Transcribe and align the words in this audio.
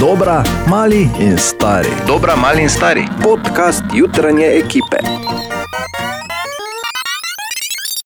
Dobra, 0.00 0.42
mali 0.68 1.08
in 1.20 1.38
stari. 1.38 1.88
Dobra, 2.06 2.36
mali 2.36 2.62
in 2.62 2.68
stari. 2.68 3.04
Podcast 3.22 3.82
jutranje 3.94 4.46
ekipe. 4.46 4.96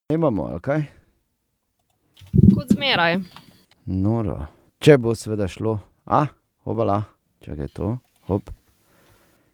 Imamo, 0.09 0.43
ali 0.45 0.61
kaj? 0.61 0.83
Kot 2.55 2.67
zmeraj. 2.69 3.19
Noro. 3.85 4.47
Če 4.79 4.99
bo 4.99 5.15
seveda 5.15 5.49
šlo, 5.49 5.79
a, 6.07 6.27
obala, 6.65 7.03
čakaj 7.41 7.69
to, 7.69 7.97
hop. 8.23 8.51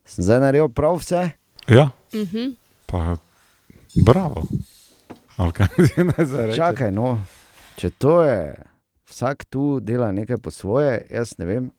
Sem 0.04 0.24
zdaj 0.24 0.40
naredil 0.40 0.68
prav 0.68 0.96
vse? 0.96 1.30
Ja, 1.68 1.90
Mhm. 2.12 2.54
pa 2.86 3.16
bravo. 3.96 4.42
Ali 5.36 5.52
kaj 5.52 5.66
zdaj 6.24 6.46
rečem? 6.46 6.56
Čakaj, 6.56 6.92
no, 6.92 7.18
če 7.76 7.90
to 7.90 8.22
je, 8.22 8.54
vsak 9.06 9.44
tu 9.44 9.80
dela 9.80 10.12
nekaj 10.12 10.36
po 10.38 10.50
svoje, 10.50 11.06
jaz 11.10 11.34
ne 11.38 11.44
vem. 11.46 11.70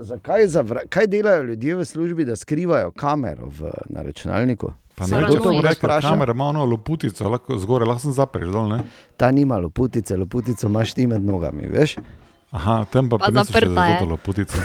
Zakaj, 0.00 0.46
zavra, 0.48 0.80
kaj 0.88 1.06
delajo 1.06 1.42
ljudje 1.44 1.74
v 1.76 1.84
službi, 1.84 2.24
da 2.24 2.36
skrivajo 2.36 2.90
kamero 2.92 3.50
v, 3.50 3.68
na 3.86 4.02
računalniku? 4.02 4.72
Pa 4.94 5.04
ne, 5.06 5.20
če 5.22 5.36
to 5.38 5.50
reče, 5.52 5.76
vprašam. 5.76 6.10
kamera 6.10 6.32
ima 6.32 6.44
ono 6.46 6.64
loputico, 6.64 7.28
lahko 7.28 7.58
zgoraj, 7.58 7.86
lahko 7.86 8.00
sem 8.00 8.12
zapreš 8.12 8.48
dol, 8.48 8.68
ne? 8.68 8.78
Ta 9.16 9.30
nima 9.30 9.58
loputice, 9.58 10.16
loputico 10.16 10.66
imaš 10.66 10.94
ti 10.94 11.06
med 11.06 11.20
nogami, 11.22 11.68
veš? 11.68 11.96
Aha, 12.50 12.84
tam 12.84 13.08
pa 13.08 13.28
zaprta 13.30 13.84
je. 13.86 13.92
za 13.92 13.98
to 13.98 14.06
loputico. 14.06 14.58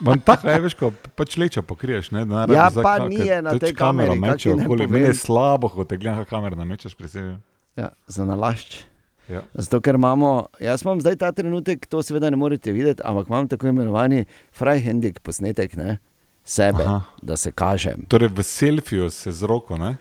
Mam 0.00 0.20
tako, 0.26 0.48
je, 0.48 0.60
veš, 0.60 0.74
ko 0.74 0.90
pač 1.14 1.36
leča 1.36 1.62
pokriješ, 1.62 2.10
ne? 2.10 2.24
Da 2.24 2.46
ne 2.46 2.54
Ja, 2.54 2.60
rabiš 2.62 2.72
zdaj 2.72 2.82
pa 2.82 2.96
ka- 2.96 3.08
ni 3.08 3.16
ka- 3.16 3.24
je 3.24 3.42
na 3.42 3.50
tudi 3.50 3.60
tej 3.60 3.74
kamero 3.74 4.12
kameri, 4.12 4.20
kak 4.22 4.32
meče 4.32 4.54
okoli. 4.56 4.86
Meni 4.88 5.04
je 5.04 5.14
slabo, 5.14 5.68
ko 5.68 5.84
te 5.84 5.96
gledam, 5.96 6.24
kamero 6.24 6.56
namečeš 6.56 6.94
pri 6.94 7.08
sebi. 7.08 7.36
Ja, 7.76 7.88
za 8.08 8.24
nalašč. 8.24 8.82
Ja. 9.28 9.42
Zato, 9.54 9.80
ker 9.82 9.98
imamo, 9.98 10.46
jaz 10.62 10.84
imam 10.84 11.00
zdaj 11.00 11.16
ta 11.18 11.32
trenutek, 11.34 11.86
to 11.90 12.02
seveda 12.02 12.30
ne 12.30 12.38
morete 12.38 12.72
videti, 12.72 13.02
ampak 13.04 13.28
imam 13.28 13.48
tako 13.48 13.68
imenovani 13.72 14.24
freehanding 14.54 15.18
posnetek 15.22 15.76
ne, 15.76 15.98
sebe. 16.44 16.84
Aha. 16.84 17.00
da 17.22 17.36
se 17.36 17.50
kažem. 17.52 18.06
Torej 18.08 18.30
v 18.34 18.42
selfiju 18.42 19.10
se 19.10 19.32
z 19.32 19.42
roko, 19.50 19.78
ne? 19.78 19.96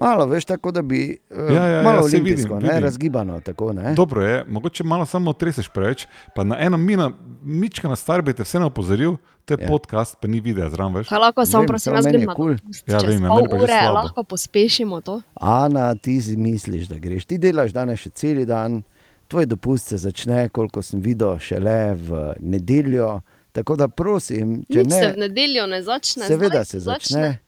Malo, 0.00 0.26
veš, 0.26 0.44
tako 0.46 0.70
da 0.70 0.82
bi 0.82 1.00
eh, 1.30 1.36
Ja, 1.46 1.62
ja, 1.62 1.66
ja, 1.68 1.82
malo 1.82 2.02
saj 2.02 2.08
olimpijsko, 2.10 2.54
vidim, 2.54 2.62
ne, 2.62 2.68
vidim. 2.70 2.84
razgibano. 2.84 3.40
Tako, 3.40 3.72
ne. 3.72 3.94
Dobro 3.94 4.22
je, 4.22 4.44
mogoče 4.46 4.84
malo 4.84 5.06
samo 5.06 5.32
treseš 5.32 5.68
preveč, 5.68 6.06
pa 6.34 6.44
na 6.44 6.56
eno 6.58 6.76
mina, 6.76 7.10
mička 7.42 7.88
na 7.88 7.96
star 7.96 8.22
bi 8.22 8.32
te 8.32 8.42
vseeno 8.42 8.66
opozoril, 8.66 9.16
to 9.44 9.54
je 9.54 9.58
Ja. 9.58 9.64
ja. 9.64 9.68
podcast, 9.68 10.16
pa 10.16 10.28
ni 10.28 10.40
videa 10.40 10.70
zraven, 10.70 10.94
veš. 10.94 11.08
Kaj 11.08 11.18
lahko 11.18 11.46
samo 11.46 11.66
prosim, 11.66 11.94
jaz 11.94 12.06
grem 12.06 12.24
na 12.24 12.34
kul. 12.34 12.56
Ja, 12.86 12.98
vem, 12.98 13.22
ja, 13.22 13.28
pol 13.28 13.36
meni 13.38 13.48
pa 13.48 13.56
že 13.56 13.62
ure 13.62 13.72
slabo. 13.74 13.94
lahko 13.94 14.24
pospešimo 14.24 15.00
to. 15.00 15.20
Ana, 15.34 15.94
ti 15.94 16.20
si 16.20 16.36
misliš, 16.36 16.86
da 16.86 16.96
greš. 16.96 17.24
Ti 17.24 17.38
delaš 17.38 17.72
danes 17.72 18.00
še 18.00 18.10
cel 18.12 18.46
dan, 18.46 18.82
tvoj 19.26 19.46
dopust 19.46 19.86
se 19.86 19.96
začne, 19.98 20.48
koliko 20.48 20.82
sem 20.82 21.00
videl, 21.00 21.38
šele 21.38 21.76
v 21.96 22.08
nedeljo. 22.40 23.20
Tako 23.52 23.76
da 23.76 23.88
prosim, 23.88 24.60
če 24.64 24.78
Nič 24.78 24.92
se 24.92 25.06
v 25.08 25.16
ne, 25.16 25.20
nedeljo 25.20 25.66
ne 25.66 25.82
začne. 25.82 26.24
seveda 26.24 26.60
zdaj 26.60 26.64
se 26.64 26.80
začne. 26.80 27.38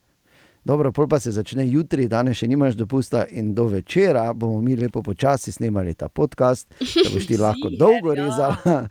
Dobro, 0.65 0.93
pol 0.93 1.09
pa 1.09 1.19
se 1.21 1.33
začne 1.35 1.65
jutri, 1.67 2.07
danes 2.09 2.39
še 2.39 2.47
nimaš 2.47 2.77
dopusta, 2.79 3.25
in 3.31 3.51
do 3.55 3.65
večera 3.67 4.29
bomo 4.33 4.61
mi 4.63 4.77
lepo 4.79 5.03
počasi 5.03 5.53
snemali 5.53 5.95
ta 5.95 6.07
podcast, 6.09 6.69
da 6.79 7.11
boš 7.15 7.27
ti 7.27 7.37
lahko 7.45 7.69
Ziher, 7.69 7.79
dolgo 7.79 8.15
ja. 8.15 8.25
rezala. 8.25 8.57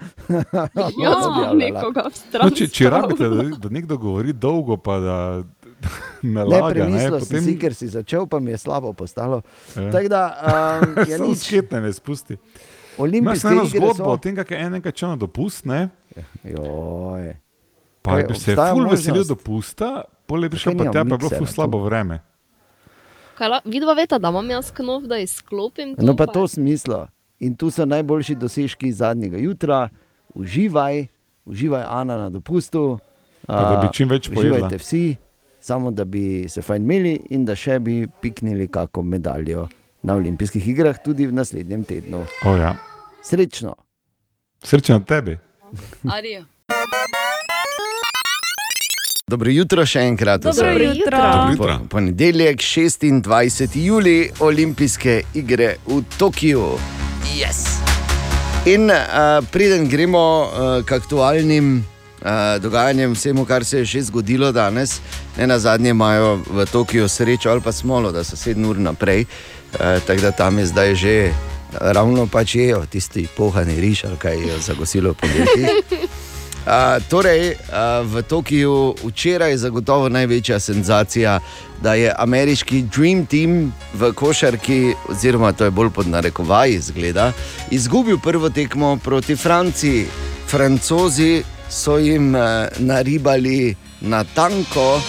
Ja, 1.02 1.16
objavljala. 1.18 1.54
nekoga 1.56 2.04
v 2.10 2.16
stran. 2.16 2.50
No, 2.50 2.56
če, 2.56 2.68
če 2.68 2.90
rabite, 2.92 3.30
da, 3.32 3.46
da 3.64 3.72
nekdo 3.72 3.98
govori 3.98 4.34
dolgo, 4.34 4.78
pa 4.78 5.00
da 5.00 5.18
ne 5.40 5.62
Ne, 6.36 6.44
laga, 6.44 6.68
ne, 6.68 6.74
premislil 6.74 7.16
sem 7.20 7.24
potem 7.24 7.46
si, 7.46 7.56
ker 7.62 7.76
si 7.78 7.88
začel, 7.92 8.28
pa 8.30 8.40
mi 8.40 8.52
je 8.52 8.60
slabo 8.62 8.94
postalo. 8.94 9.42
Ja. 9.76 9.90
Tako 9.92 10.12
da, 10.12 10.24
um, 10.84 11.00
je 11.08 11.18
samo 11.18 11.32
nič. 11.32 11.46
sketne 11.48 11.82
ne 11.82 11.94
spusti. 11.94 12.38
Imaš 12.38 13.00
Olimpijske 13.00 13.48
eno 13.48 13.64
igre 13.64 13.80
zgodbo 13.80 14.12
o 14.12 14.18
so. 14.18 14.22
tem, 14.22 14.36
kako 14.36 14.54
je 14.54 14.68
enkrat 14.68 14.98
šel 14.98 15.10
na 15.16 15.22
dopust, 15.24 15.66
ne? 15.66 15.88
Joj. 16.44 17.32
Pa 18.02 18.18
je 18.18 18.26
se 18.28 18.34
obstaja 18.34 18.74
ful 18.74 18.90
veselil 18.90 19.26
dopusta, 19.26 19.90
pol 20.32 20.48
je 20.48 20.50
prišel 20.50 20.72
Zakaj 20.72 20.86
pa 20.88 20.92
tja, 20.92 20.92
pa 20.94 21.00
je 21.00 21.06
bilo 21.06 21.18
miksera 21.20 21.40
ful 21.40 21.48
tu? 21.48 21.54
slabo 21.54 21.84
vreme. 21.84 22.20
Vidva 23.66 23.94
veta, 23.98 24.20
da 24.22 24.30
imam 24.30 24.50
jaz 24.54 24.70
knov, 24.72 25.08
da 25.10 25.18
izklopim. 25.20 25.96
No, 25.98 26.16
pa 26.16 26.30
to 26.30 26.48
smisla. 26.48 27.10
In 27.42 27.56
tu 27.58 27.72
so 27.74 27.86
najboljši 27.90 28.36
dosežki 28.38 28.92
zadnjega 28.94 29.42
jutra. 29.42 29.90
Uživaj, 30.38 31.08
uživaj, 31.50 31.84
Ana, 31.90 32.18
na 32.18 32.30
dopustu. 32.30 33.00
Pa 33.48 33.64
da 33.66 33.82
bi 33.82 33.90
čim 33.98 34.10
več 34.14 34.30
pojedla. 34.30 34.62
Uživajte 34.62 34.78
vsi, 34.78 35.16
samo 35.60 35.92
da 35.92 36.06
bi 36.06 36.46
se 36.50 36.62
fajn 36.62 36.86
imeli 36.86 37.16
in 37.36 37.46
da 37.46 37.58
še 37.58 37.80
bi 37.80 38.06
piknili 38.22 38.70
kako 38.72 39.04
medaljo 39.04 39.68
na 40.06 40.16
olimpijskih 40.16 40.68
igrah 40.68 41.02
tudi 41.04 41.28
v 41.28 41.34
naslednjem 41.34 41.84
tednu. 41.84 42.24
O, 42.46 42.56
ja. 42.56 42.76
Srečno! 43.26 43.76
Srečno 44.64 45.02
tebi. 45.10 45.38
Arijo. 46.06 46.46
Dobro 49.32 49.52
jutro 49.52 49.86
še 49.88 50.02
enkrat. 50.10 50.42
Dobro 50.44 50.74
vsem. 50.74 50.82
jutro. 50.90 51.18
Dobro 51.18 51.56
Po, 51.58 51.64
jutro. 51.64 51.80
ponedeljek, 51.90 52.60
26. 52.60 53.78
juli, 53.80 54.32
olimpijske 54.40 55.22
igre 55.34 55.76
v 55.88 56.02
Tokiu. 56.18 56.66
Yes. 57.32 57.80
In 58.68 58.92
uh, 58.92 59.40
preden 59.52 59.88
gremo 59.90 60.20
uh, 60.20 60.84
k 60.86 61.00
aktualnim 61.00 61.78
uh, 61.80 62.60
dogajanjem, 62.62 63.16
vsemu, 63.16 63.46
kar 63.46 63.66
se 63.66 63.78
je 63.78 63.86
že 63.86 64.02
zgodilo 64.12 64.52
danes, 64.52 65.00
ne 65.38 65.48
na 65.48 65.60
zadnje 65.60 65.96
imajo 65.96 66.42
v 66.52 66.66
Tokiu 66.68 67.08
srečo 67.08 67.50
ali 67.50 67.62
pa 67.62 67.72
smolo, 67.72 68.12
da 68.12 68.24
so 68.24 68.36
sedem 68.36 68.68
ur 68.68 68.78
naprej, 68.78 69.24
uh, 69.24 70.04
tako 70.08 70.22
da 70.22 70.32
tam 70.32 70.60
je 70.60 70.66
zdaj 70.66 70.96
že 70.96 71.16
ravno 71.80 72.28
pač 72.28 72.56
jejo 72.56 72.84
tisti 72.86 73.28
pohani 73.38 73.80
riž 73.80 74.04
ali 74.12 74.18
kaj 74.18 74.36
je 74.36 74.60
zagosilo 74.60 75.14
podjetje. 75.14 75.68
Uh, 76.62 77.02
torej, 77.10 77.58
uh, 77.58 78.06
v 78.06 78.22
Tokiu 78.22 78.94
včeraj 79.04 79.50
je 79.52 79.58
zagotovo 79.58 80.10
največja 80.10 80.60
senzacija, 80.60 81.40
da 81.82 81.94
je 81.94 82.14
ameriški 82.18 82.82
Dream 82.82 83.26
Team 83.26 83.74
v 83.94 84.14
košarki, 84.14 84.94
oziroma 85.10 85.52
to 85.58 85.66
je 85.66 85.72
bolj 85.72 85.90
pod 85.90 86.08
narekovaji, 86.08 86.80
zgleda, 86.80 87.32
izgubil 87.72 88.20
prvo 88.22 88.50
tekmo 88.50 88.98
proti 89.04 89.36
Franciji. 89.36 90.06
Francozi 90.48 91.44
so 91.70 91.98
jim 91.98 92.36
uh, 92.36 92.42
naribali 92.78 93.76
na 94.02 94.24
tanko. 94.24 95.02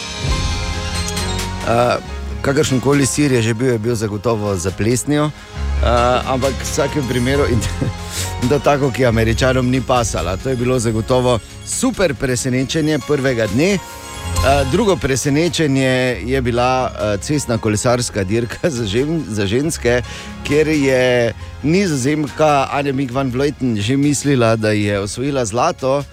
Uh, 1.69 2.01
kakršen 2.43 2.81
koli 2.81 3.07
sir 3.07 3.33
je 3.33 3.43
že 3.43 3.55
bil, 3.55 3.73
je 3.73 3.79
bil 3.79 3.95
zagotovo 3.95 4.57
za 4.57 4.71
plesnijo. 4.71 5.25
Uh, 5.25 6.33
ampak 6.33 6.55
v 6.55 6.65
vsakem 6.65 7.09
primeru, 7.09 7.45
in 7.51 7.61
da 8.49 8.59
tako, 8.59 8.91
ki 8.91 9.07
američanom 9.07 9.71
ni 9.71 9.81
pasala. 9.81 10.37
To 10.37 10.49
je 10.49 10.57
bilo 10.57 10.79
zagotovo 10.79 11.39
super 11.67 12.15
presenečenje 12.15 12.99
prvega 13.07 13.47
dne. 13.47 13.75
Uh, 13.75 14.71
drugo 14.71 14.97
presenečenje 14.97 16.23
je 16.25 16.43
bila 16.43 16.91
uh, 16.91 17.21
cestna 17.21 17.59
kolesarska 17.59 18.25
dirka 18.25 18.71
za, 18.71 18.87
žen, 18.87 19.25
za 19.29 19.47
ženske, 19.47 20.03
kjer 20.45 20.69
je 20.69 21.35
nizozemka 21.63 22.69
Anja 22.73 22.93
Mik 22.93 23.13
van 23.13 23.31
Vleuten 23.31 23.77
že 23.81 23.97
mislila, 23.97 24.57
da 24.57 24.71
je 24.71 25.01
osvojila 25.01 25.45
zlato. 25.45 26.05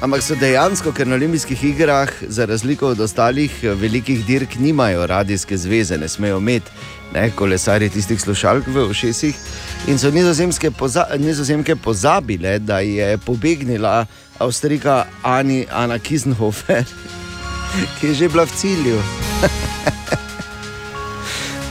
Ampak 0.00 0.22
so 0.22 0.36
dejansko, 0.38 0.92
ker 0.94 1.08
na 1.10 1.16
olimpijskih 1.18 1.64
igrah, 1.64 2.10
za 2.22 2.44
razliko 2.44 2.86
od 2.88 3.00
ostalih 3.00 3.50
eh, 3.62 3.74
velikih 3.74 4.26
dirk, 4.26 4.54
nimajo 4.58 5.06
radijske 5.06 5.56
zveze, 5.56 5.98
ne 5.98 6.08
smejo 6.08 6.38
imeti 6.38 6.70
ne, 7.14 7.30
kolesarji 7.30 7.90
tistih 7.90 8.20
slušalk 8.20 8.66
v 8.66 8.84
ušesih. 8.90 9.36
In 9.86 9.98
so 9.98 10.10
nizozemske, 10.10 10.70
poza 10.70 11.06
nizozemke 11.18 11.76
pozabile, 11.76 12.58
da 12.58 12.78
je 12.78 13.18
pobegnila 13.18 14.06
Avstrika 14.38 15.04
Ani, 15.22 15.66
Ana 15.72 15.98
Kisenhofer, 15.98 16.84
ki 18.00 18.06
je 18.06 18.14
že 18.14 18.28
bila 18.28 18.44
v 18.44 18.52
cilju. 18.56 18.98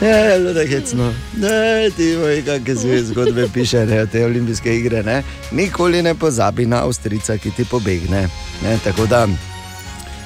Ja, 0.01 0.39
zelo 0.39 0.65
hecno. 0.69 1.13
Ne, 1.41 1.89
ti 1.89 2.13
moj, 2.21 2.43
kakšne 2.45 2.75
zve 2.75 2.97
zgodbe 3.03 3.47
piše, 3.53 3.85
ne, 3.85 4.05
te 4.05 4.25
olimpijske 4.25 4.75
igre. 4.77 5.01
Ne. 5.03 5.23
Nikoli 5.51 6.03
ne 6.03 6.13
pozabi 6.13 6.65
na 6.65 6.83
Avstrica, 6.85 7.37
ki 7.37 7.51
ti 7.51 7.65
pobegne. 7.65 8.27
Ne, 8.63 8.77
tako 8.83 9.05
da 9.05 9.27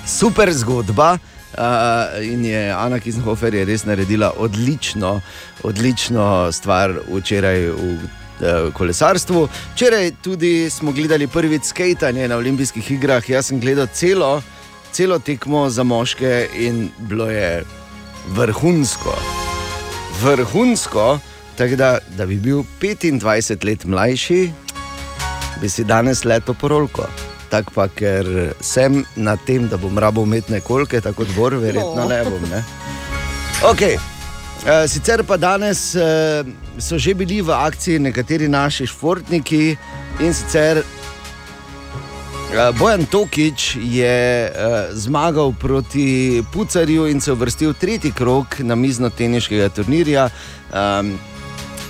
super 0.07 0.51
zgodba. 0.53 1.17
Uh, 1.51 2.23
in 2.23 2.45
je 2.45 2.71
Ana 2.71 2.99
Kisenhofer 2.99 3.53
je 3.53 3.65
res 3.65 3.85
naredila 3.85 4.31
odlično, 4.37 5.21
odlično 5.63 6.51
stvar 6.51 6.93
včeraj 7.11 7.67
v 7.67 7.73
uh, 7.73 8.73
kolesarstvu. 8.73 9.47
Včeraj 9.73 10.11
tudi 10.23 10.69
smo 10.69 10.91
gledali 10.91 11.27
prvič 11.27 11.73
skajtanje 11.73 12.27
na 12.27 12.37
olimpijskih 12.37 12.91
igrah. 12.91 13.29
Jaz 13.29 13.51
sem 13.51 13.59
gledal 13.59 13.87
celo, 13.93 14.41
celo 14.91 15.19
tekmo 15.19 15.69
za 15.69 15.83
moške 15.83 16.47
in 16.55 16.89
bilo 16.99 17.29
je 17.29 17.63
vrhunsko 18.27 19.17
vrhunsko, 20.21 21.19
tako 21.57 21.75
da, 21.75 21.97
da 22.17 22.25
bi 22.25 22.35
bil 22.35 22.63
25 22.81 23.65
let 23.65 23.85
mlajši, 23.85 24.51
bi 25.61 25.69
si 25.69 25.83
danes 25.83 26.25
leto 26.25 26.53
porolko. 26.53 27.30
Tako 27.51 27.71
pa, 27.75 27.87
ker 27.91 28.27
sem 28.63 29.01
na 29.15 29.35
tem, 29.35 29.67
da 29.67 29.77
bom 29.77 29.97
rabo 29.99 30.23
umetne 30.23 30.61
kolke, 30.63 31.01
tako 31.03 31.25
dvor, 31.27 31.57
verjetno 31.59 32.05
No. 32.05 32.07
ne 32.07 32.23
bom. 32.23 32.39
Ne? 32.49 32.63
Okay. 33.73 33.97
Uh, 34.61 34.85
sicer 34.87 35.23
pa 35.25 35.37
danes 35.41 35.95
uh, 35.97 36.45
so 36.77 36.97
že 36.97 37.13
bili 37.17 37.41
v 37.41 37.49
akciji 37.49 37.99
nekateri 37.99 38.47
naši 38.47 38.87
športniki 38.87 39.75
in 40.19 40.33
sicer 40.33 40.83
Uh, 42.51 42.75
Bojan 42.75 43.05
Tokič 43.07 43.79
je 43.79 44.51
zmagal 44.91 45.53
proti 45.55 46.43
Pucarju 46.51 47.07
in 47.07 47.21
se 47.23 47.31
uvrstil 47.31 47.71
v 47.71 47.79
tretji 47.79 48.11
krok 48.11 48.59
na 48.59 48.75
mizno-teniškega 48.75 49.69
turnirja. 49.71 50.27
Um, 50.67 51.15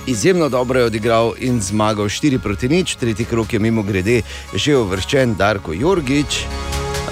izjemno 0.06 0.48
dobro 0.48 0.78
je 0.78 0.86
odigral 0.86 1.32
in 1.38 1.60
zmagal 1.60 2.04
4 2.04 2.38
proti 2.38 2.68
nič, 2.68 2.94
tretji 2.94 3.24
krok 3.24 3.52
je 3.52 3.58
mimo 3.58 3.82
grede 3.82 4.22
že 4.54 4.76
uvrščen 4.76 5.34
Darko 5.34 5.72
Jorgič. 5.72 6.44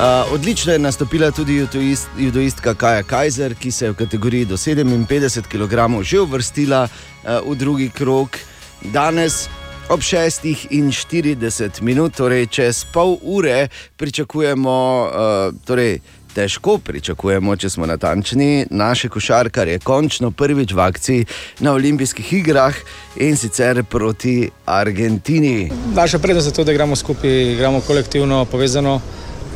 Uh, 0.00 0.32
odlično 0.32 0.72
je 0.72 0.78
nastopila 0.78 1.30
tudi 1.30 1.56
judoist, 1.56 2.08
judoistka 2.18 2.74
Kaja 2.74 3.02
Kajzer, 3.02 3.54
ki 3.54 3.70
se 3.70 3.84
je 3.84 3.90
v 3.90 3.94
kategoriji 3.94 4.44
do 4.44 4.56
57 4.56 5.42
kg 5.44 6.02
že 6.02 6.20
uvrstila 6.20 6.88
uh, 6.88 7.52
v 7.52 7.56
drugi 7.56 7.90
krok. 7.90 8.38
Danes 8.80 9.48
ob 9.88 10.00
6:40 10.00 11.82
minut, 11.82 12.14
torej 12.16 12.46
čez 12.46 12.84
pol 12.92 13.18
ure, 13.22 13.68
pričakujemo, 13.96 14.78
uh, 15.04 15.54
torej 15.66 16.00
težko 16.34 16.78
pričakujemo, 16.78 17.56
če 17.56 17.70
smo 17.70 17.86
natančni, 17.86 18.66
naše 18.70 19.08
košarkarje 19.08 19.78
končno 19.78 20.30
prvič 20.30 20.72
v 20.72 20.80
akciji 20.80 21.24
na 21.60 21.72
olimpijskih 21.72 22.32
igrah 22.32 22.76
in 23.16 23.36
sicer 23.36 23.84
proti 23.84 24.50
Argentini. 24.66 25.70
Naša 25.94 26.18
prednost 26.18 26.48
je 26.48 26.52
to, 26.52 26.64
da 26.64 26.72
igramo 26.72 26.96
skupaj, 26.96 27.52
igramo 27.52 27.80
kolektivno, 27.80 28.44
povezano. 28.44 29.00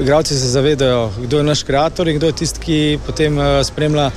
Igravci 0.00 0.34
se 0.34 0.48
zavedajo, 0.48 1.12
kdo 1.22 1.38
je 1.38 1.44
naš 1.44 1.62
ustvarjalec 1.62 1.98
in 2.08 2.16
kdo 2.16 2.26
je 2.26 2.32
tisti, 2.32 2.60
ki 2.60 2.98
potem 3.06 3.38
uh, 3.38 3.62
spremlja. 3.62 4.10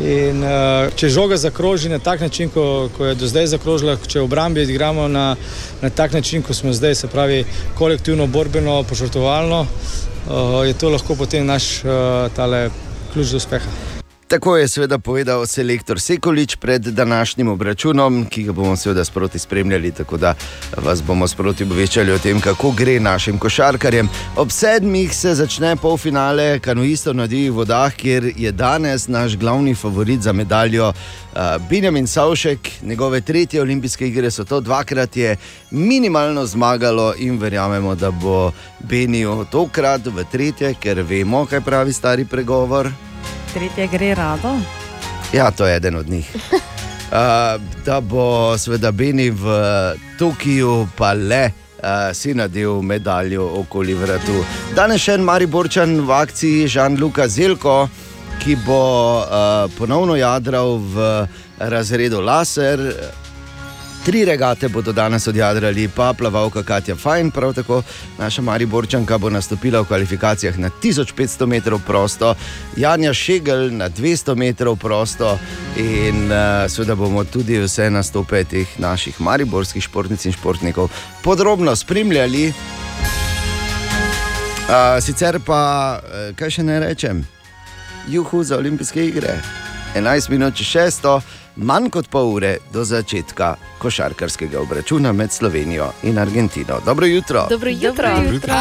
In, 0.00 0.40
uh, 0.40 0.88
če 0.96 1.08
žoga 1.12 1.36
zakroži 1.36 1.90
na 1.92 1.98
tak 1.98 2.20
način, 2.20 2.48
kot 2.50 2.96
ko 2.96 3.06
je 3.06 3.14
do 3.14 3.28
zdaj 3.28 3.46
zakrožila, 3.52 3.96
če 3.96 4.18
v 4.18 4.24
obrambi 4.24 4.64
igramo 4.64 5.06
na, 5.08 5.36
na 5.82 5.90
tak 5.90 6.12
način, 6.12 6.42
kot 6.42 6.56
smo 6.56 6.72
zdaj, 6.72 6.94
se 6.94 7.12
pravi 7.12 7.44
kolektivno, 7.78 8.26
borbeno, 8.26 8.82
požrtovalno, 8.88 9.66
je 10.64 10.74
to 10.74 10.90
lahko 10.90 11.16
potem 11.16 11.46
naš 11.46 11.84
uh, 11.84 11.90
ključ 13.12 13.30
do 13.30 13.36
uspeha. 13.36 14.01
Tako 14.32 14.56
je 14.56 14.68
seveda 14.68 14.98
povedal 14.98 15.46
selektor 15.46 16.00
Sekolič 16.00 16.56
pred 16.56 16.82
današnjim 16.82 17.48
obračunom, 17.48 18.26
ki 18.30 18.42
ga 18.42 18.52
bomo 18.52 18.76
seveda 18.76 19.04
sproti 19.04 19.38
spremljali, 19.38 19.90
tako 19.90 20.16
da 20.16 20.34
vas 20.76 21.02
bomo 21.02 21.28
sproti 21.28 21.64
obveščali 21.64 22.12
o 22.12 22.18
tem, 22.18 22.40
kako 22.40 22.70
gre 22.70 23.00
našim 23.00 23.38
košarkarjem. 23.38 24.08
Ob 24.36 24.50
sedmih 24.50 25.12
se 25.16 25.34
začne 25.34 25.76
polfinale 25.76 26.60
kanuistov 26.64 27.14
na 27.16 27.26
divjih 27.26 27.52
vodah, 27.52 27.92
kjer 27.92 28.32
je 28.36 28.52
danes 28.52 29.08
naš 29.08 29.36
glavni 29.36 29.74
favorit 29.74 30.22
za 30.22 30.32
medaljo 30.32 30.88
uh, 30.88 31.38
Benjamin 31.68 32.06
Savšek. 32.06 32.72
Njegove 32.82 33.20
tretje 33.20 33.60
olimpijske 33.62 34.08
igre 34.08 34.30
so 34.30 34.44
to 34.44 34.60
dvakrat 34.60 35.16
je 35.16 35.36
minimalno 35.70 36.46
zmagalo 36.46 37.14
in 37.18 37.38
verjamemo, 37.38 37.94
da 37.94 38.10
bo 38.10 38.52
Benijo 38.80 39.44
tokrat 39.44 40.06
v 40.06 40.24
tretje, 40.32 40.74
ker 40.74 41.02
vemo, 41.02 41.46
kaj 41.46 41.60
pravi 41.60 41.92
stari 41.92 42.24
pregovor. 42.24 43.11
Tretje 43.54 43.86
gre 43.86 44.14
rado. 44.14 44.56
Ja, 45.32 45.50
to 45.50 45.66
je 45.66 45.76
eden 45.76 45.96
od 45.96 46.08
njih. 46.08 46.30
Uh, 47.12 47.18
da 47.84 48.00
bo 48.00 48.56
seveda 48.58 48.90
Beni 48.90 49.30
v 49.30 49.44
Tokiu, 50.18 50.88
pa 50.96 51.12
le 51.12 51.42
uh, 51.44 52.08
si 52.16 52.32
nadel 52.34 52.80
medaljo 52.82 53.44
okoli 53.60 53.92
vratu. 53.94 54.38
Danes 54.72 55.04
še 55.04 55.18
en 55.18 55.26
Mariborčan 55.28 55.92
v 56.08 56.14
akciji, 56.16 56.70
Žan-Luka 56.72 57.28
Zelko, 57.28 57.74
ki 58.40 58.56
bo 58.64 58.80
uh, 59.20 59.68
ponovno 59.76 60.16
jadral 60.16 60.78
v 60.80 61.10
razredu 61.58 62.24
Laser. 62.24 62.80
Tri 64.04 64.24
regate 64.24 64.68
bodo 64.68 64.92
danes 64.92 65.26
odjadrali, 65.26 65.88
pa 65.88 66.12
plavalka 66.18 66.62
Katja 66.62 66.96
Fajn, 66.96 67.30
prav 67.30 67.52
tako 67.54 67.82
naša 68.18 68.42
Mariborčanka 68.42 69.18
bo 69.18 69.30
nastopila 69.30 69.80
v 69.80 69.84
kvalifikacijah 69.84 70.58
na 70.58 70.70
1500 70.82 71.46
metrov 71.46 71.80
prosto, 71.86 72.34
Janja 72.76 73.14
Šegel 73.14 73.70
na 73.70 73.88
200 73.90 74.34
metrov 74.34 74.76
prosto 74.76 75.38
in 75.76 76.32
uh, 76.32 76.66
seveda 76.68 76.94
bomo 76.94 77.24
tudi 77.24 77.60
vse 77.62 77.90
nastope 77.90 78.44
teh 78.44 78.66
naših 78.78 79.20
mariborskih 79.20 79.82
športnic 79.82 80.24
in 80.26 80.32
športnikov 80.32 80.90
podrobno 81.22 81.76
spremljali. 81.76 82.48
Uh, 84.66 84.98
sicer 85.00 85.38
pa, 85.46 86.00
uh, 86.02 86.34
kaj 86.34 86.50
še 86.50 86.66
ne 86.66 86.80
rečem, 86.80 87.22
juhu 88.08 88.42
za 88.42 88.58
olimpijske 88.58 89.06
igre. 89.06 89.38
11 89.94 90.30
minut 90.30 90.54
čez 90.56 90.66
6 90.66 91.20
manj 91.56 91.90
kot 91.90 92.08
pol 92.08 92.34
ure 92.34 92.56
do 92.72 92.84
začetka 92.84 93.54
košarkarskega 93.78 94.60
obračuna 94.60 95.12
med 95.12 95.32
Slovenijo 95.32 95.92
in 96.02 96.18
Argentino. 96.18 96.80
Dobro 96.86 97.06
jutro. 97.06 97.46
Dobro 97.50 97.70
jutro. 97.70 98.08
Dobro 98.08 98.32
jutro. 98.32 98.54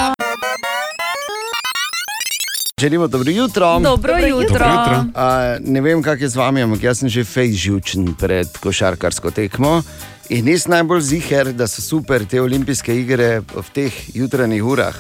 Želimo 2.82 3.08
dobro 3.08 3.32
jutro. 3.32 3.80
Dobro 3.80 4.18
jutro. 4.18 4.44
Dobro 4.44 4.94
jutro. 4.94 5.06
A, 5.16 5.58
ne 5.60 5.82
vem, 5.82 6.04
kak 6.04 6.22
je 6.22 6.30
z 6.30 6.36
vami, 6.36 6.62
ampak 6.62 6.84
jaz 6.84 7.00
sem 7.00 7.10
že 7.10 7.24
fej 7.24 7.54
živčen 7.54 8.16
pred 8.20 8.58
košarkarsko 8.58 9.32
tekmo. 9.32 9.84
In 10.30 10.48
res 10.48 10.66
najbolj 10.68 11.02
ziger, 11.02 11.52
da 11.54 11.68
so 11.68 11.82
super 11.82 12.26
te 12.26 12.42
olimpijske 12.42 12.96
igre 12.96 13.42
v 13.42 13.66
teh 13.74 13.94
jutranjih 14.16 14.66
urah. 14.66 14.96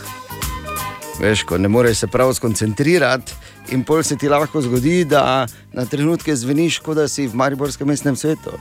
Veš, 1.21 1.43
ko 1.43 1.57
ne 1.57 1.67
moreš 1.67 2.03
se 2.03 2.07
prav 2.07 2.33
skoncentrirati, 2.33 3.33
in 3.69 3.83
pol 3.83 4.03
se 4.03 4.17
ti 4.17 4.29
lahko 4.29 4.61
zgodi, 4.61 5.05
da 5.05 5.47
na 5.73 5.85
trenutke 5.85 6.35
zveniš, 6.35 6.79
kot 6.79 6.97
da 6.97 7.07
si 7.07 7.27
v 7.27 7.35
Mariborskem 7.35 7.87
mestnem 7.87 8.15
svetu. 8.15 8.57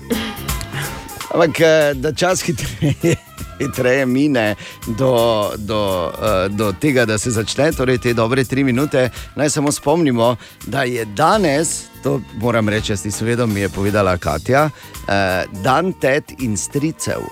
Ampak 1.35 1.61
eh, 1.61 1.93
da 1.95 2.13
čas 2.13 2.43
hitreje, 2.43 3.17
hitreje 3.61 4.07
mine 4.07 4.55
do, 4.87 5.51
do, 5.57 6.13
uh, 6.13 6.57
do 6.57 6.73
tega, 6.73 7.05
da 7.05 7.19
se 7.19 7.31
začne, 7.31 7.73
torej 7.73 7.99
te 7.99 8.15
dobre 8.15 8.45
tri 8.45 8.65
minute. 8.65 9.11
Naj 9.37 9.51
samo 9.51 9.73
spomnimo, 9.73 10.37
da 10.67 10.83
je 10.83 11.05
danes, 11.05 11.85
to 12.03 12.21
moram 12.41 12.69
reči, 12.69 12.93
jaz 12.93 13.03
ti 13.03 13.11
seveda 13.11 13.47
mi 13.47 13.61
je 13.61 13.69
povedala 13.69 14.17
Katja, 14.17 14.65
uh, 14.65 15.63
dan 15.63 15.93
tet 15.93 16.33
in 16.39 16.57
stricev. 16.57 17.27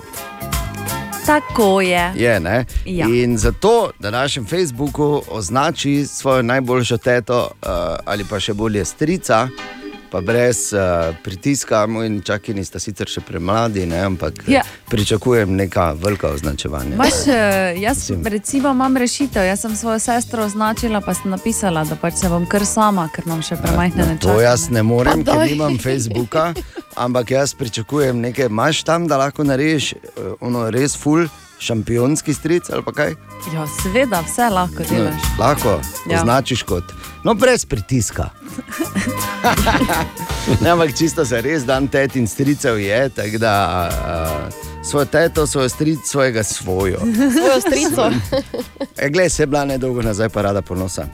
Tako 1.29 1.81
je. 1.81 2.13
Je, 2.15 2.39
ne? 2.39 2.65
Ja. 2.85 3.05
In 3.07 3.37
zato 3.37 3.91
na 3.99 4.09
našem 4.09 4.45
Facebooku 4.45 5.21
označi 5.31 6.05
svojo 6.05 6.41
najboljšo 6.41 6.97
teto 6.97 7.39
uh, 7.41 7.69
ali 8.05 8.25
pa 8.29 8.39
še 8.39 8.53
bolje 8.53 8.85
strica. 8.85 9.47
Pa 10.11 10.21
brez 10.21 10.73
uh, 10.73 10.79
pritiska, 11.19 11.85
moj 11.85 12.21
čakini 12.21 12.65
sta 12.65 12.79
sicer 12.79 13.07
še 13.07 13.21
premladi, 13.21 13.85
ne, 13.85 13.99
ampak 14.01 14.33
Ja. 14.47 14.53
ja. 14.53 14.63
pričakujem 14.89 15.55
neka 15.55 15.91
velika 15.93 16.27
označevanja. 16.29 16.95
Maš, 16.95 17.27
eh, 17.27 17.35
jaz 17.77 17.97
Mislim. 17.99 18.23
recimo 18.25 18.69
imam 18.69 18.97
rešitev. 18.97 19.43
Jaz 19.43 19.59
sem 19.59 19.75
svojo 19.75 19.99
sestro 19.99 20.43
označila, 20.43 21.01
pa 21.01 21.13
sem 21.13 21.29
napisala, 21.29 21.83
da 21.83 21.95
pač 21.95 22.13
se 22.15 22.29
bom 22.29 22.45
kar 22.45 22.65
sama, 22.65 23.09
ker 23.09 23.23
imam 23.25 23.41
še 23.41 23.55
premajhne 23.57 24.05
nečake. 24.05 24.21
to 24.23 24.41
jaz 24.41 24.69
ne 24.69 24.83
morem, 24.83 25.21
Pa 25.21 25.31
ker 25.31 25.39
daj. 25.39 25.49
nimam 25.49 25.77
Facebooka, 25.77 26.53
ampak 26.97 27.31
jaz 27.31 27.53
pričakujem 27.53 28.19
nekaj. 28.19 28.45
Imaš 28.47 28.83
tam, 28.83 29.07
da 29.07 29.17
lahko 29.17 29.43
narediš 29.43 29.93
ono 30.39 30.69
res 30.69 30.97
full 30.97 31.27
šampionski 31.59 32.33
stric 32.33 32.69
ali 32.69 32.83
pa 32.83 32.91
kaj? 32.91 33.15
Ja, 33.53 33.67
seveda, 33.81 34.21
vse 34.21 34.49
lahko 34.49 34.79
No, 34.81 34.89
delaš. 34.89 35.21
lahko 35.39 35.79
Ja. 36.09 36.19
označiš 36.19 36.63
kot, 36.63 36.83
no, 37.23 37.33
brez 37.33 37.65
pritiska. 37.65 38.29
ne, 40.61 40.69
ampak 40.69 40.97
čisto 40.97 41.25
se 41.25 41.41
res 41.41 41.65
dan 41.65 41.87
tet 41.87 42.15
in 42.15 42.27
stricev 42.27 42.79
je, 42.79 43.09
tako 43.09 43.37
da 43.37 43.53
uh, 43.85 44.53
svojo 44.83 45.05
teto, 45.05 45.47
svojo 45.47 45.69
stric, 45.69 45.99
svojega 46.05 46.43
svojo. 46.43 46.99
Svojo 47.31 47.61
strico. 47.61 48.11
E, 48.97 49.09
glej, 49.09 49.29
se 49.29 49.43
je 49.43 49.47
bila 49.47 49.65
nedolgo 49.65 50.01
nazaj, 50.01 50.29
pa 50.29 50.41
rada 50.41 50.61
ponosa. 50.61 51.07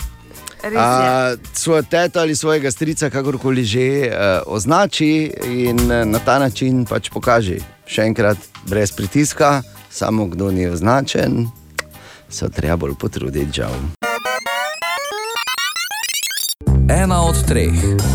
A, 0.78 1.34
svojo 1.54 1.82
teto 1.84 2.20
ali 2.20 2.36
svojega 2.36 2.72
strica, 2.72 3.10
kakorkoli 3.10 3.64
že, 3.64 3.82
uh, 4.04 4.16
označi 4.48 5.32
in 5.46 5.80
uh, 5.82 6.06
na 6.06 6.20
ta 6.20 6.40
način 6.40 6.86
pač 6.86 7.10
pokaži. 7.10 7.60
Še 7.86 8.02
enkrat, 8.02 8.38
brez 8.64 8.92
pritiska, 8.92 9.62
samo 9.96 10.26
kdo 10.26 10.52
ni 10.52 10.68
označen, 10.68 11.48
se 12.30 12.50
treba 12.50 12.76
bolj 12.76 12.94
potruditi, 13.00 13.52
žal. 13.54 13.72
Ena 17.04 17.22
od 17.24 17.46
treh, 17.48 17.72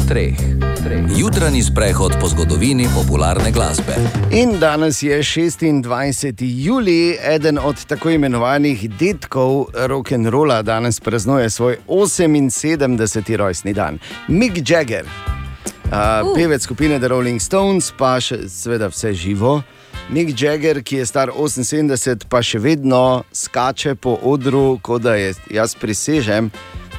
treh, 0.08 0.36
treh. 0.84 1.04
Jutranji 1.16 1.62
sprehod 1.62 2.12
po 2.20 2.28
zgodovini 2.28 2.88
popularne 2.94 3.50
glasbe. 3.52 3.96
In 4.30 4.58
danes 4.58 5.02
je 5.02 5.18
26. 5.18 6.34
juli, 6.40 7.16
eden 7.22 7.58
od 7.58 7.84
tako 7.84 8.10
imenovanih 8.10 8.90
detkov 8.98 9.66
rock'n'rolla, 9.74 10.62
danes 10.62 11.00
praznuje 11.00 11.50
svoj 11.50 11.76
78. 11.88 13.36
rojstni 13.36 13.72
dan. 13.72 13.98
Mick 14.28 14.70
Jagger, 14.70 15.04
uh, 15.04 16.34
pevec 16.36 16.62
skupine 16.62 16.98
The 16.98 17.08
Rolling 17.08 17.40
Stones, 17.40 17.92
pa 17.98 18.20
še 18.20 18.48
seveda 18.48 18.92
vse 18.92 19.14
živo. 19.14 19.62
Mick 20.08 20.42
Jagger, 20.42 20.82
ki 20.82 20.96
je 20.96 21.06
star 21.06 21.30
78, 21.30 22.24
pa 22.28 22.42
še 22.42 22.58
vedno 22.58 23.22
skače 23.32 23.94
po 23.94 24.16
odru, 24.22 24.78
kot 24.82 25.04
da 25.04 25.14
je 25.14 25.34
jaz 25.50 25.74
prisežem, 25.78 26.50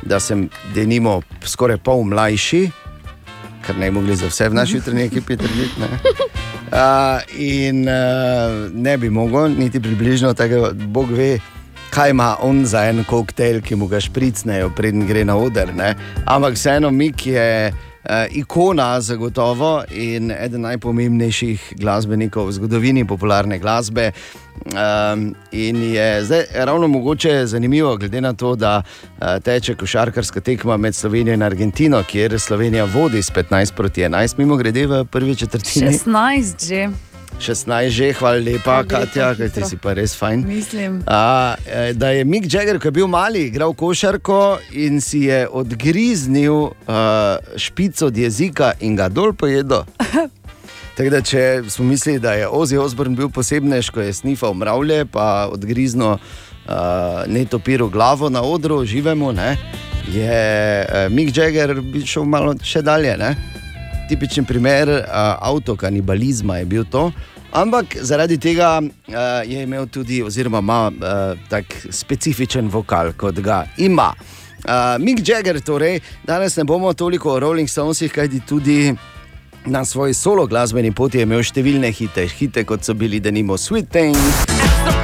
da 0.04 0.20
sem 0.20 0.48
denimo 0.76 1.22
skoraj 1.46 1.82
pol 1.84 2.06
mlajši, 2.08 2.62
kar 3.66 3.78
ne 3.78 3.92
bi 3.92 3.98
mogli 4.00 4.16
za 4.16 4.30
vse 4.32 4.50
v 4.50 4.58
naši 4.58 4.80
jutranji 4.80 5.08
ekipi 5.10 5.38
trditi. 5.38 5.90
Uh, 6.72 7.20
in 7.58 7.84
uh, 7.90 8.72
ne 8.74 8.98
bi 8.98 9.10
mogel, 9.10 9.52
niti 9.58 9.82
približno 9.82 10.34
tako, 10.34 10.72
Bog 10.74 11.12
ve, 11.12 11.40
kaj 11.92 12.10
ima 12.16 12.36
on 12.42 12.66
za 12.66 12.86
en 12.90 13.04
koktejl, 13.04 13.62
ki 13.62 13.76
mu 13.76 13.88
ga 13.92 14.00
špricnejo, 14.00 14.72
preden 14.76 15.08
gre 15.08 15.26
na 15.28 15.36
oder. 15.38 15.74
Ne? 15.76 15.96
Ampak 16.26 16.56
vseeno, 16.56 16.92
Mik 16.92 17.28
je. 17.28 17.48
Uh, 18.02 18.26
ikona, 18.32 19.02
zagotovo, 19.02 19.84
in 19.92 20.32
eden 20.32 20.62
najpomembnejših 20.66 21.74
glasbenikov 21.78 22.48
v 22.48 22.56
zgodovini 22.58 23.06
popularne 23.06 23.60
glasbe. 23.60 24.12
Um, 24.66 25.36
in 25.52 25.78
je 25.94 26.24
zdaj 26.26 26.44
ravno 26.66 26.88
mogoče 26.88 27.46
zanimivo, 27.46 27.98
glede 27.98 28.22
na 28.22 28.34
to, 28.34 28.56
da 28.56 28.82
uh, 28.82 29.28
teče 29.44 29.76
košarkarska 29.76 30.42
tekma 30.42 30.78
med 30.78 30.96
Slovenijo 30.96 31.34
in 31.34 31.44
Argentino, 31.44 32.04
kjer 32.04 32.40
Slovenija 32.40 32.86
vodi 32.86 33.22
s 33.24 33.32
15 33.32 33.76
proti 33.76 34.02
11, 34.02 34.38
mimo 34.38 34.56
grede 34.56 34.88
v 34.88 35.06
prvi 35.06 35.36
četrtini. 35.36 35.88
16 35.88 36.68
že. 36.68 37.11
16 37.42 37.90
že, 37.90 38.14
hvala 38.14 38.38
lepa, 38.38 38.76
Ja, 38.82 38.84
Katja, 38.86 39.32
ker 39.36 39.50
ti 39.50 39.66
si 39.66 39.78
pa 39.82 39.96
res 39.98 40.14
fajn. 40.14 40.46
Mislim. 40.46 41.02
A, 41.10 41.56
eh, 41.66 41.94
da 41.98 42.14
je 42.14 42.26
Mick 42.26 42.46
Jagger, 42.46 42.78
ki 42.80 42.88
je 42.88 42.98
bil 43.02 43.10
mali, 43.10 43.48
igral 43.50 43.74
košarko 43.74 44.60
in 44.78 45.02
si 45.02 45.26
je 45.26 45.48
odgriznil 45.50 46.54
uh, 46.54 47.42
špico 47.58 48.08
od 48.08 48.18
jezika 48.18 48.74
in 48.80 48.96
ga 48.96 49.10
dol 49.10 49.34
pojedel. 49.34 49.84
Tako 50.98 51.10
da, 51.10 51.22
če 51.22 51.64
smo 51.70 51.86
mislili, 51.86 52.20
da 52.20 52.34
je 52.38 52.48
Ozzy 52.48 52.78
Osbourne 52.78 53.18
bil 53.18 53.32
posebnež, 53.34 53.90
ko 53.90 54.06
je 54.06 54.14
snifal 54.14 54.54
mravlje, 54.54 55.06
pa 55.10 55.50
odgrizno 55.52 56.18
uh, 56.18 56.74
netopiro 57.28 57.90
glavo 57.90 58.30
na 58.30 58.44
odru, 58.46 58.84
živemo, 58.86 59.32
ne, 59.32 59.58
je 60.14 60.86
uh, 60.86 61.10
Mick 61.10 61.34
Jagger 61.38 61.74
šel 62.06 62.28
malo 62.30 62.54
še 62.64 62.84
dalje. 62.86 63.18
Ne. 63.18 63.34
Tipičen 64.12 64.46
primer 64.46 64.90
uh, 64.90 65.04
avtokanibalizma 65.40 66.58
je 66.58 66.66
bil 66.66 66.84
to. 66.92 67.12
Ampak 67.52 67.96
zaradi 68.02 68.38
tega 68.38 68.82
uh, 68.82 69.14
je 69.48 69.64
imel 69.64 69.88
tudi, 69.88 70.20
oziroma 70.24 70.60
ima 70.60 70.92
uh, 70.92 71.40
tak 71.50 71.66
specifičen 71.90 72.68
vokal, 72.68 73.14
kot 73.18 73.40
ga 73.40 73.64
ima. 73.78 74.12
Uh, 74.12 75.00
Mick 75.00 75.24
Jagger, 75.28 75.62
torej, 75.64 76.00
danes 76.28 76.58
ne 76.58 76.64
bomo 76.64 76.94
toliko 76.94 77.32
o 77.32 77.40
Rolling 77.40 77.70
Stonesih, 77.70 78.12
kajti 78.12 78.42
tudi 78.48 78.94
na 79.66 79.86
svoji 79.86 80.14
solo 80.14 80.46
glasbeni 80.48 80.92
poti 80.92 81.18
je 81.22 81.30
imel 81.30 81.44
številne 81.44 81.92
hite, 81.96 82.28
hite 82.28 82.66
kot 82.68 82.84
so 82.84 82.94
bili 82.94 83.24
denimo 83.24 83.56
Sweet 83.58 83.88
Thing. 83.96 85.01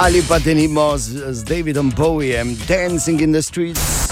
Ali 0.00 0.22
pa 0.22 0.38
denimo 0.38 0.98
z, 0.98 1.36
z 1.36 1.44
Davidom 1.44 1.90
Bowiem, 1.90 2.56
Dancing 2.68 3.20
in 3.20 3.32
the 3.32 3.42
Streets. 3.42 4.08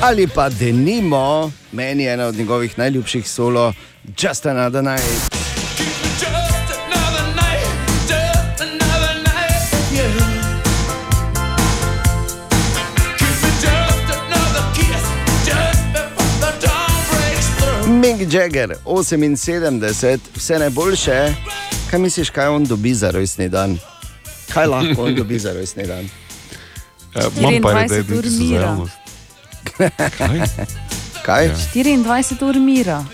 Ali 0.00 0.26
pa 0.26 0.48
denimo, 0.48 1.52
meni 1.72 2.02
je 2.02 2.12
ena 2.12 2.26
od 2.26 2.36
njegovih 2.36 2.78
najljubših 2.78 3.30
solo, 3.30 3.72
Just 4.22 4.46
Another 4.46 4.84
Night. 4.84 5.47
Mick 18.18 18.32
Jagger, 18.32 18.76
78, 18.84 20.18
vse 20.36 20.58
najboljše. 20.58 21.34
Kaj 21.90 21.98
misliš, 22.00 22.30
kaj 22.30 22.48
on 22.48 22.64
dobi 22.64 22.94
za 22.94 23.10
rojstni 23.10 23.48
dan? 23.48 23.78
Kaj 24.54 24.66
lahko 24.66 25.04
on 25.04 25.14
dobi 25.14 25.38
za 25.38 25.52
rojstni 25.52 25.86
dan? 25.86 26.04
Eh, 27.14 27.22
Imam 27.38 27.62
pa 27.62 27.68
24 27.68 27.90
red, 27.90 28.10
ur 28.10 28.22
da 28.22 28.30
za 28.30 28.42
mira. 28.42 28.60
javnost. 28.62 28.92
Kaj? 30.18 30.40
Kaj? 31.22 31.46
Ja. 31.46 31.54
24 31.74 32.48
ur 32.48 32.56
mira. 32.56 33.04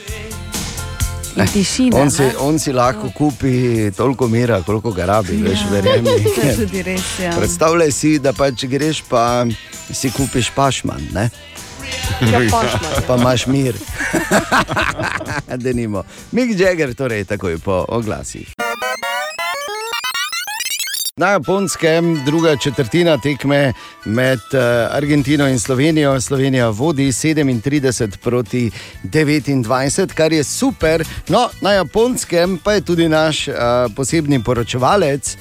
In 1.37 1.47
tišina. 1.47 1.97
On 1.97 2.11
si, 2.11 2.23
ne? 2.23 2.33
on 2.41 2.59
si 2.59 2.73
lahko 2.73 3.11
kupi 3.11 3.91
toliko 3.97 4.29
mira, 4.29 4.63
koliko 4.63 4.93
ga 4.93 5.05
rabi, 5.07 5.37
veš, 5.37 5.59
verjemi. 5.71 6.11
Res. 6.89 7.03
Ja. 7.23 7.37
Predstavljaj 7.37 7.93
si, 7.93 8.19
da 8.19 8.33
pač 8.33 8.65
greš 8.65 9.03
pa 9.09 9.45
si 9.93 10.11
kupiš 10.11 10.51
pašman, 10.57 11.09
ne? 11.13 11.31
Ja, 12.33 12.41
pa 13.07 13.17
imaš 13.17 13.47
mir. 13.47 13.75
Denimo. 15.65 16.03
Mick 16.33 16.61
Jagger, 16.61 16.95
torej 16.95 17.25
takoj 17.25 17.59
po 17.59 17.85
oglasih. 17.89 18.55
Na 21.17 21.29
japonskem 21.31 22.25
druga 22.25 22.57
četrtina 22.57 23.19
tekme 23.19 23.73
med 24.05 24.39
uh, 24.39 24.97
Argentino 24.97 25.49
in 25.49 25.61
Slovenijo. 25.61 26.21
Slovenija 26.21 26.69
vodi 26.69 27.07
37 27.07 28.17
proti 28.17 28.71
29, 29.05 30.15
kar 30.15 30.33
je 30.33 30.45
super. 30.45 31.05
No, 31.29 31.49
na 31.61 31.73
japonskem 31.73 32.59
pa 32.65 32.73
je 32.73 32.81
tudi 32.81 33.09
naš 33.09 33.49
uh, 33.49 33.55
posebni 33.97 34.43
poročevalec, 34.43 35.35
uh, 35.35 35.41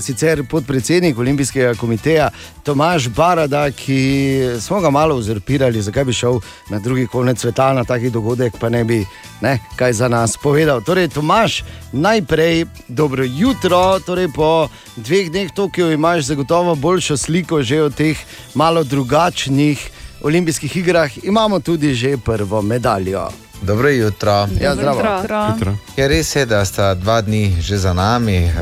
sicer 0.00 0.42
podpredsednik 0.50 1.18
Olimpijskega 1.18 1.74
komiteja 1.74 2.30
Tomaž 2.62 3.08
Barada, 3.08 3.70
ki 3.70 4.58
smo 4.60 4.80
ga 4.80 4.90
malo 4.90 5.16
uzurpirali, 5.16 5.82
zakaj 5.82 6.04
bi 6.04 6.12
šel 6.12 6.40
na 6.70 6.78
drugi 6.78 7.06
konec 7.06 7.40
sveta 7.40 7.72
na 7.72 7.84
taki 7.84 8.10
dogodek, 8.10 8.58
pa 8.60 8.68
ne 8.68 8.84
bi 8.84 9.04
ne, 9.40 9.58
kaj 9.76 9.92
za 9.92 10.08
nas 10.08 10.36
povedal. 10.36 10.80
Torej, 10.80 11.08
Tomaž, 11.08 11.62
najprej 11.92 12.66
dobro 12.88 13.24
jutro, 13.24 14.00
torej 14.06 14.28
po 14.34 14.68
dveh 14.96 15.30
dneh 15.30 15.52
Tokio 15.52 15.92
imaš 15.92 16.24
zagotovo 16.24 16.74
boljšo 16.74 17.16
sliko 17.16 17.62
že 17.62 17.82
o 17.82 17.90
teh 17.90 18.18
malo 18.54 18.84
drugačnih 18.84 19.90
olimpijskih 20.22 20.76
igrah, 20.76 21.24
imamo 21.24 21.60
tudi 21.60 21.94
že 21.94 22.16
prvo 22.16 22.62
medaljo. 22.62 23.43
Dobro 23.62 23.88
jutro. 23.88 24.48
Ja, 24.60 24.74
zdravo. 24.74 24.98
Jutro. 24.98 25.52
Hitro. 25.52 25.76
Je 25.96 26.08
res 26.08 26.36
je, 26.36 26.46
da 26.46 26.64
sta 26.64 26.94
dva 26.94 27.20
dni 27.20 27.56
že 27.60 27.78
za 27.78 27.92
nami. 27.92 28.36
Eh, 28.36 28.52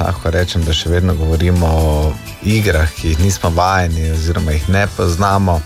lahko 0.00 0.30
rečem, 0.30 0.64
da 0.64 0.72
še 0.72 0.90
vedno 0.90 1.14
govorimo 1.14 1.66
o 1.66 2.12
igrah, 2.42 2.90
ki 2.90 3.08
jih 3.08 3.20
nismo 3.20 3.50
vajeni, 3.50 4.10
oziroma 4.10 4.52
jih 4.52 4.68
ne 4.68 4.86
poznamo. 4.96 5.60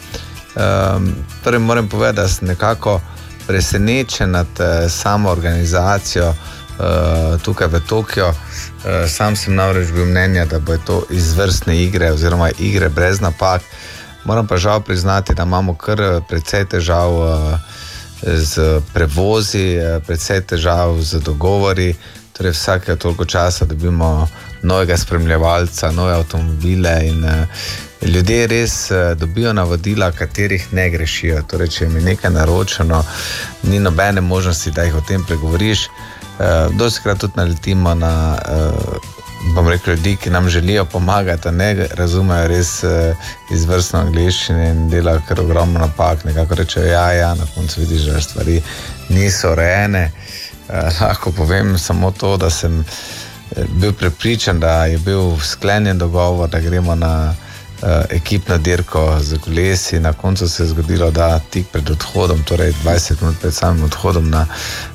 Um, 0.55 1.15
torej 1.45 1.59
moram 1.59 1.89
povedati, 1.89 2.17
da 2.17 2.29
sem 2.29 2.49
nekako 2.49 3.01
presenečen 3.47 4.31
nad 4.31 4.47
eh, 4.61 4.89
samo 4.89 5.31
organizacijo 5.31 6.29
eh, 6.29 7.39
tukaj 7.43 7.67
v 7.67 7.81
Tokiu. 7.89 8.27
Eh, 8.27 9.09
sam 9.09 9.37
sem 9.37 9.55
namreč 9.55 9.91
bil 9.93 10.07
mnenja, 10.07 10.45
da 10.45 10.59
bo 10.59 10.77
to 10.77 11.03
izvrstne 11.11 11.83
igre, 11.83 12.13
oziroma 12.13 12.51
igre 12.59 12.89
brez 12.89 13.21
napak. 13.21 13.63
Moram 14.25 14.47
pa 14.47 14.57
žal 14.57 14.81
priznati, 14.81 15.35
da 15.35 15.43
imamo 15.43 15.75
kar 15.75 16.01
eh, 16.01 16.21
precej 16.29 16.65
težav. 16.65 17.11
Eh, 17.13 17.59
z 18.27 18.81
prevozi, 18.93 19.77
eh, 19.77 20.01
predvsej 20.07 20.41
težav 20.41 21.01
z 21.01 21.21
dogovori. 21.21 21.95
Torej, 22.33 22.53
vsake 22.53 22.97
toliko 22.97 23.25
časa 23.25 23.65
dobimo 23.65 24.29
novega 24.63 24.97
spremljevalca, 24.97 25.91
nove 25.91 26.13
avtomobile 26.15 27.01
in 27.07 27.25
uh, 27.25 27.31
ljudje 28.03 28.47
res 28.47 28.91
uh, 28.91 29.19
dobijo 29.19 29.53
navodila, 29.53 30.11
katerih 30.13 30.73
ne 30.73 30.89
grešijo. 30.91 31.43
Torej, 31.47 31.69
če 31.69 31.85
jim 31.85 31.97
je 31.97 32.03
nekaj 32.03 32.31
naročeno, 32.31 33.05
ni 33.63 33.79
nobene 33.79 34.21
možnosti, 34.21 34.71
da 34.71 34.83
jih 34.83 34.95
o 34.95 35.05
tem 35.09 35.25
pregovoriš. 35.25 35.87
Uh, 35.87 36.77
Doskrat 36.77 37.19
tudi 37.19 37.33
naletimo 37.37 37.95
na. 37.95 38.39
Bom 39.53 39.69
rekel, 39.69 39.95
ljudi, 39.95 40.17
ki 40.17 40.31
nam 40.31 40.49
želijo 40.49 40.85
pomagati, 40.85 41.51
ne 41.51 41.89
razumejo 41.91 42.49
res 42.49 42.83
uh, 42.83 42.91
izvrstno 43.53 43.99
angliščino 44.01 44.63
in 44.63 44.89
delajo 44.91 45.21
kar 45.29 45.41
ogromno 45.41 45.81
napak. 45.81 46.25
Nekako 46.25 46.55
rečejo, 46.55 46.87
ja, 46.87 47.13
ja, 47.13 47.35
na 47.35 47.47
koncu 47.55 47.81
vidiš, 47.81 48.03
da 48.03 48.21
stvari 48.21 48.63
niso 49.09 49.53
urejene. 49.53 50.11
Uh, 50.69 50.75
lahko 51.01 51.33
povem 51.33 51.79
samo 51.79 52.11
to, 52.11 52.37
da 52.37 52.51
sem 52.51 52.81
eh, 52.81 53.65
bil 53.69 53.93
prepričan, 53.93 54.61
da 54.61 54.85
je 54.87 54.99
bil 54.99 55.37
sklenjen 55.41 55.99
dogovor, 55.99 56.49
da 56.49 56.61
gremo 56.61 56.95
na 56.95 57.35
ekipno 58.11 58.59
dirko 58.59 59.19
z 59.21 59.39
kolesi. 59.39 60.01
Na 60.01 60.13
koncu 60.13 60.49
se 60.49 60.63
je 60.63 60.67
zgodilo, 60.67 61.11
da 61.11 61.39
tik 61.39 61.67
pred 61.73 61.91
odhodom, 61.91 62.43
torej 62.43 62.73
20 62.85 63.21
minut 63.21 63.37
pred 63.41 63.55
samim 63.55 63.85
odhodom 63.85 64.31
na, 64.31 64.47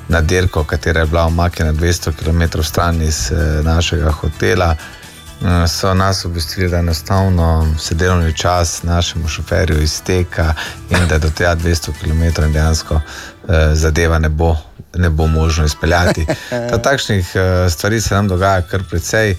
na 0.08 0.20
dirko, 0.20 0.64
katera 0.64 1.00
je 1.00 1.06
bila 1.06 1.24
omaknjena 1.24 1.72
200 1.72 2.12
km 2.12 2.62
stran 2.62 3.02
iz 3.02 3.30
uh, 3.32 3.64
našega 3.64 4.10
hotela. 4.10 4.76
eh, 5.42 5.68
So 5.68 5.94
nas 5.94 6.24
obvestili, 6.24 6.68
da 6.68 6.78
enostavno 6.78 7.74
se 7.78 7.94
delovni 7.94 8.36
čas 8.36 8.82
našemu 8.82 9.28
šoferju 9.28 9.82
izteka 9.82 10.54
in 10.90 11.08
da 11.08 11.18
do 11.18 11.30
tega 11.30 11.56
200 11.56 11.90
km 12.00 12.52
dejansko 12.52 12.94
eh, 13.48 13.74
zadeva 13.74 14.18
ne 14.18 14.28
bo, 14.28 14.56
ne 14.94 15.10
bo 15.10 15.26
možno 15.26 15.64
izpeljati. 15.64 16.26
Ta, 16.70 16.78
takšnih 16.78 17.32
eh, 17.34 17.70
stvari 17.70 18.00
se 18.00 18.14
nam 18.14 18.28
dogaja 18.28 18.62
kar 18.62 18.82
precej. 18.90 19.30
Uh, 19.30 19.38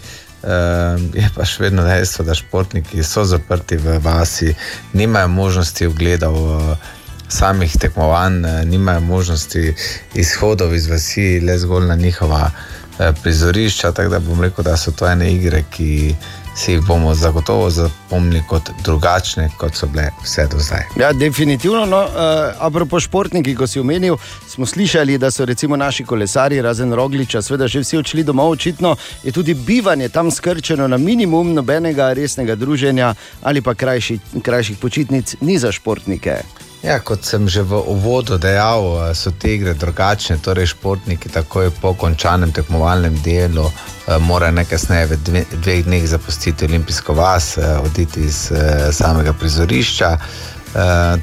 je 1.14 1.28
pa 1.36 1.46
še 1.46 1.64
vedno 1.64 1.84
dejstvo, 1.86 2.26
da 2.26 2.34
športniki 2.34 3.04
so 3.04 3.24
zaprti 3.24 3.78
v 3.78 4.00
vasi, 4.02 4.56
nimajo 4.94 5.28
možnosti 5.28 5.86
ogledov 5.86 6.38
uh, 6.42 6.90
samih 7.32 7.78
tekmovanj, 7.78 8.46
eh, 8.46 8.66
nimajo 8.66 9.00
možnosti 9.00 9.74
izhodov 10.14 10.76
iz 10.76 10.88
vasi, 10.88 11.40
le 11.40 11.58
zgolj 11.58 11.88
na 11.88 11.96
njihova 11.96 12.52
eh, 12.52 13.14
prizorišča. 13.24 13.92
Tako 13.92 14.10
da 14.10 14.20
bom 14.20 14.42
rekel, 14.42 14.64
da 14.64 14.78
so 14.78 14.92
to 14.92 15.08
ene 15.08 15.34
igre, 15.34 15.64
ki 15.72 16.16
si 16.56 16.72
jih 16.72 16.82
bomo 16.82 17.14
zagotovo 17.16 17.70
zapomnili 17.70 18.44
kot 18.48 18.70
drugačne, 18.84 19.50
kot 19.58 19.76
so 19.76 19.88
bile 19.88 20.10
vse 20.24 20.48
do 20.52 20.60
zdaj. 20.60 20.84
Ja, 21.00 21.14
definitivno. 21.14 21.86
No, 21.86 22.04
uh, 22.04 22.12
apropo 22.60 23.00
športniki, 23.00 23.56
ko 23.56 23.68
si 23.68 23.80
omenil, 23.80 24.18
smo 24.48 24.66
slišali, 24.66 25.18
da 25.18 25.32
so 25.32 25.46
recimo 25.46 25.76
naši 25.76 26.06
kolesari, 26.06 26.62
razen 26.62 26.94
Rogliča, 26.94 27.42
seveda 27.42 27.68
že 27.68 27.80
vsi 27.80 27.98
odšli 27.98 28.24
domov. 28.24 28.52
Očitno 28.52 28.96
je 29.24 29.32
tudi 29.32 29.54
bivanje 29.54 30.10
tam 30.10 30.32
skrčeno 30.32 30.88
na 30.88 30.98
minimum, 30.98 31.54
nobenega 31.54 32.14
resnega 32.14 32.56
druženja 32.56 33.14
ali 33.42 33.62
pa 33.62 33.74
krajši, 33.74 34.20
krajših 34.44 34.78
počitnic 34.78 35.36
ni 35.42 35.58
za 35.60 35.72
športnike. 35.72 36.42
Ja, 36.82 36.96
kot 36.98 37.22
sem 37.22 37.46
že 37.46 37.62
v 37.62 37.78
uvodu 37.78 38.42
dejal, 38.42 38.82
eh, 38.82 39.14
so 39.14 39.30
te 39.30 39.54
igre 39.54 39.74
drugačne. 39.78 40.42
Torej, 40.42 40.74
športniki 40.74 41.30
takoj 41.30 41.70
po 41.78 41.94
končanem 41.94 42.50
tekmovalnem 42.50 43.22
delu 43.22 43.70
eh, 43.70 44.18
morajo 44.18 44.58
nekaj 44.58 45.06
v 45.06 45.18
dve, 45.22 45.46
dveh 45.62 45.86
dneh 45.86 46.08
zapustiti 46.10 46.66
olimpijsko 46.66 47.14
vas, 47.14 47.58
eh, 47.58 47.78
oditi 47.86 48.26
iz 48.26 48.50
samega 48.92 49.34
prizorišča. 49.34 50.18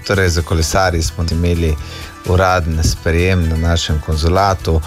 Torej, 0.07 0.29
za 0.29 0.43
kolesarji 0.43 1.03
smo 1.03 1.25
imeli 1.31 1.73
uradni 2.29 2.85
sprejem 2.85 3.49
na 3.49 3.57
našem 3.57 3.97
konzulatu, 4.05 4.81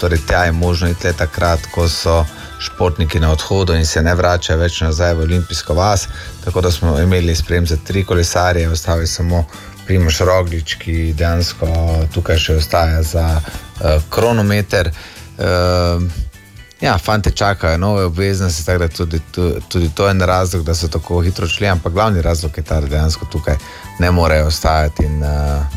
torej, 0.00 0.20
tja 0.28 0.44
je 0.44 0.52
možno 0.52 0.88
iti 0.88 1.12
takrat, 1.16 1.60
ko 1.72 1.88
so 1.88 2.26
športniki 2.58 3.20
na 3.20 3.32
odhodu 3.32 3.74
in 3.74 3.86
se 3.86 4.02
ne 4.02 4.14
vračajo 4.14 4.58
več 4.58 4.80
nazaj 4.80 5.14
v 5.14 5.26
olimpijsko 5.28 5.74
vas. 5.74 6.08
Tako 6.44 6.60
da 6.60 6.70
smo 6.70 6.98
imeli 7.00 7.36
sprejem 7.36 7.66
za 7.66 7.76
tri 7.76 8.04
kolesarje, 8.04 8.68
ostali 8.68 9.06
samo 9.06 9.44
Primoš 9.86 10.20
Roglič, 10.20 10.74
ki 10.80 11.12
dejansko 11.12 11.68
tukaj 12.14 12.38
še 12.38 12.56
ostaja 12.56 13.02
za 13.02 13.26
uh, 13.40 14.02
kronometer. 14.10 14.90
Uh, 15.38 16.02
ja, 16.84 16.98
fanti 16.98 17.30
čakajo 17.30 17.78
nove 17.78 18.04
obveznosti, 18.04 18.66
tako 18.66 18.78
da 18.78 18.88
tudi, 18.88 19.20
tudi 19.68 19.90
to 19.94 20.06
je 20.06 20.10
en 20.10 20.20
razlog, 20.20 20.64
da 20.64 20.74
so 20.74 20.88
tako 20.88 21.20
hitro 21.20 21.48
šli, 21.48 21.66
ampak 21.66 21.92
glavni 21.92 22.22
razlog 22.22 22.52
je 22.56 22.62
ta, 22.62 22.80
da 22.80 22.86
dejansko 22.86 23.26
tukaj 23.32 23.56
ne 23.98 24.10
morejo 24.10 24.46
ostati 24.46 25.04
in 25.04 25.22
uh, 25.22 25.30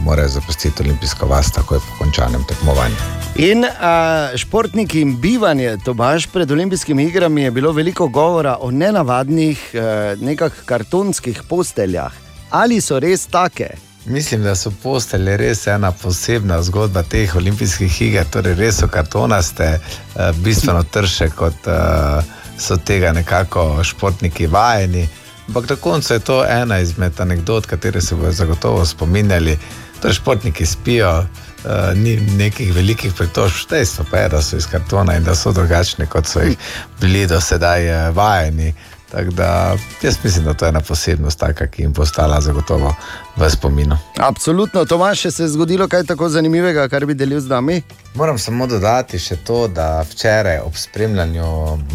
morajo 0.03 0.27
zapustiti 0.27 0.83
olimpijsko 0.83 1.27
vas, 1.27 1.51
takoj 1.51 1.79
po 1.79 2.03
končanem 2.03 2.43
tekmovanju. 2.49 2.95
In 3.35 3.63
uh, 3.63 4.35
športniki 4.35 5.01
in 5.01 5.17
bivanje, 5.21 5.77
to 5.85 5.93
baš 5.93 6.27
pred 6.27 6.51
olimpijskimi 6.51 7.03
igrami, 7.03 7.41
je 7.41 7.51
bilo 7.51 7.71
veliko 7.71 8.07
govora 8.07 8.57
o 8.59 8.71
nenavadnih, 8.71 9.71
uh, 9.73 10.21
nekakšnih 10.21 10.65
kartonskih 10.65 11.41
posteljah. 11.49 12.11
Ali 12.51 12.81
so 12.81 12.99
res 12.99 13.27
take? 13.27 13.86
Mislim, 14.07 14.43
da 14.43 14.55
so 14.55 14.71
postelje 14.83 15.37
res 15.37 15.67
ena 15.67 15.91
posebna 15.91 16.61
zgodba 16.63 17.03
teh 17.03 17.35
olimpijskih 17.35 18.01
iger, 18.01 18.25
torej 18.31 18.53
res 18.55 18.79
so 18.79 18.87
kartonaste, 18.87 19.67
uh, 20.15 20.29
bistveno 20.43 20.83
trše 20.83 21.27
kot 21.35 21.67
uh, 21.67 22.23
so 22.59 22.77
tega 22.77 23.11
nekako 23.11 23.83
športniki 23.83 24.47
vajeni. 24.47 25.09
Ampak 25.47 25.69
na 25.69 25.75
koncu 25.75 26.13
je 26.13 26.19
to 26.19 26.45
ena 26.45 26.79
izmed 26.79 27.19
anegdot, 27.19 27.65
katero 27.65 28.01
se 28.01 28.15
bodo 28.15 28.31
zagotovo 28.31 28.85
spominjali. 28.85 29.57
Torej, 30.01 30.15
športniki 30.15 30.65
spijo, 30.65 31.11
uh, 31.19 31.71
ni 31.95 32.15
nekih 32.37 32.73
velikih 32.75 33.13
pritožb, 33.13 33.69
dejstvo 33.69 34.05
pa 34.11 34.17
je, 34.17 34.29
da 34.29 34.41
so 34.41 34.57
iz 34.57 34.67
kartona 34.71 35.17
in 35.17 35.23
da 35.23 35.35
so 35.35 35.51
drugačni, 35.51 36.07
kot 36.07 36.27
so 36.27 36.39
jih 36.39 36.55
bili 37.01 37.27
do 37.27 37.41
sedaj 37.41 38.11
vajeni. 38.11 38.73
Tako 39.11 39.31
da 39.31 39.77
jaz 40.01 40.17
mislim, 40.23 40.45
da 40.45 40.53
to 40.53 40.65
je 40.65 40.69
ena 40.69 40.81
posebnost, 40.81 41.39
taka, 41.39 41.67
ki 41.67 41.81
jim 41.81 41.93
bo 41.93 42.01
ostala 42.01 42.41
zagotovo 42.41 42.95
v 43.35 43.49
spominu. 43.49 43.97
Absolutno, 44.17 44.85
Tomaš, 44.85 45.21
se 45.21 45.43
je 45.43 45.49
zgodilo 45.49 45.87
kaj 45.87 46.03
tako 46.03 46.29
zanimivega, 46.29 46.87
kar 46.87 47.05
bi 47.05 47.13
delil 47.13 47.39
z 47.39 47.47
nami? 47.49 47.81
Moram 48.15 48.37
samo 48.37 48.67
dodati 48.67 49.19
še 49.19 49.37
to, 49.47 49.67
da 49.67 50.01
včeraj 50.09 50.59
ob 50.59 50.75
spremljanju 50.75 51.45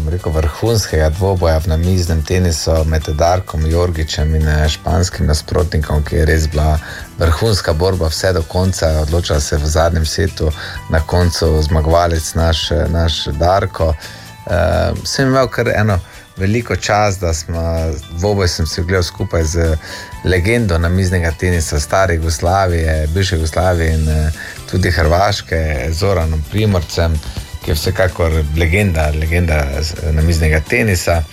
rekel, 0.09 0.31
vrhunskega 0.31 1.09
dvoboja 1.09 1.57
v 1.57 1.67
namiznem 1.67 2.23
tenisu 2.25 2.79
med 2.85 3.09
Darkom 3.19 3.65
Jorgičem 3.69 4.35
in 4.35 4.47
eh, 4.47 4.69
španskim 4.69 5.27
nasprotnikom, 5.27 6.01
ki 6.03 6.15
je 6.15 6.25
res 6.25 6.47
bila 6.49 6.79
vrhunska 7.19 7.73
borba 7.73 8.09
vse 8.09 8.33
do 8.33 8.41
konca, 8.41 8.89
odločila 9.03 9.39
se 9.39 9.57
v 9.57 9.69
zadnjem 9.69 10.05
setu, 10.05 10.49
na 10.89 10.99
koncu 10.99 11.61
zmagovalec 11.61 12.33
naš, 12.35 12.69
naš 12.89 13.25
Darko. 13.37 13.93
Uh, 14.43 14.97
sem 15.07 15.29
imel 15.29 15.47
kar 15.47 15.69
eno 15.71 15.95
veliko 16.37 16.75
čas, 16.75 17.19
da 17.19 17.33
smo 17.33 17.91
dvoboj 18.11 18.47
se 18.47 18.81
ogledal 18.81 19.03
skupaj 19.03 19.43
z 19.43 19.77
legendo 20.25 20.77
namiznega 20.77 21.31
tenisa, 21.31 21.79
stare 21.79 22.15
Jugoslavije, 22.15 23.07
bivše 23.13 23.35
Jugoslavije 23.35 23.93
in 23.93 24.09
eh, 24.09 24.31
tudi 24.71 24.91
Hrvaške, 24.91 25.87
Zoranom 25.91 26.43
Primorcem, 26.51 27.21
ki 27.65 27.71
je 27.71 27.75
vsekakor 27.75 28.43
legenda, 28.57 29.11
legenda 29.19 29.65
namiznega 30.11 30.59
tenisa. 30.59 31.23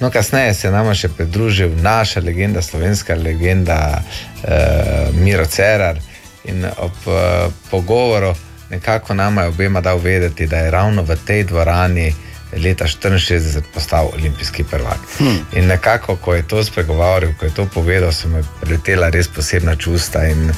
No, 0.00 0.10
kasneje 0.10 0.54
se 0.54 0.70
nam 0.70 0.86
je 0.88 0.94
še 0.94 1.08
pridružil 1.08 1.76
naša 1.82 2.20
legenda, 2.20 2.62
slovenska 2.62 3.14
legenda 3.14 4.02
eh, 4.44 5.08
Miro 5.12 5.46
Cerar 5.46 5.98
in 6.44 6.64
ob 6.64 6.92
eh, 7.06 7.48
pogovoru 7.70 8.34
nekako 8.70 9.14
nama 9.14 9.42
je 9.42 9.48
obema 9.48 9.80
dal 9.80 9.98
vedeti, 9.98 10.46
da 10.46 10.56
je 10.56 10.70
ravno 10.70 11.02
v 11.02 11.16
tej 11.26 11.44
dvorani 11.44 12.14
leta 12.56 12.84
64 12.84 13.62
postal 13.74 14.10
olimpijski 14.14 14.64
prvak. 14.64 14.98
Hmm. 15.18 15.38
In 15.52 15.66
nekako, 15.66 16.16
ko 16.16 16.34
je 16.34 16.48
to 16.48 16.64
spregovoril, 16.64 17.34
ko 17.38 17.44
je 17.44 17.54
to 17.54 17.66
povedal, 17.74 18.12
so 18.12 18.28
me 18.28 18.42
preletela 18.60 19.10
res 19.10 19.28
posebna 19.28 19.76
čustva. 19.76 20.24
In 20.28 20.50
uh, 20.50 20.56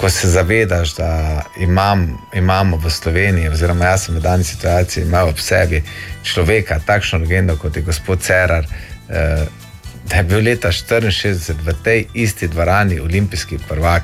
ko 0.00 0.10
se 0.10 0.30
zavedaš, 0.30 0.94
da 0.94 1.42
imam, 1.58 2.18
imamo 2.34 2.76
v 2.76 2.90
Sloveniji, 2.90 3.48
oziroma 3.48 3.84
jaz 3.84 4.06
sem 4.06 4.16
v 4.16 4.20
dani 4.20 4.44
situaciji 4.44 5.04
imel 5.04 5.28
ob 5.28 5.38
sebi 5.38 5.82
človeka, 6.22 6.80
takšno 6.86 7.18
legendo 7.18 7.56
kot 7.56 7.76
je 7.76 7.82
gospod 7.82 8.22
Cerar. 8.22 8.66
Uh, 9.08 9.61
da 10.10 10.16
je 10.16 10.22
bil 10.22 10.44
leta 10.44 10.68
64 10.68 11.54
v 11.64 11.74
tej 11.84 12.04
isti 12.14 12.48
dvorani 12.48 13.00
olimpijski 13.00 13.58
prvak. 13.68 14.02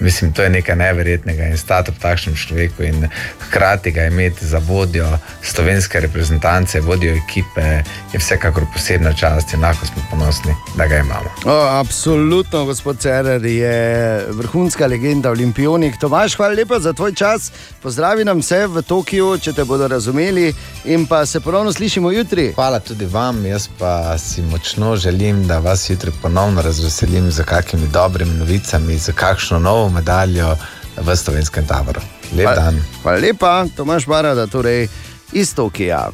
Mislim, 0.00 0.32
to 0.32 0.42
je 0.42 0.50
nekaj 0.50 0.76
neverjetnega 0.76 1.44
in 1.44 1.58
stati 1.58 1.90
v 1.90 1.98
takšnem 1.98 2.36
človeku 2.36 2.82
in 2.82 3.08
hkrati 3.48 3.90
ga 3.90 4.04
imeti 4.04 4.46
za 4.46 4.58
vodjo 4.58 5.18
slovenske 5.42 6.00
reprezentance, 6.00 6.80
vodjo 6.80 7.14
ekipe, 7.14 7.82
je 8.12 8.18
vsekakor 8.18 8.66
posebna 8.72 9.12
čast 9.12 9.54
in 9.54 9.60
lahko 9.60 9.86
smo 9.86 10.02
ponosni, 10.10 10.54
da 10.76 10.86
ga 10.86 10.96
imamo. 10.96 11.30
O, 11.44 11.78
absolutno, 11.80 12.64
gospod 12.64 12.98
Cerer 12.98 13.44
je 13.44 14.26
vrhunska 14.30 14.86
legenda, 14.86 15.30
olimpijonik. 15.30 15.94
Tomaš, 16.00 16.36
hvala 16.36 16.54
lepa 16.54 16.80
za 16.80 16.92
tvoj 16.92 17.14
čas. 17.14 17.52
Pozdravi 17.82 18.24
nam 18.24 18.38
vse 18.38 18.66
v 18.66 18.82
Tokiu, 18.82 19.38
če 19.38 19.52
te 19.52 19.64
bodo 19.64 19.88
razumeli 19.88 20.52
in 20.84 21.06
pa 21.06 21.26
se 21.26 21.40
ponovno 21.40 21.72
slišimo 21.72 22.10
jutri. 22.10 22.52
Hvala 22.54 22.80
tudi 22.80 23.06
vam, 23.06 23.46
jaz 23.46 23.68
pa 23.78 24.18
si 24.18 24.42
močno 24.42 24.96
želim 24.96 25.27
da 25.36 25.58
vas 25.58 25.90
jutri 25.90 26.12
ponovno 26.22 26.62
razveselim 26.62 27.30
z 27.30 27.42
kakimi 27.42 27.88
dobrimi 27.88 28.34
novicami, 28.38 28.98
z 28.98 29.12
kakšno 29.12 29.58
novo 29.58 29.88
medaljo 29.88 30.56
v 30.96 31.16
slovenskem 31.16 31.66
taboru. 31.66 32.00
Lep 32.36 32.46
hvala, 32.46 32.54
dan. 32.54 32.82
Hvala 33.02 33.18
lepa, 33.18 33.64
Tomaš 33.76 34.06
Barada, 34.06 34.46
torej 34.46 34.88
iz 35.32 35.54
Tokija. 35.54 36.10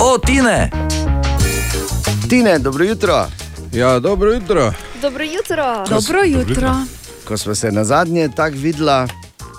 O, 0.00 0.18
Tine! 0.18 0.70
Tine, 2.28 2.58
dobro 2.58 2.84
jutro. 2.84 3.26
Ja, 3.72 3.98
dobro 3.98 4.32
jutro. 4.32 4.72
Dobro 5.02 5.24
jutro. 5.24 5.84
Dobro 5.88 6.22
jutro. 6.24 6.74
Ko 7.24 7.38
smo 7.38 7.54
se 7.54 7.72
na 7.72 7.84
zadnje 7.84 8.28
tako 8.36 8.56
videli, 8.56 9.08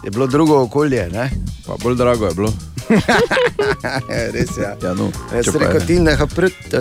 je 0.03 0.11
bilo 0.11 0.27
drugo 0.27 0.61
okolje. 0.61 1.09
Ne? 1.09 1.29
Pa 1.67 1.73
bolj 1.83 1.95
drago 1.95 2.25
je 2.25 2.33
bilo. 2.33 2.53
Res 4.35 4.57
je. 4.57 4.69
Ja, 4.81 4.93
no, 4.93 5.11
Jaz 5.33 5.45
sem 5.45 5.61
rekel, 5.61 5.85
ti 5.85 5.99
ne 5.99 6.15
haprit, 6.15 6.73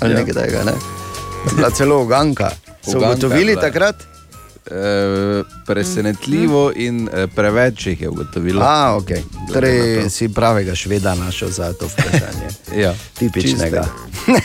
ali 0.00 0.14
ja. 0.14 0.20
nekaj 0.20 0.34
tega. 0.42 0.64
Ne? 0.68 0.76
Bila 1.54 1.70
celo 1.70 2.02
uganka. 2.02 2.50
So 2.82 2.98
ugotovili 2.98 3.56
takrat? 3.56 4.06
E, 4.70 5.42
presenetljivo 5.66 6.72
in 6.76 7.08
e, 7.12 7.26
preveč 7.26 7.86
jih 7.86 8.00
je 8.00 8.08
ugotovilo. 8.08 8.62
A, 8.62 8.98
okay. 9.00 9.22
Torej, 9.52 10.10
si 10.10 10.28
pravega 10.28 10.74
šveda 10.74 11.14
našel 11.14 11.50
za 11.50 11.72
to 11.72 11.88
vprašanje. 11.88 12.48
ja, 12.84 12.94
Tipičnega. 13.18 13.84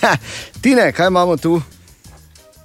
Tine, 0.62 0.91
kaj 0.91 1.08
imamo 1.08 1.38
tu? 1.38 1.62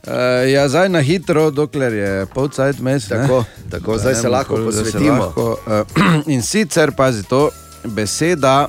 Uh, 0.09 0.15
ja, 0.51 0.69
zdaj 0.69 0.89
na 0.89 1.01
hitro, 1.01 1.51
dokler 1.51 1.93
je 1.93 2.27
pol 2.35 2.49
cajt 2.49 2.79
mes. 2.81 3.09
Tako, 3.09 3.45
tako 3.71 3.99
zdaj 3.99 4.15
se 4.15 4.29
lahko 4.29 4.57
posvetimo. 4.57 5.25
Lahko, 5.25 5.59
uh, 5.67 6.23
in 6.35 6.43
sicer, 6.43 6.93
pazi 6.97 7.23
to, 7.23 7.51
beseda 7.85 8.69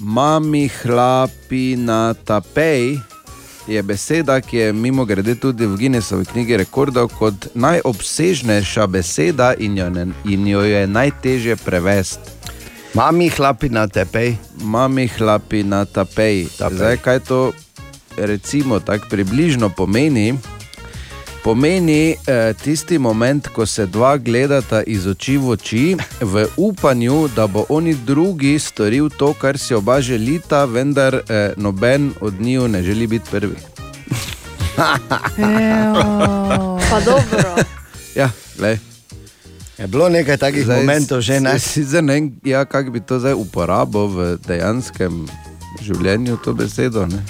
mami 0.00 0.68
hlapi 0.68 1.76
na 1.76 2.14
tapej 2.14 2.98
je 3.68 3.82
beseda, 3.82 4.40
ki 4.40 4.56
je 4.56 4.72
mimo 4.72 5.04
grede 5.04 5.34
tudi 5.34 5.66
v 5.66 5.76
Guinnessovi 5.76 6.24
knjigi 6.24 6.56
rekordov 6.56 7.12
kot 7.18 7.54
najobsežnejša 7.54 8.86
beseda 8.86 9.54
in 9.54 9.78
jo, 9.78 9.90
ne, 9.90 10.06
in 10.24 10.46
jo 10.46 10.64
je 10.66 10.86
najtežje 10.86 11.56
prevesti. 11.56 12.30
Mami 12.94 13.30
hlapi 13.30 13.70
na 13.72 13.86
tepej. 13.88 14.36
Mami 14.60 15.08
hlapi 15.08 15.62
na 15.64 15.84
tapej. 15.84 16.50
tapej. 16.58 16.76
Zdaj, 16.76 16.96
kaj 17.00 17.18
to 17.24 17.52
recimo 18.16 18.80
tako 18.80 19.08
približno 19.08 19.70
pomeni? 19.72 20.36
Pomeni 21.44 21.94
eh, 22.16 22.54
tisti 22.54 22.98
moment, 22.98 23.48
ko 23.48 23.66
se 23.66 23.86
dva 23.86 24.16
gledata 24.18 24.82
iz 24.84 25.06
oči 25.06 25.36
v 25.36 25.48
oči, 25.48 25.84
v 26.20 26.34
upanju, 26.56 27.28
da 27.28 27.46
bo 27.46 27.64
oni 27.68 27.94
drugi 27.96 28.58
storil 28.58 29.10
to, 29.10 29.32
kar 29.34 29.58
si 29.58 29.74
oba 29.74 30.00
želita, 30.00 30.64
vendar 30.66 31.14
eh, 31.16 31.22
noben 31.56 32.12
od 32.20 32.40
njiju 32.40 32.68
ne 32.68 32.82
želi 32.82 33.06
biti 33.06 33.30
prvi. 33.30 33.56
Pa 36.90 37.00
dobro. 37.00 37.54
Ja, 38.14 38.28
glej. 38.58 38.76
Je 39.78 39.86
bilo 39.86 40.08
nekaj 40.08 40.36
takih 40.36 40.64
Zdaj, 40.64 40.78
momentov 40.78 41.20
že 41.20 41.40
ne. 41.40 41.58
s- 41.58 41.64
Sicer 41.64 42.04
ne 42.04 42.12
vem, 42.12 42.32
ja, 42.44 42.64
kako 42.64 42.90
bi 42.90 43.00
to 43.00 43.18
zdaj 43.18 43.32
uporabil 43.32 44.06
v 44.06 44.18
dejanskem 44.38 45.24
življenju, 45.80 46.36
to 46.36 46.52
besedo. 46.52 47.06
Ne, 47.06 47.24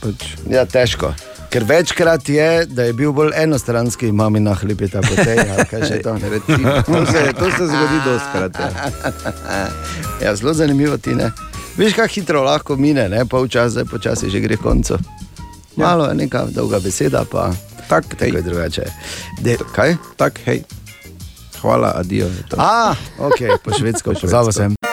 pač... 0.00 0.38
Ja, 0.46 0.62
težko. 0.64 1.10
Ker 1.50 1.64
večkrat 1.64 2.28
je, 2.28 2.66
da 2.66 2.84
je 2.84 2.92
bil 2.92 3.12
bolj 3.12 3.30
enostranski, 3.36 4.12
mami 4.12 4.40
na 4.40 4.54
hlipita 4.54 5.00
po 5.00 5.14
tej, 5.16 5.38
ali 5.38 5.64
kaj 5.70 5.82
že 5.88 6.02
to. 6.04 6.12
Recimo, 6.30 6.82
to, 6.86 7.06
se, 7.06 7.32
to 7.38 7.50
se 7.50 7.66
zgodi 7.66 7.98
doskrat. 8.08 8.52
Ja. 8.60 9.68
Ja, 10.22 10.36
zelo 10.36 10.54
zanimivo 10.54 10.96
ti 10.96 11.14
ne. 11.14 11.30
Veš, 11.76 11.94
kako 11.94 12.08
hitro 12.14 12.42
lahko 12.42 12.76
mine, 12.76 13.08
ne? 13.08 13.24
časa, 13.48 13.68
zdaj 13.68 13.84
počasi 13.84 14.30
že 14.30 14.40
gre 14.40 14.56
k 14.56 14.62
koncu. 14.62 14.98
Malo 15.76 16.08
je 16.08 16.14
neka 16.14 16.44
dolga 16.50 16.80
beseda, 16.80 17.24
pa 17.24 17.52
tak, 17.88 18.04
tako 18.18 18.36
je 18.36 18.42
drugače. 18.42 18.84
De, 19.40 19.56
kaj? 19.72 19.96
Tak, 20.16 20.40
hej. 20.44 20.62
Hvala, 21.62 21.92
adijo. 21.96 22.26
je 22.26 22.44
to. 22.48 22.56
A, 22.58 22.94
ok, 23.18 23.62
po 23.64 23.70
švedsko, 23.78 24.12
pozabil 24.20 24.52
sem. 24.52 24.87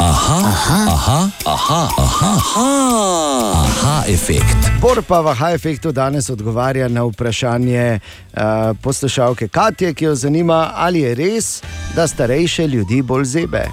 Aha, 0.00 0.38
aha, 0.48 0.86
aha, 0.88 1.30
aha, 1.44 1.88
aha, 1.98 2.30
aha, 2.36 3.64
aha 3.64 4.04
efekt. 4.08 4.56
Bor 4.80 5.02
pa 5.04 5.20
v 5.20 5.34
High 5.36 5.54
Effectu 5.54 5.92
danes 5.92 6.30
odgovarja 6.30 6.88
na 6.88 7.04
vprašanje 7.04 8.00
uh, 8.00 8.40
poslušalke 8.80 9.48
Katje, 9.48 9.92
ki 9.94 10.04
jo 10.04 10.14
zanima, 10.14 10.72
ali 10.74 11.04
je 11.04 11.14
res, 11.14 11.62
da 11.94 12.06
starejše 12.08 12.66
ljudi 12.66 13.02
bolj 13.02 13.24
zebe. 13.24 13.66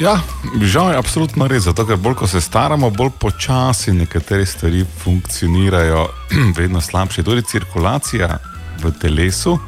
Ja, 0.00 0.18
žal 0.62 0.90
je 0.90 0.98
absolutno 0.98 1.46
res, 1.46 1.62
zato 1.70 1.86
ker 1.86 1.96
bolj 1.96 2.18
ko 2.18 2.26
se 2.26 2.40
staramo, 2.40 2.90
bolj 2.90 3.14
počasi 3.22 3.94
nekatere 3.94 4.46
stvari 4.46 4.82
funkcionirajo, 5.04 6.08
vedno 6.58 6.80
slabše. 6.80 7.22
Tudi 7.22 7.46
cirkulacija 7.46 8.38
v 8.82 8.92
telesu, 9.00 9.58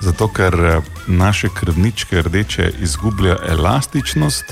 zato 0.00 0.28
ker 0.28 0.54
eh, 0.54 0.80
naše 1.06 1.48
krvničke 1.54 2.22
rdeče 2.22 2.72
izgubljajo 2.80 3.38
elastičnost, 3.48 4.44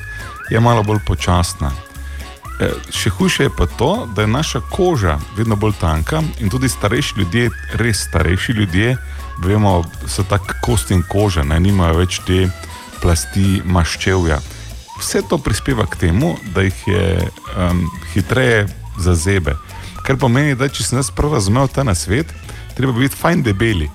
je 0.50 0.60
malo 0.60 0.82
bolj 0.82 0.98
počasna. 1.06 1.70
Eh, 2.60 2.72
Še 2.90 3.10
hujše 3.10 3.42
je 3.42 3.50
pa 3.56 3.66
to, 3.66 4.08
da 4.14 4.22
je 4.22 4.32
naša 4.32 4.60
koža 4.60 5.18
vedno 5.36 5.56
bolj 5.56 5.76
tanka 5.80 6.22
in 6.40 6.50
tudi 6.50 6.68
starejši 6.68 7.14
ljudje, 7.18 7.50
res 7.74 8.06
starejši 8.08 8.52
ljudje, 8.52 8.96
vemo, 9.38 9.84
so 10.08 10.24
tako 10.24 10.54
kost 10.62 10.90
in 10.90 11.02
koža, 11.08 11.44
ne 11.44 11.60
nimajo 11.60 11.98
več 12.00 12.20
te 12.26 12.46
plasti 13.02 13.62
maščevja. 13.64 14.40
Vse 14.96 15.20
to 15.28 15.38
prispeva 15.38 15.84
k 15.86 15.98
temu, 16.06 16.36
da 16.54 16.64
jih 16.64 16.86
je 16.88 17.28
um, 17.28 17.84
hitreje 18.14 18.64
zazebe. 18.98 19.52
Kar 20.06 20.16
pomeni, 20.16 20.56
da 20.56 20.70
če 20.72 20.86
sem 20.86 20.98
jaz 20.98 21.10
prav 21.12 21.36
razumel 21.36 21.68
ta 21.68 21.84
nasvet, 21.84 22.32
treba 22.76 22.96
biti 22.96 23.16
fajn 23.16 23.42
debeli. 23.44 23.90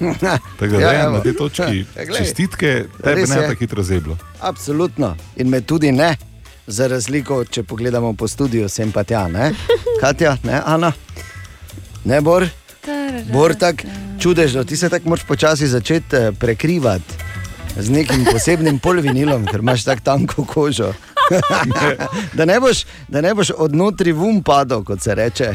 Tako 0.58 0.66
da 0.68 0.80
Ja, 0.80 0.92
ja, 0.92 1.10
na 1.10 1.20
tej 1.20 1.32
točki 1.34 1.84
Ja, 1.96 2.04
glej. 2.04 2.18
čestitke, 2.18 2.70
tebi 2.96 3.20
Res 3.20 3.30
ne 3.30 3.36
je. 3.36 3.42
tako 3.42 3.58
hitro 3.58 3.82
zeblo. 3.82 4.16
Absolutno. 4.40 5.16
In 5.36 5.48
me 5.48 5.60
tudi 5.60 5.92
ne, 5.92 6.16
za 6.66 6.86
razliko, 6.86 7.44
če 7.44 7.62
pogledamo 7.62 8.12
po 8.12 8.28
studiu, 8.28 8.68
sem 8.68 8.92
pa 8.92 9.04
tja, 9.04 9.28
ne? 9.28 9.52
Katja, 10.00 10.36
ne, 10.42 10.60
Ana, 10.64 10.92
ne 12.04 12.20
Bor. 12.20 12.48
Bor 13.26 13.54
tak 13.54 13.82
čudežno, 14.18 14.64
ti 14.64 14.76
se 14.76 14.88
tako 14.88 15.08
moraš 15.08 15.24
počasi 15.24 15.66
začeti 15.66 16.16
eh, 16.16 16.32
prekrivati 16.32 17.14
z 17.76 17.90
nekim 17.90 18.24
posebnim 18.24 18.78
polvinilom, 18.78 19.44
ker 19.44 19.60
imaš 19.60 19.84
tako 19.84 20.00
tanko 20.02 20.44
kožo. 20.44 20.92
da, 22.36 22.44
ne 22.44 22.60
boš, 22.60 22.84
da 23.08 23.20
ne 23.20 23.34
boš 23.34 23.50
odnotri 23.56 24.12
vum 24.12 24.42
padel, 24.42 24.84
kot 24.84 25.02
se 25.02 25.14
reče. 25.14 25.50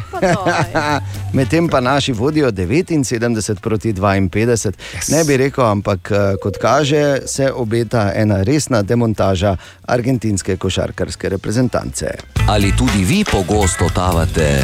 Medtem 1.37 1.69
pa 1.69 1.79
naši 1.79 2.11
vodijo 2.11 2.51
79 2.51 3.59
proti 3.59 3.93
52. 3.93 4.71
Yes. 4.93 5.11
Ne 5.11 5.23
bi 5.23 5.37
rekel, 5.37 5.65
ampak 5.65 6.11
eh, 6.11 6.35
kot 6.43 6.57
kaže, 6.61 7.19
se 7.25 7.51
obeta 7.51 8.11
ena 8.15 8.43
resna 8.43 8.81
demontaža 8.81 9.55
argentinske 9.87 10.57
košarkarske 10.57 11.29
reprezentance. 11.29 12.07
Ali 12.47 12.73
tudi 12.77 13.03
vi 13.03 13.23
pogosto 13.31 13.81
totavate 13.91 14.63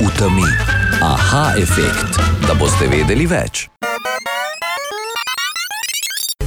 v 0.00 0.08
temi? 0.18 0.48
Aha 1.02 1.52
efekt, 1.58 2.18
da 2.46 2.54
boste 2.58 2.88
vedeli 2.88 3.26
več. 3.26 3.73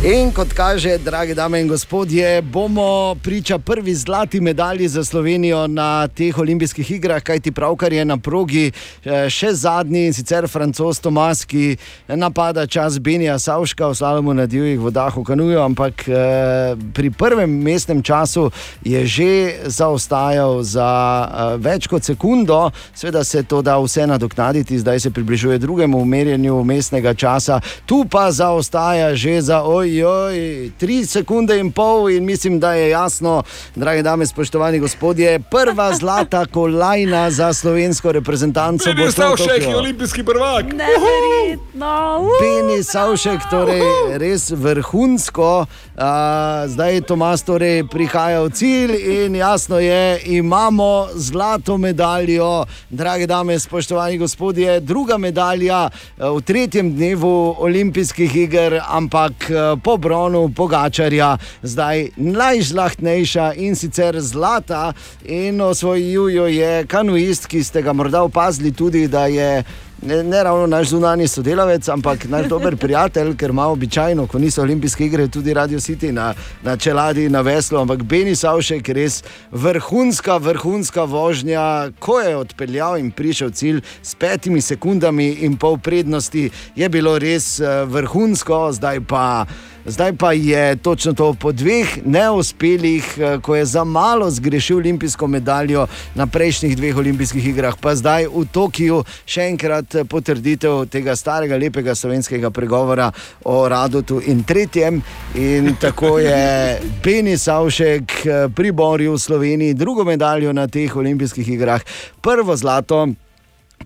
In 0.05 0.29
kot 0.29 0.53
kaže, 0.53 0.97
drage 1.01 1.33
dame 1.33 1.57
in 1.61 1.67
gospodje, 1.67 2.41
bomo 2.41 3.15
priča 3.23 3.57
prvi 3.57 3.95
zlati 3.95 4.41
medalji 4.41 4.87
za 4.87 5.03
Slovenijo 5.03 5.67
na 5.67 6.07
teh 6.07 6.37
olimpijskih 6.37 6.91
igrah, 6.91 7.23
kajti 7.23 7.51
pravkar 7.51 7.93
je 7.93 8.05
na 8.05 8.17
progi 8.17 8.71
eh, 9.05 9.25
še 9.29 9.49
zadnji 9.53 10.05
in 10.05 10.13
sicer 10.13 10.45
francos 10.47 10.99
Tomas, 11.01 11.41
ki 11.45 11.77
napada 12.07 12.67
čas 12.67 12.99
Benija 12.99 13.39
Savška 13.39 13.87
v 13.87 13.95
slalomu 13.97 14.35
na 14.37 14.45
divjih 14.45 14.79
vodah 14.79 15.17
v 15.17 15.23
Kanuju, 15.25 15.57
ampak 15.65 16.05
eh, 16.07 16.77
pri 16.93 17.09
prvem 17.09 17.49
mestnem 17.49 18.03
času 18.03 18.51
je 18.85 19.01
že 19.05 19.31
zaostajal 19.65 20.61
za 20.61 20.91
eh, 21.25 21.57
več 21.57 21.89
kot 21.89 22.05
sekundo, 22.05 22.69
seveda 22.93 23.23
se 23.23 23.43
to 23.43 23.65
da 23.65 23.79
vse 23.81 24.05
nadoknaditi, 24.07 24.77
zdaj 24.77 24.99
se 24.99 25.11
približuje 25.11 25.57
drugemu 25.57 26.05
merjenju 26.05 26.63
mestnega 26.63 27.17
časa, 27.17 27.61
tu 27.85 28.05
pa 28.05 28.29
zaostaja 28.31 29.15
že 29.15 29.41
za 29.41 29.65
oj. 29.65 29.86
Ojoj, 29.87 30.71
tri 30.77 31.05
sekunde 31.05 31.59
in 31.59 31.71
pol, 31.71 32.09
in 32.09 32.25
mislim, 32.25 32.59
da 32.59 32.73
je 32.73 32.89
jasno, 32.89 33.43
drage 33.75 34.03
dame, 34.03 34.25
spoštovani 34.25 34.79
gospodje, 34.79 35.39
prva 35.39 35.93
zlata 35.99 36.45
kolajna 36.45 37.31
za 37.31 37.53
slovensko 37.53 38.11
reprezentanco. 38.11 38.89
bo 38.97 39.11
šla 39.11 39.29
v 39.29 39.37
Tokio. 39.37 39.77
olimpijski 39.77 40.23
prvak. 40.23 40.65
Neverjetno. 40.65 42.27
Peni 42.39 42.83
Savšek, 42.83 43.39
torej 43.51 43.81
res 44.17 44.51
vrhunsko. 44.51 45.65
A, 45.97 46.65
zdaj 46.67 47.01
Tomas 47.01 47.41
torej 47.41 47.83
prihaja 47.89 48.43
v 48.43 48.49
cilj 48.53 48.93
in 49.01 49.35
jasno 49.35 49.79
je, 49.79 50.19
imamo 50.25 51.07
zlato 51.15 51.77
medaljo, 51.77 52.65
drage 52.89 53.25
dame, 53.27 53.59
spoštovani 53.59 54.17
gospodje, 54.17 54.79
druga 54.79 55.17
medalja 55.17 55.89
eh, 55.89 56.29
v 56.29 56.41
tretjem 56.41 56.93
dnevu 56.93 57.55
olimpijskih 57.57 58.35
iger, 58.35 58.81
ampak 58.87 59.49
eh, 59.49 59.76
po 59.83 59.97
bronu 59.97 60.49
Pogačarja, 60.55 61.37
zdaj 61.63 62.09
najžlahtnejša 62.15 63.53
in 63.57 63.75
sicer 63.75 64.21
zlata. 64.21 64.93
In 65.25 65.61
osvojil 65.61 66.29
jo 66.29 66.47
je 66.47 66.85
kanuist, 66.85 67.47
ki 67.47 67.63
ste 67.63 67.81
ga 67.81 67.93
morda 67.93 68.23
opazili 68.23 68.71
tudi, 68.71 69.07
da 69.07 69.25
je 69.25 69.63
ne, 70.01 70.23
ne 70.23 70.43
ravno 70.43 70.67
naš 70.67 70.87
zunani 70.87 71.27
sodelavec, 71.27 71.89
ampak 71.89 72.25
naš 72.25 72.47
dober 72.47 72.77
prijatelj, 72.77 73.35
ker 73.37 73.49
ima 73.49 73.67
običajno, 73.67 74.27
ko 74.27 74.39
niso 74.39 74.61
olimpijske 74.61 75.05
igre, 75.05 75.27
tudi 75.27 75.53
Radio 75.53 75.79
City 75.79 76.11
na, 76.11 76.33
na 76.63 76.77
čeladi, 76.77 77.29
na 77.29 77.41
veslu, 77.41 77.79
ampak 77.79 78.03
Beni 78.03 78.35
Savšek 78.35 78.87
je 78.87 78.93
res 78.93 79.23
vrhunska, 79.51 80.37
vrhunska 80.37 81.03
vožnja. 81.03 81.91
Ko 81.99 82.19
je 82.19 82.35
odpeljal 82.37 82.97
in 82.97 83.11
prišel 83.11 83.51
cilj 83.51 83.81
s 84.01 84.15
petimi 84.15 84.61
sekundami 84.61 85.27
in 85.47 85.57
pol 85.57 85.77
prednosti, 85.77 86.49
je 86.75 86.89
bilo 86.89 87.17
res 87.19 87.59
eh, 87.59 87.85
vrhunsko, 87.85 88.71
zdaj 88.71 89.01
pa. 89.07 89.45
Zdaj 89.87 90.13
pa 90.13 90.33
je 90.33 90.75
točno 90.75 91.13
to 91.13 91.33
po 91.33 91.51
dveh 91.51 91.87
neuspelih, 92.05 93.17
eh, 93.17 93.39
ko 93.41 93.55
je 93.55 93.65
za 93.65 93.83
malo 93.83 94.31
zgrešil 94.31 94.77
olimpijsko 94.77 95.27
medaljo 95.27 95.87
na 96.15 96.27
prejšnjih 96.27 96.77
dveh 96.77 96.97
olimpijskih 96.97 97.47
igrah, 97.47 97.75
pa 97.81 97.95
zdaj 97.95 98.27
v 98.27 98.43
Tokiu 98.51 99.03
še 99.25 99.45
enkrat 99.47 99.95
eh, 99.95 100.03
potrditev 100.03 100.89
tega 100.91 101.15
starega, 101.15 101.55
lepega 101.55 101.95
slovenskega 101.95 102.49
pregovora 102.51 103.11
o 103.45 103.69
Radotu 103.69 104.19
in 104.27 104.43
tretjem. 104.43 104.99
In 105.35 105.75
tako 105.79 106.19
je 106.19 106.79
Beni 107.03 107.37
Savšek 107.37 108.11
eh, 108.25 108.49
priboril 108.55 109.17
Sloveniji 109.17 109.73
drugo 109.73 110.03
medaljo 110.03 110.53
na 110.53 110.67
teh 110.67 110.95
olimpijskih 110.95 111.49
igrah, 111.49 111.81
prvo 112.21 112.55
zlato. 112.55 113.07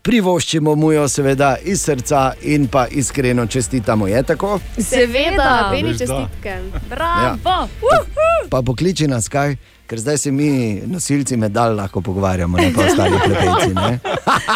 Privoščimo 0.02 0.76
mu 0.76 0.92
jo, 0.92 1.04
seveda, 1.08 1.56
iz 1.64 1.82
srca 1.86 2.32
in 2.42 2.68
pa 2.68 2.88
iskreno 2.88 3.46
čestitamo. 3.46 4.08
Je 4.08 4.24
tako? 4.24 4.60
Seveda, 4.78 5.70
da. 5.72 5.94
čestitke. 5.98 6.56
Bravo. 6.90 7.68
Pa 8.50 8.62
pokliči 8.66 9.08
nas 9.08 9.28
kaj, 9.30 9.56
ker 9.88 10.00
zdaj 10.00 10.18
se 10.18 10.32
mi, 10.32 10.82
nosilci 10.88 11.38
medalj, 11.38 11.76
lahko 11.76 12.02
pogovarjamo, 12.02 12.58
ne 12.58 12.72
pa 12.76 12.86
ostali 12.86 13.20
plepejci. 13.26 13.74
ne. 13.76 14.00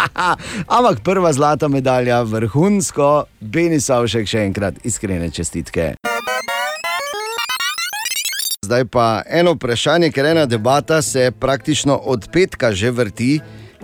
Ampak 0.77 1.03
prva 1.03 1.33
zlata 1.33 1.67
medalja, 1.67 2.21
vrhunsko, 2.23 3.25
Beni 3.39 3.79
Savšek, 3.79 4.25
še 4.27 4.47
enkrat 4.49 4.81
iskrene 4.83 5.29
čestitke. 5.29 5.93
Zdaj 8.65 8.85
pa 8.89 9.21
eno 9.29 9.53
vprašanje, 9.53 10.09
ker 10.09 10.25
ena 10.25 10.45
debata 10.49 11.01
se 11.01 11.29
praktično 11.39 11.99
od 12.01 12.25
petka 12.33 12.73
že 12.73 12.91
vrti 12.91 13.39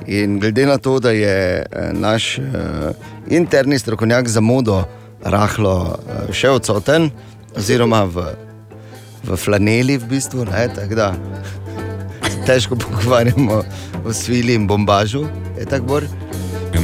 In 0.08 0.39
glede 0.39 0.65
na 0.65 0.77
to, 0.77 0.99
da 0.99 1.12
je 1.12 1.62
eh, 1.62 1.91
naš 1.93 2.38
uh, 2.38 2.45
interni 3.30 3.80
strokovnjak 3.80 4.27
za 4.27 4.41
modo 4.41 4.84
rahlo 5.23 5.75
uh, 5.77 6.34
še 6.34 6.49
odsoten, 6.49 7.12
oziroma 7.58 8.04
v, 8.10 8.25
v 9.27 9.38
flaneli, 9.38 9.99
v 10.01 10.10
bistvu, 10.15 10.47
ne, 10.49 10.65
tako 10.75 10.95
da 10.95 11.12
težko 12.47 12.75
pogovarjamo 12.75 13.62
o 14.06 14.13
svili 14.13 14.58
in 14.58 14.67
bombažu, 14.67 15.27
je 15.60 15.65
tako 15.69 15.86
bor. 15.86 16.31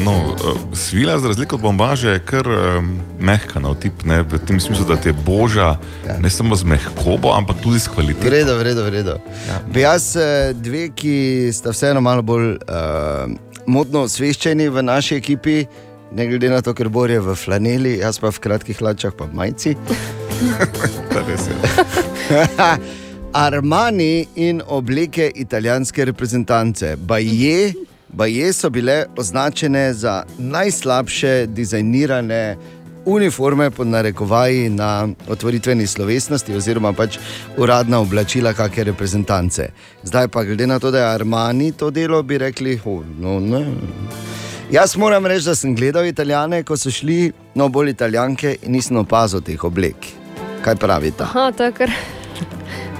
No, 0.04 0.36
eh, 0.36 0.76
svila, 0.76 1.20
za 1.20 1.28
razliko 1.28 1.56
od 1.56 1.62
bombaže, 1.62 2.10
je 2.10 2.20
kar 2.20 2.48
um, 2.48 3.00
mehka 3.20 3.60
na 3.60 3.70
otip, 3.70 4.04
ne, 4.06 4.22
v 4.22 4.40
tem 4.48 4.60
smislu, 4.60 4.86
da 4.86 4.96
ti 4.96 5.10
je 5.10 5.14
boža 5.14 5.78
ja. 6.08 6.18
ne 6.20 6.30
samo 6.30 6.56
z 6.56 6.64
mehkobo, 6.64 7.34
ampak 7.34 7.58
tudi 7.64 7.80
s 7.80 7.88
kvaliteto. 7.88 8.26
Vredo, 8.26 8.58
vredo, 8.58 8.84
vredo. 8.84 9.18
Ja. 9.48 9.60
Bi 9.74 9.82
jaz 9.82 10.16
eh, 10.16 10.54
dve, 10.54 10.90
ki 10.96 11.50
sta 11.54 11.72
vseeno 11.72 12.02
malo 12.02 12.22
bolj 12.22 12.56
uh, 12.56 13.32
modno 13.66 14.06
osveščeni 14.08 14.70
v 14.70 14.84
naši 14.84 15.18
ekipi, 15.18 15.66
ne 16.12 16.28
glede 16.28 16.50
na 16.50 16.62
to, 16.62 16.74
ker 16.74 16.90
Bor 16.90 17.12
je 17.12 17.20
v 17.20 17.36
flaneli, 17.36 17.98
jaz 18.00 18.20
pa 18.20 18.32
v 18.32 18.40
kratkih 18.40 18.80
hlačah, 18.80 19.16
pa 19.18 19.26
v 19.26 19.36
majici. 19.36 19.76
To 20.38 21.18
je 21.18 21.24
res, 21.26 21.48
ja. 22.30 22.78
Armani 23.34 24.28
in 24.36 24.62
obleke 24.62 25.32
italijanske 25.36 26.06
reprezentance. 26.06 26.96
Baje, 26.96 27.74
baje 28.10 28.54
so 28.54 28.70
bile 28.70 29.06
označene 29.18 29.94
za 29.94 30.24
najslabše 30.38 31.46
dizajnirane 31.50 32.58
uniforme 33.08 33.72
pod 33.72 33.88
narekovaji 33.88 34.70
na 34.70 35.08
otvoritveni 35.30 35.88
slovesnosti, 35.88 36.56
oziroma 36.56 36.94
pač 36.94 37.18
uradna 37.58 38.00
oblačila 38.00 38.54
kakšne 38.54 38.84
reprezentance. 38.84 39.70
Zdaj 40.04 40.28
pa, 40.28 40.44
glede 40.44 40.68
na 40.68 40.80
to, 40.80 40.92
da 40.92 41.00
je 41.00 41.14
Armani 41.14 41.72
to 41.72 41.90
delo, 41.92 42.24
bi 42.24 42.38
rekli, 42.38 42.80
oh, 42.86 43.06
no, 43.20 43.40
ne. 43.40 43.64
Jaz 44.72 44.98
moram 44.98 45.26
reči, 45.26 45.46
da 45.48 45.56
sem 45.56 45.76
gledal 45.76 46.06
italijane, 46.06 46.64
ko 46.64 46.78
so 46.78 46.92
šli, 46.92 47.32
no 47.56 47.70
bolj 47.72 47.94
italijanke, 47.96 48.58
in 48.64 48.76
nisem 48.76 49.00
opazil 49.00 49.42
teh 49.42 49.64
oblek. 49.64 50.12
Kaj 50.62 50.76
pravite? 50.76 51.24
Aha, 51.24 51.52
to 51.56 51.64
je 51.64 51.72
kar. 51.80 51.96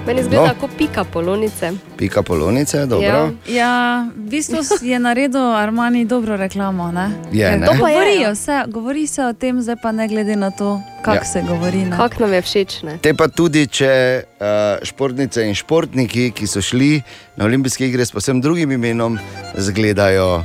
Meni 0.08 0.22
zgleda 0.22 0.46
No. 0.46 0.54
kot 0.56 0.70
pika 0.72 1.04
polonice. 1.04 1.72
Pika 1.96 2.22
polonice, 2.22 2.86
dobro. 2.86 3.06
Ja. 3.06 3.30
Ja, 3.46 3.72
v 4.16 4.30
bistvu 4.30 4.56
je 4.80 4.98
naredil 4.98 5.52
Armani 5.52 6.04
dobro 6.04 6.36
reklamo. 6.36 6.88
Ne? 6.90 7.10
Je, 7.32 7.44
ne? 7.52 7.66
To 7.66 7.72
pa 7.72 7.78
Govorijo 7.78 8.34
se, 8.34 8.64
govori 8.68 9.06
se 9.06 9.20
o 9.22 9.32
tem, 9.32 9.60
zdaj 9.60 9.76
pa 9.76 9.92
ne 9.92 10.08
glede 10.08 10.36
na 10.36 10.50
to, 10.50 10.80
kako 11.02 11.16
Ja. 11.16 11.24
se 11.24 11.42
govori. 11.42 11.84
ne. 11.84 11.96
Kak 11.96 12.18
nam 12.18 12.32
je 12.32 12.42
všeč, 12.42 12.82
ne? 12.82 12.98
Te 12.98 13.14
pa 13.14 13.28
tudi, 13.28 13.66
če 13.68 13.92
uh, 14.34 14.46
športnice 14.82 15.44
in 15.44 15.54
športniki, 15.54 16.30
ki 16.30 16.46
so 16.46 16.60
šli 16.60 17.02
na 17.36 17.44
olimpijske 17.44 17.86
igre 17.86 18.00
s 18.00 18.12
posebno 18.12 18.40
drugim 18.40 18.72
imenom, 18.72 19.18
zgledajo 19.56 20.44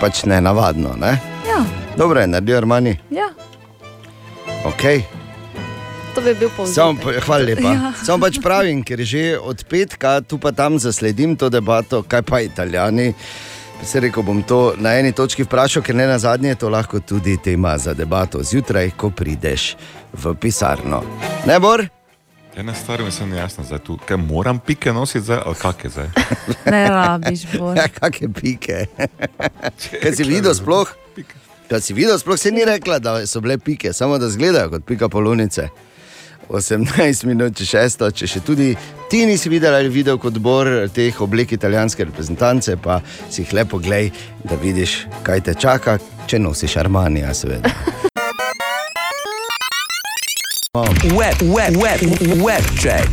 pač 0.00 0.22
ne 0.24 0.40
navadno. 0.40 0.94
Ne? 0.94 1.18
Ja, 1.44 1.64
Dobro 1.96 2.20
je, 2.20 2.26
naredijo 2.28 2.56
Armani. 2.56 2.94
ja. 3.10 3.26
Okay. 4.64 5.02
To 6.16 6.22
bi 6.24 6.32
bil 6.34 6.48
Samo, 6.66 6.96
povzetek. 6.96 7.20
pa- 7.20 7.24
hvala 7.26 7.44
lepa. 7.44 7.70
Ja. 7.76 7.92
Samo 8.00 8.24
pač 8.24 8.38
pravim, 8.40 8.80
ker 8.80 9.04
že 9.04 9.36
od 9.36 9.60
petka 9.64 10.20
tu 10.20 10.38
pa 10.38 10.48
tam 10.48 10.78
zasledim 10.80 11.36
to 11.36 11.48
debato, 11.48 12.00
kaj 12.02 12.22
pa 12.22 12.40
italijani. 12.40 13.12
Se 13.84 14.00
rekel 14.00 14.24
bom 14.24 14.40
to 14.40 14.72
na 14.78 14.96
eni 14.96 15.12
točki 15.12 15.44
vprašal, 15.44 15.84
ker 15.84 15.92
ne 15.92 16.06
na 16.06 16.16
zadnje 16.16 16.48
je 16.48 16.54
to 16.56 16.68
lahko 16.68 16.96
tudi 16.98 17.36
tema 17.36 17.76
za 17.76 17.92
debato 17.92 18.40
zjutraj, 18.40 18.96
ko 18.96 19.10
prideš 19.10 19.76
v 20.16 20.32
pisarno. 20.34 21.04
Ne 21.44 21.60
bor? 21.60 21.84
Ena 22.56 22.72
stvar 22.72 23.04
mi 23.04 23.12
je 23.30 23.36
jasna, 23.36 23.64
zdaj 23.64 23.78
tu, 23.78 23.98
kaj 23.98 24.16
moram 24.16 24.56
pike 24.58 24.88
nositi 24.88 25.20
zdaj, 25.20 25.44
ali 25.44 25.54
kak 25.54 25.84
je 25.84 25.90
zdaj. 25.90 26.08
Ne 26.72 26.88
rabiš, 26.88 27.44
bolj. 27.52 27.76
Ja, 27.76 27.88
kakšne 27.90 28.32
pike. 28.32 28.86
Kaj 30.00 30.12
si 30.16 30.24
videl 30.24 30.56
sploh? 30.56 30.88
Kaj 31.68 31.80
si 31.80 31.92
videl 31.92 32.16
sploh, 32.16 32.40
se 32.40 32.48
ni 32.50 32.64
rekla, 32.64 32.96
da 32.98 33.26
so 33.26 33.40
bile 33.40 33.58
pike, 33.58 33.92
samo 33.92 34.16
da 34.16 34.26
izgledajo 34.26 34.70
kot 34.70 34.88
pika 34.88 35.08
polonice. 35.08 35.68
18 36.48 37.26
minut, 37.26 37.56
če 37.58 37.66
šesto, 37.66 38.10
če 38.10 38.28
še 38.30 38.42
tudi 38.46 38.72
ti 39.10 39.24
nisi 39.26 39.50
videl 39.52 39.74
ali 39.74 39.90
videl 39.92 40.18
kot 40.22 40.38
bor 40.42 40.68
teh 40.94 41.20
oblek 41.22 41.52
italijanske 41.56 42.06
reprezentance, 42.06 42.76
pa 42.82 43.00
si 43.30 43.42
jih 43.42 43.54
lepo 43.60 43.80
glej, 43.82 44.10
da 44.44 44.58
vidiš, 44.62 45.06
kaj 45.26 45.46
te 45.48 45.54
čaka, 45.54 45.98
če 46.26 46.40
nosiš 46.42 46.76
armanija, 46.82 47.34
seveda. 47.34 47.72
Web, 51.16 51.40
web, 51.40 51.76
web, 51.80 52.02
web 52.44 52.66
check. 52.76 53.08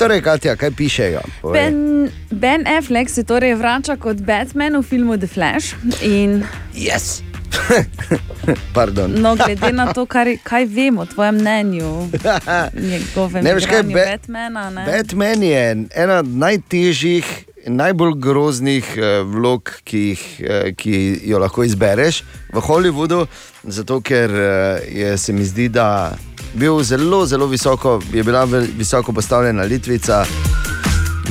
Torej, 0.00 0.20
Katja, 0.24 0.54
kaj 0.56 0.70
pišejo? 0.76 1.20
Povej. 1.40 1.56
Ben, 1.56 2.10
ben 2.30 2.66
Affleck 2.68 3.10
se 3.12 3.24
torej 3.24 3.54
vrača 3.60 3.96
kot 4.00 4.20
Batman 4.24 4.80
v 4.80 4.84
filmu 4.84 5.16
The 5.20 5.28
Flash. 5.28 5.74
In, 6.00 6.42
Yes! 6.72 7.20
Pardon. 8.74 9.12
no, 9.20 9.36
glede 9.36 9.72
na 9.72 9.92
to, 9.92 10.06
kar, 10.06 10.28
kaj 10.42 10.64
vemo 10.64 11.02
o 11.02 11.06
tvojem 11.06 11.34
mnenju, 11.34 12.08
njegovem 12.90 13.44
Ne 13.44 13.54
veš, 13.54 13.66
kaj 13.66 13.82
Ba- 13.82 14.06
Batmana. 14.10 14.70
Ne? 14.70 14.84
Batman 14.86 15.42
je 15.42 15.64
ena 15.94 16.22
najtežjih, 16.22 17.26
najbolj 17.66 18.14
groznih 18.16 18.86
eh, 18.96 19.22
vlog, 19.24 19.70
ki, 19.84 19.98
jih, 19.98 20.24
eh, 20.40 20.72
ki 20.76 21.20
jo 21.24 21.38
lahko 21.38 21.64
izbereš 21.64 22.22
v 22.52 22.62
Hollywoodu, 22.64 23.26
zato 23.64 24.00
ker 24.00 24.30
eh, 24.30 24.88
je, 24.88 25.18
se 25.18 25.32
mi 25.32 25.44
zdi, 25.44 25.68
da 25.68 26.16
bil 26.54 26.82
zelo, 26.82 27.26
zelo 27.26 27.46
visoko, 27.46 28.00
je 28.12 28.22
bila 28.24 28.44
visoko 28.44 29.12
postavljena 29.12 29.62
Litvica. 29.62 30.24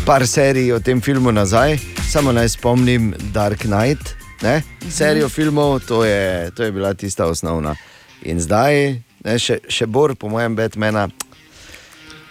Par 0.05 0.27
serij 0.27 0.71
o 0.73 0.79
tem 0.79 1.01
filmu 1.01 1.31
nazaj, 1.31 1.77
samo 2.11 2.31
naj 2.31 2.49
spomnim 2.49 3.13
Dark 3.33 3.59
Knight, 3.67 4.18
ne? 4.41 4.61
serijo 4.89 5.29
filmov, 5.29 5.79
to 5.79 6.03
je, 6.05 6.51
to 6.51 6.63
je 6.63 6.71
bila 6.71 6.93
tista 6.93 7.25
osnovna. 7.25 7.75
In 8.21 8.39
zdaj, 8.39 8.99
ne, 9.23 9.39
še, 9.39 9.59
še 9.67 9.85
bolj, 9.85 10.15
po 10.15 10.29
mojem, 10.29 10.55
Batmana, 10.55 11.07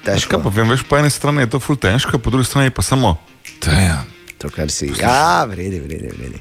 Težko. 0.05 0.39
Pa 0.41 0.49
vem, 0.49 0.69
veš, 0.71 0.87
po 0.89 0.97
eni 0.97 1.11
strani 1.11 1.43
je 1.45 1.51
to 1.51 1.59
ful 1.61 1.77
težko, 1.77 2.19
po 2.19 2.31
drugi 2.31 2.47
strani 2.47 2.71
pa 2.71 2.83
samo. 2.83 3.17
Dejan. 3.61 4.07
To, 4.39 4.49
kar 4.49 4.71
si. 4.71 4.93
Ja, 4.95 5.45
vredi, 5.45 5.81
vredi. 5.81 6.09
vredi. 6.09 6.39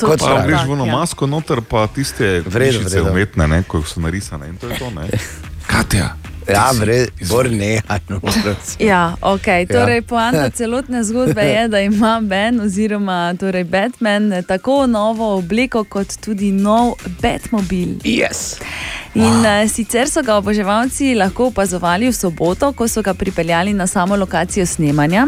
To 0.00 0.08
Kot 0.08 0.18
pa 0.18 0.26
praviš. 0.26 0.46
greš 0.48 0.62
v 0.66 0.72
eno 0.72 0.86
ja. 0.86 0.92
masko 0.96 1.26
noter, 1.26 1.60
pa 1.60 1.86
tiste 1.86 2.40
Vredo, 2.40 2.50
vrišice 2.80 2.96
vredo. 2.96 3.12
umetne, 3.12 3.46
ne, 3.46 3.62
ko 3.62 3.82
so 3.86 4.00
narisane 4.00 4.48
in 4.48 4.56
to 4.56 4.66
je 4.72 4.78
to, 4.80 4.90
ne. 4.90 5.06
Katja. 5.70 6.16
Ja, 6.48 6.72
si- 6.72 7.28
bor 7.28 7.50
ne. 7.50 7.82
Ja, 8.78 9.16
okay. 9.20 9.66
torej, 9.68 10.02
poanta 10.02 10.50
celotne 10.50 11.04
zgodbe 11.04 11.42
je, 11.42 11.68
da 11.68 11.80
ima 11.80 12.20
Ben 12.22 12.60
oziroma 12.60 13.34
torej 13.40 13.64
Batman 13.64 14.32
eh, 14.32 14.42
tako 14.42 14.86
novo 14.86 15.36
obleko, 15.38 15.84
kot 15.84 16.16
tudi 16.24 16.52
nov 16.52 16.94
Batmobil. 17.22 17.98
Yes. 18.04 18.60
In 19.14 19.46
uh, 19.46 19.68
sicer 19.70 20.08
so 20.10 20.22
ga 20.22 20.36
oboževalci 20.36 21.14
lahko 21.14 21.46
opazovali 21.52 22.08
v 22.08 22.12
soboto, 22.12 22.72
ko 22.72 22.88
so 22.88 23.02
ga 23.02 23.14
pripeljali 23.14 23.72
na 23.72 23.86
samo 23.86 24.16
lokacijo 24.16 24.66
snemanja. 24.66 25.26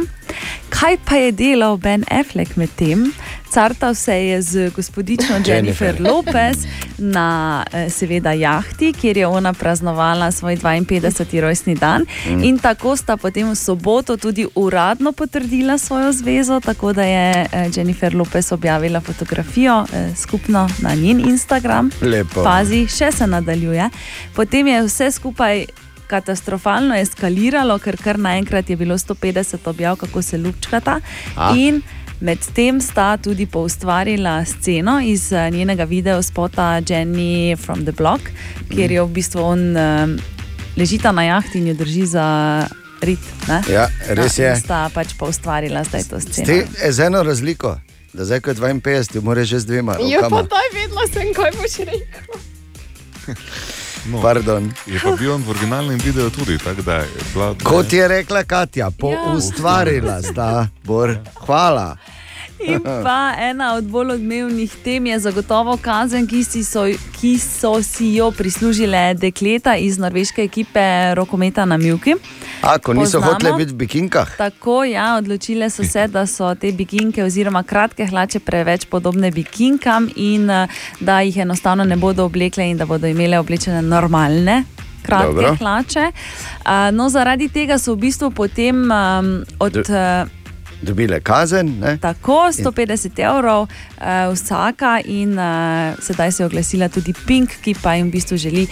Kaj 0.69 0.97
pa 1.05 1.17
je 1.17 1.33
delal 1.33 1.77
Ben 1.77 2.05
Affleck 2.11 2.57
med 2.57 2.69
tem? 2.77 3.13
Cartal 3.51 3.95
se 3.95 4.15
je 4.27 4.43
z 4.43 4.71
gospodično 4.71 5.37
Jennifer 5.47 6.01
Lopez 6.01 6.57
na 6.99 7.65
eh, 7.73 7.91
seveda 7.91 8.33
jahti, 8.33 8.93
kjer 8.93 9.17
je 9.17 9.27
ona 9.27 9.53
praznovala 9.53 10.33
svoj 10.33 10.57
52. 10.57 11.41
rojstni 11.41 11.75
dan. 11.75 12.05
In 12.27 12.59
tako 12.59 12.97
sta 12.97 13.17
potem 13.17 13.51
v 13.51 13.55
soboto 13.55 14.17
tudi 14.17 14.47
uradno 14.55 15.13
potrdila 15.13 15.79
svojo 15.79 16.13
zvezo, 16.13 16.61
tako 16.61 16.93
da 16.93 17.03
je 17.03 17.47
eh, 17.53 17.71
Jennifer 17.77 18.15
Lopez 18.15 18.53
objavila 18.53 19.01
fotografijo 19.01 19.85
eh, 19.93 20.15
skupno 20.17 20.69
na 20.79 20.95
njen 20.95 21.21
Instagram. 21.21 21.91
Lepo. 22.01 22.45
Pazi, 22.45 22.87
še 22.87 23.13
se 23.13 23.27
nadaljuje. 23.27 23.91
Potem 24.35 24.67
je 24.67 24.83
vse 24.83 25.11
skupaj 25.11 25.67
katastrofalno 26.07 26.95
eskaliralo, 26.95 27.79
ker 27.83 27.97
kar 28.03 28.19
naenkrat 28.19 28.71
je 28.71 28.77
bilo 28.77 28.99
150 28.99 29.69
objav, 29.71 29.97
kako 29.97 30.23
se 30.23 30.39
lupčkata. 30.39 31.01
A. 31.37 31.53
In 31.57 31.83
medtem 32.21 32.81
sta 32.81 33.17
tudi 33.17 33.47
poustvarila 33.47 34.45
sceno 34.45 35.01
iz 35.01 35.33
eh, 35.33 35.51
njenega 35.51 35.85
videospota 35.85 36.81
Jenny 36.89 37.57
from 37.57 37.83
the 37.83 37.93
Block, 37.93 38.23
kjer 38.69 38.93
je 38.93 39.03
v 39.03 39.09
bistvu 39.09 39.43
on 39.43 39.77
um, 39.77 40.19
ležita 40.77 41.13
na 41.13 41.23
jahti 41.25 41.59
in 41.59 41.67
jo 41.67 41.75
drži 41.75 42.07
za 42.07 42.27
rit. 43.03 43.21
Ne? 43.49 43.63
Ja, 43.69 43.89
res 44.09 44.39
Ja, 44.39 44.51
je. 44.51 44.57
Sta 44.61 44.91
pač 44.95 45.15
poustvarila 45.19 45.85
zdaj 45.85 46.05
to 46.09 46.21
sceno. 46.21 46.45
Ste 46.45 46.67
e, 46.89 46.93
z 46.93 47.01
eno 47.07 47.23
razliko, 47.23 47.77
da 48.13 48.25
zdaj 48.25 48.41
ko 48.41 48.51
je 48.51 48.57
52, 48.57 49.23
moraš 49.23 49.49
že 49.49 49.59
z 49.59 49.67
dvema 49.67 49.93
Ja, 50.01 50.21
pa 50.21 50.29
rokama. 50.29 50.43
daj, 50.43 50.69
vedela 50.75 51.05
sem, 51.13 51.35
kaj 51.35 51.51
boš 51.53 51.77
rekel. 51.79 52.41
No, 54.07 54.21
Pardon. 54.21 54.73
je 54.87 55.01
pa 55.01 55.11
bil 55.13 55.33
on 55.33 55.43
v 55.43 55.51
originalnem 55.51 55.99
videu 55.99 56.31
tudi, 56.31 56.59
tako 56.59 56.83
da 56.83 56.95
je 56.95 57.09
bila. 57.33 57.55
Kot 57.63 57.93
je 57.93 58.09
rekla 58.09 58.45
Katja, 58.45 58.85
Ja. 58.85 58.91
poustvarila 58.93 60.23
sta, 60.23 60.69
bor. 60.85 61.17
Hvala. 61.37 61.97
In 62.61 62.81
pa 62.83 63.35
ena 63.39 63.75
od 63.75 63.85
bolj 63.85 64.13
odmevnih 64.13 64.73
tem 64.85 65.07
je 65.07 65.19
zagotovo 65.19 65.77
kazen, 65.77 66.27
ki, 66.27 66.45
so, 66.65 66.87
ki 67.21 67.39
so 67.39 67.83
si 67.83 68.15
jo 68.15 68.31
prislužile 68.31 69.15
dekleta 69.15 69.77
iz 69.77 69.99
norveške 69.99 70.43
ekipe 70.43 71.15
rokometa 71.15 71.65
na 71.65 71.77
Mjuki. 71.77 72.15
A, 72.63 72.79
ko 72.79 72.95
niso 72.95 73.21
Poznamo. 73.21 73.33
hoteli 73.33 73.53
biti 73.57 73.73
v 73.73 73.77
bikinkah. 73.77 74.37
Tako, 74.37 74.85
ja, 74.85 75.17
odločile 75.19 75.71
so 75.71 75.85
se, 75.85 76.07
da 76.09 76.27
so 76.27 76.55
te 76.55 76.73
bikinke 76.73 77.25
oziroma 77.25 77.63
kratke 77.63 78.07
hlače 78.07 78.41
preveč 78.41 78.87
podobne 78.87 79.31
bikinkam 79.31 80.09
in 80.17 80.51
eh, 80.51 80.69
da 81.01 81.21
jih 81.21 81.37
enostavno 81.45 81.85
ne 81.85 81.97
bodo 81.97 82.25
oblekle 82.25 82.71
in 82.71 82.77
da 82.77 82.87
bodo 82.87 83.07
imele 83.07 83.39
oblečene 83.39 83.83
normalne. 83.83 84.65
Kratke. 85.03 85.27
Dobro. 85.27 85.57
hlače. 85.59 86.11
Uh, 86.11 86.71
no, 86.93 87.09
zaradi 87.09 87.49
tega 87.49 87.79
so 87.79 87.95
v 87.95 88.09
bistvu 88.09 88.31
potem 88.31 88.91
um, 88.91 89.45
od 89.63 89.77
uh, 89.77 90.27
Dobile 90.83 91.21
kazen, 91.21 91.79
ne? 91.81 91.99
tako 92.01 92.33
150 92.53 93.21
evrov 93.25 93.63
uh, 93.63 93.71
vsaka, 94.35 95.01
in 95.05 95.39
uh, 95.39 95.45
sedaj 96.03 96.33
se 96.33 96.43
je 96.43 96.47
oglasila 96.47 96.89
tudi 96.89 97.15
Pink, 97.27 97.51
ki 97.65 97.75
pa 97.83 97.95
jim 97.95 98.09
v 98.09 98.13
bistvu 98.13 98.37
želi, 98.37 98.67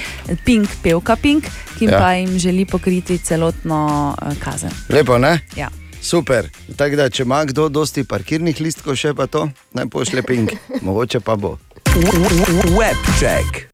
Pink, 0.44 0.68
pevka 0.82 1.16
Pink, 1.16 1.44
ki 1.78 1.84
Ja. 1.84 1.98
pa 1.98 2.12
jim 2.12 2.38
želi 2.38 2.64
pokriti 2.64 3.18
celotno 3.18 3.80
uh, 4.22 4.38
kazen. 4.38 4.70
Lepo, 4.88 5.18
ne? 5.18 5.40
Ja. 5.56 5.68
Super. 6.02 6.48
Tako 6.76 6.96
da, 6.96 7.08
če 7.10 7.22
ima 7.22 7.44
kdo 7.44 7.68
dosti 7.68 8.04
parkirnih 8.04 8.60
listkov, 8.60 8.96
še 8.96 9.14
pa 9.14 9.26
to, 9.26 9.48
naj 9.72 9.86
pošlje 9.88 10.22
ping, 10.22 10.50
mogoče 10.86 11.20
pa 11.20 11.36
bo. 11.36 11.56
Webček. 12.76 13.68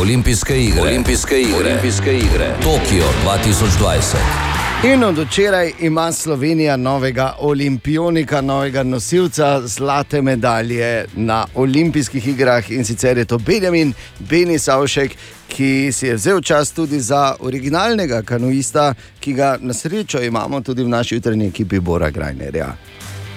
Olimpijske 0.00 0.58
igre. 0.64 0.80
Olimpijske 0.82 1.40
igre. 1.42 1.56
Olimpijske 1.56 2.16
igre. 2.18 2.50
Tokio 2.62 3.06
2020. 3.24 4.55
In 4.84 5.04
od 5.04 5.18
včeraj 5.18 5.72
ima 5.80 6.12
Slovenija 6.12 6.76
novega 6.76 7.34
olimpionika, 7.38 8.40
novega 8.40 8.82
nosilca 8.82 9.66
zlate 9.66 10.22
medalje 10.22 11.04
na 11.14 11.46
olimpijskih 11.54 12.28
igrah 12.28 12.70
in 12.70 12.84
sicer 12.84 13.18
je 13.18 13.24
to 13.24 13.38
Benjamin 13.38 13.92
Beni 14.18 14.58
Savšek, 14.58 15.16
ki 15.48 15.92
si 15.92 16.06
je 16.06 16.14
vzel 16.14 16.40
čas 16.40 16.72
tudi 16.72 17.00
za 17.00 17.34
originalnega 17.40 18.22
kanuista, 18.22 18.94
ki 19.20 19.32
ga 19.32 19.56
na 19.60 19.74
srečo 19.74 20.22
imamo 20.22 20.60
tudi 20.60 20.84
v 20.84 20.88
naši 20.88 21.14
jutranji 21.14 21.46
ekipi 21.46 21.80
Bora 21.80 22.10
Grajnerja. 22.10 22.74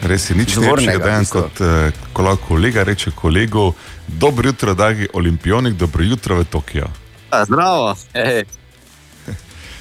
Res 0.04 0.30
je 0.30 0.36
nič 0.36 0.58
lepšega, 0.58 0.97
da 0.97 1.17
en 1.17 1.25
kot 1.25 1.62
eh, 1.62 1.91
ko 2.13 2.21
lahko 2.21 2.47
kolega 2.47 2.84
reče 2.84 3.12
kolegu, 3.15 3.73
dobro 4.08 4.49
jutro, 4.49 4.73
dragi 4.73 5.08
olimpionik, 5.13 5.73
dobro 5.73 6.04
jutro 6.04 6.36
v 6.36 6.45
Tokio. 6.45 6.88
Zdravo. 7.45 7.95
Ej. 8.13 8.43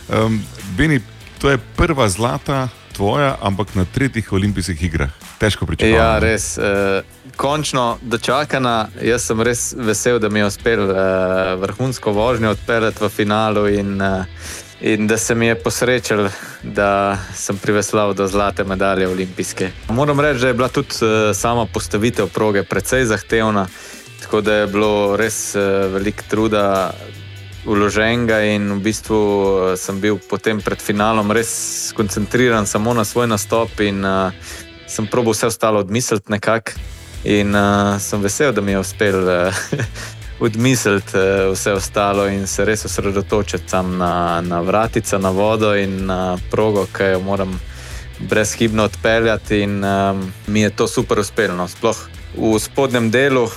Um, 0.08 0.42
Beni, 0.76 1.00
to 1.38 1.50
je 1.50 1.58
prva 1.76 2.08
zlata 2.08 2.68
tvoja, 2.92 3.36
ampak 3.42 3.74
na 3.74 3.84
tretjih 3.84 4.32
olimpijskih 4.32 4.82
igrah. 4.82 5.10
Težko 5.38 5.66
pričakovati. 5.66 5.96
Ja, 5.96 6.18
res. 6.18 6.58
Eh, 6.58 7.02
končno 7.36 7.98
dočakana. 8.02 8.88
Jaz 9.02 9.28
sem 9.30 9.42
res 9.42 9.74
vesel, 9.78 10.18
da 10.18 10.28
mi 10.28 10.42
je 10.42 10.46
uspel 10.46 10.90
eh, 10.90 11.54
vrhunsko 11.62 12.12
vožnjo 12.12 12.50
odpeljati 12.50 13.04
v 13.04 13.08
finalu 13.08 13.68
in, 13.68 14.00
eh, 14.02 14.24
in 14.80 15.06
da 15.06 15.18
se 15.18 15.34
mi 15.34 15.46
je 15.46 15.54
posrečil, 15.62 16.28
da 16.62 17.18
sem 17.34 17.58
priveslal 17.58 18.14
do 18.14 18.26
zlate 18.26 18.64
medalje 18.64 19.08
olimpijske. 19.08 19.70
Moram 19.88 20.20
reči, 20.20 20.40
da 20.40 20.48
je 20.48 20.54
bila 20.54 20.68
tudi 20.68 20.98
eh, 21.02 21.34
sama 21.34 21.66
postavitev 21.66 22.28
proge 22.34 22.62
precej 22.62 23.04
zahtevna, 23.04 23.68
tako 24.22 24.40
da 24.40 24.54
je 24.54 24.66
bilo 24.66 25.16
res 25.16 25.54
eh, 25.54 25.88
veliko 25.94 26.26
truda. 26.28 26.90
Uloženega 27.66 28.38
in 28.54 28.78
v 28.78 28.80
bistvu 28.82 29.18
eh, 29.18 29.76
sem 29.76 29.98
bil 30.00 30.18
potem 30.18 30.62
pred 30.62 30.78
finalom 30.78 31.32
res 31.34 31.50
skoncentriran 31.90 32.66
samo 32.66 32.94
na 32.94 33.02
svoj 33.04 33.26
nastop 33.26 33.80
in 33.82 34.04
uh, 34.04 34.30
sem 34.86 35.06
probil 35.06 35.34
vse 35.34 35.50
ostalo 35.50 35.80
odmisliti 35.80 36.30
nekako. 36.32 36.78
In 37.24 37.50
uh, 37.54 37.98
sem 37.98 38.22
vesel, 38.22 38.52
da 38.54 38.62
mi 38.62 38.72
je 38.72 38.78
uspel 38.78 39.18
uh, 39.26 39.50
odmisliti 40.46 41.18
uh, 41.18 41.50
vse 41.52 41.72
ostalo 41.72 42.28
in 42.30 42.46
se 42.46 42.64
res 42.64 42.84
osredotočiti 42.84 43.68
sam 43.68 43.98
na, 43.98 44.40
na 44.40 44.60
vratico, 44.60 45.18
na 45.18 45.30
vodo 45.30 45.74
in 45.74 46.06
na 46.06 46.38
progo, 46.50 46.86
ki 46.86 47.18
jo 47.18 47.20
moram 47.20 47.58
brezhibno 48.18 48.84
odpeljati. 48.84 49.60
In 49.66 49.84
um, 49.84 50.32
mi 50.46 50.60
je 50.60 50.70
to 50.70 50.88
super 50.88 51.18
uspelo. 51.18 51.56
No. 51.56 51.68
Sploh 51.68 51.98
v 52.36 52.58
spodnjem 52.58 53.10
delu, 53.10 53.48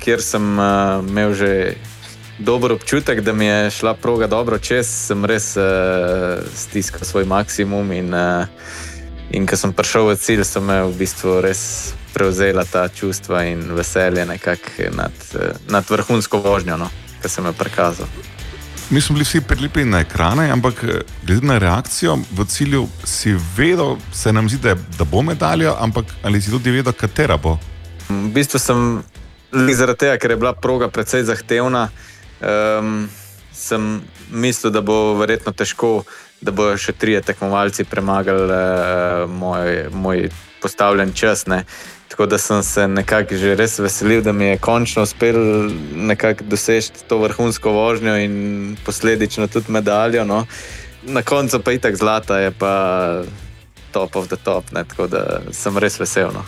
kjer 0.00 0.22
sem 0.22 0.58
uh, 0.58 1.04
imel 1.04 1.34
že 1.34 1.76
dober 2.38 2.72
občutek, 2.72 3.20
da 3.20 3.32
mi 3.32 3.46
je 3.46 3.70
šla 3.70 3.94
proga 3.94 4.26
dobro 4.26 4.58
čez, 4.58 4.88
sem 4.88 5.24
res 5.24 5.56
uh, 5.56 5.62
stiskal 6.54 7.04
svoj 7.04 7.24
maksimum. 7.24 7.92
In, 7.92 8.14
uh, 8.14 8.46
in 9.30 9.46
ko 9.46 9.56
sem 9.56 9.72
prišel 9.72 10.10
v 10.12 10.16
cilj, 10.16 10.44
so 10.44 10.60
me 10.60 10.82
v 10.84 10.94
bistvu 10.98 11.40
res 11.44 11.94
prevzela 12.14 12.64
ta 12.64 12.88
čustva 12.88 13.44
in 13.50 13.74
veselje 13.74 14.26
nekako 14.26 14.90
nad, 14.94 15.14
uh, 15.34 15.54
nad 15.68 15.90
vrhunsko 15.90 16.38
vožnjo, 16.38 16.76
no, 16.76 16.90
ki 17.22 17.28
sem 17.28 17.46
jo 17.46 17.52
prikazal. 17.52 18.08
Mi 18.90 19.00
smo 19.00 19.14
bili 19.14 19.24
vsi 19.24 19.40
prilepljeni 19.40 19.90
na 19.90 20.00
ekrane, 20.00 20.50
ampak 20.50 20.84
eh, 20.84 21.00
glede 21.26 21.46
na 21.46 21.58
reakcijo 21.58 22.18
v 22.36 22.44
cilju, 22.44 22.88
si 23.04 23.32
vedel, 23.56 23.96
se 24.12 24.32
nam 24.32 24.48
zdi, 24.48 24.58
da, 24.62 24.74
da 24.98 25.04
bo 25.04 25.22
medalja, 25.22 25.72
ampak 25.80 26.04
ali 26.22 26.40
si 26.40 26.50
tudi 26.50 26.70
vedel, 26.70 26.92
katera 26.92 27.36
bo. 27.36 27.56
V 28.08 28.28
bistvu 28.34 28.58
sem 28.60 29.02
zaradi 29.72 29.98
tega, 29.98 30.18
ker 30.20 30.30
je 30.30 30.36
bila 30.36 30.52
proga 30.52 30.88
precej 30.88 31.24
zahtevna, 31.24 31.88
um, 32.44 33.08
sem 33.52 34.02
mislil, 34.30 34.72
da 34.72 34.80
bo 34.80 35.14
verjetno 35.18 35.52
težko, 35.52 36.04
da 36.44 36.52
bodo 36.52 36.76
še 36.78 36.92
trije 36.92 37.22
tekmovalci 37.24 37.86
premagali 37.88 38.44
uh, 38.50 39.24
moj, 39.30 39.88
moj 39.92 40.28
postavljen 40.62 41.12
čas. 41.12 41.46
Ne. 41.46 41.64
Tako 42.08 42.26
da 42.26 42.38
sem 42.38 42.62
se 42.62 42.88
nekako 42.88 43.36
že 43.36 43.54
res 43.58 43.78
veselil, 43.78 44.22
da 44.22 44.32
mi 44.32 44.44
je 44.44 44.58
končno 44.58 45.02
uspel 45.02 45.36
nekako 45.94 46.44
doseči 46.44 47.06
to 47.08 47.18
vrhunsko 47.18 47.72
vožnjo 47.72 48.16
in 48.22 48.76
posledično 48.84 49.48
tudi 49.48 49.72
medaljo. 49.72 50.24
No. 50.24 50.44
Na 51.02 51.22
koncu 51.22 51.60
pa 51.60 51.72
itak 51.72 51.96
zlata 51.96 52.38
je 52.38 52.50
pa 52.50 52.74
top 53.92 54.16
of 54.16 54.28
the 54.28 54.36
top, 54.36 54.72
ne. 54.72 54.84
tako 54.84 55.06
da 55.06 55.40
sem 55.52 55.78
res 55.78 56.00
vesel. 56.00 56.30
No. 56.34 56.44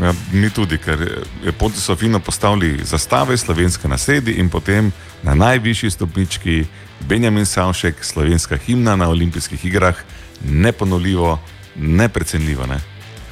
Ja, 0.00 0.14
mi 0.32 0.48
tudi, 0.50 0.78
ker 0.80 0.96
Japonci 1.44 1.80
so 1.80 1.96
fino 1.96 2.20
postavili 2.24 2.80
zastave, 2.84 3.36
slovenske 3.36 3.88
nasedi 3.88 4.32
in 4.40 4.48
potem 4.48 4.92
na 5.22 5.34
najvišji 5.34 5.90
stopnički 5.90 6.64
Benjamin 7.08 7.46
Savšek, 7.46 8.04
slovenska 8.04 8.56
himna 8.56 8.96
na 8.96 9.08
olimpijskih 9.08 9.64
igrah, 9.64 9.96
neponovljivo, 10.44 11.38
neprecenljivo. 11.76 12.66
Ne? 12.66 12.80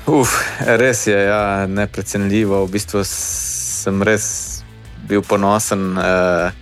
Uf, 0.06 0.36
res 0.60 1.06
je, 1.06 1.16
ja, 1.16 1.66
neprecenljivo. 1.66 2.66
V 2.66 2.70
bistvu 2.72 3.00
sem 3.04 4.02
res 4.02 4.24
bil 5.08 5.22
ponosen 5.22 5.96
uh, 5.96 6.52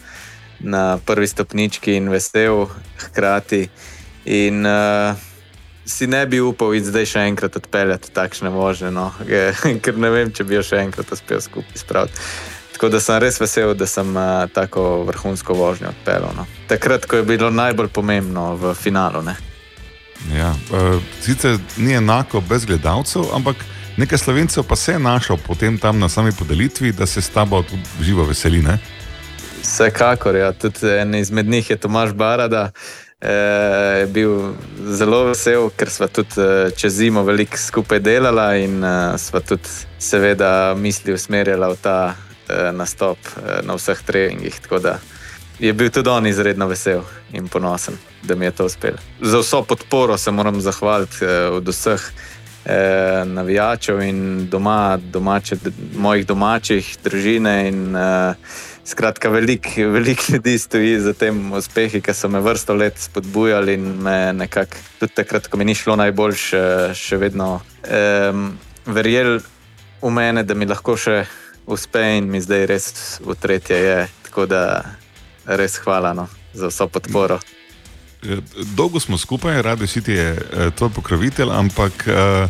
na 0.60 0.98
prvi 0.98 1.26
stopnički 1.26 1.96
in 1.98 2.10
vesel 2.14 2.68
hkrati. 2.98 3.68
In 4.24 4.66
uh, 4.66 5.18
si 5.86 6.06
ne 6.06 6.26
bi 6.26 6.40
upal 6.40 6.74
iti 6.74 6.90
zdaj 6.90 7.06
še 7.06 7.24
enkrat 7.30 7.56
odpeljati 7.56 8.10
takšne 8.14 8.50
vožnje, 8.50 8.90
no, 8.90 9.12
ker 9.84 9.98
ne 10.02 10.10
vem, 10.10 10.32
če 10.34 10.44
bi 10.44 10.58
jo 10.58 10.64
še 10.66 10.82
enkrat 10.82 11.12
uspel 11.14 11.40
skupaj 11.40 11.82
spraviti. 11.82 12.26
Tako 12.76 12.90
da 12.92 13.00
sem 13.00 13.16
res 13.22 13.38
vesel, 13.40 13.72
da 13.72 13.86
sem 13.88 14.10
uh, 14.12 14.44
tako 14.52 15.06
vrhunsko 15.08 15.54
vožnjo 15.56 15.94
odpeljal. 15.94 16.34
No. 16.36 16.44
Takrat, 16.68 17.06
ko 17.08 17.22
je 17.22 17.24
bilo 17.24 17.48
najbolj 17.48 17.88
pomembno 17.88 18.50
v 18.60 18.74
finalu. 18.76 19.22
Ne. 19.24 19.36
Ja, 20.34 20.50
uh, 20.74 20.98
sicer 21.24 21.56
ni 21.80 21.94
enako 21.96 22.42
brez 22.44 22.66
gledalcev, 22.68 23.30
ampak 23.32 23.64
nekaj 23.96 24.20
slovencev 24.20 24.66
pa 24.68 24.76
se 24.76 24.92
je 24.92 24.98
našel 25.00 25.40
potem 25.46 25.78
tam 25.78 26.02
na 26.02 26.10
sami 26.12 26.34
podelitvi, 26.36 26.92
da 26.92 27.06
se 27.06 27.22
s 27.22 27.32
tabo 27.32 27.62
tudi 27.62 28.04
živo 28.04 28.26
veseli. 28.28 28.60
Ne? 28.62 28.76
Vsekakor, 29.62 30.36
ja. 30.36 30.52
tudi 30.52 30.90
en 31.00 31.14
izmed 31.14 31.48
njih 31.48 31.70
je 31.70 31.76
Tomaš 31.76 32.12
Barada. 32.12 32.70
Je 33.20 34.06
bil 34.12 34.52
zelo 34.92 35.22
vesel, 35.30 35.70
ker 35.72 35.88
smo 35.88 36.06
tudi 36.12 36.36
eh, 36.36 36.70
čez 36.76 36.98
zimo 37.00 37.22
veliko 37.24 37.56
skupaj 37.56 38.02
delala 38.04 38.50
in 38.60 38.84
uh, 38.84 39.16
sva 39.16 39.40
tudi, 39.40 39.72
seveda, 39.98 40.74
misli 40.76 41.16
usmerjala 41.16 41.70
v 41.72 41.78
ta 41.80 41.96
uh, 42.12 42.68
nastop 42.76 43.16
uh, 43.16 43.64
na 43.64 43.78
vseh 43.80 44.04
treningih. 44.04 44.60
Tako 44.60 44.82
da 44.84 44.98
je 45.58 45.72
bil 45.72 45.88
tudi 45.88 46.12
on 46.12 46.28
izredno 46.28 46.68
vesel 46.68 47.08
in 47.32 47.48
ponosen, 47.48 47.96
da 48.22 48.36
mi 48.36 48.44
je 48.44 48.52
to 48.52 48.68
uspelo. 48.68 49.00
Za 49.20 49.40
vso 49.40 49.62
podporo 49.62 50.18
se 50.20 50.30
moram 50.30 50.60
zahvaliti 50.60 51.24
uh, 51.24 51.56
od 51.56 51.72
vseh 51.72 52.00
uh, 52.04 53.24
navijačev 53.24 54.02
in 54.04 54.48
doma, 54.50 54.98
domače, 55.00 55.56
mojih 55.96 56.26
domačih, 56.26 56.98
družine. 57.00 57.62
In, 57.68 57.96
uh, 57.96 58.36
Skratka, 58.86 59.28
veliko 59.28 59.70
velik 59.90 60.28
ljudi 60.28 60.58
stoji 60.58 61.00
za 61.00 61.12
tem 61.12 61.52
uspehi, 61.52 62.00
ki 62.00 62.12
so 62.14 62.28
me 62.28 62.40
vrsto 62.40 62.74
let 62.74 62.98
spodbujali 62.98 63.74
in 63.74 63.82
me 64.02 64.32
nekako 64.32 64.76
tudi 65.00 65.12
takrat, 65.12 65.46
ko 65.46 65.56
mi 65.56 65.64
ni 65.64 65.74
šlo 65.74 65.96
najboljše, 65.96 66.60
še 66.94 67.18
vedno 67.18 67.48
um, 67.58 68.44
verjeli 68.86 69.40
v 70.02 70.10
mene, 70.10 70.44
da 70.46 70.54
mi 70.54 70.68
lahko 70.70 70.94
še 70.96 71.24
uspe 71.66 72.04
in 72.18 72.30
mi 72.30 72.38
zdaj 72.40 72.66
res 72.70 72.86
v 73.26 73.34
tretje 73.34 73.76
je. 73.76 73.98
Tako 74.28 74.46
da 74.46 74.62
res 75.46 75.80
hvala 75.82 76.14
no, 76.14 76.28
za 76.54 76.70
vso 76.70 76.86
podporo. 76.86 77.40
eh, 78.22 78.38
dolgo 78.78 79.02
smo 79.02 79.18
skupaj, 79.18 79.62
radio 79.62 79.86
si 79.86 80.00
ti 80.00 80.12
je 80.12 80.30
eh, 80.30 80.70
tvoj 80.70 80.94
pokrovitelj, 80.94 81.50
ampak 81.50 82.06
eh, 82.06 82.48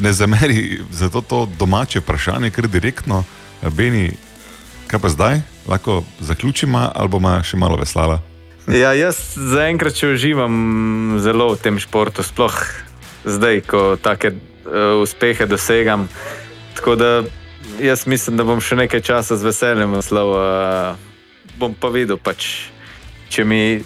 ne 0.00 0.12
zameri 0.12 0.82
za 0.90 1.06
to, 1.08 1.20
to 1.20 1.46
domače 1.58 2.02
vprašanje, 2.02 2.50
ker 2.50 2.66
direktno, 2.66 3.22
Beni, 3.62 4.10
kaj 4.90 5.00
pa 5.00 5.08
zdaj, 5.08 5.42
lahko 5.68 6.02
zaključimo 6.20 6.90
ali 6.94 7.08
bomo 7.08 7.34
še 7.44 7.56
malo 7.56 7.76
veslala. 7.76 8.20
Ja, 8.70 8.92
jaz 8.94 9.34
zaenkrat 9.34 9.98
še 9.98 10.14
uživam 10.14 11.18
zelo 11.18 11.50
v 11.54 11.58
tem 11.58 11.78
športu, 11.82 12.22
sploh 12.22 12.54
zdaj, 13.26 13.62
ko 13.66 13.96
take 13.98 14.30
uh, 14.30 15.02
uspehe 15.02 15.46
dosegam. 15.50 16.06
Tako 16.78 16.94
da 16.96 17.10
jaz 17.82 18.06
mislim, 18.06 18.36
da 18.38 18.46
bom 18.46 18.62
še 18.62 18.78
nekaj 18.78 19.02
časa 19.02 19.36
z 19.36 19.50
veseljem 19.50 19.98
veslal. 19.98 20.30
Uh, 20.30 21.10
bom 21.58 21.74
pa 21.74 21.90
videl, 21.90 22.18
pač, 22.22 22.70
če 23.34 23.44
mi 23.44 23.82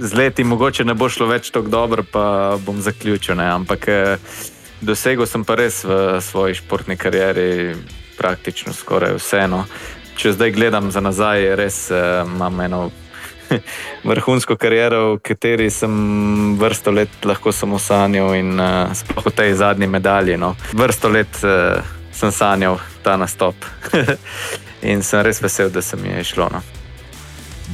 z 0.00 0.10
leti 0.18 0.44
mogoče 0.44 0.84
ne 0.84 0.94
bo 0.98 1.08
šlo 1.08 1.30
več 1.30 1.50
tako 1.54 1.70
dobro, 1.70 2.02
pa 2.02 2.58
bom 2.66 2.82
zaključil. 2.82 3.38
Ne? 3.38 3.46
Ampak 3.62 3.86
uh, 3.86 4.38
dosegel 4.82 5.30
sem 5.30 5.46
pa 5.46 5.54
res 5.58 5.84
v 5.86 6.18
svoji 6.18 6.58
športni 6.58 6.98
karieri 6.98 7.76
praktično 8.18 8.74
skoraj 8.74 9.20
vseeno. 9.20 9.66
Če 10.16 10.32
zdaj 10.32 10.50
gledam 10.56 10.90
za 10.90 11.00
nazaj, 11.00 11.54
res 11.56 11.90
uh, 11.92 12.24
imam 12.24 12.60
eno 12.60 12.80
vrhunsko 14.10 14.56
kariero, 14.56 15.16
v 15.16 15.20
kateri 15.22 15.68
sem 15.70 16.56
vrsto 16.58 16.90
let 16.90 17.24
lahko 17.24 17.52
samo 17.52 17.78
sanjal 17.78 18.34
in 18.34 18.56
uh, 18.56 18.92
sploh 18.96 19.28
v 19.28 19.34
tej 19.36 19.54
zadnji 19.60 19.86
medalji. 19.86 20.38
No. 20.40 20.54
Vrsto 20.72 21.12
let 21.12 21.42
uh, 21.44 21.84
sem 22.16 22.32
sanjal 22.32 22.80
ta 23.04 23.16
nastop 23.20 23.54
in 24.90 25.04
sem 25.04 25.22
res 25.22 25.42
vesel, 25.42 25.70
da 25.70 25.82
se 25.82 25.96
mi 26.00 26.08
je 26.16 26.24
šlo. 26.32 26.48
No. 26.52 26.62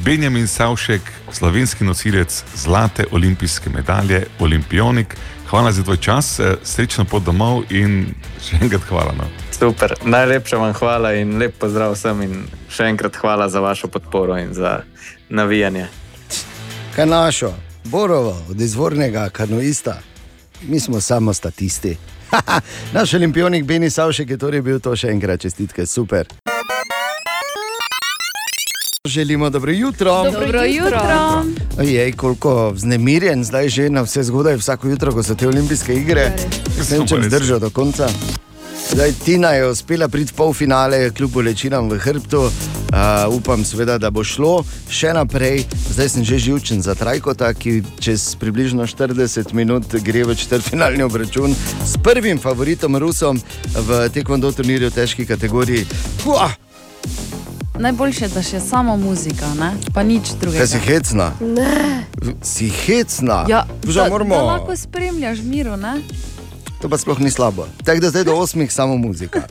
Benjamin 0.02 0.48
Savšek, 0.48 1.02
slovenski 1.32 1.84
nosilec 1.84 2.44
zlate 2.54 3.06
olimpijske 3.10 3.70
medalje, 3.70 4.24
olimpionik. 4.40 5.14
Hvala 5.52 5.72
za 5.72 5.82
tvoj 5.82 5.96
čas, 5.96 6.40
eh, 6.40 6.54
srečno 6.64 7.04
pot 7.04 7.22
domov 7.22 7.62
in 7.70 8.14
še 8.40 8.56
enkrat 8.62 8.86
hvala. 8.88 9.12
No. 9.12 9.24
Super, 9.52 9.92
najlepša 10.04 10.56
vam 10.56 10.72
hvala 10.72 11.10
in 11.12 11.36
lep 11.36 11.58
pozdrav 11.60 11.92
vsem 11.92 12.22
in 12.24 12.32
še 12.72 12.86
enkrat 12.88 13.16
hvala 13.20 13.50
za 13.52 13.60
vašo 13.60 13.90
podporo 13.92 14.38
in 14.40 14.54
za 14.56 14.80
navijanje. 15.28 15.88
Kaj 16.96 17.06
našo, 17.06 17.52
Borovo, 17.84 18.32
od 18.50 18.60
izvornega 18.60 19.28
kanoista, 19.28 19.98
mi 20.62 20.80
smo 20.80 21.00
samo 21.00 21.34
statisti. 21.34 21.96
Naš 22.96 23.14
olimpionik 23.14 23.64
Beni 23.64 23.90
Savšek 23.90 24.30
je 24.30 24.38
torej 24.38 24.62
bil 24.62 24.80
to 24.80 24.96
še 24.96 25.12
enkrat 25.12 25.40
čestitke, 25.40 25.86
super. 25.86 26.32
Želimo 29.08 29.50
dobro 29.50 29.72
jutro. 29.72 30.30
Dobro 30.32 30.64
jutro. 30.64 31.00
Ojej, 31.78 32.12
koliko 32.12 32.70
vznemirjen 32.70 33.44
zdaj 33.44 33.68
že 33.68 33.90
na 33.90 34.02
vse 34.02 34.22
zgodaj, 34.22 34.56
vsako 34.56 34.88
jutro, 34.88 35.12
ko 35.12 35.22
so 35.22 35.34
te 35.34 35.48
olimpijske 35.48 35.94
igre. 35.94 36.30
Ne 36.78 36.84
vem, 36.90 37.06
če 37.06 37.16
res. 37.16 37.26
zdržal 37.26 37.58
do 37.58 37.70
konca. 37.70 38.08
Zdaj 38.92 39.12
Tina 39.24 39.50
je 39.50 39.66
uspela 39.68 40.08
priti 40.08 40.30
v 40.32 40.36
polfinale, 40.36 41.10
kljub 41.10 41.30
bolečinam 41.30 41.90
v 41.90 41.98
hrbtu. 41.98 42.40
Uh, 42.46 43.34
upam, 43.34 43.64
seveda, 43.64 43.98
da 43.98 44.10
bo 44.10 44.22
šlo 44.24 44.62
še 44.86 45.10
naprej. 45.18 45.64
Zdaj 45.90 46.08
sem 46.08 46.24
že 46.24 46.38
živčen 46.38 46.82
za 46.82 46.94
Trajkota, 46.94 47.50
ki 47.54 47.82
čez 47.98 48.36
približno 48.38 48.86
40 48.86 49.50
minut 49.52 49.98
gre 49.98 50.22
v 50.24 50.38
četrtfinalni 50.38 51.02
obračun 51.02 51.58
s 51.84 51.98
prvim 51.98 52.38
favoritom 52.38 52.96
Rusom 52.96 53.42
v 53.74 54.08
tekmondo 54.14 54.52
turnirju 54.52 54.94
v 54.94 54.94
težki 54.94 55.26
kategoriji. 55.26 55.90
Puah, 56.22 56.54
Najboljše 57.78 58.24
je, 58.24 58.28
da 58.28 58.42
še 58.42 58.60
samo 58.60 58.96
muzika, 58.96 59.46
ne? 59.54 59.72
pa 59.94 60.02
nič 60.02 60.28
drugega. 60.40 60.58
kaj 60.58 60.68
si 60.68 60.78
hecna? 60.78 61.32
Ne. 61.40 62.04
Si 62.42 62.68
hecna. 62.68 63.44
Ja, 63.48 63.66
Že 63.82 63.94
da, 63.94 64.08
moramo. 64.08 64.34
da 64.34 64.42
lahko 64.42 64.76
spremljaš 64.76 65.38
miro, 65.40 65.76
ne? 65.76 65.94
To 66.80 66.88
pa 66.88 66.98
sploh 66.98 67.18
ni 67.18 67.30
slabo. 67.30 67.66
Tako 67.84 68.00
da 68.00 68.10
zdaj 68.10 68.24
do 68.24 68.34
osmih 68.34 68.72
samo 68.72 68.96
muzika. 68.96 69.42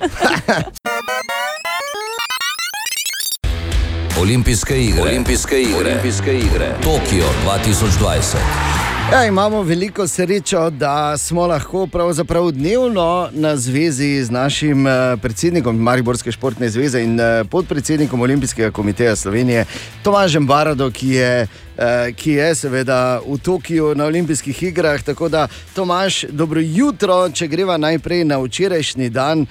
Olimpijske 4.22 4.84
igre. 4.84 5.02
Olimpijske 5.02 5.62
igre. 5.62 5.76
Olimpijske 5.78 6.38
igre. 6.38 6.76
Tokio 6.84 7.26
2020. 7.46 8.71
Ja, 9.12 9.26
imamo 9.26 9.62
veliko 9.64 10.08
srečo, 10.08 10.70
da 10.70 11.18
smo 11.18 11.48
lahko 11.48 11.88
pravzaprav 11.88 12.52
dnevno 12.52 13.30
na 13.32 13.58
zvezi 13.58 14.24
z 14.24 14.32
našim 14.32 14.88
eh, 14.88 15.18
predsednikom 15.22 15.78
Mariborske 15.78 16.32
športne 16.32 16.70
zveze 16.70 17.04
in 17.04 17.20
eh, 17.20 17.44
podpredsednikom 17.44 18.22
Olimpijskega 18.22 18.72
komiteja 18.72 19.16
Slovenije, 19.16 19.66
Tomažem 20.04 20.48
Barado, 20.48 20.92
ki 20.92 21.10
je, 21.10 21.48
eh, 21.78 22.14
ki 22.16 22.32
je 22.32 22.56
seveda 22.56 23.20
v 23.28 23.38
Tokiu 23.38 23.96
na 23.96 24.06
olimpijskih 24.06 24.64
igrah. 24.64 25.04
Tako 25.04 25.30
da, 25.30 25.48
Tomaž, 25.76 26.24
dobro 26.30 26.62
jutro, 26.64 27.30
če 27.30 27.48
greva 27.48 27.78
najprej 27.78 28.26
na 28.26 28.40
včerajšnji 28.40 29.10
dan. 29.10 29.46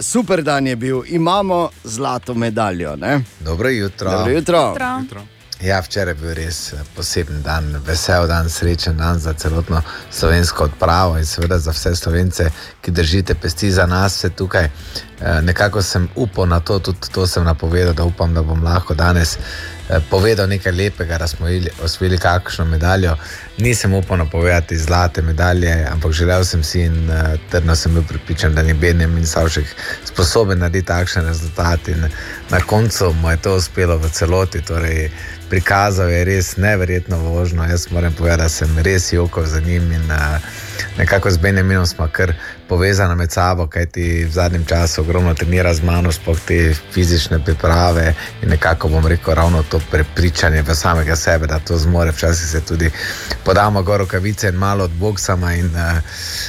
Super 0.00 0.42
dan 0.42 0.66
je 0.66 0.76
bil, 0.76 1.02
imamo 1.08 1.70
zlato 1.84 2.34
medaljo. 2.34 2.96
Ne? 2.96 3.20
Dobro 3.40 3.68
jutro. 3.68 4.10
Dobro 4.10 4.32
jutro. 4.32 4.74
jutro. 5.02 5.39
Ja, 5.62 5.80
včeraj 5.80 6.10
je 6.10 6.14
bil 6.14 6.30
res 6.34 6.72
eh, 6.72 6.78
poseben 6.96 7.42
dan, 7.44 7.66
vesel 7.86 8.24
dan, 8.26 8.48
srečen 8.50 8.96
dan 8.96 9.18
za 9.20 9.32
celotno 9.32 9.82
slovensko 10.10 10.64
odpravo 10.64 11.18
in 11.18 11.26
seveda 11.26 11.58
za 11.58 11.72
vse 11.76 11.92
slovence, 11.96 12.46
ki 12.80 12.90
držite 12.90 13.34
pesti 13.34 13.68
za 13.70 13.84
nas, 13.86 14.16
vse 14.16 14.30
tukaj. 14.30 14.64
Eh, 14.64 15.42
Nekako 15.42 15.82
sem 15.82 16.08
upal 16.16 16.48
na 16.48 16.60
to, 16.60 16.78
tudi 16.78 17.10
to 17.12 17.26
sem 17.26 17.44
napovedal, 17.44 17.92
da 17.92 18.04
upam, 18.04 18.32
da 18.34 18.42
bom 18.42 18.64
lahko 18.64 18.94
danes 18.94 19.36
eh, 19.36 20.00
povedal 20.10 20.48
nekaj 20.48 20.72
lepega, 20.72 21.18
da 21.18 21.26
smo 21.28 21.48
ili- 21.48 21.70
osvojili 21.84 22.18
kakšno 22.18 22.64
medaljo. 22.64 23.16
Nisem 23.58 23.94
upal 23.94 24.18
napovedati 24.18 24.78
zlate 24.78 25.22
medalje, 25.22 25.86
ampak 25.92 26.12
želel 26.12 26.44
sem 26.44 26.62
si 26.64 26.80
in 26.80 27.10
trdno 27.50 27.76
sem 27.76 27.94
bil 27.94 28.02
pripričan, 28.08 28.54
da 28.54 28.62
ni 28.62 28.72
Benjamin 28.74 29.26
Savšek 29.26 29.66
sposoben 30.04 30.58
narediti 30.58 30.86
takšen 30.86 31.26
rezultat. 31.28 31.88
In 31.88 32.08
na 32.50 32.60
koncu 32.60 33.12
mu 33.12 33.30
je 33.30 33.36
to 33.36 33.56
uspelo 33.56 33.98
v 33.98 34.08
celoti. 34.10 34.62
Torej, 34.62 35.10
prikazal 35.50 36.10
je 36.10 36.24
res 36.24 36.56
neverjetno 36.56 37.18
vožnjo. 37.18 37.64
Jaz 37.64 37.90
moram 37.90 38.12
povedati, 38.12 38.42
da 38.42 38.48
sem 38.48 38.78
res 38.78 39.12
jokal 39.12 39.44
za 39.46 39.60
njim 39.60 39.92
in 39.92 40.10
uh, 40.10 40.16
nekako 40.98 41.30
z 41.30 41.38
Benjaminom 41.38 41.86
smo 41.86 42.08
kar 42.12 42.32
povezani 42.68 43.14
med 43.14 43.32
sabo, 43.32 43.66
kajti 43.66 44.24
v 44.24 44.30
zadnjem 44.30 44.64
času 44.64 45.00
ogromno 45.00 45.34
trenira 45.34 45.74
z 45.74 45.82
mano, 45.82 46.12
sploh 46.12 46.38
te 46.46 46.74
fizične 46.92 47.44
priprave 47.44 48.14
in 48.42 48.48
nekako 48.48 48.88
bom 48.88 49.06
rekel 49.06 49.34
ravno 49.34 49.62
to 49.62 49.80
prepričanje 49.90 50.62
v 50.62 50.74
samega 50.74 51.16
sebe, 51.16 51.46
da 51.46 51.58
to 51.58 51.78
zmore. 51.78 52.12
Včasih 52.12 52.48
se 52.48 52.60
tudi 52.60 52.90
podamo 53.44 53.82
gor 53.82 53.98
rokavice 53.98 54.48
in 54.48 54.54
malo 54.54 54.84
odboksamo 54.84 55.50
in 55.50 55.66
uh, 55.66 55.98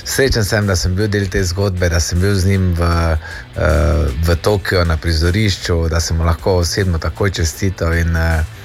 srečen 0.04 0.46
sem, 0.46 0.68
da 0.68 0.76
sem 0.76 0.96
bil 0.96 1.08
del 1.08 1.28
te 1.28 1.44
zgodbe, 1.44 1.90
da 1.90 2.00
sem 2.00 2.22
bil 2.22 2.36
z 2.36 2.48
njim 2.48 2.74
v, 2.74 2.82
uh, 2.86 4.08
v 4.28 4.36
Tokiu 4.42 4.86
na 4.86 4.98
prizorišču, 4.98 5.88
da 5.90 6.00
sem 6.00 6.18
mu 6.18 6.24
lahko 6.24 6.60
osebno 6.62 7.00
takoj 7.00 7.32
čestital 7.32 7.98
in 7.98 8.16
uh, 8.16 8.61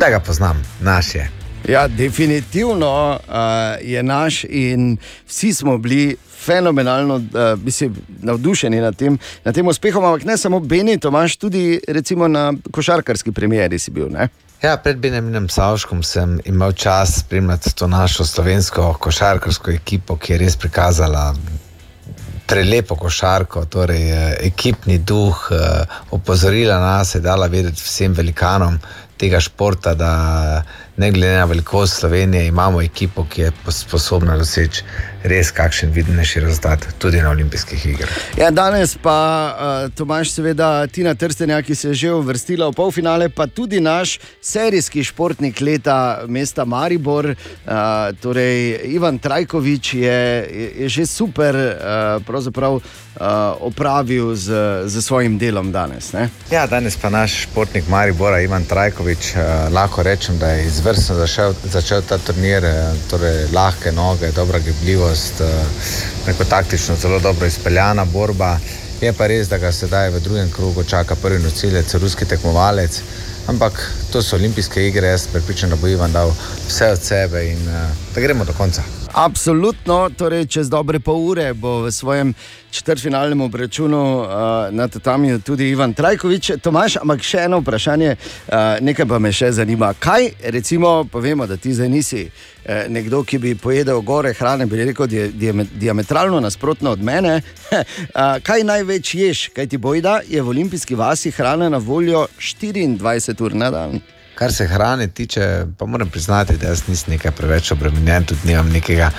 da 0.00 0.10
ga 0.10 0.20
poznam, 0.20 0.62
naš 0.80 1.14
je. 1.14 1.30
Ja, 1.68 1.88
definitivno 1.88 3.18
uh, 3.28 3.34
je 3.80 4.02
naš 4.02 4.44
in 4.44 4.96
vsi 5.26 5.54
smo 5.54 5.78
bili 5.78 6.16
fenomenalno 6.44 7.14
uh, 7.14 7.22
mislim, 7.64 7.96
navdušeni 8.22 8.80
nad 8.80 8.96
tem, 8.96 9.18
nad 9.44 9.54
tem 9.54 9.68
uspehom, 9.68 10.04
ampak 10.04 10.24
ne 10.24 10.36
samo 10.36 10.60
Beni, 10.60 10.98
Tomaš, 10.98 11.36
tudi 11.36 11.80
recimo 11.88 12.28
na 12.28 12.52
košarkarski 12.72 13.32
premjeri 13.32 13.78
si 13.78 13.90
bil. 13.90 14.08
Ne? 14.08 14.28
Ja, 14.62 14.76
pred 14.76 14.96
Benjaminom 14.96 15.48
Savškom 15.48 16.02
sem 16.02 16.40
imel 16.44 16.72
čas 16.72 17.20
spremljati 17.20 17.74
to 17.74 17.86
našo 17.86 18.24
slovensko 18.24 18.94
košarkarsko 19.00 19.70
ekipo, 19.70 20.16
ki 20.16 20.32
je 20.32 20.38
res 20.38 20.56
prikazala 20.56 21.34
prelepo 22.50 22.96
košarko, 22.96 23.64
torej 23.64 24.10
eh, 24.10 24.36
ekipni 24.48 24.98
duh, 24.98 25.48
eh, 25.50 25.84
opozorila 26.10 26.80
nas, 26.80 27.14
je 27.14 27.20
dala 27.20 27.46
vedeti 27.46 27.82
vsem 27.82 28.12
velikanom 28.12 28.78
tega 29.20 29.40
športa, 29.40 29.94
da 29.94 30.12
ne 30.96 31.10
glede 31.12 31.36
na 31.36 31.44
velikost 31.44 32.00
Slovenije, 32.00 32.46
imamo 32.46 32.82
ekipo, 32.82 33.24
ki 33.24 33.42
je 33.42 33.52
sposobna 33.68 34.38
doseči 34.38 34.84
res 35.22 35.50
kakšen 35.50 35.92
vidnejši 35.92 36.40
rezultat 36.40 36.86
tudi 36.98 37.20
na 37.22 37.30
olimpijskih 37.30 37.86
igrah. 37.86 38.20
Ja, 38.38 38.50
danes 38.50 38.96
pa 39.02 39.18
uh, 39.86 39.92
Tomaš, 39.94 40.32
seveda 40.34 40.86
Tina 40.86 41.14
Trstenjak, 41.14 41.66
ki 41.66 41.74
se 41.74 41.88
je 41.88 41.94
že 41.94 42.12
uvrstila 42.12 42.70
v 42.70 42.76
polfinale, 42.76 43.28
pa 43.28 43.46
tudi 43.46 43.80
naš 43.80 44.18
serijski 44.40 45.04
športnik 45.04 45.60
leta 45.60 46.24
mesta 46.28 46.64
Maribor, 46.64 47.32
uh, 47.34 47.36
torej 48.20 48.80
Ivan 48.94 49.18
Trajkovič 49.18 49.94
je, 49.94 50.20
je, 50.50 50.72
je 50.84 50.88
že 50.88 51.06
super 51.06 51.54
uh, 51.54 52.80
uh, 53.20 53.56
opravil 53.60 54.34
z, 54.36 54.52
z 54.86 55.02
svojim 55.02 55.38
delom 55.38 55.72
danes. 55.72 56.12
Ne? 56.12 56.30
Ja, 56.50 56.66
danes 56.66 56.96
pa 56.96 57.10
naš 57.10 57.42
športnik 57.44 57.88
Maribora, 57.88 58.40
Ivan 58.40 58.64
Trajkovič, 58.64 59.34
eh, 59.34 59.68
lahko 59.72 60.02
rečem, 60.02 60.38
da 60.38 60.50
je 60.50 60.66
izvrstno 60.66 61.16
začel, 61.16 61.54
začel 61.64 62.02
ta 62.02 62.18
turnir, 62.18 62.64
eh, 62.64 62.92
torej 63.10 63.50
lahke 63.52 63.92
noge, 63.92 64.32
dobra 64.32 64.58
gibljivost, 64.58 65.09
eh, 65.40 65.64
neko 66.26 66.44
taktično 66.44 66.96
zelo 66.96 67.18
dobro 67.18 67.46
izpeljana 67.46 68.04
borba. 68.04 68.58
Je 69.00 69.12
pa 69.12 69.26
res, 69.26 69.48
da 69.48 69.58
ga 69.58 69.72
sedaj 69.72 70.10
v 70.10 70.20
drugem 70.20 70.50
krogu 70.52 70.84
čaka 70.84 71.14
prvi 71.14 71.38
nosilec, 71.38 71.94
ruski 71.94 72.24
tekmovalec. 72.24 73.00
Ampak 73.46 73.80
to 74.12 74.22
so 74.22 74.36
olimpijske 74.36 74.86
igre, 74.86 75.08
jaz 75.08 75.22
sem 75.22 75.32
prepričan, 75.32 75.70
da 75.70 75.76
bo 75.76 75.88
Ivan 75.88 76.12
dal 76.12 76.32
vse 76.68 76.92
od 76.92 77.02
sebe 77.02 77.44
in 77.50 77.68
uh, 77.68 77.74
da 78.14 78.20
gremo 78.20 78.44
do 78.44 78.52
konca. 78.52 78.82
Absolutno, 79.12 80.10
torej 80.18 80.46
čez 80.46 80.68
dobre 80.70 81.00
pol 81.00 81.18
ure 81.18 81.54
bo 81.54 81.80
v 81.82 81.90
svojem 81.90 82.34
četrtfinalnem 82.70 83.40
obračunu 83.40 84.20
uh, 84.20 84.26
na 84.70 84.88
tatamiju 84.88 85.40
tudi 85.40 85.70
Ivan 85.70 85.94
Trajkovič. 85.94 86.52
Tomaš, 86.62 86.96
ampak 87.02 87.22
še 87.22 87.44
eno 87.48 87.58
vprašanje, 87.58 88.14
uh, 88.14 88.54
nekaj 88.80 89.06
pa 89.10 89.18
me 89.18 89.32
še 89.32 89.50
zanima. 89.52 89.90
Kaj, 89.98 90.30
recimo, 90.54 91.04
povemo, 91.10 91.46
da 91.46 91.56
ti 91.56 91.74
zdaj 91.74 91.88
nisi 91.88 92.22
uh, 92.26 92.86
nekdo, 92.88 93.24
ki 93.26 93.38
bi 93.38 93.54
pojedel 93.58 94.00
gore 94.06 94.32
hrane, 94.38 94.66
bi 94.70 94.84
rekel, 94.84 95.10
di, 95.10 95.26
di, 95.34 95.50
diametralno 95.74 96.40
nasprotno 96.40 96.94
od 96.94 97.02
mene. 97.02 97.40
uh, 97.72 97.82
kaj 98.46 98.64
največ 98.64 99.14
ješ, 99.14 99.48
kaj 99.56 99.66
ti 99.66 99.78
bojda, 99.78 100.20
je 100.28 100.42
v 100.42 100.54
olimpijski 100.54 100.94
vasi 100.94 101.34
hrana 101.34 101.68
na 101.68 101.82
voljo 101.82 102.28
24 102.38 103.42
ur 103.42 103.54
na 103.54 103.70
dan. 103.70 103.99
Kar 104.40 104.52
se 104.52 104.66
hrane 104.66 105.06
tiče, 105.06 105.66
pa 105.78 105.86
moram 105.86 106.08
priznati, 106.08 106.56
da 106.56 106.66
jaz 106.72 106.86
nisem 106.88 107.12
nekaj 107.12 107.30
preveč 107.36 107.72
obremenjen, 107.72 108.24
tudi 108.24 108.48
nimam 108.48 108.70
nekega 108.72 109.10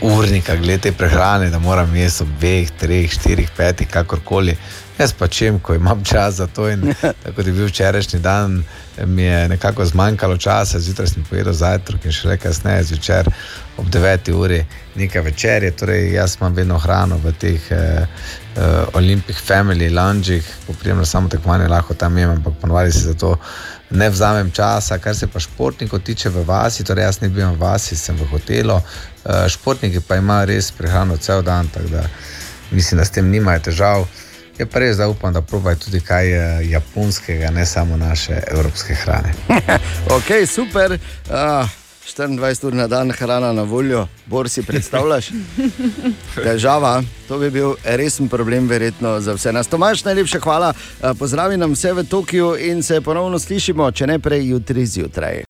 urnika 0.00 0.56
glede 0.56 0.92
prehrane, 0.92 1.50
da 1.50 1.58
moram 1.58 1.96
jesti 1.96 2.22
ob 2.22 2.28
dveh, 2.38 2.70
treh, 2.78 3.10
štirih, 3.10 3.50
petih, 3.56 3.88
kakorkoli. 3.90 4.56
Jaz 4.98 5.12
pa 5.18 5.26
čem, 5.28 5.58
ko 5.58 5.74
imam 5.74 6.04
čas 6.04 6.34
za 6.34 6.46
to. 6.46 6.68
In, 6.70 6.94
tako 7.24 7.40
je 7.40 7.52
bil 7.52 7.66
včerajšnji 7.66 8.20
dan, 8.20 8.62
mi 9.06 9.22
je 9.22 9.48
nekako 9.48 9.84
zmanjkalo 9.84 10.36
časa, 10.36 10.78
zjutraj 10.78 11.08
sem 11.08 11.24
pojedel 11.30 11.52
zajtrk 11.52 12.04
in 12.04 12.14
še 12.14 12.28
le 12.28 12.36
kasneje 12.38 12.84
zvečer 12.92 13.30
ob 13.76 13.90
9. 13.90 14.30
uri 14.32 14.64
nekaj 14.94 15.22
večerje. 15.22 15.70
Torej, 15.70 16.12
jaz 16.14 16.36
imam 16.40 16.54
vedno 16.54 16.78
hrano 16.78 17.18
v 17.18 17.32
teh 17.32 17.70
eh, 17.70 18.06
eh, 18.56 18.84
Olympic 18.92 19.36
Family 19.48 19.94
Loungih, 19.94 20.44
poprijem 20.66 21.04
samo 21.06 21.28
tekmovanje, 21.28 21.68
lahko 21.68 21.94
tam 21.94 22.18
imam, 22.18 22.36
ampak 22.36 22.54
ponovadi 22.60 22.92
se 22.92 22.98
za 22.98 23.14
to 23.14 23.36
ne 23.90 24.10
vzamem 24.10 24.50
časa. 24.50 24.98
Kar 24.98 25.16
se 25.16 25.26
pa 25.26 25.40
športnikov 25.40 26.00
tiče 26.00 26.28
v 26.28 26.44
vasi, 26.46 26.84
torej 26.84 27.04
jaz 27.04 27.20
ne 27.20 27.28
bi 27.28 27.40
bil 27.40 27.52
v 27.52 27.58
vasi, 27.60 27.96
sem 27.96 28.16
v 28.16 28.28
hotelu. 28.30 28.74
Uh, 28.74 29.48
športniki 29.48 30.00
pa 30.00 30.16
imajo 30.16 30.46
res 30.46 30.72
prehrano 30.72 31.16
cel 31.16 31.42
dan, 31.42 31.68
tako 31.68 31.88
da 31.88 32.02
mislim, 32.70 32.98
da 32.98 33.04
s 33.04 33.10
tem 33.10 33.30
nimajo 33.30 33.60
težav. 33.60 34.06
Je 34.58 34.66
pa 34.66 34.78
res, 34.78 34.96
da 34.96 35.08
upam, 35.08 35.32
da 35.32 35.42
probajo 35.42 35.76
tudi 35.76 36.00
kaj 36.00 36.32
uh, 36.32 36.70
japonskega, 36.70 37.50
ne 37.50 37.66
samo 37.66 37.96
naše 37.96 38.42
evropske 38.46 38.94
hrane. 38.94 39.34
ok, 40.16 40.34
super. 40.46 40.98
Uh. 41.30 41.81
24 42.06 42.66
ur 42.66 42.74
na 42.74 42.86
dan 42.86 43.10
hrana 43.10 43.52
na 43.52 43.62
voljo, 43.62 44.06
bor 44.26 44.48
si 44.48 44.62
predstavljaš? 44.62 45.30
Težava, 46.34 47.02
to 47.28 47.38
bi 47.38 47.50
bil 47.50 47.74
resen 47.84 48.28
problem, 48.28 48.68
verjetno 48.68 49.20
za 49.20 49.36
vse 49.38 49.52
nas. 49.52 49.70
Tomaš, 49.70 50.04
najlepša 50.04 50.40
hvala, 50.40 50.72
pozdravi 51.18 51.56
nam 51.56 51.72
vse 51.72 51.92
v 51.92 52.04
Tokiu 52.04 52.56
in 52.58 52.82
se 52.82 53.00
ponovno 53.00 53.38
slišimo, 53.38 53.90
če 53.92 54.06
ne 54.06 54.18
prej 54.18 54.48
jutri 54.50 54.86
zjutraj. 54.86 55.44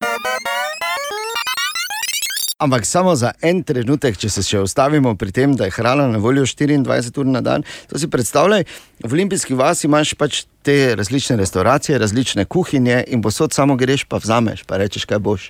Ampak 2.63 2.87
samo 2.87 3.17
za 3.19 3.33
en 3.43 3.65
trenutek, 3.67 4.15
če 4.15 4.29
se 4.31 4.43
še 4.47 4.61
ustavimo 4.63 5.17
pri 5.19 5.33
tem, 5.35 5.57
da 5.59 5.67
je 5.67 5.75
hrana 5.75 6.05
na 6.13 6.21
voljo 6.23 6.45
24 6.47 7.19
ur 7.19 7.27
na 7.27 7.41
dan. 7.43 7.65
To 7.91 7.99
si 7.99 8.07
predstavljaj, 8.07 8.63
v 9.03 9.17
olimpijski 9.17 9.57
vasi 9.59 9.89
imaš 9.89 10.13
pač 10.15 10.45
te 10.63 10.95
različne 10.95 11.35
restauracije, 11.41 11.99
različne 11.99 12.45
kuhinje 12.47 13.01
in 13.11 13.25
posod 13.25 13.51
samo 13.51 13.75
greš, 13.81 14.05
pa 14.07 14.23
vzameš, 14.23 14.63
pa 14.63 14.79
rečeš, 14.79 15.09
kaj 15.11 15.19
boš. 15.19 15.49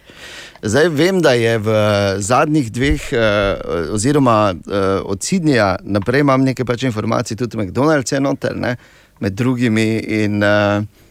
Zdaj 0.65 0.89
vem, 0.89 1.21
da 1.21 1.37
je 1.37 1.53
v 1.61 1.77
zadnjih 2.25 2.73
dveh, 2.73 3.13
eh, 3.13 3.61
oziroma 3.93 4.39
eh, 4.57 4.89
od 5.05 5.21
Sydneyja 5.21 5.75
naprej 5.85 6.25
imam 6.25 6.49
nekaj 6.49 6.65
pač 6.65 6.89
informacij, 6.89 7.37
tudi 7.37 7.61
McDonald's 7.61 8.17
je 8.17 8.25
noter, 8.25 8.57
ne? 8.57 8.79
med 9.21 9.37
drugimi. 9.37 10.01
In, 10.25 10.41
eh, 10.43 11.02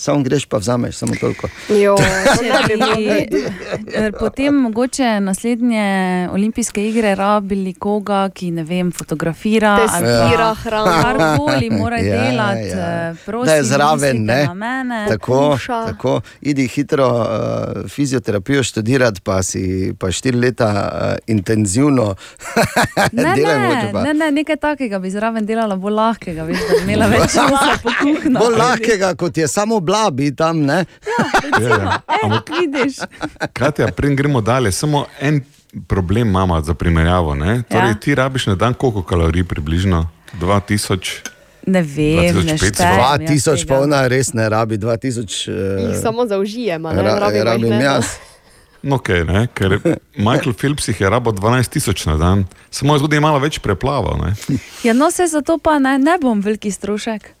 Samo 0.00 0.22
greš, 0.22 0.46
pa 0.46 0.56
vzameš, 0.56 0.96
samo 0.96 1.12
toliko. 1.20 1.48
Jo, 1.68 1.96
Eh, 3.94 4.12
Potem 4.18 4.54
mogoče 4.54 5.20
naslednje 5.20 6.28
olimpijske 6.32 6.88
igre 6.88 7.14
rabili 7.14 7.74
koga, 7.74 8.28
ki 8.34 8.50
ne 8.50 8.64
vem, 8.64 8.92
fotografira. 8.92 9.76
Testira 9.76 10.54
hrano. 10.54 11.02
Karkoli 11.02 11.70
mora 11.70 11.96
Ja, 12.00 12.22
delati, 12.22 12.68
ja. 12.68 13.10
eh, 13.10 13.14
prosim, 13.26 13.46
Da 13.46 13.54
je 13.54 13.64
zraven, 13.64 14.24
ne? 14.24 14.48
Tako, 15.08 15.38
Okuša. 15.46 15.86
tako, 15.86 16.20
idi 16.40 16.66
hitro 16.68 17.08
uh, 17.08 17.90
fizioterapijo 17.90 18.62
študirati, 18.62 19.20
pa 19.20 19.42
si 19.42 19.92
pa 19.98 20.10
štiri 20.12 20.38
leta 20.38 20.68
uh, 20.94 21.18
intenzivno 21.26 22.14
Ne, 23.12 23.34
delaj 23.36 23.58
ne, 23.58 23.92
ne, 24.02 24.14
ne, 24.14 24.30
nekaj 24.30 24.56
takega 24.56 24.98
bi 24.98 25.10
zraven 25.10 25.46
delala, 25.46 25.76
bolj 25.76 25.94
lahkega, 25.94 26.42
veš, 26.44 26.58
da 26.68 26.74
bi 26.76 26.82
imela 26.82 27.06
več 27.06 27.32
časa 27.34 27.76
po 27.82 27.92
kuhinji. 28.00 28.34
Bolj 28.38 28.56
lahkega, 28.58 29.14
kot 29.14 29.36
je 29.36 29.48
samo 29.48 29.80
blabi 29.90 30.30
tam. 30.32 30.62
Ne? 30.62 30.84
Ja, 31.58 31.68
ja. 31.68 31.98
Ampak, 32.22 32.46
Vidiš? 32.50 33.02
Katja, 33.52 33.90
prej 33.90 34.14
gremo 34.14 34.40
dalje. 34.40 34.70
Samo 34.72 35.06
en 35.20 35.42
problem 35.86 36.28
imamo 36.28 36.60
za 36.60 36.74
primerjavo. 36.74 37.34
Ne? 37.34 37.62
Torej, 37.66 37.88
Ja. 37.88 37.94
Ti 37.96 38.14
rabiš 38.14 38.46
na 38.46 38.54
dan 38.54 38.74
koliko 38.74 39.02
kalorij, 39.02 39.44
približno 39.44 40.06
2000. 40.34 41.26
Ne 41.66 41.82
vem, 41.82 42.36
ne 42.36 42.56
2500. 42.56 42.72
štejem. 42.72 42.96
jaz 42.96 43.18
2000 43.20 43.56
tega. 43.56 43.68
pa 43.68 43.80
ona 43.80 44.06
res 44.06 44.32
ne 44.32 44.48
rabi, 44.48 44.78
2000. 44.78 45.50
Jih 45.80 45.90
Uh, 45.90 46.02
samo 46.02 46.26
zaužijem, 46.26 46.86
ali 46.86 46.96
ra, 46.98 47.18
rabim, 47.18 47.42
rabim 47.42 47.68
ne. 47.70 47.84
jaz. 47.84 48.04
No, 48.82 48.96
okay, 48.96 49.24
ne, 49.24 49.46
ker 49.54 49.74
Michael 50.26 50.52
Phelps 50.52 50.88
jih 50.88 51.00
je 51.00 51.10
rabo 51.10 51.32
12 51.32 51.68
tisoč 51.68 52.06
na 52.06 52.16
dan, 52.16 52.44
samo 52.70 52.98
zgodaj 52.98 53.16
je 53.16 53.20
malo 53.20 53.38
več 53.38 53.58
preplavov. 53.58 54.16
ne. 54.18 54.34
Ja, 54.84 54.92
no, 54.92 55.10
se 55.10 55.26
zato 55.26 55.58
pa 55.58 55.78
ne, 55.78 55.98
ne 55.98 56.18
bom 56.18 56.40
veliki 56.40 56.70
strošek. 56.70 57.28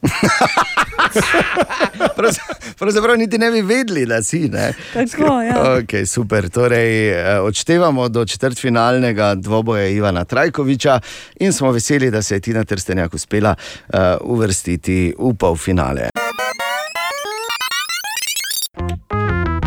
Pravzaprav- 2.16 2.76
Pravzaprav 2.78 3.16
niti 3.16 3.38
ne 3.38 3.50
bi 3.50 3.62
vedeli, 3.62 4.06
da 4.06 4.22
si. 4.22 4.48
Ne? 4.48 4.72
Tako, 4.92 5.42
ja. 5.42 5.56
Okay, 5.76 6.06
super. 6.06 6.48
Torej, 6.48 6.92
eh, 7.10 7.40
odštevamo 7.40 8.08
do 8.08 8.24
četrtfinalnega 8.24 9.34
dvoboja 9.34 9.86
Ivana 9.88 10.24
Trajkoviča 10.24 11.00
in 11.36 11.52
smo 11.52 11.72
veseli, 11.72 12.10
da 12.10 12.22
se 12.22 12.34
je 12.34 12.40
Tina 12.40 12.64
Trstenjak 12.64 13.14
uspela 13.14 13.54
uh, 13.54 13.98
uvrstiti 14.22 15.14
v 15.18 15.34
polfinale. 15.34 16.08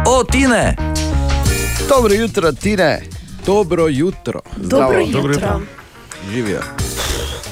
O, 0.05 0.23
Tine! 0.23 0.92
Dobro 1.93 2.13
jutro, 2.15 2.51
Tine. 2.53 3.01
Dobro 3.45 3.87
jutro, 3.87 4.41
Dobro 4.57 4.79
Dobro 4.79 4.99
jutro. 4.99 5.21
jutro. 5.23 5.61
živijo. 6.31 6.61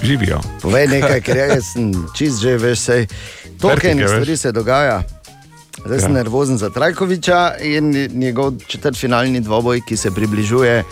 Živijo. 0.03 0.39
Povej 0.61 0.87
nekaj, 0.87 1.21
ker 1.21 1.37
jaz 1.37 1.63
sem 1.67 1.91
čist 2.15 2.41
že 2.41 2.57
veš, 2.57 2.79
sej. 2.79 3.07
Toliko 3.59 3.87
enih 3.87 4.07
stvari 4.07 4.37
se 4.37 4.51
dogaja. 4.51 5.03
Zdaj 5.85 5.99
sem 5.99 6.09
Ja. 6.09 6.15
nervozen 6.15 6.57
za 6.57 6.69
Trajkoviča 6.69 7.53
in 7.59 7.85
njegov 8.11 8.53
četrtfinalni 8.67 9.39
dvoboj, 9.39 9.81
ki 9.81 9.97
se 9.97 10.11
približuje 10.11 10.83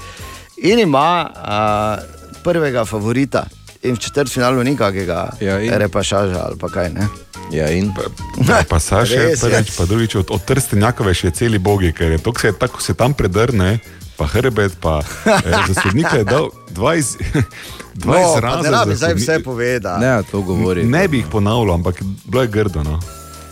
in 0.59 0.79
ima 0.79 1.07
a, 1.35 1.97
prvega 2.43 2.85
favorita. 2.85 3.45
In 3.81 3.95
v 3.95 3.99
četrtfinalu 3.99 4.59
ni 4.61 4.75
kakega 4.75 5.29
Ja, 5.39 5.55
in? 5.57 5.71
repašaža 5.71 6.39
ali 6.41 6.57
pa 6.57 6.67
kaj. 6.67 6.89
Ne? 6.89 7.07
Ja, 7.49 7.69
in 7.69 7.93
pa 8.65 8.79
Saš 8.79 9.09
prvič, 9.09 9.71
pa 9.71 9.85
drugič 9.85 10.15
od, 10.15 10.27
od 10.29 10.41
Trstenjakove 10.43 11.13
še 11.13 11.31
celi 11.31 11.57
bogi, 11.57 11.89
ker 11.91 12.11
je 12.11 12.19
to, 12.19 12.33
se, 12.35 12.51
tako 12.51 12.81
se 12.81 12.93
tam 12.93 13.13
predrne, 13.13 13.79
pa 14.13 14.27
hrbet, 14.27 14.75
pa 14.77 14.99
eh, 15.25 15.39
za 15.65 15.73
sodnika 15.79 16.17
je 16.17 16.25
dal 16.25 16.49
dva, 16.69 16.95
iz, 16.95 17.15
dva 17.95 18.13
No, 18.13 18.19
pa 18.21 18.29
izraza. 18.29 18.61
ne 18.61 18.69
rabi 18.69 18.91
za 18.91 18.97
zdaj 18.97 19.09
sodni- 19.09 19.21
vse 19.21 19.35
povedati. 19.41 20.01
ne, 20.01 20.23
to 20.23 20.41
govori. 20.41 20.83
Ne 20.85 21.07
bi 21.07 21.17
jih 21.17 21.25
ponavljal, 21.27 21.73
ampak 21.73 21.95
bilo 22.25 22.41
je 22.41 22.47
grdo. 22.49 22.83
No. 22.83 22.99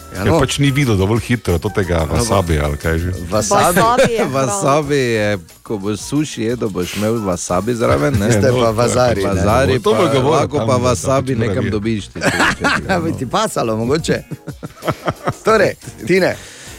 Ja, 0.07 0.23
Ker 0.23 0.29
no. 0.29 0.39
pač 0.39 0.57
ni 0.57 0.71
videl 0.71 0.95
dovolj 0.95 1.19
hitro 1.21 1.59
tega 1.69 2.05
wasabi 2.05 2.57
ali 2.57 2.77
kaj 2.77 2.95
že. 2.97 3.11
Wasabi. 3.27 3.75
Wasabi 3.75 4.07
je. 4.09 4.25
Wasabi 4.27 4.95
je, 4.95 5.27
ko 5.61 5.77
boš 5.77 5.99
suši 6.01 6.41
jedel, 6.43 6.69
boš 6.69 6.95
imel 6.95 7.19
wasabi 7.21 7.75
zraven. 7.75 8.15
Ne? 8.15 8.31
Ste 8.31 8.47
no, 8.47 8.55
pa 8.55 8.59
to 8.61 8.67
je 8.67 8.73
vazari. 8.73 9.21
ne. 9.21 9.29
Vazari, 9.29 9.73
To 9.77 9.91
bo 9.91 9.97
pa, 9.97 10.07
govoril 10.07 10.31
lahko 10.31 10.57
tam, 10.57 10.65
pa 10.65 10.73
da- 10.73 10.79
da 10.79 10.85
wasabi 10.85 11.31
pač 11.31 11.39
nekam 11.39 11.63
biti. 11.63 11.71
dobiš. 11.71 12.03
Ti, 12.07 12.19
ti 12.57 12.63
Ja, 12.87 12.99
bi 12.99 13.11
no. 13.11 13.17
ti 13.17 13.25
pasalo, 13.27 13.75
mogoče. 13.75 14.17
Torej, 15.43 15.73
Tine, 16.03 16.35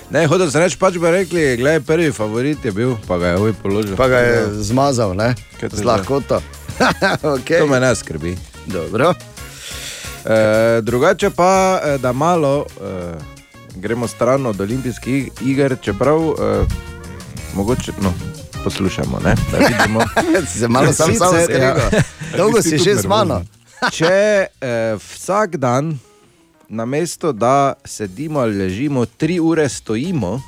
Ne, 0.08 0.24
hodil 0.24 0.48
sem 0.48 0.62
reči, 0.62 0.76
pač 0.76 0.96
bi 0.96 1.04
rekli, 1.06 1.56
gledaj, 1.56 1.80
prvi 1.80 2.08
favorit 2.10 2.64
je 2.64 2.72
bil, 2.72 2.96
pa 3.04 3.18
ga 3.18 3.26
je 3.26 3.36
ovoj 3.36 3.52
položil. 3.54 3.92
pa 3.92 4.08
ga 4.08 4.18
je 4.18 4.38
zmazal, 4.64 5.12
ne? 5.12 5.34
Z 5.62 5.84
lahkoto. 5.84 6.40
okay. 7.36 7.60
To 7.60 7.66
me 7.66 7.76
ne 7.76 7.92
skrbi. 7.92 8.32
Dobro. 8.64 9.12
E, 10.28 10.80
drugače 10.82 11.30
pa, 11.30 11.80
eh, 11.84 11.98
da 11.98 12.12
malo 12.12 12.66
e, 12.80 13.14
gremo 13.76 14.08
stran 14.08 14.46
od 14.46 14.60
olimpijskih 14.60 15.28
iger, 15.40 15.76
čeprav 15.82 16.20
e, 16.20 16.64
mogoče, 17.54 17.92
no, 18.02 18.12
poslušamo, 18.64 19.20
ne, 19.24 19.34
da 19.52 19.58
vidimo. 19.58 20.00
Si 20.52 20.58
se 20.60 20.68
malo 20.68 20.92
sam 20.92 21.14
sam 21.14 21.40
Sicer, 21.40 21.60
ja. 21.62 21.76
Dolgo 22.36 22.62
si 22.62 22.78
tudi 22.78 22.94
z 22.94 23.06
mano. 23.06 23.42
Če 23.96 24.46
e, 24.60 24.96
vsak 24.96 25.56
dan, 25.56 25.98
namesto 26.68 27.32
da 27.32 27.72
sedimo 27.84 28.40
ali 28.40 28.58
ležimo, 28.58 29.06
tri 29.06 29.40
ure 29.40 29.68
stojimo, 29.68 30.40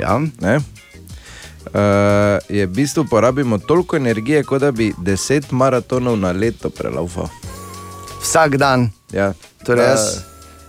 Ja. 0.00 0.20
ne, 0.40 0.60
e, 1.74 1.80
je 2.48 2.66
v 2.66 2.70
bistvu 2.70 3.04
porabimo 3.10 3.58
toliko 3.58 3.96
energije, 3.96 4.44
kot 4.44 4.60
da 4.60 4.72
bi 4.72 4.92
10 4.98 5.52
maratonov 5.52 6.18
na 6.18 6.32
leto 6.32 6.70
prelaufal. 6.70 7.28
Vsak 8.20 8.56
dan. 8.60 8.90
Ja. 9.12 9.32
Torej, 9.64 9.86
jaz, 9.86 10.04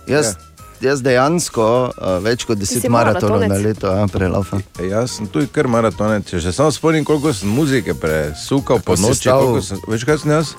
jaz 0.06 0.26
ja. 0.26 0.90
jaz 0.90 1.02
dejansko 1.04 1.66
uh, 1.92 2.16
več 2.24 2.46
kot 2.48 2.58
deset 2.60 2.88
maratonov 2.90 3.44
na 3.44 3.48
maratonec. 3.48 3.66
leto 3.66 3.92
ja, 3.92 4.06
prelaufen. 4.10 4.64
E, 4.80 4.88
jaz 4.90 5.18
sem 5.18 5.28
tudi 5.30 5.50
kar 5.52 5.68
maratonec. 5.70 6.26
Če 6.28 6.40
se 6.46 6.54
samo 6.56 6.72
spomnim, 6.74 7.04
koliko 7.08 7.34
sem 7.36 7.52
muzike 7.52 7.94
presukal 7.98 8.82
po 8.84 8.96
noči. 8.98 9.30
Sem, 9.64 9.84
veš, 9.88 10.08
kaj 10.08 10.22
sem 10.24 10.34
jaz? 10.34 10.56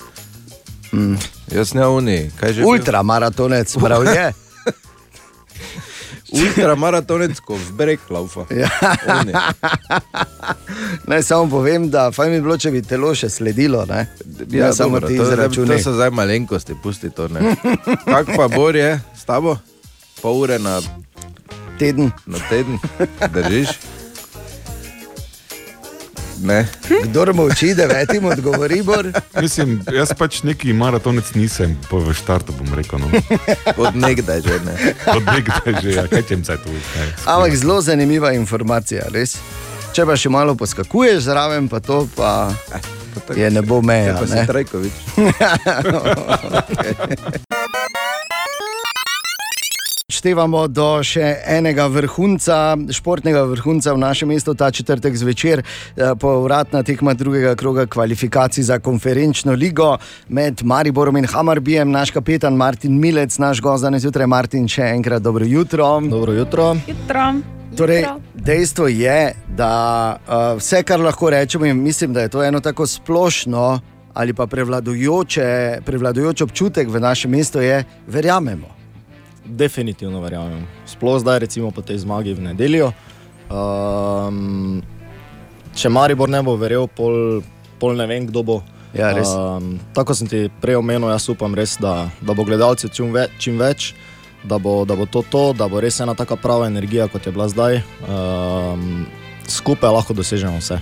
Mm. 0.94 1.18
Jaz 1.52 1.74
sem 1.74 1.82
uni. 1.82 2.30
Kaj 2.40 2.56
že? 2.56 2.62
bil? 2.62 2.70
Ultramaratonec, 2.76 3.76
prav 3.82 4.06
je. 4.08 4.30
Ultramaratonec, 6.26 7.36
ko 7.38 7.54
v 7.54 7.72
breg 7.72 8.00
laufa. 8.08 8.46
Ja. 8.50 8.70
Naj 11.04 11.22
samo 11.22 11.50
povem, 11.50 11.90
da 11.90 12.10
fajn 12.10 12.30
bi 12.30 12.40
bilo, 12.40 12.56
če 12.56 12.70
bi 12.70 12.82
telo 12.82 13.12
še 13.14 13.28
sledilo. 13.28 13.84
Ne, 13.84 14.06
Ja, 14.50 14.66
ne 14.66 14.72
samo 14.72 14.96
dobro, 14.96 15.08
ti 15.08 15.16
to, 15.16 15.24
zdaj- 15.24 15.34
izračuni. 15.34 15.68
to 15.68 15.78
so 15.80 15.92
zdaj 15.92 16.10
malenkosti, 16.10 16.74
pusti 16.76 17.10
to. 17.10 17.28
Kak 18.04 18.26
pa 18.32 18.48
Bor 18.48 18.72
je 18.72 19.00
s 19.12 19.24
tabo? 19.24 19.56
Pol 20.18 20.40
ure 20.40 20.58
na 20.58 20.80
teden. 21.78 22.12
Na 22.26 22.38
teden, 22.48 22.78
držiš? 23.28 23.68
Ne. 26.44 26.68
Kdor 27.04 27.32
molči, 27.32 27.74
devetim 27.74 28.24
odgovori, 28.24 28.82
Bor. 28.82 29.12
Mislim, 29.40 29.80
jaz 29.92 30.12
pač 30.18 30.42
neki 30.44 30.72
maratonec 30.76 31.34
nisem, 31.34 31.78
po 31.88 31.98
v 32.04 32.12
štartu 32.12 32.52
bom 32.52 32.68
rekel. 32.76 32.98
No. 33.00 33.08
Od 33.80 33.96
nekdaj 33.96 34.40
že 34.44 34.60
ne. 34.66 34.74
Od 35.16 35.24
nekdaj 35.24 35.80
že, 35.80 35.90
ja, 35.96 36.04
kaj 36.08 36.22
čem 36.28 36.44
se 36.44 36.56
tu. 36.60 36.68
Ampak 37.24 37.56
zelo 37.56 37.80
zanimiva 37.80 38.32
informacija, 38.36 39.08
res. 39.14 39.38
Če 39.96 40.04
pa 40.04 40.16
še 40.20 40.28
malo 40.28 40.52
poskakuješ 40.58 41.24
zraven, 41.30 41.68
pa 41.72 41.80
to 41.80 42.04
pa 42.12 42.52
je 43.32 43.50
ne 43.50 43.62
bo 43.62 43.80
meja. 43.80 44.12
Ja, 44.12 44.18
pa 44.20 44.26
ne. 44.28 44.44
Trajkovič. 44.44 44.92
Števamo 50.12 50.66
do 50.68 51.00
še 51.00 51.24
enega 51.48 51.86
vrhunca, 51.88 52.76
športnega 52.92 53.40
vrhunca 53.48 53.94
v 53.96 54.02
našem 54.02 54.28
mestu 54.28 54.52
ta 54.52 54.68
četrtek 54.68 55.16
zvečer, 55.16 55.62
eh, 55.64 56.12
povratna 56.20 56.82
tekma 56.84 57.14
drugega 57.14 57.54
kroga 57.56 57.86
kvalifikacij 57.86 58.64
za 58.68 58.78
konferenčno 58.78 59.52
ligo 59.56 59.96
med 60.28 60.60
Mariborom 60.62 61.16
in 61.16 61.24
Hamarbijem. 61.24 61.90
Naš 61.90 62.10
kapetan 62.10 62.52
Martin 62.52 63.00
Milec, 63.00 63.38
naš 63.38 63.62
gost 63.64 63.82
danes 63.82 64.02
zjutraj, 64.02 64.26
Martin, 64.26 64.68
še 64.68 64.82
enkrat 64.92 65.22
dobro 65.22 65.48
jutro. 65.48 66.00
Dobro 66.00 66.32
jutro. 66.32 66.76
Jutro. 66.86 67.32
Torej, 67.76 68.04
dejstvo 68.34 68.92
je, 68.92 69.32
da 69.56 70.18
uh, 70.20 70.60
vse, 70.60 70.82
kar 70.84 71.00
lahko 71.00 71.30
rečemo, 71.30 71.64
in 71.64 71.80
mislim, 71.82 72.12
da 72.12 72.20
je 72.20 72.28
to 72.28 72.44
eno 72.44 72.60
tako 72.60 72.86
splošno 72.86 73.80
ali 74.14 74.34
pa 74.34 74.46
prevladujoče, 74.46 75.80
prevladujoč 75.84 76.42
občutek 76.42 76.88
v 76.88 77.00
našem 77.00 77.30
mestu, 77.30 77.64
je, 77.64 77.84
verjamemo. 78.06 78.83
Definitivno 79.44 80.20
verjamem. 80.24 80.64
Sploh 80.88 81.20
zdaj, 81.20 81.44
recimo 81.44 81.70
po 81.70 81.84
tej 81.84 82.00
zmagi 82.00 82.32
v 82.32 82.48
nedeljo. 82.48 82.92
Um, 83.52 84.80
če 85.76 85.92
Maribor 85.92 86.32
ne 86.32 86.40
bo 86.40 86.56
verjel, 86.56 86.88
pol, 86.88 87.44
pol 87.76 87.92
ne 87.98 88.08
vem, 88.08 88.24
kdo 88.28 88.40
bo. 88.40 88.56
Ja, 88.94 89.10
res. 89.12 89.28
Um, 89.28 89.76
tako 89.92 90.14
sem 90.14 90.30
ti 90.30 90.46
prej 90.62 90.78
omenil, 90.78 91.10
jaz 91.10 91.28
upam 91.28 91.52
res, 91.52 91.76
da, 91.82 92.08
da 92.22 92.32
bo 92.32 92.46
gledalcev 92.46 92.94
čim, 92.94 93.10
ve, 93.12 93.26
čim 93.42 93.58
več, 93.58 93.92
da 94.46 94.56
bo, 94.56 94.84
da 94.88 94.96
bo 94.96 95.04
to 95.04 95.24
to, 95.28 95.50
da 95.52 95.68
bo 95.68 95.82
res 95.82 95.98
ena 96.00 96.14
taka 96.14 96.38
prava 96.40 96.70
energija, 96.70 97.08
kot 97.10 97.26
je 97.26 97.34
bila 97.34 97.50
zdaj. 97.50 97.82
Um, 98.06 99.04
skupaj 99.50 99.92
lahko 99.92 100.16
dosežemo 100.16 100.62
vse. 100.62 100.78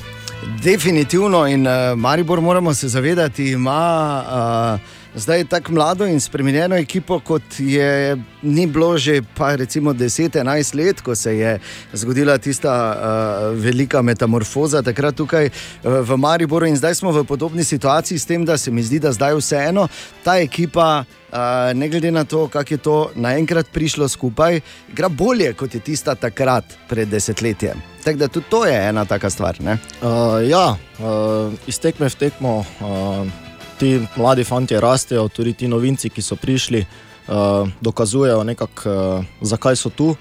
Definitivno 0.63 1.47
in 1.51 1.67
uh, 1.67 1.97
Maribor 1.97 2.41
moramo 2.41 2.75
se 2.75 2.89
zavedati, 2.89 3.53
ima 3.57 3.81
uh, 4.23 4.93
zdaj 5.15 5.45
tako 5.45 5.73
mlado 5.73 6.07
in 6.07 6.21
spremenjeno 6.21 6.77
ekipo, 6.77 7.21
kot 7.21 7.43
je 7.59 8.17
ni 8.43 8.67
bilo 8.67 8.99
že 8.99 9.23
pa 9.37 9.57
recimo 9.57 9.93
10-11 9.93 10.77
let, 10.77 11.01
ko 11.01 11.15
se 11.15 11.39
je 11.39 11.59
zgodila 11.93 12.39
tista 12.39 12.73
uh, 12.73 13.59
velika 13.59 14.03
metamorfoza 14.03 14.83
takrat 14.83 15.15
tukaj 15.15 15.47
uh, 15.47 16.01
v 16.01 16.17
Mariboru 16.17 16.67
in 16.67 16.77
zdaj 16.77 16.95
smo 16.95 17.13
v 17.13 17.25
podobni 17.25 17.65
situaciji 17.65 18.19
s 18.19 18.27
tem, 18.27 18.45
da 18.45 18.59
se 18.59 18.71
mi 18.71 18.83
zdi, 18.83 18.99
da 18.99 19.13
zdaj 19.13 19.35
vseeno 19.35 19.89
ta 20.25 20.39
ekipa. 20.39 21.05
Uh, 21.33 21.39
ne 21.75 21.89
glede 21.89 22.11
na 22.11 22.25
to, 22.25 22.49
kako 22.49 22.75
je 22.75 22.79
to 22.79 23.11
naenkrat 23.15 23.67
prišlo 23.73 24.09
skupaj, 24.09 24.61
igra 24.93 25.09
bolje 25.09 25.53
kot 25.53 25.75
je 25.75 25.81
tista 25.81 26.15
takrat, 26.15 26.65
pred 26.89 27.09
desetletjem. 27.09 27.81
Tako 28.05 28.19
da 28.19 28.29
tudi 28.29 28.47
to 28.51 28.67
je 28.67 28.89
ena 28.89 29.05
taka 29.05 29.31
stvar. 29.31 29.61
Ne? 29.61 29.79
Uh, 30.03 30.49
ja, 30.49 30.77
uh, 31.01 31.53
iz 31.67 31.79
tekme 31.81 32.09
v 32.09 32.15
tekmo 32.15 32.59
uh, 32.59 33.52
ti 33.83 33.99
mladi 34.17 34.45
fanti 34.45 34.81
rastejo, 34.81 35.27
tudi 35.29 35.53
ti 35.59 35.69
novinci, 35.69 36.07
ki 36.11 36.23
so 36.23 36.37
prišli, 36.39 36.85
uh, 36.87 37.67
dokazujejo, 37.83 38.45
nekak, 38.47 38.85
uh, 38.87 39.25
zakaj 39.43 39.77
so 39.77 39.91
tu. 39.91 40.13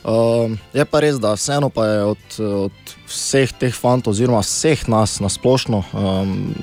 Uh, 0.00 0.48
je 0.72 0.86
pa 0.88 1.02
res, 1.04 1.18
da 1.20 1.34
vseeno 1.36 1.68
pa 1.68 1.84
je 1.84 1.98
od, 2.14 2.22
od 2.40 2.94
vseh 3.04 3.52
teh 3.52 3.76
fantov, 3.76 4.16
oziroma 4.16 4.40
vseh 4.40 4.86
nas 4.88 5.18
na 5.20 5.28
splošno, 5.28 5.82
um, 5.92 6.54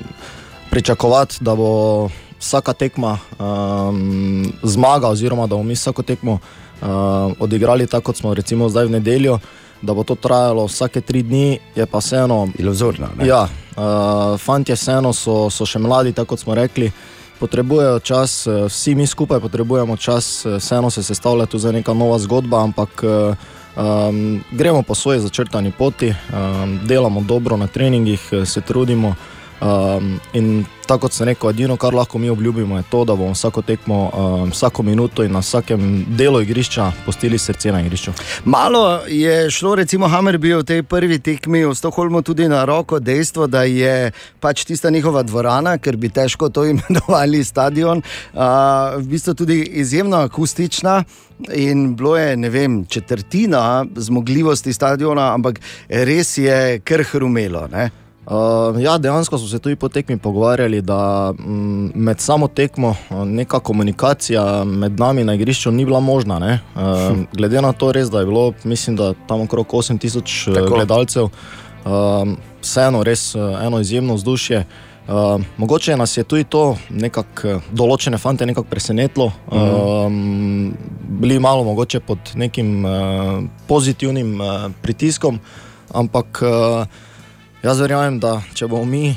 pričakovati, 0.72 1.38
da 1.46 1.54
bo 1.54 2.08
vsaka 2.40 2.74
tekma 2.74 3.20
um, 3.38 4.50
zmaga, 4.62 5.14
oziroma 5.14 5.46
da 5.46 5.54
bomo 5.54 5.70
mi 5.70 5.78
vsako 5.78 6.02
tekmo 6.02 6.40
uh, 6.40 7.38
odigrali 7.38 7.86
tako, 7.86 8.10
kot 8.10 8.18
smo 8.18 8.34
recimo 8.34 8.66
zdaj 8.66 8.90
v 8.90 8.98
nedeljo. 8.98 9.38
Da 9.82 9.94
bo 9.94 10.02
to 10.02 10.14
trajalo 10.14 10.66
vsake 10.66 11.00
tri 11.00 11.22
dni, 11.22 11.58
je 11.74 11.86
pa 11.86 11.98
vseeno. 11.98 12.48
Iluzorno. 12.58 13.08
Ja, 13.24 13.44
uh, 13.76 14.40
fanti 14.40 14.74
vseeno 14.74 15.12
so, 15.12 15.46
so 15.50 15.66
še 15.66 15.78
mladi, 15.78 16.12
tako 16.12 16.34
kot 16.34 16.42
smo 16.42 16.54
rekli, 16.58 16.90
potrebujejo 17.38 17.98
čas, 17.98 18.46
eh, 18.46 18.64
vsi 18.66 18.94
mi 18.94 19.06
skupaj 19.06 19.40
potrebujemo 19.40 19.96
čas, 19.96 20.46
eh, 20.46 20.56
vseeno 20.58 20.90
se 20.90 21.02
sestavlja 21.02 21.46
tu 21.46 21.58
za 21.58 21.72
neka 21.72 21.94
nova 21.94 22.18
zgodba, 22.18 22.62
ampak 22.62 23.02
uh, 23.02 23.36
um, 23.76 24.42
gremo 24.50 24.82
po 24.82 24.94
svoji 24.94 25.20
začrtani 25.20 25.72
poti, 25.78 26.10
um, 26.10 26.80
delamo 26.84 27.20
dobro 27.20 27.56
na 27.56 27.66
treningih, 27.66 28.30
se 28.44 28.60
trudimo. 28.60 29.14
Um, 29.60 30.20
in 30.32 30.64
tako 30.86 31.08
kot 31.08 31.16
sem 31.16 31.26
rekel, 31.26 31.50
edino, 31.50 31.76
kar 31.76 31.94
lahko 31.94 32.18
mi 32.18 32.30
obljubimo, 32.30 32.76
je 32.78 32.84
to, 32.90 33.02
da 33.04 33.16
bomo 33.16 33.34
vsako 33.34 33.62
tekmo, 33.62 33.98
um, 34.14 34.50
vsako 34.50 34.82
minuto 34.82 35.24
in 35.24 35.32
na 35.32 35.42
vsakem 35.42 36.04
delu 36.16 36.40
igrišča 36.42 36.92
postili 37.06 37.38
srce 37.38 37.72
na 37.72 37.80
igrišču. 37.80 38.12
Malo 38.44 39.00
je 39.08 39.50
šlo, 39.50 39.74
recimo, 39.74 40.08
Hammerby 40.08 40.54
v 40.54 40.62
tej 40.64 40.82
prvi 40.82 41.18
tekmi 41.18 41.64
v 41.66 41.74
Stokholmu 41.74 42.22
tudi 42.22 42.48
na 42.48 42.64
roko 42.64 43.00
dejstvo, 43.02 43.46
da 43.46 43.62
je 43.62 44.12
pač 44.40 44.64
tista 44.64 44.90
njihova 44.90 45.22
dvorana, 45.22 45.78
ker 45.78 45.96
bi 45.96 46.08
težko 46.08 46.48
to 46.48 46.64
imenovali 46.72 47.44
stadion, 47.44 48.02
uh, 48.34 48.42
v 48.96 49.06
bistvu 49.10 49.34
tudi 49.34 49.62
izjemno 49.82 50.16
akustična. 50.16 51.02
In 51.54 51.96
bilo 51.96 52.16
je, 52.16 52.36
ne 52.36 52.48
vem, 52.50 52.84
četrtina 52.86 53.86
zmogljivosti 53.96 54.72
stadiona, 54.72 55.34
ampak 55.34 55.60
res 55.88 56.38
je 56.38 56.80
kar 56.80 57.02
hrumelo. 57.02 57.68
Ne? 57.70 57.90
Uh, 58.28 58.80
ja, 58.82 58.98
dejansko 58.98 59.38
smo 59.38 59.48
se 59.48 59.58
tudi 59.58 59.76
po 59.76 59.88
tekmi 59.88 60.18
pogovarjali, 60.18 60.80
da 60.80 61.32
mm, 61.38 61.90
med 61.94 62.20
samo 62.20 62.48
tekmo 62.48 62.88
uh, 62.88 63.24
neka 63.24 63.58
komunikacija 63.60 64.64
med 64.64 65.00
nami 65.00 65.24
na 65.24 65.34
igrišču 65.34 65.70
ni 65.70 65.84
bila 65.84 66.00
možna. 66.00 66.36
Uh, 66.36 66.82
Hm. 66.82 67.22
glede 67.38 67.62
na 67.62 67.72
to, 67.72 67.92
res, 67.92 68.10
da 68.10 68.20
je 68.20 68.26
bilo, 68.26 68.52
mislim, 68.64 68.96
da 68.96 69.14
tam 69.28 69.40
okrog 69.40 69.66
8000 69.66 70.54
Tako. 70.54 70.74
gledalcev, 70.74 71.24
uh, 71.24 72.28
vseeno 72.60 73.02
res 73.02 73.34
uh, 73.34 73.64
eno 73.64 73.80
izjemno 73.80 74.14
vzdušje. 74.14 74.64
Uh, 75.08 75.40
mogoče 75.56 75.96
nas 75.96 76.16
je 76.16 76.24
tudi 76.24 76.44
to, 76.44 76.76
nekako 76.90 77.48
uh, 77.48 77.62
določene 77.72 78.18
fante, 78.18 78.46
nekako 78.46 78.68
presenetilo. 78.68 79.32
Mhm. 79.52 79.74
Um, 80.06 80.74
bili 81.20 81.38
malo 81.38 81.64
mogoče 81.64 82.00
pod 82.00 82.18
nekim 82.34 82.84
uh, 82.84 82.92
pozitivnim 83.66 84.40
uh, 84.40 84.70
pritiskom, 84.82 85.40
ampak. 85.94 86.42
Uh, 86.42 87.07
Jaz 87.58 87.80
verjamem, 87.82 88.20
da 88.22 88.36
če 88.54 88.68
bomo 88.70 88.86
mi 88.86 89.08
eh, 89.10 89.16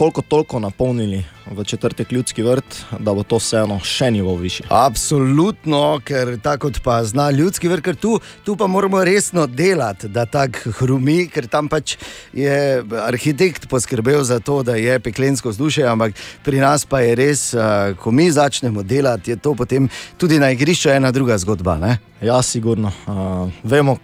koliko 0.00 0.22
toliko 0.24 0.56
napolnili 0.64 1.18
v 1.52 1.64
četrtek 1.64 2.12
ljudski 2.12 2.42
vrt, 2.42 2.78
da 2.98 3.12
bo 3.14 3.20
to 3.22 3.36
vseeno 3.36 3.76
še 3.84 4.08
nivo 4.10 4.32
više. 4.40 4.64
Absolutno, 4.72 6.00
ker 6.04 6.38
tako 6.40 6.70
pa 6.82 7.02
zna 7.04 7.28
ljudski 7.30 7.68
vrh, 7.68 7.82
ker 7.84 7.98
tu, 8.00 8.14
tu 8.44 8.56
pa 8.56 8.66
moramo 8.66 9.04
resno 9.04 9.44
delati, 9.46 10.08
da 10.08 10.24
tako 10.24 10.72
hrumi, 10.78 11.28
ker 11.28 11.50
tam 11.52 11.68
pač 11.68 11.98
je 12.32 12.80
arhitekt 13.04 13.68
poskrbel 13.68 14.24
za 14.24 14.40
to, 14.40 14.62
da 14.64 14.78
je 14.80 14.96
peklensko 15.00 15.52
vzdušje, 15.52 15.84
ampak 15.84 16.16
pri 16.48 16.62
nas 16.64 16.88
pa 16.88 17.02
je 17.04 17.14
res, 17.20 17.42
eh, 17.52 17.92
ko 18.00 18.10
mi 18.10 18.30
začnemo 18.32 18.82
delati, 18.82 19.34
je 19.34 19.36
to 19.36 19.52
potem 19.54 19.90
tudi 20.16 20.40
na 20.40 20.48
igrišču 20.56 20.94
ena 20.96 21.12
druga 21.12 21.36
zgodba. 21.44 21.76
Ne? 21.76 21.98
Ja, 22.24 22.40
sigurno. 22.42 22.88
Uh, 23.04 23.52
vemo, 23.62 23.98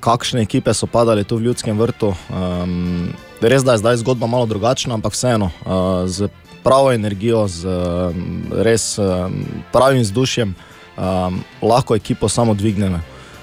kakšne 0.00 0.42
ekipe 0.42 0.74
so 0.74 0.86
padale 0.86 1.24
tu 1.24 1.36
v 1.36 1.48
ljudskem 1.48 1.78
vrtu. 1.78 2.14
Um, 2.30 3.12
res 3.40 3.64
da 3.64 3.74
je 3.76 3.82
zdaj 3.82 4.00
zgodba 4.02 4.26
malo 4.26 4.46
drugačna, 4.46 4.94
ampak 4.94 5.12
vseeno. 5.12 5.50
Uh, 5.62 6.06
z 6.06 6.28
pravo 6.62 6.92
energijo, 6.92 7.48
z 7.48 7.66
um, 7.66 8.42
res 8.52 8.98
um, 8.98 9.44
pravim 9.72 10.02
vzdušjem, 10.02 10.54
um, 10.96 11.44
lahko 11.62 11.96
ekipo 11.96 12.28
samo 12.28 12.54
dvignemo. 12.54 13.00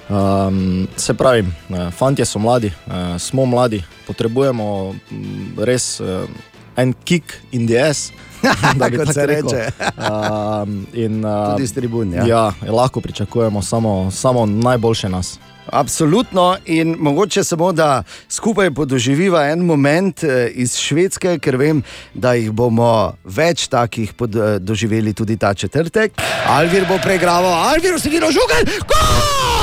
Um, 0.09 0.87
se 0.97 1.13
pravi, 1.13 1.41
uh, 1.41 1.89
fantje 1.91 2.25
so 2.25 2.39
mladi, 2.39 2.69
uh, 2.85 3.17
smo 3.17 3.45
mladi, 3.45 3.83
potrebujemo 4.07 4.93
mm, 4.93 5.57
res 5.57 5.99
uh, 5.99 6.29
en 6.77 6.93
kick 6.93 7.33
in 7.51 7.67
the 7.67 7.79
ass. 7.89 8.11
da 8.79 8.89
bi 8.89 9.13
se 9.13 9.25
reče. 9.25 9.71
Um, 9.97 10.87
in, 10.93 11.25
uh, 11.25 11.51
Tudi 11.51 11.67
s 11.67 11.73
tribun, 11.73 12.13
ja. 12.13 12.25
ja, 12.25 12.53
lahko 12.69 13.01
pričakujemo 13.01 13.61
samo, 13.61 14.11
samo 14.11 14.45
najboljše 14.45 15.09
nas. 15.09 15.39
Absolutno, 15.71 16.57
in 16.65 16.95
mogoče 16.99 17.43
samo, 17.43 17.71
da 17.71 18.03
skupaj 18.29 18.71
podoživiva 18.71 19.47
en 19.49 19.59
moment 19.65 20.23
eh, 20.23 20.47
iz 20.53 20.77
Švedske, 20.77 21.39
ker 21.39 21.57
vem, 21.57 21.83
da 22.13 22.33
jih 22.33 22.51
bomo 22.51 23.15
več 23.23 23.67
takih 23.67 24.13
eh, 24.13 24.59
doživeli 24.59 25.13
tudi 25.13 25.37
ta 25.37 25.53
četrtek. 25.53 26.21
Alvir 26.47 26.85
bo 26.89 26.99
pregraval, 27.03 27.53
Alvir 27.73 27.99
si 27.99 28.09
videl 28.09 28.31
žogen, 28.31 28.69
gol! 28.87 29.55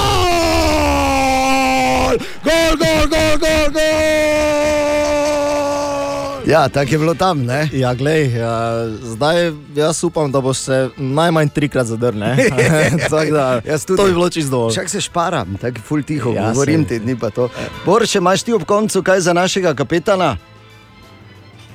Gol, 2.45 2.77
gol, 2.77 3.09
gol, 3.09 3.37
gol, 3.39 3.69
gol! 3.73 4.82
Ja, 6.47 6.69
tako 6.69 6.91
je 6.91 6.99
bilo 6.99 7.15
tam, 7.15 7.43
ne? 7.43 7.69
Ja, 7.73 7.95
glej, 7.95 8.35
ja, 8.35 8.55
zdaj 8.89 9.53
jaz 9.75 10.05
upam, 10.05 10.33
da 10.33 10.41
bo 10.41 10.55
se 10.55 10.89
najmanj 10.97 11.49
trikrat 11.49 11.87
zadrnil. 11.87 12.35
Tudi. 13.87 13.97
To 13.97 14.05
bi 14.05 14.13
bilo 14.13 14.31
čisto 14.31 14.51
dovolj. 14.51 14.75
Čak 14.75 14.89
se 14.89 15.01
šparam, 15.01 15.57
tako 15.57 15.81
ful 15.81 16.03
tiho, 16.03 16.33
Ja, 16.33 16.51
govorim 16.51 16.83
sej. 16.83 16.89
ti 16.89 17.05
dni 17.05 17.17
pa 17.17 17.31
to. 17.31 17.49
Bor, 17.87 18.07
še 18.07 18.19
imaš 18.19 18.43
ti 18.43 18.53
ob 18.53 18.65
koncu 18.65 19.03
kaj 19.03 19.21
za 19.21 19.33
našega 19.33 19.75
kapetana? 19.75 20.37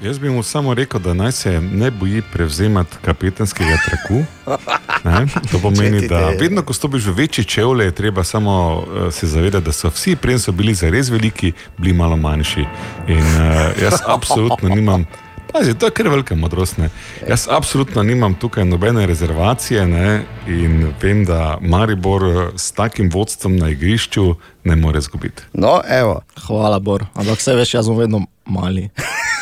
Jaz 0.03 0.19
bi 0.19 0.29
mu 0.29 0.43
samo 0.43 0.73
rekel, 0.73 0.99
da 1.01 1.13
naj 1.13 1.31
se 1.31 1.61
ne 1.61 1.91
boji 1.91 2.21
prevzemati 2.33 2.97
kapetanskega 3.01 3.77
traku. 3.85 4.23
Ne? 5.03 5.25
To 5.51 5.59
pomeni, 5.63 6.07
da 6.07 6.29
vedno, 6.39 6.61
ko 6.61 6.73
stopiš 6.73 7.05
v 7.05 7.11
večje 7.11 7.43
čevlje, 7.43 7.85
je 7.85 7.91
treba 7.91 8.23
samo 8.23 8.75
uh, 8.77 9.13
se 9.13 9.27
zavedati, 9.27 9.65
da 9.65 9.71
so 9.71 9.89
vsi, 9.89 10.15
prej 10.15 10.39
so 10.39 10.51
bili 10.51 10.73
zares 10.73 11.09
veliki, 11.09 11.51
bili 11.77 11.93
malo 11.93 12.15
manjši. 12.17 12.65
In 13.07 13.17
uh, 13.17 13.81
jaz 13.81 13.93
absolutno 14.07 14.69
nimam. 14.69 15.05
Pazi, 15.53 15.73
to 15.73 15.85
je 15.85 15.91
kar 15.91 16.07
velika 16.07 16.35
modrost. 16.35 16.77
Ne? 16.77 16.89
Jaz 17.29 17.47
absolutno 17.51 18.03
nimam 18.03 18.33
tukaj 18.33 18.65
nobene 18.65 19.05
rezervacije 19.05 19.87
ne? 19.87 20.23
in 20.47 20.93
vem, 21.01 21.25
da 21.25 21.57
Maribor 21.61 22.23
eh, 22.23 22.49
s 22.55 22.71
takim 22.71 23.09
vodstvom 23.13 23.55
na 23.57 23.69
igrišču 23.69 24.35
ne 24.63 24.75
more 24.75 24.99
izgubiti. 24.99 25.43
No, 25.53 25.81
evo. 25.89 26.21
Hvala, 26.47 26.79
Bor. 26.79 27.05
Ampak 27.13 27.39
vse 27.39 27.55
veš, 27.55 27.73
jaz 27.73 27.85
sem 27.85 27.97
vedno 27.97 28.25
mali. 28.45 28.89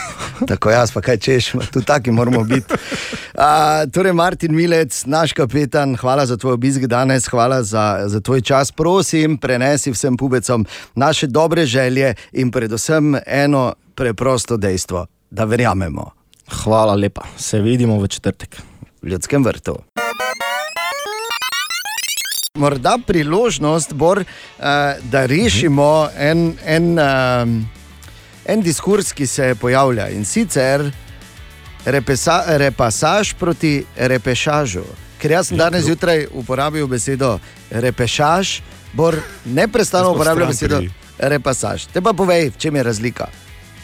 Tako 0.47 0.69
jaz, 0.69 0.91
pa 0.91 1.01
kaj 1.01 1.17
češ, 1.17 1.51
tudi 1.73 1.85
taki 1.85 2.11
moramo 2.11 2.43
biti. 2.43 2.73
Uh, 2.73 3.91
torej, 3.93 4.13
Martin 4.13 4.55
Milec, 4.55 5.05
naš 5.05 5.33
kapetan, 5.33 5.95
hvala 5.95 6.25
za 6.25 6.37
tvoj 6.37 6.53
obisk 6.53 6.85
danes, 6.91 7.27
hvala 7.27 7.63
za, 7.63 8.03
za 8.07 8.19
tvoj 8.19 8.41
čas. 8.41 8.71
Prosim, 8.71 9.37
prenesi 9.37 9.91
vsem 9.91 10.17
pubecom 10.17 10.65
naše 10.95 11.27
dobre 11.27 11.65
želje 11.65 12.15
in 12.31 12.51
predvsem 12.51 13.15
eno 13.25 13.73
preprosto 13.95 14.57
dejstvo, 14.57 15.05
da 15.31 15.43
verjamemo. 15.43 16.11
Hvala 16.63 16.93
lepa, 16.93 17.21
se 17.37 17.59
vidimo 17.59 17.99
v 17.99 18.07
četrtek. 18.07 18.57
V 19.01 19.07
ljudskem 19.07 19.43
vrtu. 19.43 19.77
Morda 22.55 22.97
priložnost, 23.07 23.93
Bor, 23.93 24.19
uh, 24.19 24.65
da 25.11 25.25
rešimo 25.25 26.09
en, 26.17 26.53
en, 26.65 26.99
um, 26.99 27.69
en 28.45 28.61
diskurs, 28.61 29.13
ki 29.13 29.27
se 29.27 29.55
pojavlja 29.55 30.09
in 30.09 30.25
sicer 30.25 30.91
repesa, 31.85 32.43
repasaž 32.57 33.33
proti 33.39 33.83
repešažu. 33.97 34.85
Ker 35.21 35.31
jaz 35.31 35.49
sem 35.49 35.57
danes 35.57 35.85
zjutraj 35.85 36.27
uporabil 36.33 36.87
besedo 36.87 37.39
repešaž, 37.71 38.59
Bor 38.95 39.19
neprestano 39.45 40.03
Jaz 40.03 40.11
pa 40.11 40.15
uporablja 40.15 40.53
stran 40.53 40.79
besedo 40.79 40.79
repasaž. 41.19 41.87
Te 41.91 42.01
pa 42.01 42.15
povej, 42.15 42.55
v 42.55 42.57
čem 42.57 42.75
je 42.75 42.83
razlika. 42.83 43.27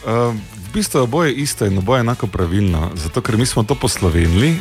Uh, 0.02 0.32
v 0.32 0.68
bistvu 0.72 0.98
je 0.98 1.04
oboje 1.04 1.30
isto 1.36 1.68
in 1.68 1.78
oboje 1.78 2.00
enako 2.00 2.26
pravilno, 2.26 2.90
zato 2.96 3.20
ker 3.20 3.36
mi 3.36 3.46
smo 3.46 3.62
to 3.62 3.76
poslovenili. 3.76 4.56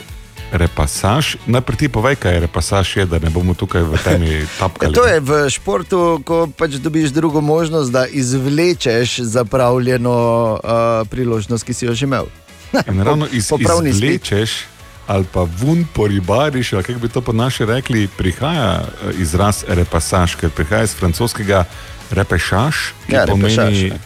Repasaž, 0.52 1.40
najprej 1.48 1.78
ti 1.78 1.88
povej, 1.88 2.16
kaj 2.16 2.34
je 2.34 2.40
repasaž, 2.40 2.88
je, 2.98 3.06
da 3.06 3.20
ne 3.20 3.30
bomo 3.30 3.54
tukaj 3.54 3.82
v 3.82 3.96
temi 4.04 4.32
tapkali. 4.60 4.92
to 5.00 5.08
je 5.08 5.20
v 5.20 5.32
športu, 5.48 6.20
ko 6.22 6.48
pač 6.50 6.76
dobiš 6.76 7.10
drugo 7.10 7.40
možnost, 7.40 7.88
da 7.88 8.04
izvlečeš 8.06 9.24
zapravljeno 9.24 10.12
uh, 10.54 10.60
priložnost, 11.08 11.64
ki 11.64 11.74
si 11.74 11.86
jo 11.86 11.96
že 11.96 12.04
imel. 12.04 12.28
In 12.92 13.00
ravno 13.00 13.28
iz, 13.32 13.48
izvlečeš 13.48 14.68
ali 15.08 15.26
pa 15.26 15.44
vun 15.44 15.84
poribariš, 15.94 16.74
ali 16.74 16.84
kako 16.84 17.00
bi 17.00 17.10
to 17.10 17.22
po 17.22 17.34
naši 17.34 17.66
rekli, 17.66 18.08
prihaja 18.08 18.80
eh, 18.80 19.12
izraz 19.18 19.64
repasaž, 19.68 20.36
ker 20.36 20.50
prihaja 20.50 20.84
iz 20.84 20.94
francoskega 20.96 21.66
repešaž, 22.12 22.76
ki 23.08 23.14
Ja, 23.14 23.26
pomeni 23.26 23.56
repešaž, 23.56 23.82
ne. 23.90 24.00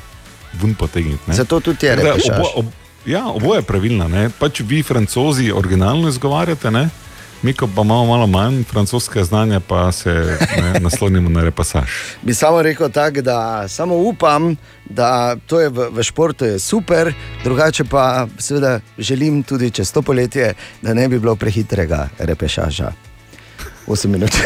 vun 0.53 0.73
potegniti. 0.73 1.21
ne. 1.27 1.33
Zato 1.35 1.59
tudi 1.59 1.85
je 1.85 1.95
repešaž. 1.95 2.37
obo- 2.37 2.53
ob- 2.55 2.73
Ja, 3.05 3.27
oboje 3.27 3.59
je 3.59 3.63
pravilno. 3.63 4.07
ne. 4.07 4.29
Pač 4.39 4.59
vi, 4.59 4.83
francozi, 4.83 5.51
originalno 5.51 6.09
izgovarjate, 6.09 6.71
ne? 6.71 6.89
mi, 7.45 7.53
pa 7.53 7.81
imamo 7.81 8.05
malo 8.05 8.27
manj 8.27 8.63
francoskega 8.63 9.23
znanja, 9.23 9.59
pa 9.59 9.91
se 9.91 10.37
ne, 10.57 10.79
naslonimo 10.85 11.29
na 11.29 11.43
repasaž. 11.43 11.89
Bi 12.21 12.33
samo 12.33 12.61
rekel 12.61 12.89
tako, 12.89 13.21
da 13.21 13.67
samo 13.67 13.95
upam, 13.95 14.55
da 14.89 15.35
to 15.35 15.59
je 15.59 15.69
v, 15.69 15.89
v 15.91 16.03
športu 16.03 16.45
je 16.45 16.59
super, 16.59 17.13
drugače 17.43 17.83
pa 17.83 18.27
seveda 18.37 18.79
želim 18.97 19.43
tudi 19.43 19.71
čez 19.71 19.91
to 19.91 20.01
poletje, 20.01 20.53
da 20.81 20.93
ne 20.93 21.07
bi 21.07 21.19
bilo 21.19 21.35
prehitrega 21.35 22.09
repešaža. 22.17 22.91
8 23.87 24.07
minut. 24.07 24.31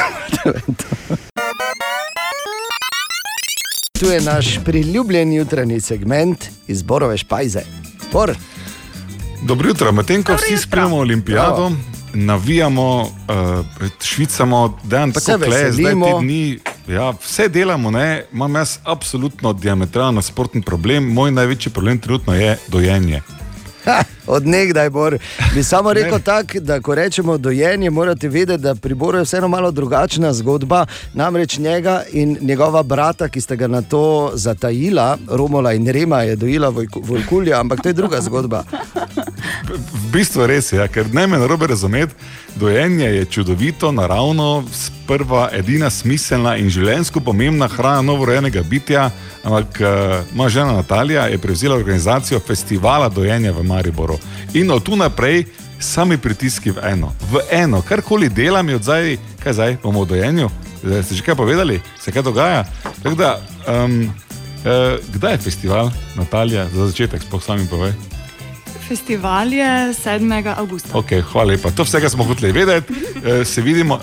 Tu 4.00 4.06
je 4.06 4.22
naš 4.22 4.60
priljubljen 4.66 5.34
jutranji 5.34 5.82
segment 5.82 6.46
izborove 6.68 7.18
špajze. 7.18 7.62
Bor. 8.12 8.36
Dobro 9.42 9.70
jutro, 9.70 9.92
medtem 9.92 10.24
ko 10.24 10.34
vsi 10.36 10.58
spremljamo 10.58 10.98
olimpijado, 10.98 11.72
navijamo, 12.14 13.02
uh, 13.02 13.66
švicamo, 14.02 14.80
da 14.84 15.00
je 15.00 15.14
tako 15.14 15.38
kle, 15.38 15.72
zdaj 15.72 15.94
te 15.94 16.20
dni. 16.22 16.60
Ja, 16.88 17.10
vse 17.10 17.48
delamo, 17.48 17.92
ne? 17.92 18.26
imam 18.34 18.56
jaz 18.56 18.78
absolutno 18.84 19.54
diametralno 19.54 20.12
nasproten 20.12 20.62
problem. 20.62 21.14
Moj 21.14 21.32
največji 21.32 21.72
problem 21.72 22.00
trenutno 22.00 22.36
je 22.36 22.58
dojenje. 22.68 23.22
Ha, 23.86 24.04
od 24.30 24.48
nekdaj, 24.48 24.90
Bor. 24.90 25.18
Bi 25.56 25.64
samo 25.64 25.94
rekel 25.94 26.20
tako, 26.20 26.60
da 26.60 26.80
ko 26.82 26.96
rečemo 26.96 27.38
dojenje, 27.38 27.90
morate 27.90 28.30
vedeti, 28.30 28.64
da 28.64 28.76
pri 28.76 28.94
Boru 28.94 29.18
je 29.18 29.24
vseeno 29.24 29.48
malo 29.48 29.72
drugačna 29.72 30.34
zgodba. 30.34 30.86
Namreč 31.14 31.58
njega 31.58 32.04
in 32.12 32.38
njegova 32.42 32.84
brata, 32.84 33.30
ki 33.30 33.42
sta 33.42 33.56
ga 33.56 33.68
na 33.68 33.82
to 33.82 34.32
zatajila, 34.34 35.18
Romola 35.28 35.74
in 35.74 35.88
Rema 35.88 36.22
je 36.22 36.36
dojila 36.36 36.70
vojku- 36.72 37.02
vojkulja, 37.04 37.60
ampak 37.60 37.82
to 37.82 37.90
je 37.90 37.94
druga 37.94 38.22
zgodba. 38.22 38.64
V 39.94 40.12
bistvu 40.12 40.48
res 40.48 40.72
je, 40.72 40.78
ja, 40.80 40.88
ker 40.88 41.06
ne 41.14 41.28
me 41.28 41.38
narobe 41.38 41.68
razumeti, 41.68 42.14
dojenje 42.56 43.06
je 43.06 43.26
čudovito, 43.26 43.92
naravno, 43.92 44.64
sprva 44.74 45.50
edina 45.54 45.90
smiselna 45.90 46.58
in 46.58 46.70
življenjsko 46.70 47.20
pomembna 47.20 47.68
hrana 47.68 48.02
novorojenega 48.02 48.62
bitja. 48.62 49.10
Ampak 49.44 49.80
uh, 49.82 50.36
moja 50.36 50.50
žena 50.50 50.74
Natalija 50.74 51.28
je 51.28 51.38
prevzela 51.38 51.76
organizacijo 51.76 52.40
festivala 52.40 53.10
dojenja 53.10 53.52
v 53.52 53.64
Mariboru. 53.64 54.19
In 54.54 54.72
od 54.72 54.84
tu 54.84 54.96
naprej 54.96 55.46
sami 55.80 56.18
pritiski 56.18 56.72
v 56.72 56.84
eno. 56.84 57.14
V 57.32 57.40
eno, 57.52 57.82
karkoli 57.82 58.30
delam, 58.30 58.70
je 58.70 58.76
od 58.76 58.84
zdaj, 58.84 59.18
kaj 59.44 59.54
zdaj, 59.54 59.78
bomo 59.84 60.04
v 60.04 60.16
dojenju. 60.16 60.50
Zdaj 60.84 61.04
Ste 61.04 61.16
že 61.16 61.24
kaj 61.24 61.36
povedali, 61.36 61.82
se 62.00 62.12
kaj 62.12 62.24
dogaja? 62.24 62.64
Tako 63.04 63.16
Da, 63.16 63.40
um, 63.68 64.08
uh, 64.08 65.00
kdaj 65.14 65.34
je 65.34 65.38
festival, 65.38 65.92
Natalija, 66.16 66.68
za 66.70 66.88
začetek, 66.88 67.22
spoh 67.24 67.44
sami 67.44 67.68
povej. 67.68 67.94
Festival 68.90 69.54
je 69.54 69.94
7. 69.94 70.54
avgusta. 70.58 70.90
Okay, 70.98 71.22
hvala 71.22 71.54
lepa. 71.54 71.70
To 71.72 71.86
vsega 71.86 72.10
smo 72.10 72.24
hoteli 72.24 72.52
vedeti. 72.52 72.94
Eh, 73.24 73.46
Se 73.46 73.62
vidimo. 73.62 74.00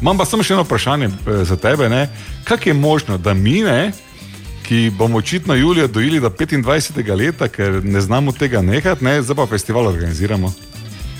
Imam 0.00 0.16
pa 0.18 0.24
samo 0.24 0.42
še 0.42 0.54
eno 0.54 0.64
vprašanje 0.64 1.06
eh, 1.06 1.44
za 1.44 1.56
tebe. 1.56 2.08
Kako 2.44 2.68
je 2.68 2.74
možno, 2.74 3.18
da 3.18 3.34
mi, 3.34 3.60
ne, 3.60 3.92
ki 4.62 4.92
bomo 4.98 5.18
očitno 5.18 5.54
Julijo 5.54 5.86
dojili 5.86 6.20
do 6.20 6.30
25. 6.30 7.16
leta, 7.16 7.48
ker 7.48 7.84
ne 7.84 8.00
znamo 8.00 8.32
tega 8.32 8.62
nehati, 8.62 9.04
ne, 9.04 9.22
zdaj 9.22 9.36
pa 9.36 9.46
festival 9.46 9.86
organiziramo? 9.86 10.52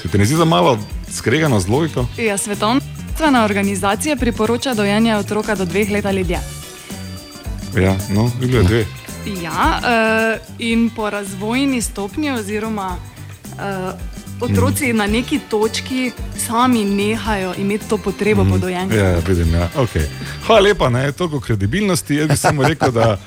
Se 0.02 0.08
ti 0.08 0.18
ne 0.18 0.24
zdi 0.24 0.36
za 0.36 0.44
malo 0.44 0.78
skregano 1.10 1.60
z 1.60 1.68
logiko? 1.68 2.06
Ja, 2.18 2.38
Svetovna 2.38 3.44
organizacija 3.44 4.16
priporoča 4.16 4.74
dojenje 4.74 5.16
otroka 5.16 5.54
do 5.54 5.64
dveh 5.64 5.90
let 5.90 6.06
ali 6.06 6.24
dlje. 6.24 6.38
Ja, 7.76 7.96
no, 8.14 8.30
Julija 8.40 8.62
dve. 8.62 8.86
Ja, 9.42 9.80
uh, 9.80 10.40
in 10.58 10.90
po 10.96 11.10
razvojni 11.10 11.82
stopnji, 11.82 12.30
oziroma 12.30 12.96
uh, 12.96 13.58
otroci 14.42 14.92
mm. 14.92 14.96
na 14.96 15.06
neki 15.06 15.40
točki 15.50 16.12
sami 16.46 16.84
nehajo 16.84 17.54
imeti 17.58 17.88
to 17.88 17.98
potrebo 17.98 18.44
mm. 18.44 18.50
po 18.50 18.58
dojenju. 18.58 18.96
Ja, 18.96 19.18
vidim, 19.28 19.54
ja. 19.54 19.68
Okay. 19.76 20.06
Hvala 20.46 20.60
lepa, 20.60 20.88
ne, 20.88 21.12
toliko 21.12 21.40
kredibilnosti. 21.40 22.14
Jaz 22.14 22.28
bi 22.28 22.36
samo 22.36 22.62
rekel, 22.62 22.92
da 22.92 23.18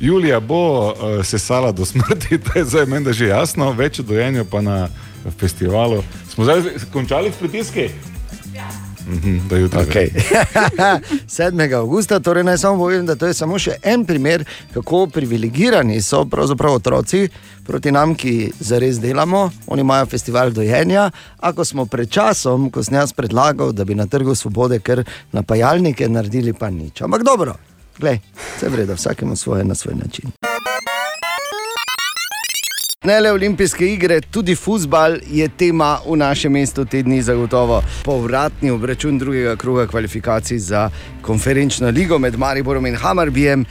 Julija 0.00 0.40
bo 0.40 0.88
uh, 0.88 1.24
sesala 1.24 1.72
do 1.72 1.84
smrti, 1.84 2.38
to 2.44 2.58
je 2.58 2.64
zdaj 2.64 2.86
meni 2.86 3.04
da 3.04 3.12
že 3.12 3.26
jasno, 3.26 3.72
več 3.72 3.98
o 3.98 4.02
dojenju 4.02 4.44
pa 4.44 4.60
na 4.60 4.88
festivalu. 5.38 6.02
Smo 6.34 6.44
zdaj 6.44 6.62
končali 6.92 7.32
s 7.32 7.36
pritiski? 7.36 7.90
Mhm, 9.10 9.48
do 9.48 9.56
jutra. 9.56 9.82
Okay. 9.82 10.10
7. 11.26 11.74
augusta, 11.74 12.20
torej 12.20 12.44
naj 12.44 12.58
samo 12.58 12.78
povem, 12.78 13.06
da 13.06 13.16
to 13.16 13.26
je 13.26 13.34
samo 13.34 13.58
še 13.58 13.76
en 13.82 14.04
primer, 14.06 14.44
kako 14.74 15.06
privilegirani 15.06 16.02
so 16.02 16.24
pravzaprav 16.24 16.78
otroci 16.78 17.28
proti 17.66 17.92
nam, 17.92 18.14
ki 18.14 18.52
zares 18.60 19.00
delamo. 19.00 19.50
Oni 19.66 19.80
imajo 19.80 20.06
festival 20.06 20.50
dojenja. 20.50 21.10
Ako 21.38 21.64
smo 21.64 21.86
pred 21.86 22.10
časom, 22.10 22.70
ko 22.70 22.82
sem 22.82 22.98
jaz 22.98 23.12
predlagal, 23.12 23.72
da 23.72 23.84
bi 23.84 23.94
na 23.94 24.06
trgu 24.06 24.34
svobode 24.34 24.80
kar 24.80 25.04
napajalnike 25.32 26.08
naredili, 26.08 26.52
pa 26.52 26.70
nič. 26.70 27.02
Ampak 27.02 27.26
dobro, 27.26 27.54
glej, 27.98 28.20
vse 28.56 28.68
vreda, 28.68 28.94
vsakemu 28.94 29.36
svoje 29.36 29.64
na 29.64 29.74
svoj 29.74 29.94
način. 29.94 30.30
Ne 33.04 33.20
le 33.20 33.30
olimpijske 33.32 33.86
igre, 33.86 34.18
tudi 34.20 34.52
futbal 34.54 35.14
je 35.32 35.46
tema 35.48 35.94
v 36.04 36.18
našem 36.20 36.52
mestu 36.52 36.84
te 36.84 36.98
dni 37.02 37.22
zagotovo. 37.22 37.78
Povratni 38.04 38.70
obračun 38.70 39.18
drugega 39.18 39.54
kroga 39.56 39.86
kvalifikacij 39.86 40.58
za 40.58 40.90
konferenčno 41.22 41.88
ligo 41.88 42.18
med 42.18 42.36
Mariborom 42.38 42.86
in 42.86 42.96
Hamarbijem. 42.96 43.64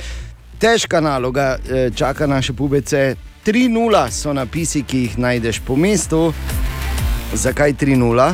Težka 0.59 1.01
naloga 1.01 1.57
eh, 1.57 1.91
čaka 1.95 2.27
naše 2.27 2.53
pubece. 2.53 3.15
3-0 3.45 4.09
so 4.11 4.33
napisi, 4.33 4.81
ki 4.83 4.97
jih 4.99 5.19
najdeš 5.19 5.59
po 5.67 5.75
mestu. 5.75 6.33
Zakaj 7.33 7.73
3-0? 7.73 8.33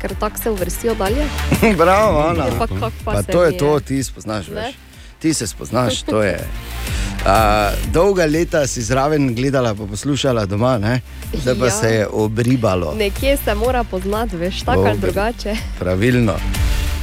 Ker 0.00 0.14
tako 0.20 0.38
se 0.42 0.50
uvrstijo 0.50 0.94
dalje. 0.94 1.26
Bravo, 1.82 2.20
Ana. 2.20 2.46
Pa 2.58 2.66
pa 2.66 2.90
Pa 3.04 3.22
se 3.22 3.32
to 3.32 3.44
je 3.44 3.50
mi 3.50 3.58
to, 3.58 3.80
ti 3.80 4.02
spoznaš. 4.02 4.48
Ne? 4.48 4.89
Ti 5.20 5.34
se 5.34 5.46
spoznaš, 5.46 6.02
to 6.02 6.22
je. 6.22 6.38
Uh, 7.20 7.26
dolga 7.92 8.24
leta 8.24 8.66
si 8.66 8.82
zraven 8.82 9.34
gledala, 9.34 9.74
pa 9.74 9.86
poslušala 9.86 10.46
doma, 10.46 10.78
ne? 10.78 11.00
zdaj 11.34 11.54
pa 11.54 11.64
Ja. 11.64 11.70
se 11.70 11.88
je 11.88 12.06
obribalo. 12.08 12.94
Nekje 12.94 13.36
se 13.36 13.54
mora 13.54 13.84
poznati, 13.84 14.36
veš, 14.36 14.62
tako 14.62 14.80
ali 14.80 14.98
drugače. 14.98 15.56
Pravilno. 15.78 16.34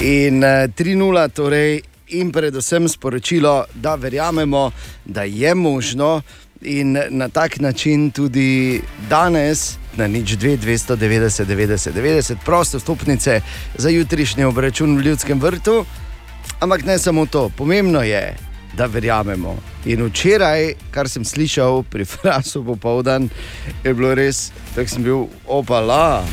In 0.01 0.43
uh, 0.43 0.49
3-0, 0.49 1.29
torej, 1.29 1.81
in 2.07 2.31
predvsem 2.31 2.89
sporočilo, 2.89 3.65
da 3.73 3.95
verjamemo, 3.95 4.71
da 5.05 5.23
je 5.23 5.55
možno, 5.55 6.21
in 6.61 6.97
na 7.09 7.29
tak 7.29 7.59
način 7.59 8.11
tudi 8.11 8.81
danes, 9.09 9.77
na 9.95 10.07
nič 10.07 10.29
2, 10.31 10.57
290, 10.57 11.45
90, 11.45 11.91
90, 11.93 12.35
proste 12.45 12.79
stopnice 12.79 13.41
za 13.77 13.89
jutrišnji 13.89 14.43
obračun 14.43 14.97
v 14.97 15.01
Ljudskem 15.01 15.39
vrtu. 15.41 15.85
Ampak 16.59 16.85
ne 16.85 16.97
samo 16.99 17.25
to, 17.25 17.49
pomembno 17.49 18.01
je, 18.01 18.35
da 18.73 18.85
verjamemo. 18.85 19.55
In 19.85 20.05
včeraj, 20.05 20.73
kar 20.91 21.09
sem 21.09 21.25
slišal 21.25 21.83
pri 21.83 22.05
Frasu 22.11 22.63
popoldan, 22.65 23.29
je 23.83 23.93
bilo 23.93 24.15
res, 24.15 24.51
tako 24.75 24.89
sem 24.89 25.03
bil 25.03 25.27
opala. 25.45 26.25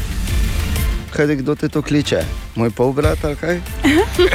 Kaj 1.13 1.27
te 1.27 1.37
kdo 1.37 1.55
te 1.55 1.69
to 1.69 1.83
kliče? 1.83 2.25
Moj 2.57 2.71
polbrat 2.71 3.25
ali 3.25 3.37
kaj? 3.37 3.61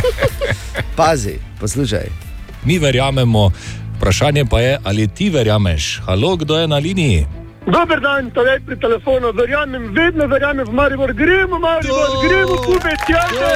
Pazi, 0.97 1.39
poslušaj. 1.59 2.07
Mi 2.63 2.77
verjamemo, 2.79 3.49
vprašanje 3.97 4.45
pa 4.45 4.61
je, 4.61 4.77
ali 4.83 5.07
ti 5.07 5.29
verjameš. 5.29 6.01
Halo, 6.05 6.35
kdo 6.35 6.59
je 6.59 6.67
na 6.67 6.77
liniji? 6.77 7.38
Dober 7.69 8.01
dan, 8.01 8.31
torej 8.33 8.65
pri 8.65 8.75
telefonu, 8.81 9.29
verjamem, 9.29 9.93
vedno 9.93 10.25
verjamem 10.25 10.65
v 10.65 10.73
Maribor, 10.73 11.13
gremo, 11.13 11.61
Maribor, 11.61 12.09
gremo, 12.25 12.55
kubec, 12.65 13.01
jate, 13.05 13.51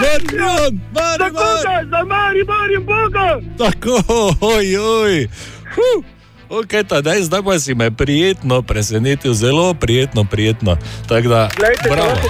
Maribor, 0.00 0.72
Maribor, 0.88 1.84
za 1.84 2.00
Maribor 2.08 2.68
in 2.72 2.82
Boga. 2.88 3.44
Tako, 3.60 4.00
oj, 4.40 4.68
oj. 4.80 5.28
Huh. 5.76 6.00
Ok, 6.48 6.86
tadej, 6.88 7.28
zdaj 7.28 7.42
pa 7.42 7.58
si 7.58 7.74
me 7.74 7.90
prijetno 7.90 8.62
presenetil, 8.62 9.34
zelo 9.34 9.74
prijetno, 9.74 10.24
prijetno. 10.24 10.76
Tako 11.08 11.28
da, 11.28 11.48
Glejte, 11.56 11.88
bravo. 11.90 12.08
lahko 12.08 12.28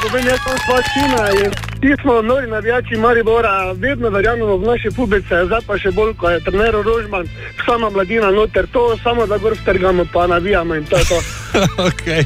smo 2.03 2.22
nori 2.22 2.47
navijači 2.47 2.97
Maribora, 2.97 3.72
vedno 3.72 4.09
verjamemo 4.09 4.57
v 4.57 4.66
naše 4.66 4.91
pubece, 4.97 5.45
zdaj 5.47 5.61
pa 5.66 5.78
še 5.78 5.91
bolj, 5.91 6.14
ko 6.14 6.30
je 6.30 6.41
trener 6.41 6.74
Rožman, 6.85 7.28
sama 7.66 7.91
mladina 7.91 8.30
noter, 8.30 8.66
to 8.72 8.97
samo 9.03 9.26
da 9.26 9.39
gor 9.39 9.57
strgamo, 9.62 10.07
pa 10.12 10.26
navijamo 10.26 10.74
in 10.74 10.85
to 10.85 10.97
je 10.97 11.05
to. 11.05 11.18
okay. 11.89 12.24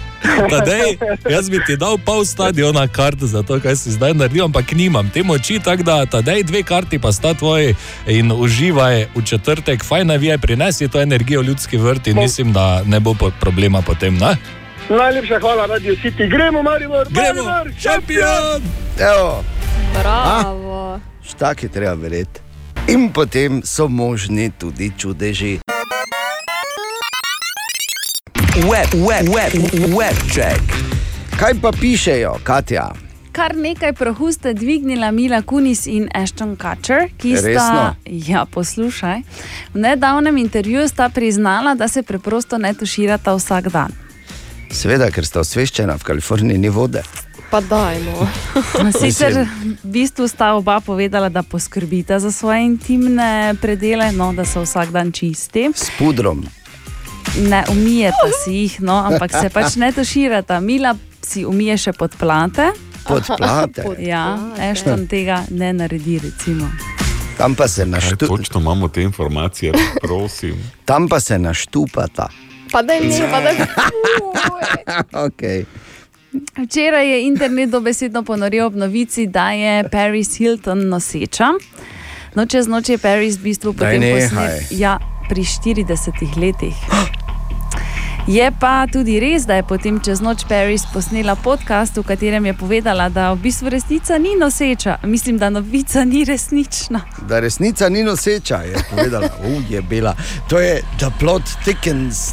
Tadej, 0.51 0.99
jaz 1.31 1.51
bi 1.51 1.59
ti 1.67 1.77
dal 1.77 1.99
pol 2.05 2.25
stadiona 2.25 2.89
kart 2.89 3.19
za 3.19 3.43
to, 3.43 3.61
kaj 3.61 3.77
si 3.77 3.91
zdaj 3.91 4.15
naredil, 4.15 4.45
ampak 4.45 4.73
nimam 4.73 5.11
te 5.11 5.23
moči, 5.23 5.59
tako 5.65 5.83
da 5.83 6.07
tadej 6.07 6.43
dve 6.43 6.63
karti 6.63 6.99
pa 6.99 7.13
sta 7.13 7.35
tvoji 7.35 7.75
in 8.07 8.33
uživaj 8.33 9.07
v 9.15 9.25
četrtek, 9.25 9.85
fajn 9.85 10.07
navijaj, 10.07 10.39
prinesi 10.39 10.89
to 10.89 11.01
energijo 11.01 11.41
v 11.41 11.51
ljudski 11.51 11.77
vrt 11.77 12.07
in 12.07 12.17
mislim, 12.17 12.53
da 12.53 12.83
ne 12.87 13.01
bo 13.01 13.15
problema 13.41 13.83
potem. 13.83 14.15
Ne? 14.19 14.37
Najlepša 14.91 15.41
hvala, 15.41 15.67
Radio 15.67 15.95
City, 16.03 16.31
gremo, 16.31 16.63
Maribor, 16.63 17.07
Gremo, 17.11 17.45
Maribor, 17.45 17.81
šampion! 17.81 18.63
Evo, 18.99 19.45
Bravo. 20.01 21.01
tak 21.39 21.63
je 21.63 21.69
treba 21.69 21.95
verjeti. 21.95 22.41
In 22.89 23.13
potem 23.13 23.63
so 23.65 23.89
možni 23.89 24.51
tudi 24.59 24.93
čudeži. 24.99 25.59
Web, 28.57 28.89
web, 28.95 29.29
web, 29.29 29.53
web 29.99 30.17
check. 30.33 30.63
Kaj 31.41 31.53
pa 31.63 31.71
pišejo, 31.81 32.37
Katja? 32.43 32.89
Kar 33.33 33.57
nekaj 33.57 33.93
prahu 33.93 34.33
sta 34.33 34.53
dvignila 34.53 35.11
Mila 35.11 35.43
Kunis 35.43 35.87
in 35.87 36.09
Ashton 36.15 36.57
Kutcher, 36.57 37.09
ki 37.19 37.37
sta, 37.37 37.47
Resno? 37.47 37.95
ja, 38.07 38.47
poslušaj, 38.51 39.21
v 39.75 39.79
nedavnem 39.79 40.37
intervjuju 40.37 40.89
sta 40.89 41.09
priznala, 41.09 41.75
da 41.75 41.89
se 41.89 42.03
preprosto 42.03 42.59
ne 42.59 42.75
tuširata 42.75 43.35
vsak 43.35 43.69
dan. 43.69 44.08
Seveda, 44.71 45.09
ker 45.11 45.27
sta 45.27 45.41
osveščena, 45.41 45.97
v 45.99 46.07
Kaliforniji 46.07 46.61
ni 46.61 46.71
vode. 46.73 47.03
Pa 47.51 47.61
dajmo. 47.65 48.29
Sicer 49.01 49.47
v 49.49 49.89
bistvu 49.89 50.29
sta 50.29 50.53
oba 50.59 50.81
povedala, 50.85 51.33
da 51.33 51.43
poskrbita 51.43 52.21
za 52.21 52.33
svoje 52.33 52.67
intimne 52.67 53.57
predele, 53.61 54.13
no, 54.13 54.33
da 54.37 54.45
so 54.45 54.67
vsak 54.67 54.93
dan 54.93 55.13
čisti. 55.13 55.71
S 55.73 55.89
pudrom. 55.99 56.45
Ne 57.39 57.65
umijeta 57.73 58.29
si 58.45 58.53
jih, 58.53 58.81
no, 58.85 58.99
ampak 59.09 59.33
se 59.33 59.49
pač 59.49 59.77
ne 59.81 59.93
tuširata. 59.93 60.61
Mila 60.61 60.95
si 61.25 61.47
umije 61.49 61.79
še 61.89 61.97
podplate. 61.97 62.73
Podplate? 63.09 63.89
Ja, 64.13 64.37
Ashton 64.61 65.07
tega 65.09 65.43
ne 65.51 65.73
naredi, 65.73 66.19
recimo. 66.21 66.69
Tam 67.39 67.55
pa 67.55 67.69
se 67.69 67.87
naštupata. 67.87 68.27
Točno 68.27 68.61
imamo 68.61 68.89
te 68.89 69.03
informacije, 69.03 69.73
prosim. 70.03 70.61
Tam 70.85 71.09
pa 71.09 71.21
se 71.21 71.39
naštupata. 71.39 72.29
Pa 72.73 72.83
da 72.83 72.95
ne, 73.01 73.29
pa 73.31 73.41
da 73.41 73.51
okay. 75.27 75.65
Včeraj 76.57 77.11
je 77.11 77.27
internet 77.27 77.71
dobesedno 77.71 78.23
ponoril 78.23 78.67
ob 78.67 78.77
novici, 78.77 79.27
da 79.27 79.51
je 79.51 79.89
Paris 79.89 80.37
Hilton 80.39 80.89
noseča. 80.89 81.53
No, 82.35 82.47
čez 82.47 82.69
noč 82.69 82.89
je 82.89 82.99
Paris 82.99 83.39
v 83.39 83.43
bistvu 83.43 83.73
potem 83.73 84.03
posnet, 84.03 84.69
ja, 84.71 84.99
pri 85.29 85.43
40 85.43 86.37
letih. 86.37 86.77
Je 88.29 88.51
pa 88.61 88.87
tudi 88.93 89.21
res, 89.21 89.47
da 89.47 89.55
je 89.57 89.63
potem 89.63 90.01
čez 90.05 90.21
noč 90.21 90.43
Paris 90.49 90.83
posnela 90.93 91.33
podcast, 91.35 91.97
v 91.97 92.03
katerem 92.05 92.45
je 92.47 92.53
povedala, 92.61 93.07
da 93.09 93.31
v 93.33 93.39
bistvu 93.41 93.71
resnica 93.73 94.19
ni 94.19 94.35
noseča. 94.37 94.99
Mislim, 95.05 95.39
da 95.39 95.49
novica 95.51 96.05
ni 96.05 96.25
resnična. 96.25 97.01
Da 97.29 97.41
resnica 97.41 97.89
ni 97.89 98.03
noseča, 98.05 98.57
je 98.57 98.77
povedala, 98.91 99.31
je 99.73 99.83
bila. 99.83 100.13
To 100.49 100.61
je 100.61 100.83
The 100.99 101.09
Plot 101.21 101.43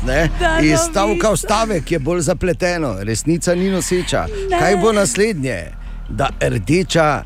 ne? 0.08 0.30
Da, 0.40 0.60
Iz 0.60 0.72
novica. 0.72 0.84
stavka 0.84 1.32
v 1.32 1.38
stavek 1.38 1.92
je 1.92 2.00
bolj 2.00 2.22
zapleteno, 2.22 2.98
resnica 3.00 3.56
ni 3.56 3.70
noseča. 3.70 4.28
Ne. 4.52 4.60
Kaj 4.60 4.78
bo 4.78 4.92
naslednje? 4.92 5.72
Da 6.10 6.30
rdeča 6.42 7.24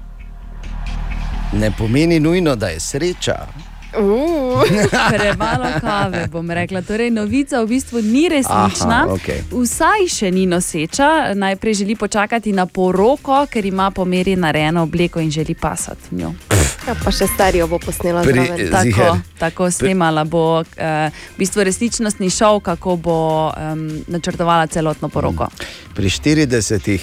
ne 1.53 1.71
pomeni 1.77 2.19
nujno, 2.19 2.55
da 2.55 2.67
je 2.67 2.79
sreča. 2.79 3.68
Uh. 3.97 4.61
Premalo 5.09 5.65
kave, 5.81 6.27
bom 6.31 6.51
rekla. 6.51 6.81
Torej, 6.81 7.09
novica 7.09 7.61
v 7.63 7.67
bistvu 7.67 8.01
ni 8.01 8.29
resnična. 8.29 9.05
Aha, 9.05 9.13
okej. 9.13 9.41
Vsaj 9.51 10.07
še 10.07 10.31
ni 10.31 10.45
noseča. 10.45 11.33
Najprej 11.33 11.73
želi 11.73 11.95
počakati 11.95 12.53
na 12.53 12.65
poroko, 12.65 13.45
ker 13.49 13.65
ima 13.65 13.91
po 13.91 14.05
meri 14.05 14.35
narejeno 14.35 14.83
obleko 14.83 15.19
in 15.19 15.31
želi 15.31 15.55
pasati 15.55 16.15
njo. 16.15 16.33
Ja, 16.87 16.95
pa 17.03 17.11
še 17.11 17.27
serijo 17.37 17.67
bo 17.67 17.79
posnela 17.79 18.23
Pri- 18.23 18.33
zraven. 18.33 18.57
Ziher. 18.57 19.05
Tako, 19.05 19.17
tako 19.39 19.71
snemala 19.71 20.23
bo 20.23 20.61
uh, 20.61 20.65
v 21.09 21.37
bistvu 21.37 21.63
resničnostni 21.63 22.29
šov, 22.29 22.59
kako 22.59 22.95
bo 22.95 23.19
um, 23.49 23.87
načrtovala 24.07 24.67
celotno 24.67 25.09
poroko. 25.09 25.49
Pri 25.95 26.09
40-ih 26.09 27.01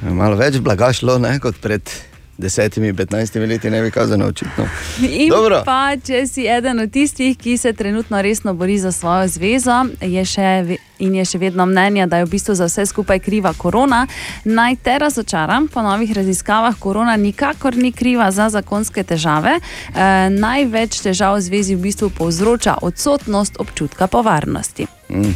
je 0.00 0.12
malo 0.16 0.36
več 0.36 0.58
blaga 0.58 0.92
šlo 0.92 1.18
ne, 1.20 1.36
kot 1.40 1.60
pred 1.60 2.09
10-15 2.40 3.46
leti, 3.48 3.70
ne 3.70 3.82
bi 3.82 3.90
kazano 3.90 4.26
očitno. 4.26 4.68
In 5.02 5.28
Dobro. 5.28 5.62
pa, 5.64 5.96
če 6.06 6.26
si 6.26 6.46
eden 6.48 6.80
od 6.80 6.90
tistih, 6.90 7.38
ki 7.38 7.56
se 7.56 7.72
trenutno 7.72 8.22
resno 8.22 8.54
bori 8.54 8.78
za 8.78 8.92
svojo 8.92 9.28
zvezo 9.28 9.84
je 10.00 10.24
še, 10.24 10.76
in 10.98 11.14
je 11.14 11.24
še 11.24 11.38
vedno 11.38 11.66
mnenja, 11.66 12.06
da 12.06 12.20
je 12.20 12.26
v 12.26 12.30
bistvu 12.30 12.54
za 12.54 12.66
vse 12.68 12.86
skupaj 12.86 13.20
kriva 13.24 13.52
korona, 13.56 14.06
naj 14.44 14.76
te 14.84 14.98
razočaram. 14.98 15.68
Po 15.68 15.82
novih 15.82 16.12
raziskavah 16.16 16.78
korona 16.78 17.16
nikakor 17.16 17.76
ni 17.76 17.92
kriva 17.92 18.30
za 18.30 18.48
zakonske 18.50 19.04
težave. 19.04 19.58
E, 19.60 20.10
največ 20.30 21.00
težav 21.04 21.38
v 21.38 21.46
zvezi 21.46 21.76
v 21.76 21.86
bistvu 21.88 22.10
povzroča 22.18 22.78
odsotnost 22.82 23.60
občutka 23.60 24.06
po 24.06 24.22
varnosti. 24.22 24.86
Mm. 25.10 25.34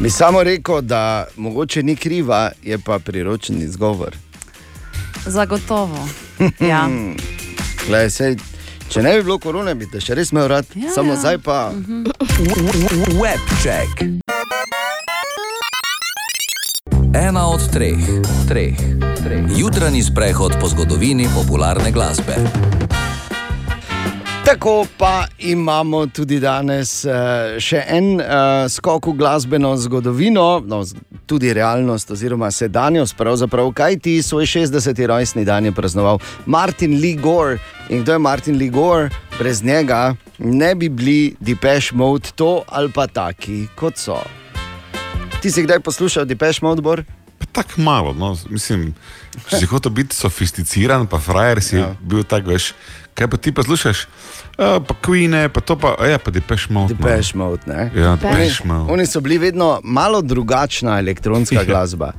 Bi 0.00 0.10
samo 0.10 0.42
rekel, 0.42 0.80
da 0.80 1.26
mogoče 1.36 1.82
ni 1.82 1.96
kriva, 1.96 2.50
je 2.62 2.78
pa 2.78 2.98
priročen 2.98 3.62
izgovor. 3.62 4.16
Zagotovo. 5.26 6.08
Ja. 6.60 6.88
Glej, 7.86 8.10
sej, 8.10 8.36
če 8.88 9.02
ne 9.02 9.16
bi 9.16 9.22
bilo 9.22 9.38
korone, 9.38 9.74
bi 9.74 9.86
te 9.90 10.00
še 10.00 10.16
res 10.18 10.32
imel 10.32 10.48
rad, 10.50 10.66
Ja, 10.74 10.90
samo 10.94 11.14
ja. 11.14 11.20
zdaj 11.20 11.38
pa. 11.44 11.58
Webček. 13.14 14.02
Ena 17.14 17.46
od 17.46 17.62
treh, 17.72 18.00
treh, 18.48 18.78
treh. 19.22 19.44
Jutranji 19.56 20.02
sprehod 20.02 20.58
po 20.60 20.68
zgodovini 20.68 21.28
popularne 21.34 21.92
glasbe. 21.92 22.34
Tako 24.44 24.86
pa 24.98 25.24
imamo 25.38 26.06
tudi 26.06 26.40
danes 26.40 27.04
uh, 27.04 27.56
še 27.58 27.80
en 27.88 28.18
uh, 28.18 28.66
skok 28.68 29.06
v 29.06 29.16
glasbeno 29.16 29.76
zgodovino, 29.76 30.60
no, 30.66 30.82
tudi 31.26 31.52
realnost, 31.52 32.10
oziroma 32.10 32.50
sedanjost. 32.50 33.16
Pravzaprav, 33.16 33.72
kaj 33.72 33.98
ti 33.98 34.22
svoj 34.22 34.46
60. 34.46 35.06
rojstni 35.06 35.44
dan 35.44 35.64
je 35.64 35.72
praznoval 35.72 36.18
Martin 36.46 37.00
Lee 37.00 37.16
Gore. 37.16 37.58
In 37.88 38.02
kdo 38.02 38.12
je 38.12 38.18
Martin 38.18 38.58
Lee 38.58 38.70
Gore? 38.70 39.10
Brez 39.38 39.62
njega 39.62 40.14
ne 40.38 40.74
bi 40.74 40.88
bili 40.88 41.36
Depeche 41.40 41.96
Mode 41.96 42.28
to 42.34 42.62
ali 42.68 42.92
pa 42.92 43.06
taki, 43.06 43.66
kot 43.76 43.96
so. 43.96 44.18
Ti 45.42 45.50
si 45.50 45.62
kdaj 45.62 45.80
poslušal 45.80 46.24
Depeche 46.24 46.58
Mode? 46.62 46.82
Bor? 46.82 47.04
Tako 47.52 47.80
malo, 47.80 48.12
no, 48.12 48.36
mislim, 48.50 48.94
če 49.46 49.60
si 49.62 49.66
hotel 49.70 49.92
biti 49.94 50.16
sofisticiran, 50.16 51.06
pa 51.06 51.20
frajer 51.22 51.60
si 51.62 51.76
ja. 51.76 51.92
bil 52.02 52.24
tak, 52.26 52.48
veš, 52.50 52.72
kaj 53.14 53.28
pa 53.28 53.36
ti 53.36 53.52
pa 53.52 53.62
slušaš, 53.62 54.00
uh, 54.00 54.06
pa 54.80 54.94
Queen, 54.96 55.48
pa 55.48 55.60
to 55.60 55.76
pa, 55.76 55.94
ja, 56.02 56.18
pa 56.18 56.30
Depeche 56.30 56.68
Mode. 56.68 56.90
no. 56.90 57.00
Depeche 57.00 57.34
Mode. 57.34 57.62
Ne? 57.66 57.90
Ja, 57.94 58.10
Oni, 58.10 58.18
Depeche 58.18 58.64
Mode. 58.64 58.92
oni 58.92 59.06
so 59.06 59.20
bili 59.20 59.40
vedno 59.40 59.80
malo 59.84 60.22
drugačna 60.22 60.98
elektronska 60.98 61.54
Ja. 61.56 61.64
glasba. 61.64 62.12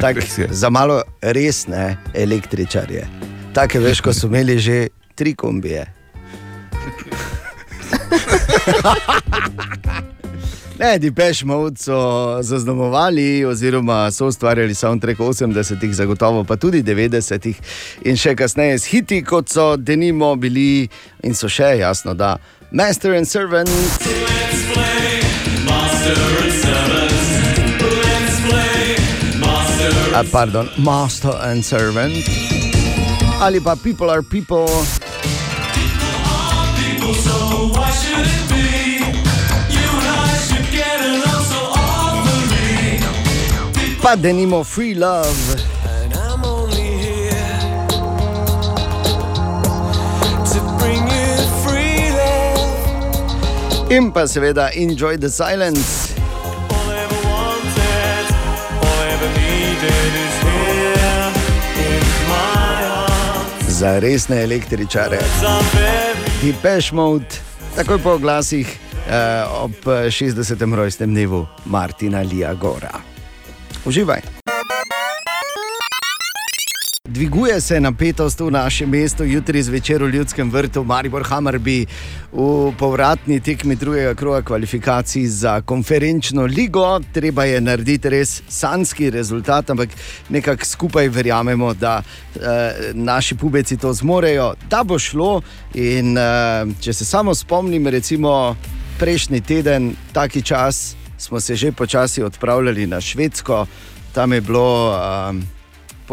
Tak, 0.00 0.16
za 0.50 0.70
malo 0.70 1.02
resne 1.22 1.96
električarje. 2.14 3.06
Take 3.52 3.80
veš, 3.80 4.00
ko 4.00 4.12
so 4.12 4.26
imeli 4.26 4.58
že 4.58 4.88
tri 5.14 5.34
kombije. 5.34 5.86
Ne, 10.78 10.98
Depeche 10.98 11.44
Mode 11.46 11.78
so 11.78 12.38
zaznamovali, 12.42 13.44
oziroma 13.44 14.10
so 14.10 14.26
ustvarjali 14.26 14.74
soundtrack 14.74 15.18
80-ih, 15.18 15.94
zagotovo 15.94 16.44
pa 16.44 16.56
tudi 16.56 16.82
90-ih, 16.82 17.60
in 18.04 18.16
še 18.16 18.34
kasneje 18.36 18.78
s 18.78 18.88
hiti, 18.88 19.20
kot 19.24 19.52
so 19.52 19.76
Denimo 19.76 20.32
bili 20.36 20.88
in 21.22 21.34
so 21.34 21.48
še 21.48 21.76
jasno, 21.78 22.14
da 22.14 22.38
Master 22.70 23.14
and 23.14 23.28
Servant. 23.28 23.68
A, 30.14 30.24
pardon, 30.32 30.68
Master 30.78 31.36
and 31.42 31.64
Servant. 31.64 32.16
Ali 33.40 33.60
pa 33.60 33.76
People 33.76 34.10
are 34.10 34.22
People. 34.22 34.68
Pa 44.02 44.16
denimo 44.16 44.64
Free 44.64 44.94
Love. 44.94 45.30
In 53.90 54.10
pa 54.10 54.26
seveda 54.26 54.70
Enjoy 54.74 55.18
the 55.18 55.28
Silence. 55.30 56.14
Za 63.68 63.98
resne 63.98 64.42
električare. 64.42 65.18
Depeche 66.42 66.94
Mode, 66.94 67.38
takoj 67.76 67.98
po 68.02 68.18
glasih 68.18 68.66
eh, 68.66 69.46
ob 69.62 69.72
60. 70.10 70.74
rojstnem 70.74 71.14
dnevu 71.14 71.46
Martina 71.64 72.22
Lija 72.22 72.54
Gora. 72.54 73.11
Uživaj. 73.84 74.20
Dviguje 77.08 77.60
se 77.60 77.80
napetost 77.80 78.40
v 78.40 78.50
našem 78.50 78.90
mestu, 78.90 79.24
jutri 79.24 79.62
zvečer 79.62 80.02
v 80.02 80.08
Ljudskem 80.14 80.50
vrtu, 80.50 80.84
Maribor 80.84 81.22
Hammerby 81.22 81.86
v 82.32 82.72
povratni 82.78 83.40
tekmi 83.40 83.76
drugega 83.76 84.14
kroga 84.14 84.42
kvalifikacij 84.42 85.26
za 85.26 85.60
konferenčno 85.60 86.42
ligo. 86.42 87.00
Treba 87.12 87.44
je 87.44 87.60
narediti 87.60 88.08
res 88.08 88.42
sanski 88.48 89.10
rezultat, 89.10 89.70
ampak 89.70 89.90
nekako 90.28 90.64
skupaj 90.64 91.08
verjamemo, 91.08 91.74
da 91.74 92.02
eh, 92.02 92.40
naši 92.94 93.34
pubeci 93.34 93.76
to 93.76 93.92
zmorejo, 93.92 94.54
da 94.70 94.84
bo 94.84 94.98
šlo. 94.98 95.42
In 95.74 96.18
eh, 96.18 96.64
če 96.80 96.92
se 96.92 97.04
samo 97.04 97.34
spomnim, 97.34 97.86
recimo 97.86 98.56
prejšnji 98.98 99.40
teden, 99.40 99.92
taki 100.12 100.42
čas, 100.42 100.96
smo 101.22 101.40
se 101.40 101.56
že 101.56 101.72
počasi 101.72 102.22
odpravljali 102.22 102.86
na 102.86 103.00
Švedsko, 103.00 103.66
tam 104.12 104.32
je 104.32 104.40
bilo. 104.40 104.98
Um, 105.30 105.42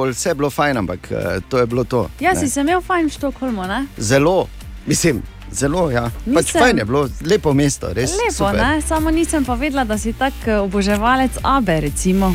vse 0.09 0.29
je 0.29 0.35
bilo 0.35 0.49
fajn, 0.49 0.77
ampak 0.77 0.99
uh, 1.11 1.43
to 1.49 1.57
je 1.57 1.65
bilo 1.65 1.83
to. 1.83 2.09
Ja, 2.19 2.33
ne. 2.33 2.39
si 2.39 2.49
se 2.49 2.61
imel 2.61 2.81
fajn 2.81 3.07
v 3.07 3.13
Štokholmu, 3.13 3.63
ne? 3.63 3.85
Zelo, 3.97 4.47
mislim, 4.85 5.21
zelo, 5.51 5.91
ja. 5.91 6.11
Pač 6.33 6.53
Nisem. 6.53 6.61
fajn 6.61 6.77
je 6.77 6.85
bilo, 6.85 7.09
lepo 7.25 7.53
mesto, 7.53 7.93
res. 7.93 8.11
Lepo? 8.11 8.51
Samo 8.87 9.11
nisem 9.11 9.45
pa 9.45 9.53
vedela, 9.53 9.83
da 9.83 9.97
si 9.97 10.13
tak 10.13 10.33
eh, 10.45 10.59
oboževalec 10.59 11.41
Abe, 11.43 11.79
recimo. 11.81 12.33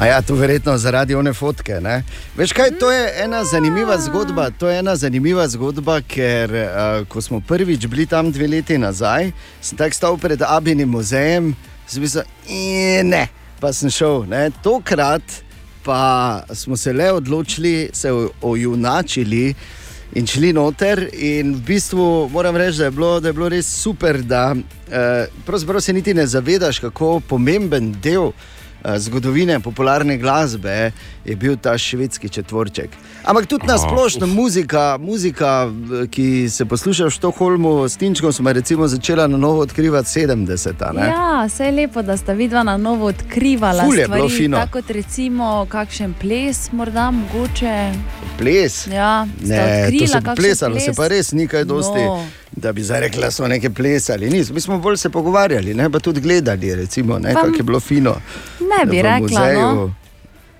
A 0.00 0.06
ja, 0.06 0.22
to 0.22 0.34
verjetno 0.34 0.78
zaradi 0.78 1.14
one 1.14 1.32
fotke. 1.32 1.76
Ne? 1.80 2.02
Veš 2.36 2.52
kaj, 2.56 2.70
to 2.80 2.88
je 2.92 3.12
ena 3.24 3.44
zanimiva 3.44 3.98
zgodba. 4.00 4.48
To 4.50 4.68
je 4.68 4.78
ena 4.78 4.96
zanimiva 4.96 5.44
zgodba, 5.48 6.00
ker 6.00 6.54
uh, 6.54 7.04
ko 7.08 7.20
smo 7.20 7.40
prvič 7.40 7.84
bili 7.86 8.06
tam 8.06 8.32
dve 8.32 8.48
leti 8.48 8.78
nazaj, 8.78 9.28
sem 9.60 9.76
tako 9.78 9.94
stal 9.94 10.16
pred 10.16 10.40
Abinim 10.40 10.88
muzejem, 10.88 11.52
sem 11.90 12.02
mislil, 12.02 12.24
"I, 12.48 13.02
ne, 13.04 13.28
pa 13.60 13.72
sem 13.72 13.90
šel. 13.90 14.24
Ne? 14.28 14.50
Tokrat 14.62 15.22
pa 15.84 16.42
smo 16.52 16.76
se 16.76 16.92
le 16.92 17.12
odločili, 17.12 17.90
se 17.92 18.10
ojunačili. 18.42 19.54
In 20.14 20.26
šli 20.26 20.52
noter, 20.52 21.08
in 21.12 21.54
v 21.54 21.60
bistvu 21.66 22.28
moram 22.32 22.56
reči, 22.56 22.78
da 22.78 22.84
je 22.84 22.90
bilo, 22.90 23.20
da 23.20 23.28
je 23.28 23.32
bilo 23.32 23.48
res 23.48 23.66
super, 23.66 24.22
da 24.22 24.54
eh, 24.90 25.26
pravzaprav 25.46 25.80
se 25.80 25.92
niti 25.92 26.14
ne 26.14 26.26
zavedaš, 26.26 26.78
kako 26.78 27.20
pomemben 27.28 27.92
del 28.02 28.26
eh, 28.26 28.59
zgodovine 28.96 29.60
popularne 29.60 30.16
glasbe 30.16 30.90
je 31.24 31.36
bil 31.36 31.56
ta 31.56 31.78
švedski 31.78 32.28
četvorček. 32.28 32.90
Ampak 33.24 33.46
tudi 33.46 33.66
na 33.66 33.78
splošno 33.78 34.26
muzika, 34.26 34.96
muzika, 35.00 35.68
eh, 35.94 36.06
ki 36.06 36.48
se 36.50 36.64
posluša 36.64 37.04
v 37.06 37.10
Štokholmu, 37.10 37.84
s 37.84 37.96
Tinčkom 37.96 38.32
smo 38.32 38.52
recimo 38.52 38.88
začela 38.88 39.26
na 39.26 39.36
novo 39.36 39.60
odkrivati 39.60 40.08
70-ta. 40.10 40.92
ne? 40.92 41.06
Ja, 41.06 41.44
vse 41.46 41.64
je 41.64 41.72
lepo, 41.72 42.02
da 42.02 42.16
sta 42.16 42.32
vidva 42.32 42.62
na 42.62 42.76
novo 42.76 43.06
odkrivala 43.06 43.84
Ful 43.84 43.94
je 43.94 44.04
stvari. 44.04 44.28
fino. 44.30 44.56
Tako 44.56 44.72
kot 44.72 44.90
recimo 44.90 45.66
kakšen 45.68 46.14
ples, 46.14 46.72
morda 46.72 47.10
mogoče. 47.10 47.92
Ples. 48.38 48.86
Ja, 48.86 49.26
Ne, 49.40 49.56
to 49.56 49.62
odkrila 49.84 50.06
se 50.08 50.12
kakšen 50.14 50.36
plesalo, 50.36 50.74
ples. 50.74 50.84
se 50.84 50.92
pa 50.92 51.08
res 51.08 51.32
ni 51.32 51.46
kaj 51.46 51.64
dosti. 51.64 51.98
No. 52.00 52.26
Da 52.52 52.72
bi 52.72 52.82
zdaj 52.82 53.00
rekla, 53.00 53.20
da 53.20 53.30
so 53.30 53.48
nekaj 53.48 53.70
plesali. 53.70 54.30
Nis. 54.30 54.50
Mi 54.50 54.60
smo 54.60 54.78
bolj 54.78 54.96
se 54.96 55.10
pogovarjali, 55.10 55.74
ne 55.74 55.90
pa 55.90 55.98
tudi 55.98 56.20
gledali, 56.20 56.74
recimo, 56.74 57.18
ne, 57.18 57.34
kako 57.34 57.56
je 57.56 57.62
bilo 57.62 57.80
fino. 57.80 58.16
Ne 58.70 58.86
bi 58.86 59.02
rekla, 59.02 59.20
muzeju. 59.20 59.60
no. 59.60 59.94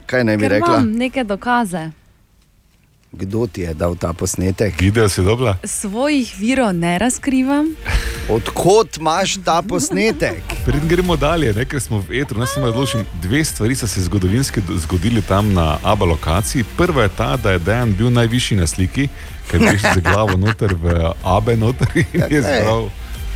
Kaj 0.07 0.25
ne 0.25 0.37
bi 0.37 0.43
Ker 0.43 0.51
rekla? 0.51 0.75
imam 0.77 0.93
neke 0.95 1.25
dokaze. 1.25 1.91
Kdo 3.13 3.47
ti 3.47 3.61
je 3.61 3.75
dal 3.75 3.97
ta 3.97 4.13
posnetek? 4.13 4.81
Video 4.81 5.09
si 5.09 5.23
dobila? 5.23 5.57
Svojih 5.65 6.35
virov 6.39 6.73
ne 6.73 6.99
razkrivam. 6.99 7.75
Odkot 8.29 8.97
imaš 8.97 9.35
ta 9.37 9.63
posnetek? 9.63 10.43
Preden 10.67 10.89
gremo 10.89 11.17
dalje, 11.17 11.53
ne, 11.53 11.65
ker 11.65 11.81
smo 11.81 11.99
v 12.01 12.21
etru, 12.21 12.39
naj 12.39 12.47
se 12.47 12.63
odločim. 12.63 13.03
Dve 13.23 13.45
stvari 13.45 13.75
so 13.75 13.87
se 13.87 14.03
zgodovinski 14.03 14.61
do- 14.61 14.77
zgodili 14.77 15.23
tam 15.23 15.53
na 15.53 15.79
ABA 15.83 16.05
lokaciji. 16.07 16.65
Prva 16.77 17.03
je 17.03 17.09
ta, 17.11 17.37
da 17.37 17.51
je 17.51 17.59
Dejan 17.59 17.95
bil 17.95 18.11
najvišji 18.11 18.57
na 18.57 18.67
sliki, 18.67 19.09
ker 19.51 19.63
je 19.63 19.69
prišel 19.69 19.91
z 19.95 20.01
glavo 20.01 20.37
noter 20.37 20.75
v 20.75 20.95
ABE 21.25 21.57
noter 21.57 21.89
in 21.97 22.23
je 22.31 22.43
zbral 22.43 22.89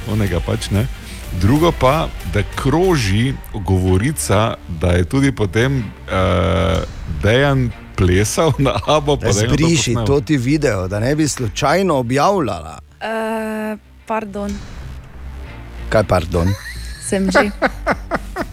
onega 0.09 0.41
pač 0.41 0.71
ne. 0.71 0.87
Drugo 1.35 1.73
pa, 1.73 2.09
da 2.33 2.43
kroži 2.55 3.35
govorica, 3.55 4.55
da 4.71 4.89
je 4.89 5.05
tudi 5.05 5.33
potem 5.33 5.79
uh, 5.79 5.83
Dejan 7.23 7.71
plesal 7.97 8.53
na 8.59 8.75
ABO. 8.87 9.17
pa 9.17 9.27
da 9.27 9.33
to 9.33 9.39
Zbriši 9.41 9.95
posnel. 9.95 10.07
to 10.07 10.21
ti 10.21 10.37
video, 10.37 10.89
da 10.89 11.01
ne 11.01 11.15
bi 11.15 11.29
slučajno 11.29 11.95
objavljala. 11.97 12.79
Uh, 12.95 13.79
pardon, 14.07 14.51
Kaj, 15.89 16.05
pardon? 16.05 16.49
sem 17.01 17.31
že. 17.31 17.51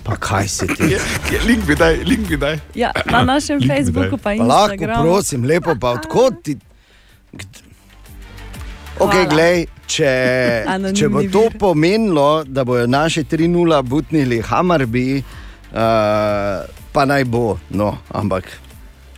Pa 0.04 0.16
kaj 0.16 0.48
si 0.48 0.68
ti? 0.68 0.98
Link 1.48 1.66
bi 1.66 1.76
daj, 1.76 1.96
link 1.98 2.28
bi 2.28 2.38
daj. 2.38 2.60
Ja, 2.76 2.92
na 3.06 3.24
našem 3.24 3.60
mi. 3.60 3.68
Facebooku 3.68 4.18
pa 4.18 4.24
Pa 4.30 4.44
lahko, 4.44 4.74
Instagramu. 4.74 5.04
prosim, 5.04 5.44
lepo 5.44 5.76
pa 5.76 5.90
odkot 5.90 6.34
ti. 6.44 6.58
Ok, 9.02 9.14
Hvala. 9.14 9.30
glej, 9.30 9.66
če, 9.90 10.12
če 10.94 11.08
bo 11.10 11.24
to 11.26 11.48
pomenilo, 11.60 12.44
da 12.46 12.64
bojo 12.64 12.86
naši 12.88 13.24
3-0 13.26 13.82
butnili 13.82 14.42
Hamarbi, 14.46 15.08
uh, 15.18 15.78
pa 16.92 17.06
naj 17.10 17.26
bo, 17.26 17.58
no, 17.74 17.96
ampak 18.14 18.46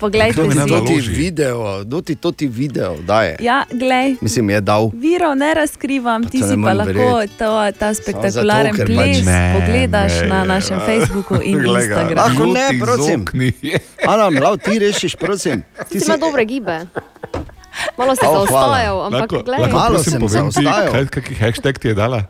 Poglejte 0.03 0.41
Kdo 0.41 0.51
ti 0.51 0.59
si. 0.59 0.67
to 0.67 0.79
ti 0.86 0.97
video, 0.99 1.84
kdo 1.84 2.01
ti 2.01 2.15
to 2.15 2.31
ti 2.31 2.47
video 2.47 2.97
daje? 3.07 3.38
Ja, 3.39 3.63
glej. 3.71 4.15
Mislim, 4.21 4.49
je 4.49 4.61
dal. 4.61 4.91
Virov 4.93 5.36
ne 5.36 5.53
razkrivam, 5.53 6.27
ti 6.27 6.39
to 6.39 6.47
ne 6.47 6.55
si 6.55 6.61
pa 6.63 6.73
lahko 6.73 7.23
to, 7.38 7.51
ta 7.79 7.93
spektakularen 7.93 8.75
pač 8.75 8.88
ples 8.88 9.23
ne, 9.23 9.55
pogledaš 9.55 10.13
ne, 10.21 10.27
na 10.27 10.36
ja. 10.36 10.43
našem 10.43 10.79
Facebooku 10.84 11.39
in 11.39 11.55
Glej 11.55 11.88
ga. 11.88 12.03
Instagramu. 12.03 12.19
Lahko 12.19 12.43
ne, 12.51 12.67
prosim. 12.84 13.19
Ana, 14.11 14.27
mlav, 14.29 14.59
ti 14.59 14.75
rešiš, 14.79 15.15
prosim. 15.15 15.63
Ti 15.88 15.99
si 15.99 16.05
ima 16.05 16.19
dobre 16.19 16.43
gibe. 16.45 16.84
Malo 17.97 18.15
si 18.15 18.25
hvala. 18.25 18.45
zaostajal, 18.45 18.97
ampak 19.05 19.21
Lahko, 19.21 19.43
glej. 19.43 19.59
lahko 19.59 19.77
Malo 19.77 19.93
prosim 19.93 20.11
sem 20.11 20.21
povem 20.21 20.51
zaostajal. 20.51 20.91
kaj, 20.91 21.05
kakšen 21.07 21.36
hashtag 21.39 21.75
ti 21.79 21.88
je 21.88 21.95
dala? 21.95 22.21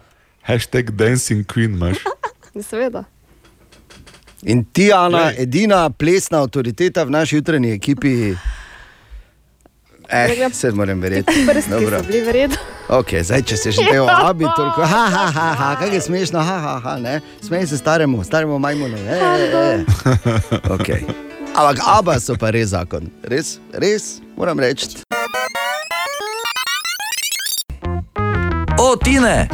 Hashtag 0.43 0.91
Dancing 0.91 1.45
Queen 1.47 1.71
imaš. 1.73 1.97
Seveda. 2.69 3.03
In 4.43 4.65
ti, 4.65 4.91
Ana, 4.93 5.31
edina 5.37 5.89
plesna 5.89 6.41
avtoriteta 6.43 7.03
v 7.03 7.11
naši 7.11 7.35
jutranji 7.39 7.71
ekipi. 7.71 8.35
Eh, 10.09 10.49
se 10.51 10.71
moram 10.71 10.99
verjeti. 10.99 11.31
Dobro. 11.69 11.99
so 11.99 12.05
bili 12.07 12.21
vredni. 12.21 12.55
Ok, 12.89 13.23
zdaj, 13.23 13.41
če 13.41 13.57
se 13.57 13.71
že 13.71 13.81
te 13.91 14.01
obi, 14.01 14.45
toliko, 14.55 14.81
ha, 14.83 15.07
ha, 15.09 15.25
ha, 15.31 15.47
ha, 15.55 15.75
kaj 15.79 15.95
je 15.95 16.01
smešno, 16.01 16.39
ha, 16.43 16.57
ha, 16.59 16.79
ha, 16.83 16.97
ne, 16.99 17.21
smej 17.41 17.67
se 17.67 17.77
staremu, 17.77 18.23
staremu 18.23 18.59
majmunu, 18.59 18.97
e, 18.97 19.19
e. 19.55 19.85
Ok. 20.69 20.89
Ampak 21.55 21.77
aba 21.87 22.19
so 22.19 22.35
pa 22.35 22.51
res 22.51 22.75
zakon, 22.75 23.07
res, 23.23 23.57
res, 23.73 24.19
moram 24.35 24.59
reči. 24.59 24.99
O, 28.85 28.95
Tine! 28.95 29.47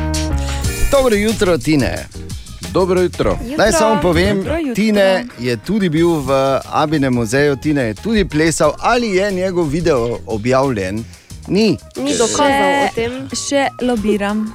Dobro 0.92 1.16
jutro, 1.16 1.58
Tine. 1.58 2.08
Dobro 2.74 3.02
jutro. 3.02 3.40
Naj 3.58 3.72
samo 3.72 4.02
povem, 4.02 4.38
jutro. 4.38 4.74
Tine 4.76 5.26
je 5.40 5.58
tudi 5.58 5.90
bil 5.90 6.08
v 6.10 6.60
Abinem 6.72 7.14
muzeju, 7.14 7.56
Tine 7.56 7.82
je 7.82 7.94
tudi 7.94 8.26
plesal, 8.26 8.74
ali 8.80 9.08
je 9.10 9.32
njegov 9.32 9.68
video 9.68 10.20
objavljen? 10.28 11.04
Ni. 11.48 11.78
Ni 11.96 12.18
dokazal 12.18 12.86
o 12.86 12.90
tem. 12.96 13.30
Še 13.48 13.68
lobiram. 13.82 14.54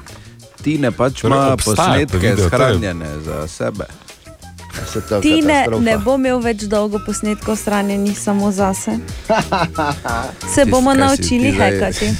Tine 0.63 0.91
pač 0.91 1.21
Torej, 1.21 1.37
ima 1.37 1.57
posnetke 1.57 2.35
shranjene 2.49 3.21
za 3.25 3.49
sebe. 3.49 3.87
Se 4.93 5.01
to 5.09 5.21
Tine 5.21 5.67
ne 5.81 5.99
bo 5.99 6.15
imel 6.19 6.43
več 6.43 6.67
dolgo 6.67 6.99
posnetkov 7.07 7.57
shranjenih 7.63 8.19
samo 8.19 8.51
zase. 8.51 8.99
Se 10.55 10.65
Tisto, 10.65 10.71
bomo 10.71 10.95
naučili 10.95 11.53
hekati. 11.53 12.11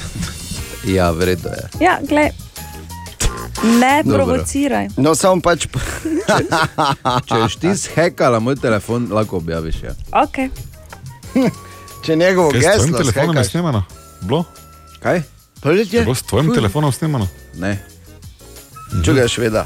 Ja, 0.87 1.11
vredno 1.11 1.51
je. 1.51 1.69
Ja, 1.83 1.99
glej. 2.09 2.44
Ne 3.65 4.03
Dobro. 4.03 4.25
provociraj. 4.25 4.87
No, 4.97 5.15
samo 5.15 5.41
pač. 5.41 5.67
Če 7.27 7.39
ješ 7.43 7.55
ti 7.55 7.75
zhekala 7.75 8.39
moj 8.39 8.55
telefon, 8.55 9.07
lahko 9.11 9.37
objaviš. 9.37 9.83
Ja. 9.83 9.93
Okay. 10.11 10.49
Če 12.05 12.15
njegovo 12.15 12.51
Kaj 12.51 12.61
s 12.61 12.63
tvojim 12.63 12.93
geslo 12.93 12.97
telefonom 12.97 13.37
je 13.37 13.43
snemano? 13.43 13.83
Bilo? 14.21 14.43
Kaj? 14.99 15.21
Poletje? 15.61 15.99
Je 15.99 16.03
bilo 16.05 16.15
s 16.15 16.23
tvojim 16.23 16.45
Ful. 16.45 16.55
telefonom 16.55 16.91
snemano? 16.91 17.27
Ne. 17.57 17.77
Čuga 19.05 19.27
šveda. 19.27 19.65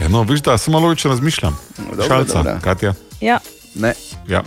Ja, 0.00 0.08
no, 0.08 0.22
viš, 0.22 0.40
da 0.40 0.58
samo 0.58 0.80
logično 0.80 1.10
razmišljam. 1.10 1.58
dobro, 1.78 2.04
Šalca, 2.08 2.42
dobro. 2.42 2.58
Katja. 2.64 2.94
Ja. 3.20 3.38
Ne. 3.74 3.94
Ja. 4.28 4.42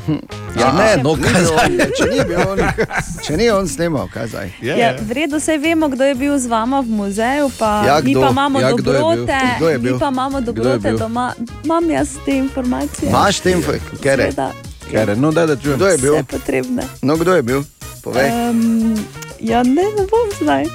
Ja, 0.56 0.72
ne, 0.72 1.04
no, 1.04 1.16
kaj 1.16 1.44
zdaj? 1.44 1.66
on, 1.66 1.78
Če 1.92 2.06
ni 2.08 2.20
bil 2.24 2.40
on, 2.40 2.60
če 3.26 3.38
ni 3.38 3.50
on 3.50 3.68
snimal, 3.68 4.08
kaj 4.08 4.28
zdaj? 4.28 4.52
Ja, 4.62 4.94
v 4.96 5.12
redu, 5.12 5.38
vse 5.38 5.58
vemo, 5.58 5.90
kdo 5.90 6.04
je 6.04 6.16
bil 6.16 6.38
z 6.40 6.48
vama 6.48 6.80
v 6.80 6.90
muzeju, 6.90 7.50
pa 7.60 7.84
Ja, 7.84 7.98
mi 8.00 8.14
kdo? 8.14 8.22
pa 8.22 8.30
imamo 8.30 8.60
Ja, 8.60 8.68
je 8.68 8.74
dobrote, 8.74 9.40
je 9.62 9.78
mi 9.78 10.00
pa 10.00 10.08
imamo 10.08 10.38
je 10.38 10.42
dobrote 10.44 10.92
doma. 10.94 11.34
Imam 11.64 11.90
jaz 11.90 12.10
te 12.26 12.38
informacije. 12.38 13.10
Imaš 13.10 13.40
te 13.40 13.52
info, 13.52 13.72
kere? 14.00 14.24
Seveda. 14.24 14.52
Kere, 14.92 15.16
no, 15.16 15.32
daj, 15.32 15.48
da 15.48 15.56
čujem. 15.56 15.76
Kdo 15.78 15.88
je 15.88 15.98
bil? 15.98 16.14
Vse 16.14 16.24
potrebne. 16.24 16.84
No, 17.02 17.18
kdo 17.18 17.34
je 17.34 17.42
bil? 17.42 17.62
Povej. 18.04 18.30
Um, 18.30 18.96
ja, 19.40 19.64
ne, 19.64 19.84
ne 19.90 20.06
bom 20.06 20.28
zdaj. 20.38 20.66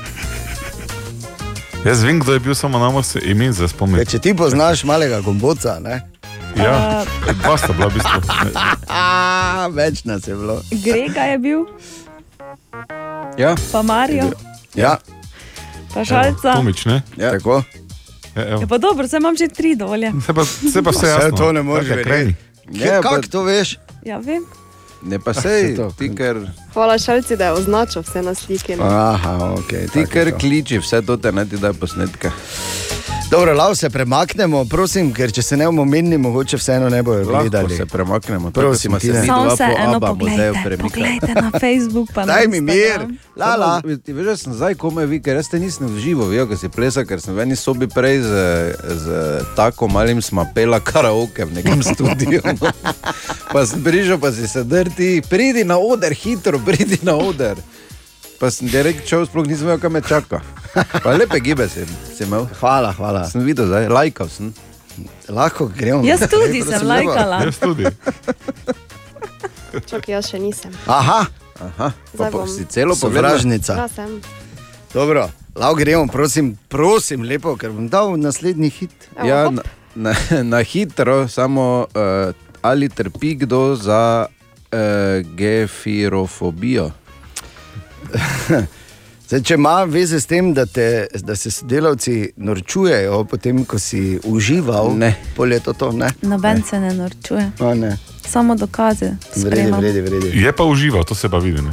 Jaz 1.85 2.03
vem, 2.03 2.21
kdo 2.21 2.33
je 2.33 2.41
bil, 2.41 2.55
samo 2.55 2.79
nam 2.79 3.03
se 3.03 3.21
ime 3.23 3.53
za 3.53 3.69
spomin. 3.69 4.05
Če 4.05 4.19
ti 4.19 4.35
poznaš 4.35 4.85
malega 4.85 5.21
gomboca, 5.21 5.79
ne? 5.79 6.18
Ja, 6.57 7.05
dva 7.35 7.55
sta 7.55 7.73
bila 7.73 7.87
v 7.87 7.95
bistvu. 7.95 8.19
A, 8.89 9.03
več 9.79 10.05
nas 10.05 10.23
je 10.23 10.35
bilo. 10.35 10.61
Grega 10.75 11.23
je 11.27 11.39
bil, 11.39 11.61
Ja. 13.37 13.55
pa 13.73 13.83
Marijo, 13.83 14.31
Ja, 14.75 14.99
pa 15.89 16.05
Šalca. 16.05 16.55
Tomič, 16.55 16.85
ne? 16.85 17.03
ja. 17.15 17.31
tako. 17.33 17.63
Ja. 18.35 18.43
Ja, 18.55 18.67
pa 18.67 18.79
dobro, 18.79 19.03
zdaj 19.05 19.19
imam 19.19 19.35
že 19.35 19.49
tri 19.49 19.75
dovolje. 19.75 20.13
Se 20.21 20.33
pa, 20.33 20.43
se 20.45 20.79
pa 20.79 20.91
vse 20.95 21.09
to 21.33 21.53
ne 21.53 21.63
moreš 21.63 21.89
verjeti. 21.89 22.35
Ja, 22.71 22.99
Kako 22.99 23.15
pa- 23.17 23.29
to 23.29 23.43
veš? 23.43 23.79
Ja, 24.03 24.19
vem. 24.19 24.45
Ne 25.01 25.19
pa 25.19 25.31
sej, 25.33 25.77
to. 25.77 25.91
ti 25.93 26.11
ker, 26.11 26.43
Hvala 26.73 26.97
šalci, 26.97 27.37
da 27.37 27.45
je 27.47 27.53
označil 27.55 28.03
vse 28.03 28.19
na 28.21 28.35
sliki. 28.35 28.75
no. 28.75 28.85
Aha, 28.85 29.55
ok. 29.55 29.71
ti 29.89 30.03
ker 30.05 30.35
kliči 30.35 30.79
vse 30.79 31.03
to, 31.03 31.17
te 31.17 31.31
naj 31.31 31.47
ti 31.47 31.57
daj 31.57 31.73
posnetke. 31.73 32.31
Dobro, 33.31 33.55
lav 33.55 33.75
se 33.75 33.91
premaknemo, 33.91 34.65
prosim, 34.65 35.11
ker 35.15 35.33
če 35.33 35.43
se 35.43 35.57
ne 35.57 35.67
bomo 35.67 35.85
menili, 35.85 36.17
mogoče 36.19 36.57
vseeno 36.57 36.89
ne 36.89 37.03
bojo 37.03 37.19
Lahko 37.19 37.41
gledali. 37.41 37.77
se 37.77 37.87
premaknemo. 37.87 38.51
tako 38.51 38.61
Prosim, 38.61 38.91
smo 38.91 39.01
se 39.01 39.21
mi 39.21 39.27
dva 39.27 39.57
se 39.57 39.67
po 39.67 39.95
Abba 39.95 40.15
muzeju 40.15 40.55
pogledajte 40.79 41.35
na 41.35 41.51
Facebook. 41.61 42.09
Pa 42.15 42.25
Daj 42.33 42.47
mi 42.47 42.61
mir, 42.61 43.01
lala. 43.37 43.83
Veš, 43.85 44.25
da 44.25 44.37
sem 44.37 44.53
zdaj 44.53 44.75
komaj 44.75 45.07
vi, 45.07 45.21
ker 45.23 45.37
jaz 45.37 45.49
te 45.49 45.61
nisem 45.61 45.87
v 45.87 46.01
živo 46.01 46.25
videl, 46.25 46.49
ker 46.49 46.57
si 46.57 46.69
plesal, 46.69 47.05
ker 47.05 47.21
sem 47.21 47.37
v 47.37 47.45
eni 47.45 47.57
sobi 47.57 47.87
prej 47.87 48.23
z, 48.23 48.33
z 48.97 49.07
tako 49.57 49.89
malim 49.89 50.23
smapela 50.23 50.81
karaoke 50.81 51.45
v 51.45 51.53
nekem 51.53 51.83
studiu. 51.93 52.41
No. 52.45 52.73
Pa 53.53 53.67
sem 53.67 53.85
prišel, 53.85 54.19
pa 54.21 54.33
si 54.33 54.49
se 54.49 54.65
drti, 54.65 55.23
pridi 55.29 55.65
na 55.65 55.79
oder, 55.79 56.13
hitro, 56.13 56.59
pridi 56.61 56.99
na 57.03 57.17
oder. 57.17 57.57
Pa 58.39 58.51
sem 58.55 58.69
direkt 58.71 59.03
šel, 59.09 59.27
sploh 59.27 59.47
nisem 59.47 59.67
vedel, 59.67 59.81
kam 59.83 59.93
me 59.93 60.03
čaka. 60.03 60.39
Pa 61.03 61.11
lepe 61.19 61.41
gibe 61.43 61.67
si, 61.69 61.83
si 62.15 62.23
imel. 62.23 62.47
Hvala, 62.61 62.93
hvala. 62.95 63.25
Sem 63.27 63.43
videl, 63.43 63.67
zdaj, 63.67 63.89
lajkal 63.91 64.29
sem. 64.31 64.53
Lahko 65.29 65.67
gremo. 65.71 66.05
Jaz 66.07 66.23
tudi 66.31 66.63
sem 66.63 66.87
lajkala. 66.87 67.43
Jaz 67.47 67.59
tudi. 67.59 67.85
Čakaj, 69.87 70.13
jaz 70.15 70.31
še 70.31 70.39
nisem. 70.43 70.73
Aha, 70.87 71.27
Aha, 71.59 71.89
pa, 72.17 72.31
pa 72.31 72.47
si 72.47 72.63
celo 72.71 72.95
povedal. 72.95 73.35
sovražnica. 73.35 73.75
Ja, 73.75 73.89
sem. 73.91 74.21
Dobro, 74.95 75.27
lav 75.59 75.75
gremo, 75.77 76.07
prosim, 76.09 76.55
prosim, 76.71 77.27
lepo, 77.27 77.57
ker 77.61 77.75
bom 77.75 77.91
dal 77.91 78.15
naslednji 78.17 78.71
hit. 78.71 78.95
Evo, 79.17 79.27
Ja, 79.29 79.41
na, 79.51 79.63
na, 79.95 80.15
na 80.55 80.61
hitro, 80.63 81.27
samo 81.29 81.87
uh, 81.91 82.31
ali 82.63 82.89
trpi 82.89 83.35
kdo 83.43 83.75
za 83.77 84.27
uh, 84.31 84.79
gefirofobijo? 85.37 86.91
Zdaj, 89.29 89.43
če 89.43 89.55
ima 89.55 89.83
veze 89.85 90.17
s 90.17 90.27
tem, 90.27 90.55
da, 90.55 90.67
te, 90.67 90.85
da 91.15 91.37
se 91.37 91.51
sodelavci 91.51 92.33
norčujejo, 92.39 93.25
potem 93.25 93.65
ko 93.65 93.79
si 93.79 94.19
užival, 94.25 94.95
Ne. 94.97 95.17
pol 95.37 95.53
je 95.53 95.61
to 95.61 95.93
ne? 95.93 96.09
Noben 96.23 96.63
se 96.63 96.81
ne 96.81 96.95
norčuje, 96.95 97.51
A, 97.61 97.75
ne. 97.75 97.97
samo 98.25 98.55
dokaze. 98.57 99.17
Vredi, 99.37 99.71
vredi, 99.71 100.01
vredi. 100.01 100.31
Je 100.35 100.53
pa 100.53 100.65
užival, 100.65 101.05
to 101.05 101.15
se 101.15 101.29
pa 101.29 101.39
vidi. 101.39 101.61
Ne? 101.61 101.73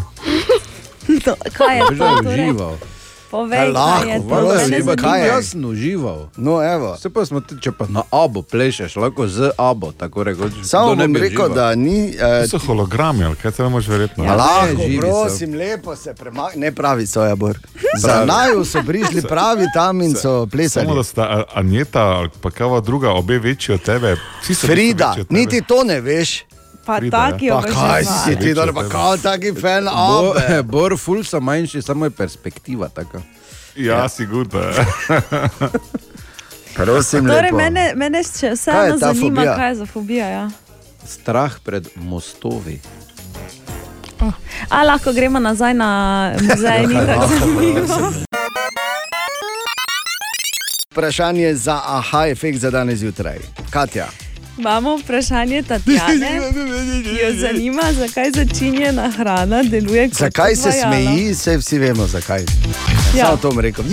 To, 1.24 1.36
kaj 1.58 1.78
je 1.78 1.84
to? 1.88 1.94
je 1.94 2.24
Torej? 2.24 2.44
užival. 2.44 2.76
Povej, 3.36 3.72
lahko, 3.72 4.08
je 4.08 4.20
to? 4.20 4.58
zanima. 4.60 4.96
kaj 4.96 5.22
je? 5.22 5.28
Jaz 5.28 5.46
sem 5.46 5.66
užival. 5.66 6.20
No, 6.38 6.64
evo. 6.64 6.94
Vse 6.96 7.10
pa 7.10 7.26
smo 7.26 7.42
če 7.62 7.72
pa 7.72 7.86
na 7.90 8.04
abo 8.12 8.42
plešeš, 8.42 8.96
lahko 8.96 9.28
z 9.28 9.52
abo, 9.58 9.92
tako 9.92 10.24
rekoč. 10.24 10.52
Samo 10.64 10.96
ne 10.96 11.08
bi 11.08 11.20
rekel, 11.20 11.46
užival? 11.46 11.56
da 11.56 11.76
ni. 11.76 12.16
To 12.16 12.26
Uh, 12.26 12.50
so 12.50 12.58
hologrami, 12.58 13.26
ali 13.26 13.36
kaj 13.36 13.52
te 13.52 13.64
ne 13.64 13.70
moreš 13.70 13.88
verjeti. 13.88 14.22
Ja, 14.22 14.36
lahko, 14.36 14.82
živi 14.82 14.96
so. 14.96 15.02
prosim, 15.02 15.54
lepo 15.54 15.96
se 15.96 16.14
premakni. 16.14 16.62
Ne 16.62 16.72
pravi, 16.72 17.08
so 17.08 17.26
ja, 17.26 17.36
bor. 17.36 17.60
Za 17.98 18.26
naju 18.26 18.66
so 18.66 18.84
prišli 18.88 19.22
pravi 19.22 19.66
tam 19.74 20.02
in 20.02 20.16
so 20.16 20.46
plesali. 20.46 20.86
Samo 20.86 20.96
da 20.96 21.04
sta 21.04 21.22
A- 21.22 21.44
Anjeta 21.54 22.02
ali 22.02 22.30
pa 22.42 22.50
kava 22.50 22.80
druga, 22.80 23.12
obe 23.12 23.40
večji 23.40 23.76
od 23.76 23.82
tebe. 23.82 24.16
So 24.44 24.68
Frida, 24.68 25.16
niti 25.30 25.62
to 25.62 25.84
ne 25.84 26.02
veš. 26.02 26.46
Pa 26.86 26.98
ja. 26.98 27.12
taki 27.12 27.50
Pa 27.50 27.62
kaj 27.62 28.04
si 28.06 28.36
ti, 28.40 28.54
da 28.54 28.68
pa 28.74 28.90
kao 28.90 29.18
taki 29.18 29.54
fan, 29.54 29.86
Bo, 29.86 30.34
abe. 30.38 30.64
bor, 30.64 30.98
ful 30.98 31.24
so 31.24 31.40
manjši, 31.40 31.82
samo 31.82 32.06
je 32.06 32.10
perspektiva 32.10 32.90
taka. 32.90 33.22
Ja, 33.76 34.10
sigurno. 34.10 34.62
Prosim, 36.76 37.26
Torej, 37.28 37.42
lepo. 37.52 37.58
mene, 37.58 37.94
mene 37.96 38.24
še 38.24 38.52
vseeno 38.52 38.98
zanima, 38.98 39.42
fobija? 39.42 39.56
kaj 39.56 39.70
je 39.70 39.76
za 39.76 39.86
fobija. 39.86 40.28
Ja. 40.28 40.50
Strah 41.08 41.54
pred 41.64 41.88
mostovi. 41.96 42.80
A 44.70 44.84
lahko 44.84 45.14
gremo 45.14 45.40
nazaj 45.40 45.74
na 45.74 45.90
muzej, 46.42 46.88
ni 46.88 46.96
tako 47.08 47.28
zanimivo. 47.28 48.12
Vprašanje 50.92 51.56
za 51.56 51.82
aha 51.86 52.28
efekt 52.28 52.60
za 52.60 52.72
danes 52.72 53.00
zjutraj. 53.00 53.40
Katja. 53.70 54.08
Imamo 54.58 54.98
vprašanje 54.98 55.64
Tatjane, 55.64 56.40
ki 57.04 57.16
jo 57.24 57.34
zanima, 57.40 57.82
zakaj 57.94 58.32
začinjena 58.32 59.12
hrana 59.12 59.64
deluje 59.64 60.10
kot 60.10 60.18
Zakaj 60.18 60.56
se 60.56 60.72
smeji, 60.72 61.36
se 61.36 61.58
vsi 61.58 61.80
vemo 61.80 62.08
zakaj. 62.08 62.44
Ja. 63.18 63.26
Samo 63.26 63.38
to 63.38 63.50
bom 63.50 63.60
rekel. 63.60 63.84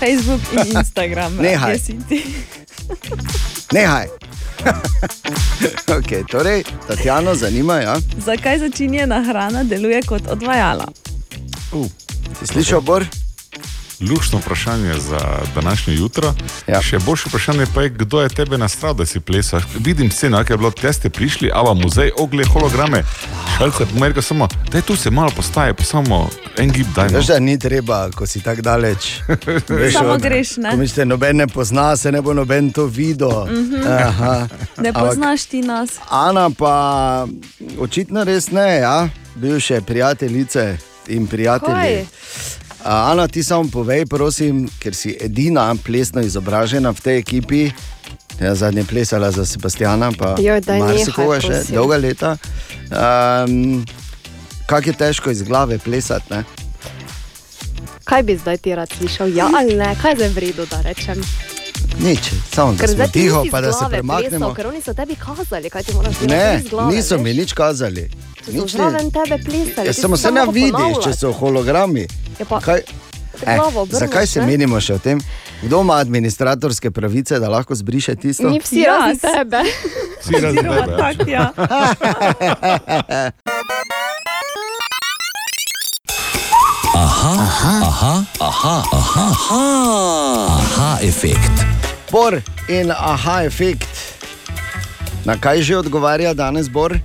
Facebook 0.00 0.40
in 0.52 0.78
Instagram. 0.78 1.36
Nehaj. 1.36 1.78
Nehaj. 3.72 4.06
Okay, 5.88 6.24
torej, 6.30 6.64
Tatjano 6.88 7.34
zanima, 7.34 7.76
ja? 7.76 7.96
Zakaj 8.24 8.58
začinjena 8.58 9.22
hrana 9.22 9.64
deluje 9.64 10.02
kot 10.02 10.22
odvajala? 10.28 10.84
Uh, 11.72 11.86
Si 12.38 12.46
slišal, 12.46 12.80
Bor? 12.80 13.04
Lušno 14.00 14.38
vprašanje 14.38 14.94
za 14.94 15.18
današnje 15.54 15.94
jutro. 15.94 16.34
Ja. 16.66 16.82
Še 16.82 16.98
boljše 16.98 17.28
vprašanje 17.28 17.66
pa 17.74 17.82
je, 17.82 17.88
kdo 17.90 18.20
je 18.20 18.28
tebe 18.28 18.58
nastral, 18.58 18.94
da 18.94 19.06
si 19.06 19.20
plesaš. 19.20 19.62
Vidim 19.74 20.10
sceno, 20.10 20.44
ki 20.44 20.52
je 20.52 20.56
bilo, 20.56 20.70
te 20.70 20.92
ste 20.92 21.10
prišli, 21.10 21.50
ava 21.54 21.74
muzej, 21.74 22.10
ogle, 22.18 22.44
holograme. 22.44 23.02
Šalce, 23.58 23.86
pomerka 23.86 24.22
samo, 24.22 24.48
da 24.72 24.80
tu 24.80 24.96
se 24.96 25.10
malo 25.10 25.30
postaje, 25.36 25.74
pa 25.74 25.82
samo 25.84 26.30
en 26.56 26.70
gib 26.70 26.86
daj. 26.94 27.08
Veš, 27.08 27.26
da 27.26 27.38
ni 27.38 27.58
treba, 27.58 28.10
ko 28.10 28.26
si 28.26 28.40
tako 28.40 28.62
daleč. 28.62 29.18
Samo 29.92 30.08
od- 30.10 30.22
greš, 30.22 30.56
ne? 30.56 30.76
Mislite, 30.76 31.04
noben 31.04 31.36
ne 31.36 31.46
pozna, 31.46 31.96
se 31.96 32.12
ne 32.12 32.22
bo 32.22 32.34
noben 32.34 32.70
to 32.72 32.86
videl. 32.86 33.46
Mhm. 33.46 33.82
Aha. 33.88 34.48
Ne 34.76 34.92
poznaš 34.92 35.44
ti 35.44 35.62
nas. 35.62 35.90
Ana 36.08 36.50
pa 36.50 37.26
očitno 37.78 38.24
res 38.24 38.50
ne, 38.50 38.76
ja? 38.76 39.08
bivše 39.34 39.80
prijateljice 39.80 40.76
in 41.08 41.26
prijatelji. 41.26 41.74
Kaj? 41.74 42.04
Ana, 42.84 43.28
ti 43.28 43.42
samo 43.42 43.68
povej, 43.72 44.06
prosim, 44.06 44.68
ker 44.78 44.94
si 44.94 45.16
edina 45.20 45.74
plesno 45.84 46.22
izobražena 46.22 46.92
v 46.94 47.00
tej 47.00 47.16
ekipi. 47.18 47.62
Ja, 48.38 48.54
zadnje 48.54 48.84
plesala 48.86 49.30
za 49.34 49.42
Sebastiana, 49.46 50.12
pa 50.14 50.38
marsikoga 50.38 51.38
nehaj, 51.38 51.40
še 51.42 51.48
prosim. 51.48 51.74
dolga 51.74 51.96
leta. 51.98 52.36
Um, 52.94 53.82
Kako 54.68 54.88
je 54.88 54.92
težko 54.92 55.30
iz 55.30 55.42
glave 55.42 55.78
plesati? 55.78 56.28
Ne? 56.30 56.44
Kaj 58.04 58.22
bi 58.22 58.36
zdaj 58.36 58.56
ti 58.56 58.74
rad 58.74 58.92
slišal? 58.98 59.32
Ja 59.36 59.48
ali 59.56 59.74
ne? 59.74 59.96
Kaj 60.02 60.12
je 60.12 60.16
zdaj 60.16 60.28
v 60.28 60.38
redu, 60.38 60.66
da 60.70 60.80
rečem? 60.84 61.24
Nič, 61.98 62.20
samo 62.52 62.72
da 62.72 62.86
smo 62.88 63.06
tiho, 63.08 63.44
pa 63.50 63.60
da 63.60 63.72
se 63.72 63.84
premaknemo. 63.90 64.30
Plesal, 64.30 64.54
ker 64.54 64.66
oni 64.66 64.80
so 64.80 64.94
tebi 64.94 65.16
kazali, 65.16 65.70
kaj 65.70 65.82
ti 65.82 65.94
moraš 65.94 66.14
delati. 66.16 66.26
Ne, 66.28 66.62
niso 66.88 67.16
veš? 67.16 67.24
mi 67.24 67.34
nič 67.34 67.52
kazali. 67.52 68.10
Nič 68.48 68.70
zraven 68.70 69.10
tebe 69.10 69.38
plesali. 69.40 69.86
Ja, 69.86 69.92
samo 69.92 70.16
se 70.16 70.30
ne 70.30 70.46
vidiš, 70.46 71.02
če 71.04 71.12
so 71.14 71.32
hologrami. 71.32 72.06
Ja, 72.38 72.46
pa- 72.46 72.60
Kaj, 72.60 72.80
Te 73.34 73.44
glavo 73.46 73.82
obrneš, 73.82 73.98
zakaj 74.00 74.26
se 74.26 74.40
ne? 74.40 74.46
menimo 74.46 74.80
še 74.80 74.94
o 74.94 74.98
tem? 74.98 75.20
Kdo 75.62 75.80
ima 75.80 75.94
administratorske 75.96 76.90
pravice, 76.90 77.38
da 77.38 77.48
lahko 77.48 77.74
zbriše 77.74 78.14
tisto? 78.16 78.48
Ni 78.48 78.60
vsi 78.60 78.84
razen 78.84 79.18
tebe. 79.18 79.62
Vsi 80.20 80.34
razen 80.34 80.64
tebe. 80.64 80.96
tak, 80.96 81.28
ja. 81.28 81.50
Aha, 86.94 87.34
aha, 87.34 87.72
aha, 87.80 88.14
aha, 88.40 88.74
aha, 88.92 89.26
aha, 89.32 89.62
aha 90.48 90.98
efekt. 91.02 91.77
Bor 92.10 92.40
in 92.68 92.90
aha 92.90 93.42
efekt. 93.42 93.88
Na 95.24 95.36
kaj 95.36 95.62
že 95.62 95.76
odgovarja 95.76 96.34
danes 96.34 96.68
Bor? 96.68 96.98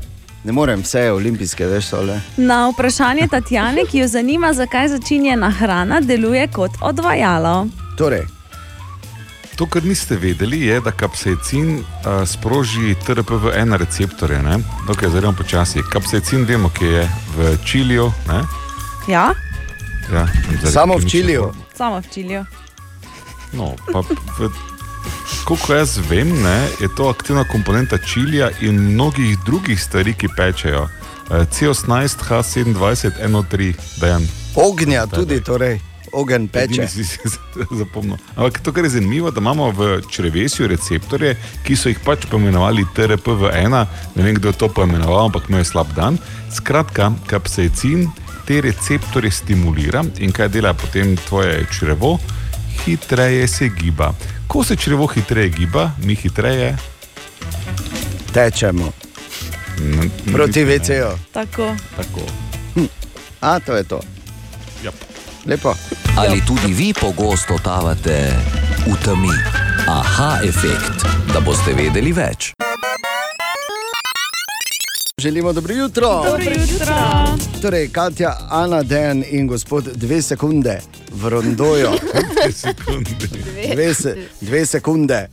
Ne 0.43 0.51
morem 0.51 0.81
vse 0.81 1.11
olimpijske, 1.11 1.65
veš, 1.65 1.91
le. 1.93 2.19
Na 2.37 2.69
vprašanje 2.69 3.27
Tatjane, 3.27 3.85
ki 3.85 3.97
jo 3.97 4.07
zanima, 4.09 4.53
zakaj 4.53 4.87
začinjena 4.89 5.49
hrana 5.51 5.99
deluje 6.01 6.47
kot 6.49 6.71
odvajalo. 6.81 7.67
Torej, 7.97 8.23
To, 9.53 9.67
kar 9.67 9.85
niste 9.85 10.15
vedeli, 10.17 10.61
je, 10.61 10.79
da 10.81 10.91
kapsaicin 10.91 11.75
uh, 11.75 11.83
sproži 12.25 12.95
TRPV1 12.97 13.77
receptorje. 13.77 14.41
ne. 14.41 14.55
Dokaj 14.87 15.09
zelo 15.09 15.31
počasi. 15.31 15.79
Kapsaicin 15.83 16.43
vemo, 16.43 16.69
ki 16.69 16.85
je 16.87 17.03
v 17.37 17.57
čiliju. 17.65 18.11
ne. 18.27 18.41
Ja, 19.07 19.29
Ja, 20.11 20.27
Samo 20.65 20.97
v 20.97 21.05
Čiliju? 21.05 21.41
forme. 21.43 21.63
samo 21.77 21.99
v 21.99 22.07
Čilju. 22.09 22.45
No, 23.53 23.75
pa 23.87 24.01
v, 24.01 24.49
koliko 25.45 25.73
jaz 25.73 25.97
vem, 26.09 26.29
ne, 26.43 26.67
je 26.81 26.89
to 26.97 27.09
aktivna 27.09 27.43
komponenta 27.43 27.97
čilija 27.97 28.49
in 28.61 28.75
mnogih 28.93 29.37
drugih 29.45 29.83
stvari, 29.83 30.13
ki 30.13 30.27
pečejo. 30.37 30.83
Uh, 30.83 30.89
C18, 31.29 32.23
H27, 32.29 33.11
NO3, 33.27 33.73
dejan. 34.01 34.27
ognja 34.55 35.05
tudi, 35.07 35.41
torej, 35.43 35.79
ogen 36.13 36.47
peče. 36.47 36.87
Zapomnil. 37.79 38.17
Ampak 38.35 38.59
to, 38.59 38.71
kar 38.73 38.83
je 38.83 38.89
zanimivo, 38.89 39.31
da 39.31 39.39
imamo 39.39 39.71
v 39.71 40.01
črevesju 40.09 40.67
receptorje, 40.67 41.35
ki 41.63 41.75
so 41.75 41.89
jih 41.89 41.99
pač 42.05 42.27
poimenovali 42.29 42.85
TRPV1, 42.95 43.85
ne 44.15 44.23
vem 44.23 44.35
kdo 44.35 44.53
je 44.53 44.59
to 44.61 44.69
poimenoval, 44.69 45.25
ampak 45.25 45.49
imel 45.49 45.63
je 45.63 45.71
slab 45.73 45.93
dan. 45.95 46.17
Skratka, 46.53 47.11
kapsaicin 47.27 48.07
te 48.47 48.61
receptorje 48.61 49.31
stimulira 49.31 50.03
in 50.19 50.31
kaj 50.31 50.51
dela 50.53 50.73
potem 50.73 51.15
tvoje 51.17 51.65
črevo, 51.71 52.17
hitreje 52.83 53.47
se 53.47 53.69
giba. 53.69 54.13
Ko 54.47 54.63
se 54.63 54.75
črevo 54.75 55.07
hitreje 55.07 55.49
giba, 55.49 55.91
mi 56.03 56.15
hitreje 56.15 56.77
Tečemo. 58.33 58.91
Proti. 60.33 60.63
VC-ju. 60.65 61.17
Tako. 61.33 61.75
Tako. 61.97 62.21
A, 63.41 63.59
to 63.59 63.75
je 63.75 63.83
to. 63.83 63.99
Yep. 64.83 64.93
Lepo. 65.45 65.73
Ali 66.17 66.41
tudi 66.47 66.73
vi 66.73 66.93
pogosto 66.93 67.53
totavate 67.53 68.31
v 68.87 68.95
temi? 69.05 69.35
Aha 69.87 70.39
efekt, 70.43 71.05
da 71.33 71.39
boste 71.39 71.73
vedeli 71.73 72.13
več. 72.13 72.62
Želimo 75.23 75.53
dobro 75.53 75.73
jutro. 75.73 76.07
Dobro 76.07 76.51
jutro. 76.51 76.95
Torej, 77.61 77.89
Katja, 77.89 78.37
Ana, 78.49 78.83
Dejan 78.83 79.23
in 79.29 79.47
gospod 79.47 79.83
dve 79.95 80.21
sekunde 80.21 80.79
v 81.13 81.29
rondoju. 81.29 81.89
Dve 82.33 82.51
sekunde. 82.51 83.09
Dve, 83.73 83.93
se, 83.93 84.17
dve 84.41 84.65
sekunde 84.65 85.29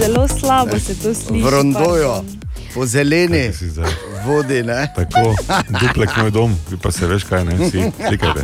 Zelo 0.00 0.28
slabo 0.28 0.78
se 0.78 0.94
to 0.94 1.14
sliši. 1.14 1.44
v 1.44 1.50
rondoju, 1.50 2.12
po 2.74 2.86
zeleni 2.86 3.50
vodi. 4.26 4.62
Ne? 4.62 4.92
Tako, 4.96 5.34
duplek 5.80 6.16
moj 6.16 6.30
dom, 6.30 6.56
vi 6.70 6.76
pa 6.76 6.90
se 6.92 7.06
veš 7.06 7.24
kaj, 7.24 7.44
ne 7.44 7.54
vsi, 7.56 7.82
slikajte. 8.08 8.40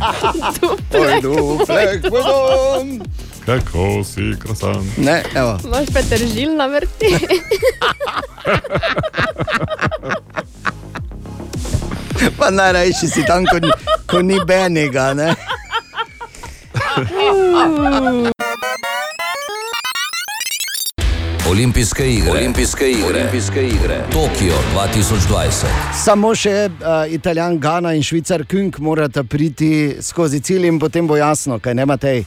Oj, 1.01 1.21
duplek, 1.21 2.11
moj 2.11 2.21
dom. 2.23 3.01
Kako 3.45 4.03
si 4.03 4.33
krasan. 4.39 4.91
Ne, 4.97 5.23
evo. 5.35 5.59
Imaš 5.63 5.85
petržil 5.93 6.55
na 6.55 6.65
vrti. 6.65 7.17
Pa 12.37 12.49
najrajši 12.49 13.07
si 13.07 13.25
tam, 13.25 13.45
ko, 13.45 13.59
ni- 13.59 13.71
ko 14.07 14.21
ni 14.21 14.39
benega. 14.47 15.13
Ne? 15.13 15.35
Olimpijske 21.49 22.11
igre, 22.13 22.31
Olimpijske 22.31 22.91
igre, 22.91 23.05
Olimpijske 23.05 23.67
igre. 23.67 23.99
Tokio 24.11 24.53
2020. 24.75 25.65
Samo 26.03 26.35
še 26.35 26.69
uh, 26.69 27.13
Italijan, 27.13 27.59
Gana 27.59 27.93
in 27.93 28.03
Švicar 28.03 28.43
Künk 28.45 28.79
morata 28.79 29.23
priti 29.23 29.95
skozi 30.01 30.39
cilj 30.41 30.65
in 30.67 30.79
potem 30.79 31.07
bo 31.07 31.17
jasno, 31.17 31.59
kaj 31.59 31.73
ne 31.73 31.85
matej. 31.85 32.23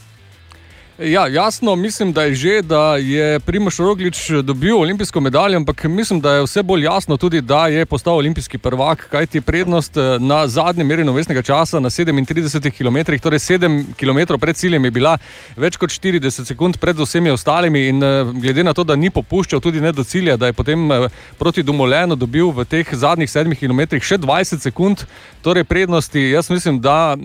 Ja, 1.03 1.27
jasno, 1.27 1.75
mislim, 1.75 2.13
da 2.13 2.23
je 2.23 2.35
že, 2.35 2.61
da 2.61 2.95
je 2.95 3.39
Primoš 3.39 3.77
Roglič 3.77 4.29
dobil 4.43 4.77
olimpijsko 4.77 5.19
medaljo, 5.19 5.57
ampak 5.57 5.83
mislim, 5.83 6.21
da 6.21 6.33
je 6.33 6.43
vse 6.43 6.63
bolj 6.63 6.83
jasno 6.83 7.17
tudi, 7.17 7.41
da 7.41 7.67
je 7.67 7.85
postal 7.85 8.15
olimpijski 8.15 8.57
prvak, 8.57 9.07
kajti 9.09 9.41
prednost 9.41 9.97
eh, 9.97 10.01
na 10.19 10.47
zadnjem 10.47 10.87
merjenju 10.87 11.13
mestnega 11.13 11.41
časa 11.41 11.79
na 11.79 11.89
37 11.89 12.71
km, 12.71 13.15
torej 13.21 13.39
7 13.39 13.83
km 13.99 14.37
pred 14.39 14.55
ciljem 14.55 14.85
je 14.85 14.91
bila 14.91 15.17
več 15.55 15.77
kot 15.77 15.89
40 15.89 16.45
sekund 16.45 16.77
pred 16.77 16.99
vsemi 16.99 17.31
ostalimi 17.31 17.87
in 17.87 18.03
eh, 18.03 18.25
glede 18.33 18.63
na 18.63 18.73
to, 18.73 18.83
da 18.83 18.95
ni 18.95 19.09
popuščal 19.09 19.61
tudi 19.61 19.81
ne 19.81 19.91
do 19.91 20.03
cilja, 20.03 20.37
da 20.37 20.51
je 20.51 20.53
potem 20.53 20.91
eh, 20.91 21.07
proti 21.37 21.63
Dumolenu 21.63 22.15
dobil 22.15 22.51
v 22.51 22.65
teh 22.65 22.91
zadnjih 22.91 23.29
7 23.29 23.55
km 23.55 24.03
še 24.03 24.17
20 24.17 24.59
sekund, 24.59 25.07
torej 25.41 25.63
prednosti, 25.63 26.19
jaz 26.19 26.49
mislim, 26.49 26.81
da 26.81 27.15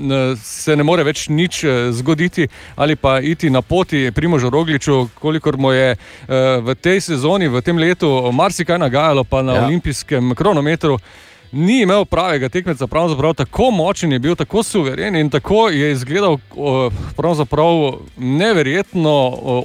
se 0.42 0.76
ne 0.76 0.82
more 0.82 1.02
več 1.02 1.26
nič 1.28 1.64
zgoditi 1.90 2.46
ali 2.76 2.94
pa 2.96 3.18
iti 3.18 3.50
na 3.50 3.63
poti 3.68 4.10
Primožu 4.14 4.50
Rogliču, 4.50 5.08
kolikor 5.20 5.56
mu 5.56 5.72
je 5.72 5.90
eh, 5.92 5.98
v 6.60 6.74
tej 6.74 7.00
sezoni, 7.00 7.48
v 7.48 7.62
tem 7.62 7.78
letu 7.78 8.32
marsikaj 8.32 8.78
nagajalo, 8.78 9.24
pa 9.24 9.42
na 9.42 9.52
Ja. 9.52 9.58
ja. 9.60 9.66
olimpijskem 9.66 10.34
kronometru. 10.34 10.98
Ni 11.54 11.82
imel 11.82 12.04
pravega 12.04 12.48
tekmeca, 12.48 12.86
pravzaprav 12.86 13.34
tako 13.34 13.70
močen 13.70 14.12
je 14.12 14.18
bil, 14.18 14.34
tako 14.34 14.62
suveren 14.62 15.16
in 15.16 15.30
tako 15.30 15.68
je 15.68 15.92
izgledal 15.92 16.38
neverjetno 18.16 19.12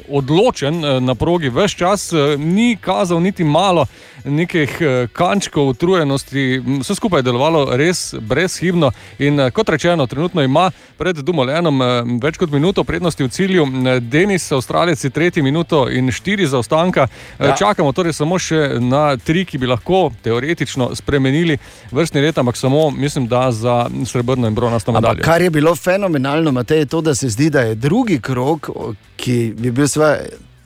odločen 0.09 0.85
eh, 0.85 0.99
na 0.99 1.15
progi. 1.15 1.49
Ves 1.49 1.71
čas 1.71 2.13
eh, 2.13 2.37
ni 2.37 2.77
kazal 2.81 3.21
niti 3.21 3.43
malo 3.43 3.85
nekih 4.25 4.77
eh, 4.81 5.07
kančkov 5.13 5.67
utrujenosti, 5.67 6.61
vse 6.79 6.95
skupaj 6.95 7.19
je 7.19 7.23
delovalo 7.23 7.77
res 7.77 8.13
brezhibno. 8.19 8.91
In 9.19 9.51
kot 9.53 9.69
rečeno, 9.69 10.07
trenutno 10.07 10.41
ima 10.41 10.71
pred 10.97 11.15
Dumolenom 11.15 11.81
eh, 11.81 11.87
več 12.21 12.37
kot 12.37 12.51
minuto 12.51 12.83
prednosti 12.83 13.23
v 13.23 13.29
cilju, 13.29 13.67
Denis, 14.01 14.51
Avstralec 14.51 15.05
tretji 15.13 15.43
minuto 15.43 15.87
in 15.89 16.11
štiri 16.11 16.47
zaostanka. 16.47 17.07
Ja. 17.39 17.55
Čakamo 17.55 17.91
torej 17.91 18.13
samo 18.13 18.39
še 18.39 18.79
na 18.79 19.17
tri, 19.17 19.45
ki 19.45 19.57
bi 19.57 19.69
lahko 19.69 20.09
teoretično 20.23 20.91
spremenili 20.95 21.57
vrstni 21.91 22.21
red, 22.21 22.37
ampak 22.37 22.57
samo 22.57 22.89
mislim, 22.91 23.27
da 23.27 23.51
za 23.51 23.89
srebrno 24.05 24.47
in 24.47 24.55
bronasto 24.55 24.91
Ampak 24.91 25.01
medaljo. 25.01 25.23
kar 25.23 25.41
je 25.41 25.49
bilo 25.49 25.75
fenomenalno, 25.75 26.51
Matej, 26.51 26.79
je 26.79 26.85
to, 26.85 27.01
da 27.01 27.15
se 27.15 27.29
zdi, 27.29 27.49
da 27.49 27.61
je 27.61 27.75
drugi 27.75 28.19
krok, 28.21 28.69
ki 29.15 29.53
bi 29.57 29.71
bil 29.71 29.87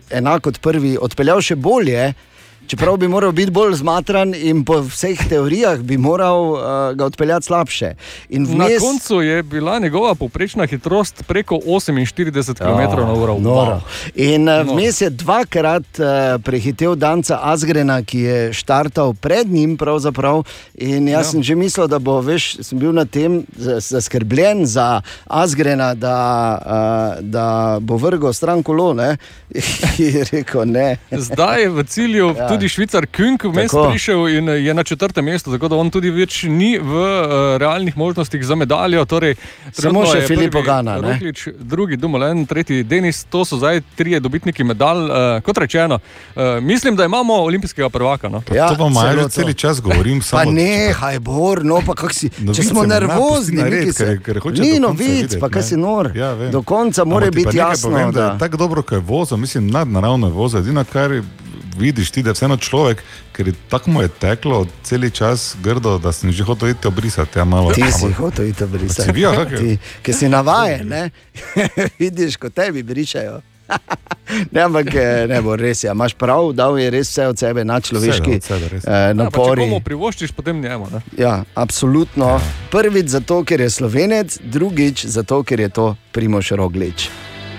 enako 0.10 0.50
kot 0.50 0.60
prvi, 0.62 0.98
odpeljal 1.02 1.42
še 1.42 1.56
bolje. 1.56 2.14
Čeprav 2.68 2.98
bi 2.98 3.08
moral 3.08 3.32
biti 3.32 3.52
bolj 3.52 3.76
zmatran 3.76 4.36
in 4.36 4.66
po 4.66 4.82
vseh 4.82 5.20
teorijah 5.30 5.80
bi 5.80 5.98
moral 5.98 6.52
uh, 6.52 6.60
ga 6.96 7.06
odpeljati 7.06 7.46
slabše. 7.46 7.96
In 8.30 8.44
Na 8.44 8.66
vmes, 8.66 8.82
koncu 8.82 9.22
je 9.22 9.44
bila 9.44 9.80
njegova 9.80 10.16
povprečna 10.16 10.66
hitrost 10.66 11.24
preko 11.28 11.56
48 11.58 12.54
km 12.54 13.02
na 13.02 13.14
uro. 13.14 13.40
Noro. 13.40 13.82
In 14.16 14.50
uh, 14.50 14.66
No. 14.66 14.74
vmes 14.74 15.02
je 15.02 15.10
dvakrat 15.10 15.84
uh, 16.00 16.06
prehitel 16.44 16.96
Danca 16.96 17.40
Azgrena, 17.42 18.04
ki 18.04 18.20
je 18.20 18.54
štartal 18.54 19.14
pred 19.14 19.48
njim. 19.50 19.78
In 20.76 21.08
jaz 21.08 21.26
ja. 21.26 21.32
sem 21.32 21.44
že 21.44 21.56
mislil, 21.56 21.88
da 21.88 22.00
bo, 22.00 22.22
veš, 22.22 22.58
sem 22.62 22.80
bil 22.80 22.92
na 22.92 23.06
tem 23.06 23.44
za- 23.56 23.80
zaskrbljen 23.80 24.66
za 24.66 25.02
Azgrena, 25.26 25.94
da, 25.94 26.18
uh, 26.58 27.24
da 27.24 27.78
bo 27.82 27.98
vrgel 27.98 28.34
stran 28.34 28.64
kolo. 28.64 28.94
Ne? 28.94 29.18
Je 29.98 30.26
rekel 30.32 30.66
ne. 30.66 30.98
Zdaj 31.12 31.62
je 31.62 31.70
v 31.70 31.84
cilju 31.84 32.28
Ja. 32.28 32.44
ja. 32.44 32.63
Tudi 32.64 32.70
švicar 32.70 33.06
Künk 33.06 33.44
vmes 33.44 33.72
prišel 33.72 34.28
in 34.30 34.48
je 34.48 34.74
na 34.74 34.84
četrtem 34.84 35.26
mestu, 35.26 35.52
tako 35.52 35.68
da 35.68 35.76
on 35.76 35.90
tudi 35.92 36.10
več 36.10 36.44
ni 36.44 36.78
v 36.80 36.92
uh, 36.94 37.58
realnih 37.60 37.98
možnostih 37.98 38.40
za 38.40 38.56
medaljo. 38.56 39.04
Torej, 39.06 39.36
Samo 39.74 40.06
še 40.06 40.22
je 40.22 40.50
Ganna, 40.64 40.96
ne? 40.96 41.12
Roglič, 41.12 41.48
drugi 41.60 41.98
Dumoulin, 41.98 42.46
tretji 42.46 42.84
Denis, 42.84 43.24
to 43.26 43.44
so 43.44 43.58
zdaj 43.58 43.82
trije 43.96 44.20
dobitniki 44.20 44.64
medalj. 44.64 45.04
Uh, 45.04 45.42
kot 45.44 45.58
rečeno, 45.58 46.00
uh, 46.00 46.42
mislim, 46.62 46.96
da 46.96 47.06
imamo 47.06 47.34
olimpijskega 47.44 47.90
prvaka. 47.90 48.30
No? 48.30 48.44
Ja, 48.48 48.70
to 48.70 48.78
pa 48.78 48.88
to. 49.20 49.30
cel 49.30 49.54
čas 49.54 49.82
govorim. 49.82 50.20
Pa 50.22 50.26
samo- 50.26 50.52
ne, 50.52 50.94
haj 50.94 51.20
bor, 51.20 51.66
no 51.66 51.82
pa 51.84 51.94
kak 51.96 52.14
si. 52.14 52.32
Novice 52.40 52.62
če 52.62 52.70
smo 52.70 52.84
ne 52.84 52.96
nervozni, 52.96 53.58
narediti, 53.58 53.80
neki 53.82 53.94
se- 53.94 54.20
ker- 54.24 54.40
ker 54.40 54.60
ni 54.62 54.80
novic, 54.80 55.36
pa 55.36 55.50
kaj 55.50 55.62
ne. 55.62 55.68
si 55.68 55.78
nor. 55.78 56.12
Ja, 56.16 56.32
vem. 56.34 56.52
Do 56.52 56.64
konca 56.64 57.04
mora 57.04 57.28
biti 57.28 57.58
jasno. 57.58 57.90
Povem, 57.90 58.12
da 58.12 58.22
da- 58.22 58.32
je 58.32 58.40
tako 58.40 58.58
dobro, 58.58 58.82
ko 58.82 58.96
je 58.96 59.02
vozil, 59.04 59.38
mislim, 59.38 59.68
nadnaravno 59.68 60.28
je 60.28 60.34
vozil. 60.34 60.60
Edino, 60.60 60.86
kar 60.86 61.12
vidiš 61.74 62.12
ti, 62.12 62.24
da 62.24 62.30
je 62.30 62.34
vseeno 62.34 62.58
človek, 62.58 63.04
ker 63.32 63.48
je 63.48 63.54
tako 63.70 63.92
mu 63.92 64.02
je 64.02 64.08
teklo 64.10 64.64
cel 64.84 65.10
čas 65.10 65.56
grdo, 65.60 65.98
da 65.98 66.12
sem 66.12 66.32
že 66.32 66.44
hotel 66.44 66.70
iti 66.70 66.88
obrisati. 66.88 67.40
Ja, 67.40 67.46
malo, 67.46 67.72
Ti 67.72 67.82
si 67.84 68.06
ampak- 68.06 68.18
hotel 68.18 68.46
iti 68.48 68.66
brisati. 68.66 69.02
Si 69.04 69.12
bil? 69.12 69.32
Ti, 69.48 69.78
Ker 70.02 70.16
si 70.16 70.30
navajen, 70.30 70.88
ne? 70.88 71.10
vidiš, 72.00 72.36
ko 72.36 72.50
tebi 72.50 72.84
brišajo. 72.84 73.42
ne, 74.52 74.62
ampak 74.62 74.92
eh, 74.96 75.26
ne 75.28 75.42
bo 75.42 75.56
res, 75.56 75.84
ja. 75.84 75.92
imaš 75.92 76.14
prav, 76.14 76.52
dal 76.54 76.76
je 76.78 76.90
res 76.90 77.10
vse 77.10 77.28
od 77.28 77.38
sebe, 77.40 77.64
na 77.64 77.80
človeški 77.80 78.32
Vse, 78.34 78.48
sebe, 78.48 78.66
res. 78.70 78.84
eh, 78.86 79.14
Ja, 79.14 79.30
pa 79.32 79.40
če 79.40 79.56
komu 79.56 79.80
privoščiš, 79.80 80.32
potem 80.32 80.62
njemu. 80.62 80.88
Ne? 80.92 81.00
Ja, 81.18 81.44
absolutno. 81.56 82.40
Prvič 82.70 83.08
zato, 83.08 83.44
ker 83.44 83.62
je 83.62 83.70
slovenec, 83.70 84.38
drugič 84.44 85.06
zato, 85.06 85.44
ker 85.44 85.60
je 85.60 85.70
to 85.70 85.86
Primoš 86.12 86.52
Roglič. 86.52 87.08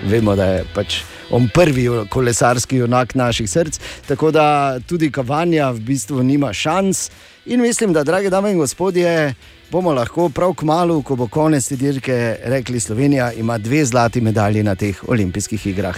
Vemo, 0.05 0.35
da 0.35 0.45
je 0.45 0.65
pač 0.73 1.01
on 1.31 1.49
prvi 1.53 1.87
kolesarski 2.09 2.77
junak 2.77 3.15
naših 3.15 3.49
src, 3.49 3.79
tako 4.07 4.31
da 4.31 4.79
tudi 4.79 5.11
Kavanja 5.11 5.69
v 5.69 5.79
bistvu 5.79 6.23
nima 6.23 6.53
šans. 6.53 7.09
In 7.45 7.61
mislim, 7.61 7.93
da, 7.93 8.03
drage 8.03 8.29
dame 8.29 8.51
in 8.51 8.57
gospodje, 8.57 9.33
bomo 9.71 9.93
lahko 9.93 10.29
prav 10.29 10.53
k 10.53 10.65
malu, 10.65 11.01
ko 11.01 11.15
bo 11.15 11.27
konec 11.27 11.67
te 11.67 11.75
dirke, 11.75 12.37
rekli, 12.43 12.79
Slovenija 12.79 13.31
ima 13.33 13.57
dve 13.57 13.85
zlati 13.85 14.21
medalji 14.21 14.63
na 14.63 14.75
teh 14.75 15.03
olimpijskih 15.07 15.67
igrah. 15.67 15.97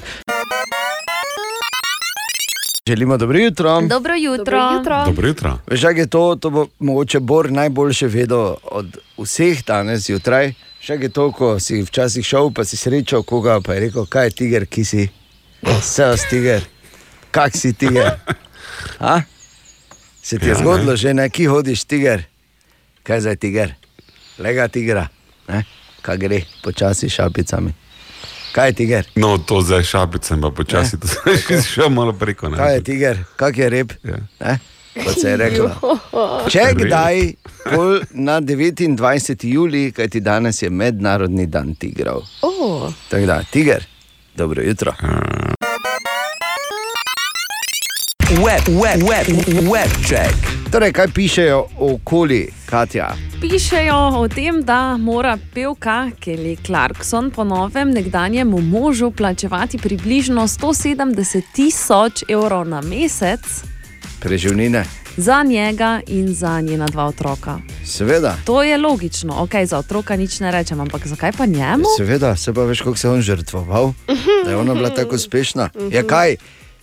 Želimo 2.87 3.17
dobro 3.17 3.39
jutro. 3.39 3.81
Dobro 3.81 4.15
jutro. 4.15 4.59
Dobro 5.05 5.27
jutro. 5.27 5.59
Veš, 5.67 5.83
jak 5.83 5.97
je 5.97 6.07
to, 6.07 6.35
to 6.35 6.49
bo 6.49 6.67
mogoče 6.79 7.19
Bor 7.19 7.51
najboljše 7.51 8.07
vedel 8.07 8.55
od 8.63 8.97
vseh 9.17 9.65
danes 9.65 10.05
zjutraj. 10.05 10.53
Še 10.79 10.93
je 10.93 11.09
to, 11.09 11.31
ko 11.31 11.59
si 11.59 11.81
včasih 11.83 12.25
šel, 12.25 12.51
pa 12.55 12.63
si 12.63 12.77
srečal 12.77 13.23
koga, 13.23 13.59
pa 13.65 13.73
je 13.73 13.79
rekel, 13.79 14.05
kaj 14.05 14.25
je 14.25 14.31
tiger, 14.31 14.65
ki 14.65 14.85
si. 14.85 15.09
Vse 15.61 16.17
si 16.17 16.27
tiger, 16.29 16.61
kak 17.31 17.55
si 17.57 17.73
tiger. 17.73 18.19
A? 18.99 19.21
Se 20.23 20.37
ti 20.37 20.45
je 20.45 20.49
Ja, 20.51 20.53
ja, 20.53 20.57
ne. 20.57 20.63
zgodilo 20.63 20.95
že, 20.95 21.13
ne, 21.13 21.29
ki 21.29 21.45
hodiš 21.45 21.83
tiger. 21.83 22.23
Kaj 23.03 23.19
za 23.21 23.35
tiger? 23.35 23.73
Lega 24.39 24.67
tigra, 24.67 25.07
ne? 25.47 25.63
kaj 26.01 26.17
gre 26.17 26.41
počasi 26.63 27.09
šapicami. 27.09 27.73
Kaj 28.51 28.69
je 28.69 28.73
tiger? 28.73 29.05
No, 29.15 29.37
to 29.37 29.61
zdaj 29.61 29.83
šapicem, 29.83 30.41
pa 30.41 30.51
počasi 30.51 30.99
to 30.99 31.07
si 31.07 31.61
šel 31.73 31.89
malo 31.89 32.13
preko. 32.13 32.49
Ne? 32.49 32.57
Kaj 32.57 32.73
je 32.73 32.83
tiger, 32.83 33.23
kak 33.35 33.57
je 33.57 33.69
rep? 33.69 33.93
Ja. 34.03 34.17
Ne? 34.39 34.59
Kot 35.03 35.21
se 35.21 35.29
je 35.29 35.37
reklo. 35.37 35.69
Če 36.53 36.63
kdaj, 36.73 37.33
bolj 37.75 37.99
na 38.13 38.39
29. 38.41 39.45
juli, 39.45 39.91
kajti 39.91 40.19
danes 40.21 40.61
je 40.61 40.69
mednarodni 40.69 41.45
dan 41.47 41.75
tigrov. 41.75 42.23
Oh. 42.41 42.89
Tako 43.09 43.25
da, 43.25 43.43
tiger, 43.51 43.85
dobro 44.37 44.61
jutro. 44.63 44.93
Web, 48.29 48.63
web, 48.67 49.09
web, 49.09 49.27
web 49.71 49.91
check. 50.07 50.35
Torej, 50.71 50.93
kaj 50.93 51.07
pišejo 51.15 51.67
okoli 51.79 52.49
Katja? 52.65 53.15
Pišejo 53.41 53.95
o 53.95 54.27
tem, 54.27 54.61
da 54.63 54.97
mora 54.97 55.37
pevka 55.53 56.09
Kelly 56.19 56.57
Clarkson 56.65 57.31
po 57.31 57.43
novem 57.43 57.91
nekdanjemu 57.91 58.61
možu 58.61 59.11
plačevati 59.11 59.77
približno 59.77 60.47
170 60.47 61.41
tisoč 61.53 62.23
evrov 62.29 62.67
na 62.67 62.81
mesec 62.81 63.41
Preživnine. 64.19 65.06
Za 65.17 65.43
njega 65.43 66.01
in 66.07 66.33
za 66.33 66.61
njena 66.61 66.85
dva 66.85 67.05
otroka. 67.05 67.59
Seveda. 67.85 68.35
To 68.45 68.63
je 68.63 68.77
logično, 68.77 69.35
ok, 69.43 69.51
za 69.65 69.77
otroka 69.77 70.15
nič 70.15 70.39
ne 70.39 70.51
rečem, 70.51 70.79
ampak 70.79 71.07
zakaj 71.07 71.31
pa 71.31 71.45
njemu? 71.45 71.85
Seveda, 71.97 72.35
se 72.35 72.53
pa 72.53 72.63
veš, 72.63 72.81
kako 72.81 72.97
se 72.97 73.07
je 73.07 73.11
on 73.11 73.21
žrtvoval, 73.21 73.93
da 74.45 74.49
je 74.49 74.57
ona 74.57 74.73
bila 74.73 74.89
tako 74.89 75.15
uspešna. 75.15 75.69
Ja, 75.91 76.03
kaj, 76.03 76.35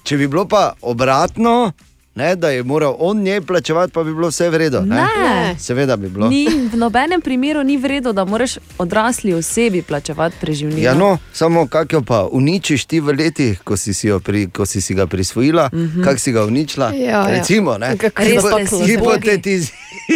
če 0.03 0.17
bi 0.17 0.29
bilo 0.29 0.49
pa 0.49 0.73
obratno, 0.83 1.73
ne, 2.15 2.37
da 2.37 2.49
je 2.51 2.63
moral 2.63 2.97
on 2.99 3.23
njej 3.23 3.41
plačevati, 3.41 3.93
pa 3.93 4.05
bi 4.05 4.15
bilo 4.15 4.29
vse 4.29 4.49
v 4.49 4.57
redu. 4.57 4.81
Ne? 4.81 4.97
Ne. 4.97 5.55
Seveda 5.59 5.97
bi 5.97 6.09
bilo. 6.09 6.29
Ni, 6.29 6.47
v 6.73 6.77
nobenem 6.77 7.21
primeru 7.21 7.63
ni 7.63 7.77
vredno, 7.77 8.13
da 8.13 8.25
moraš 8.25 8.59
odrasli 8.79 9.35
osebi 9.35 9.83
plačevati 9.83 10.37
preživnino. 10.41 10.83
Ja, 10.83 10.95
no, 10.95 11.19
samo 11.33 11.67
kako 11.67 11.97
jo 11.97 12.03
pa 12.03 12.29
uničiš 12.33 12.85
ti 12.85 13.01
v 13.01 13.15
letih, 13.19 13.61
ko 13.65 13.77
si, 13.77 13.95
si, 13.95 14.11
pri, 14.25 14.47
ko 14.51 14.67
si, 14.67 14.81
si 14.81 14.95
ga 14.95 15.07
prisvojila, 15.07 15.71
mm. 15.73 15.79
-hmm. 15.79 16.05
kako 16.05 16.19
si 16.19 16.33
ga 16.33 16.45
uničila. 16.45 16.93
Ja, 16.95 17.11
ja. 17.11 17.27
Recimo, 17.27 17.79
ne, 17.79 17.97
Kako 17.97 18.23
Res 18.23 18.45
ste 18.45 18.67
si 18.67 18.85
hipotetiz. 18.85 19.71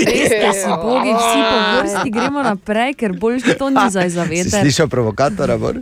Res 0.07 0.65
bogi, 0.83 1.13
vsi 1.15 1.41
po 1.51 1.57
vrsti 1.81 2.11
gremo 2.11 2.43
naprej, 2.43 2.95
ker 2.95 3.13
bolj 3.13 3.41
to 3.59 3.71
ni 3.71 3.91
za 3.91 4.03
Si 4.03 4.11
zavedati. 4.11 4.51
slišal 4.51 4.89
provokatora, 4.89 5.59
Bor? 5.59 5.75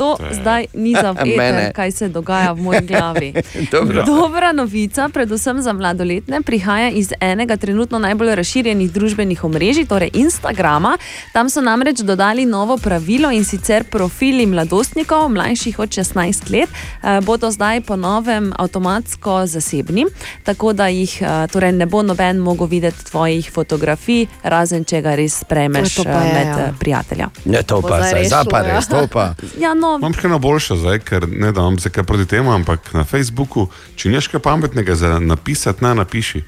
To 0.00 0.16
To 0.16 0.24
je- 0.24 0.34
zdaj 0.34 0.66
ni 0.74 0.94
za 0.94 1.12
Mene. 1.38 1.72
kaj 1.72 1.90
se 1.92 2.08
dogaja 2.08 2.52
v 2.52 2.62
moji 2.62 2.80
glavi. 2.82 3.32
Dobro. 3.72 4.02
Dobra 4.02 4.52
novica, 4.52 5.08
predvsem 5.08 5.60
za 5.60 5.72
mladoletne, 5.72 6.40
prihaja 6.40 6.88
iz 6.90 7.12
enega 7.20 7.56
trenutno 7.56 7.98
najbolj 8.00 8.34
razširjenih 8.34 8.88
družbenih 8.88 9.44
omrežij, 9.44 9.84
torej 9.84 10.10
Instagrama. 10.14 10.96
Tam 11.32 11.46
so 11.46 11.60
namreč 11.60 12.00
dodali 12.00 12.46
novo 12.46 12.78
pravilo 12.78 13.30
in 13.30 13.44
sicer 13.44 13.84
profili 13.84 14.46
mladostnikov, 14.46 15.28
mlajših 15.28 15.78
od 15.78 15.88
16 15.90 16.16
let, 16.50 16.68
eh, 16.70 17.20
bodo 17.20 17.50
zdaj 17.50 17.80
po 17.82 17.96
novem 17.98 18.52
avtomatsko 18.56 19.46
zasebni, 19.46 20.06
tako 20.42 20.72
da 20.72 20.86
jih 20.86 21.22
eh, 21.22 21.26
torej 21.46 21.72
ne 21.72 21.86
bo 21.86 22.02
noben 22.02 22.38
mogel 22.38 22.66
videti 22.66 23.04
tvojih 23.04 23.52
fotografij, 23.52 24.26
razen 24.44 24.84
če 24.84 25.00
ga 25.00 25.14
res 25.14 25.38
spremeš 25.40 25.94
To 25.94 26.04
pa 26.04 26.10
je, 26.22 26.32
med 26.32 26.46
ja. 26.48 26.58
eh, 26.58 26.72
prijatelja. 26.78 27.28
Ne, 27.44 27.62
to 27.62 27.82
pa 27.82 27.96
zdaj 27.98 28.08
zdaj, 28.10 28.24
zdaj 28.24 28.44
pa 28.46 28.58
ja. 28.58 28.64
res, 28.70 28.88
to 28.88 29.06
pa. 29.08 29.34
Ja, 29.60 29.74
no, 29.74 29.89
Imam 29.98 30.14
še 30.14 30.26
eno 30.26 30.38
boljšo 30.38 30.76
zdaj, 30.76 30.98
ker 30.98 31.28
ne 31.28 31.52
da 31.52 31.60
imam 31.60 31.78
se 31.78 31.90
kaj 31.90 32.04
proti 32.04 32.26
temu, 32.26 32.52
ampak 32.52 32.92
na 32.94 33.04
Facebooku, 33.04 33.68
če 33.96 34.08
nimaš 34.08 34.28
kaj 34.28 34.40
pametnega 34.40 34.94
za 34.94 35.18
napisati, 35.18 35.84
naj 35.84 35.94
napiši. 35.94 36.42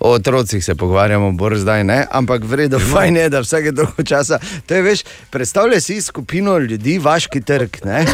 O 0.00 0.10
otrocih 0.12 0.64
se 0.64 0.74
pogovarjamo, 0.74 1.32
bolj 1.32 1.60
zdaj 1.62 1.84
ne, 1.84 2.06
ampak 2.10 2.42
vredno, 2.44 2.78
fajn 2.82 3.16
je, 3.16 3.28
da 3.28 3.40
vsake 3.40 3.70
dolgo 3.72 4.02
časa. 4.02 4.38
To 4.66 4.74
je, 4.74 4.82
veš, 4.82 5.04
predstavljaj 5.30 5.80
si 5.80 6.00
skupino 6.02 6.58
ljudi, 6.58 6.98
vaški 6.98 7.40
trg. 7.40 7.76
Ne? 7.84 8.04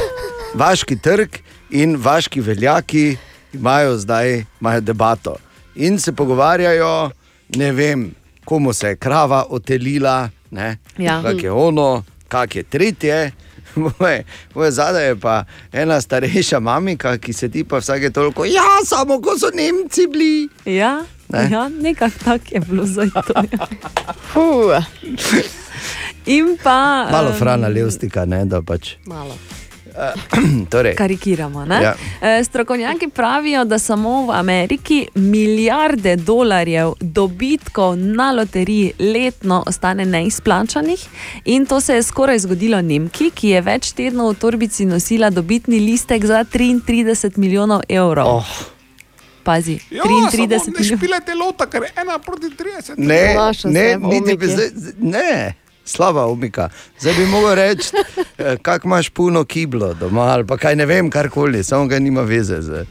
Vaški 0.55 0.97
trg 0.97 1.39
in 1.71 1.97
vaški 1.97 2.41
veljaki 2.41 3.17
imajo 3.53 3.97
zdaj 3.99 4.45
imajo 4.61 4.81
debato 4.81 5.37
in 5.75 5.99
se 5.99 6.13
pogovarjajo, 6.13 7.11
ne 7.57 7.73
vem, 7.73 8.11
komu 8.45 8.73
se 8.73 8.89
je 8.89 8.97
krava 8.97 9.45
otelila, 9.51 10.31
Ja. 10.99 11.23
kak 11.23 11.43
je 11.43 11.53
ono, 11.53 12.05
kak 12.29 12.57
je 12.57 12.63
tretje. 12.63 13.33
Moje, 14.01 14.24
moje 14.55 14.70
zadaj 14.70 15.07
je 15.07 15.16
pa 15.16 15.45
ena 15.73 16.01
starejša 16.01 16.61
mamika, 16.61 17.19
ki 17.19 17.32
se 17.32 17.49
ti 17.49 17.65
pa 17.65 17.78
vsake 17.78 18.11
toliko, 18.11 18.45
ja, 18.45 18.62
samo 18.85 19.20
ko 19.20 19.39
so 19.39 19.51
Nemci 19.55 20.07
bili. 20.07 20.49
Ja, 20.65 21.05
Ne? 21.28 21.49
ja 21.53 21.69
nekako 21.69 22.19
tako 22.24 22.45
je 22.51 22.61
bilo 22.61 22.86
za 22.86 23.05
to. 23.05 23.43
Fuh. 24.32 24.82
In 26.27 26.59
pa. 26.62 27.09
Malo 27.12 27.32
frana 27.32 27.69
levstika, 27.69 28.24
ne, 28.24 28.45
da 28.45 28.62
pač. 28.62 28.95
Malo. 29.07 29.36
torej, 30.70 30.95
Karikiramo. 30.95 31.65
ne? 31.65 31.83
Ja. 31.83 31.95
E, 32.23 32.45
Strokovnjaki 32.45 33.09
pravijo, 33.09 33.65
da 33.65 33.79
samo 33.79 34.27
v 34.27 34.31
Ameriki 34.33 34.99
milijarde 35.15 36.16
dolarjev 36.16 36.93
dobitkov 37.01 37.97
na 37.97 38.33
loteriji 38.33 38.93
letno 39.01 39.65
ostane 39.66 40.05
neizplačanih. 40.07 41.07
In 41.47 41.66
to 41.66 41.81
se 41.81 41.95
je 41.95 42.03
skoraj 42.03 42.39
zgodilo 42.39 42.83
Nemki, 42.83 43.31
ki 43.31 43.49
je 43.49 43.61
več 43.62 43.93
tednov 43.93 44.31
v 44.31 44.37
torbici 44.37 44.85
nosila 44.85 45.31
dobitni 45.31 45.79
listek 45.81 46.25
za 46.25 46.45
33 46.47 46.99
milijonov 47.37 47.81
evrov. 47.89 48.27
Oh. 48.29 48.47
Pazi, 49.45 49.79
Ja, 49.91 50.03
33 50.03 50.31
milijonov. 50.69 50.99
špilete 50.99 51.35
lota, 51.35 51.66
ker 51.66 51.83
je 51.83 51.93
ena 51.97 52.19
proti 52.19 52.47
30. 52.49 52.99
Ne, 52.99 53.35
Našel 53.35 53.70
ne, 53.70 53.81
se 53.83 53.97
v 53.97 54.03
niti 54.05 54.37
bi 54.37 54.47
omiki. 54.47 54.47
zdaj, 54.49 54.69
ne, 54.99 55.55
slaba 55.89 56.27
umika. 56.27 56.69
Zdaj 56.98 57.15
bi 57.15 57.27
mogel 57.27 57.55
reči, 57.56 57.89
eh, 58.39 58.56
kak 58.59 58.85
imaš 58.85 59.09
puno 59.10 59.44
kiblo 59.44 59.94
doma 59.94 60.23
ali 60.23 60.44
pa 60.44 60.56
kaj 60.56 60.77
ne 60.77 60.86
vem, 60.86 61.09
karkoli, 61.09 61.62
samo 61.62 61.86
ga 61.86 61.98
nima 61.98 62.20
veze. 62.23 62.60
z- 62.60 62.85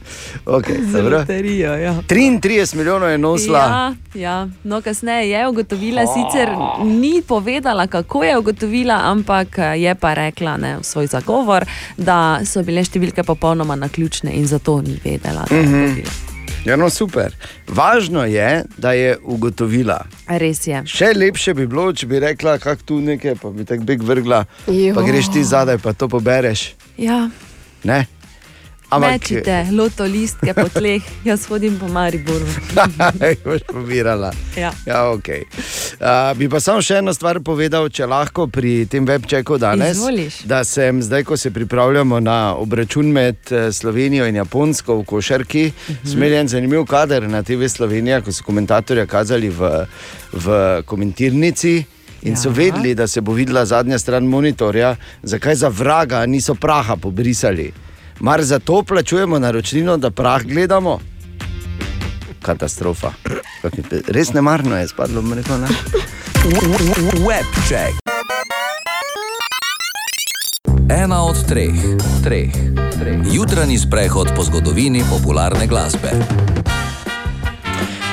Okay, 0.46 0.76
Z 0.84 1.00
loterijo, 1.02 1.74
ja. 1.74 1.94
33 2.04 2.38
milijonov 2.74 3.10
je 3.10 3.18
nosila. 3.18 3.58
Ja, 3.60 3.94
ja. 4.16 4.48
No, 4.64 4.80
kasneje 4.80 5.30
je 5.30 5.48
ugotovila, 5.48 6.02
sicer 6.04 6.48
ni 6.84 7.22
povedala, 7.22 7.86
kako 7.86 8.24
je 8.24 8.38
ugotovila, 8.38 9.00
ampak 9.04 9.58
eh, 9.58 9.78
je 9.78 9.94
pa 9.94 10.14
rekla 10.14 10.56
ne, 10.56 10.76
v 10.76 10.84
svoj 10.84 11.06
zagovor, 11.08 11.64
da 11.96 12.18
so 12.44 12.62
bile 12.62 12.80
številke 12.82 13.22
popolnoma 13.22 13.76
naključne 13.76 14.30
in 14.32 14.46
zato 14.46 14.80
ni 14.80 14.98
vedela. 15.04 15.44
Mhm. 15.50 15.86
dobila. 15.86 16.27
Ja, 16.64 16.76
no, 16.76 16.90
super. 16.90 17.32
Važno 17.68 18.24
je, 18.24 18.64
da 18.76 18.92
je 18.92 19.16
ugotovila. 19.22 20.04
Res 20.28 20.66
je. 20.66 20.82
Še 20.86 21.12
lepše 21.16 21.54
bi 21.54 21.66
bilo, 21.66 21.92
če 21.92 22.06
bi 22.06 22.18
rekla, 22.18 22.58
kako 22.58 22.82
tu 22.82 23.00
nekaj, 23.00 23.34
pa 23.34 23.50
bi 23.50 23.64
tako 23.64 23.82
big 23.84 24.02
vrgla, 24.02 24.44
pa 24.66 24.72
Jo. 24.72 25.02
greš 25.02 25.32
ti 25.32 25.44
zadaj, 25.44 25.78
pa 25.78 25.92
to 25.92 26.08
pobereš. 26.08 26.74
Ja, 26.98 27.30
Ne? 27.84 28.06
Mečite 28.96 29.66
loto 29.72 30.04
listke 30.04 30.54
po 30.54 30.68
tleh, 30.72 31.02
jaz 31.28 31.44
hodim 31.46 31.76
po 31.78 31.88
Mariboru. 31.88 32.46
boš 33.44 33.60
pobirala. 33.68 34.32
Ja. 34.56 34.72
Ja, 34.86 35.04
okay. 35.12 35.44
uh, 36.00 36.32
bi 36.38 36.48
pa 36.48 36.60
samo 36.60 36.80
še 36.82 37.02
eno 37.02 37.12
stvar 37.14 37.40
povedal, 37.44 37.90
če 37.92 38.08
lahko 38.08 38.46
pri 38.48 38.86
tem 38.88 39.04
webčeku 39.06 39.58
danes. 39.60 39.98
Izvoliš. 39.98 40.40
Da 40.48 40.62
sem 40.64 41.02
zdaj, 41.02 41.26
ko 41.28 41.36
se 41.36 41.50
pripravljamo 41.50 42.20
na 42.20 42.54
obračun 42.56 43.12
med 43.12 43.36
eh, 43.50 43.72
Slovenijo 43.72 44.26
in 44.26 44.40
Japonsko 44.40 44.96
v 45.02 45.04
košarki, 45.04 45.66
uh 45.68 45.94
-huh. 45.94 46.12
smel 46.12 46.32
en 46.34 46.48
zanimiv 46.48 46.86
kader 46.86 47.28
na 47.28 47.42
TV 47.42 47.68
Slovenija, 47.68 48.20
ko 48.20 48.32
so 48.32 48.44
komentatorja 48.44 49.06
kazali 49.06 49.48
v, 49.48 49.86
v 50.32 50.82
komentirnici. 50.86 51.84
In 52.22 52.36
so 52.36 52.48
Ja. 52.48 52.54
vedeli, 52.54 52.94
da 52.94 53.06
se 53.06 53.20
bo 53.20 53.32
videla 53.32 53.64
zadnja 53.64 53.98
stran 53.98 54.24
monitorja, 54.24 54.96
zakaj 55.22 55.54
za 55.54 55.68
vraga 55.68 56.26
niso 56.26 56.54
praha 56.54 56.96
pobrisali. 56.96 57.72
Mar 58.20 58.42
zato 58.42 58.82
plačujemo 58.82 59.38
naročnino, 59.38 59.96
da 59.96 60.10
prah 60.10 60.42
gledamo? 60.42 60.98
Katastrofa. 62.42 63.12
Je- 63.64 64.02
Res 64.08 64.32
nemarno 64.32 64.76
je 64.76 64.88
spadlo, 64.88 65.22
bom 65.22 65.32
rekel. 65.32 65.58
Ne? 65.58 65.66
Webček. 67.18 67.94
Ena 70.94 71.22
od 71.22 71.46
treh, 71.46 71.74
treh, 72.24 72.52
treh. 72.92 73.18
Jutranji 73.26 73.78
sprehod 73.78 74.28
po 74.36 74.42
zgodovini 74.42 75.02
popularne 75.10 75.66
glasbe. 75.66 76.10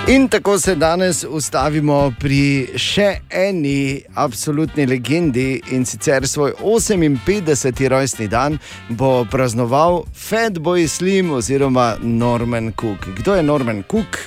In 0.08 0.28
tako 0.28 0.60
se 0.60 0.76
danes 0.76 1.24
ustavimo 1.30 2.14
pri 2.20 2.68
še 2.78 3.08
eni 3.30 4.04
absolutni 4.14 4.86
legendi 4.86 5.62
in 5.74 5.86
sicer 5.86 6.28
svoj 6.28 6.54
58. 6.62 7.88
rojstni 7.90 8.28
dan 8.28 8.60
bo 8.90 9.26
praznoval 9.32 10.04
Fatboy 10.14 10.88
Slim 10.88 11.32
oziroma 11.32 11.96
Norman 12.02 12.72
Cook. 12.82 13.08
Kdo 13.18 13.36
je 13.36 13.44
Norman 13.44 13.84
Cook? 13.92 14.20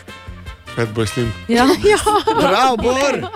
Fatboy 0.74 1.06
Slim. 1.06 1.30
Ja, 1.48 1.68
ja. 1.86 1.98
Prav, 2.40 2.76
Bor! 2.82 3.30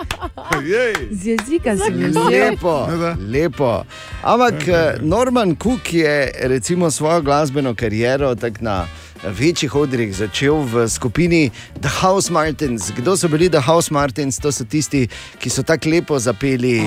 Z 1.11 1.25
jezika 1.25 1.77
si 1.77 1.91
mi 1.91 2.09
vzel. 2.09 2.27
Lepo, 2.29 2.87
lepo. 3.19 3.85
Ampak 4.23 4.67
eh, 4.67 4.97
Norman 5.01 5.55
Cook 5.55 5.93
je 5.93 6.31
recimo 6.43 6.91
svojo 6.91 7.21
glasbeno 7.21 7.75
kariero 7.75 8.35
tak 8.35 8.61
na 8.61 8.83
večjih 9.23 9.75
odrih 9.75 10.15
začel 10.15 10.63
v 10.67 10.87
skupini 10.89 11.51
The 11.81 11.89
House 11.89 12.29
Martins. 12.29 12.91
Kdo 12.91 13.17
so 13.17 13.27
bili 13.27 13.49
The 13.49 13.61
House 13.61 13.93
Martins? 13.93 14.39
To 14.39 14.51
so 14.51 14.63
tisti, 14.63 15.07
ki 15.39 15.49
so 15.49 15.63
tako 15.63 15.89
lepo 15.89 16.19
zapeli. 16.19 16.83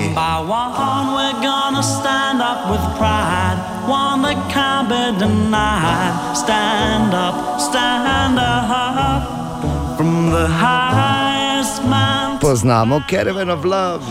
Stand 1.77 2.41
up 2.41 2.71
with 2.71 2.81
pride. 2.97 3.59
One 3.85 4.21
that 4.23 4.49
can't 4.49 4.89
be 4.89 5.13
denied. 5.19 6.35
Stand 6.35 7.13
up, 7.13 7.61
stand 7.61 8.39
up. 8.39 9.97
From 9.97 10.31
the 10.31 10.47
highest 10.47 11.83
mountain. 11.83 12.39
Poznamo 12.39 13.01
Caravan 13.07 13.49
of 13.49 13.65
Love. 13.65 14.03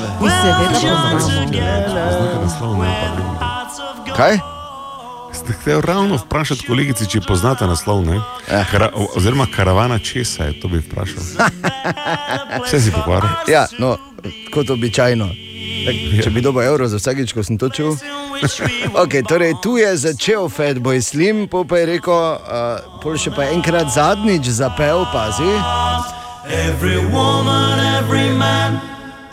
Kaj? 4.16 4.55
Ste 5.36 5.52
hteli 5.52 5.82
ravno 5.84 6.16
vprašati 6.16 6.66
kolegici, 6.66 7.06
če 7.08 7.20
poznate 7.28 7.66
naslov, 7.66 8.04
ne? 8.06 8.20
Kara, 8.70 8.88
oziroma 9.16 9.46
karavana 9.56 9.98
česa 9.98 10.44
je, 10.44 10.60
to 10.60 10.68
bi 10.68 10.78
vprašal. 10.78 11.22
Vse 12.64 12.80
si 12.80 12.92
pokvaril. 12.92 13.28
Ja, 13.48 13.66
no, 13.78 13.96
kot 14.54 14.70
običajno. 14.70 15.28
Tak, 15.86 16.22
če 16.24 16.30
bi 16.30 16.40
dobil 16.40 16.64
evro 16.64 16.88
za 16.88 16.96
vsakič, 16.96 17.36
ko 17.36 17.44
sem 17.44 17.58
to 17.60 17.68
čul. 17.68 17.96
Okay, 19.02 19.24
torej, 19.24 19.54
tu 19.64 19.76
je 19.80 19.96
začel 19.96 20.48
Fatboy 20.48 21.00
Slim, 21.00 21.48
pa 21.48 21.64
je 21.78 21.86
rekel, 21.88 22.12
uh, 22.12 23.00
pol 23.00 23.16
še 23.20 23.32
pa 23.32 23.48
enkrat 23.48 23.92
zadnjič 23.92 24.48
zapel, 24.56 25.04
pazi. 25.12 25.52
Every 26.48 27.00
woman, 27.12 27.80
every 27.96 28.28
man, 28.32 28.80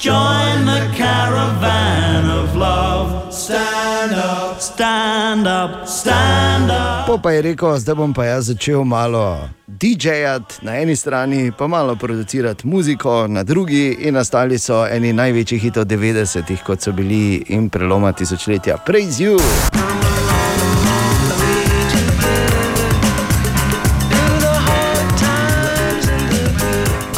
join 0.03 0.65
the 0.65 0.83
caravan 0.97 2.29
of 2.29 2.55
love. 2.55 3.33
Stand 3.33 4.11
up, 4.11 4.59
stand 4.59 5.47
up, 5.47 5.87
stand 5.87 6.71
up. 6.71 7.07
Pol 7.07 7.21
pa 7.23 7.31
je 7.31 7.41
rekel, 7.41 7.77
zdaj 7.79 7.95
bom 7.95 8.13
pa 8.13 8.25
jaz 8.25 8.51
začel 8.51 8.83
malo 8.83 9.47
DJ-jati 9.67 10.59
na 10.61 10.75
eni 10.81 10.95
strani, 10.95 11.51
pa 11.57 11.67
malo 11.67 11.95
producirati 11.95 12.67
muziko 12.67 13.27
na 13.27 13.43
drugi, 13.43 13.95
in 13.99 14.19
nastali 14.19 14.59
so 14.59 14.83
eni 14.85 15.13
največjih 15.13 15.61
hitov 15.61 15.85
90-ih, 15.85 16.63
kot 16.67 16.83
so 16.83 16.91
bili 16.91 17.45
in 17.47 17.69
preloma 17.69 18.11
tisočletja. 18.11 18.77
Praise 18.83 19.23
you! 19.23 19.39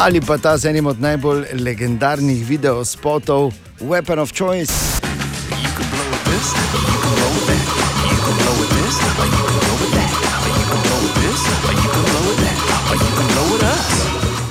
Ali 0.05 0.21
pa 0.21 0.37
ta 0.37 0.57
z 0.57 0.69
enim 0.69 0.85
od 0.85 1.01
najbolj 1.01 1.45
legendarnih 1.53 2.45
videospotov 2.45 3.53
Weapon 3.81 4.19
of 4.21 4.29
Choice. 4.37 4.73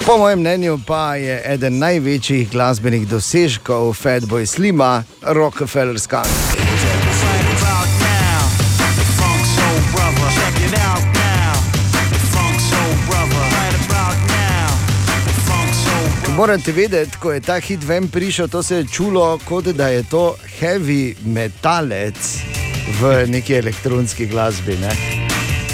Po 0.07 0.19
mojem 0.19 0.41
mnenju 0.41 0.79
pa 0.87 1.15
je 1.15 1.43
eden 1.47 1.79
največjih 1.79 2.51
glasbenih 2.51 3.09
dosežkov 3.09 3.95
Fatboy 3.95 4.47
Slima, 4.47 5.05
Rockefeller 5.23 6.01
Skunk. 6.01 6.54
Morate 16.37 16.73
vedeti, 16.73 17.17
ko 17.21 17.33
je 17.33 17.41
ta 17.41 17.61
hit 17.63 17.85
ven 17.87 18.09
prišel, 18.09 18.49
to 18.49 18.63
se 18.63 18.77
je 18.77 18.87
čulo, 18.87 19.39
kot 19.45 19.65
da 19.65 19.89
je 19.89 20.03
to 20.03 20.37
heavy 20.61 21.15
metalec 21.25 22.17
v 23.01 23.27
neki 23.27 23.55
elektronski 23.55 24.27
glasbi. 24.27 24.77
Ne? 24.77 24.91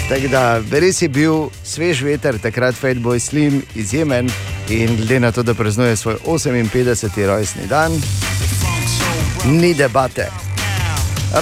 Tako 0.09 0.27
da 0.27 0.61
res 0.71 1.01
je 1.01 1.09
bil 1.09 1.49
svež 1.63 2.03
veter, 2.05 2.37
takrat 2.37 2.75
Fatboy 2.77 3.19
Slim 3.19 3.61
izjemen 3.75 4.29
in 4.69 4.95
glede 4.97 5.19
na 5.19 5.31
to, 5.31 5.43
da 5.43 5.53
praznuje 5.53 5.95
svoj 5.95 6.15
58. 6.25 7.25
rojstni 7.25 7.67
dan, 7.67 7.91
ni 9.45 9.73
debate. 9.73 10.29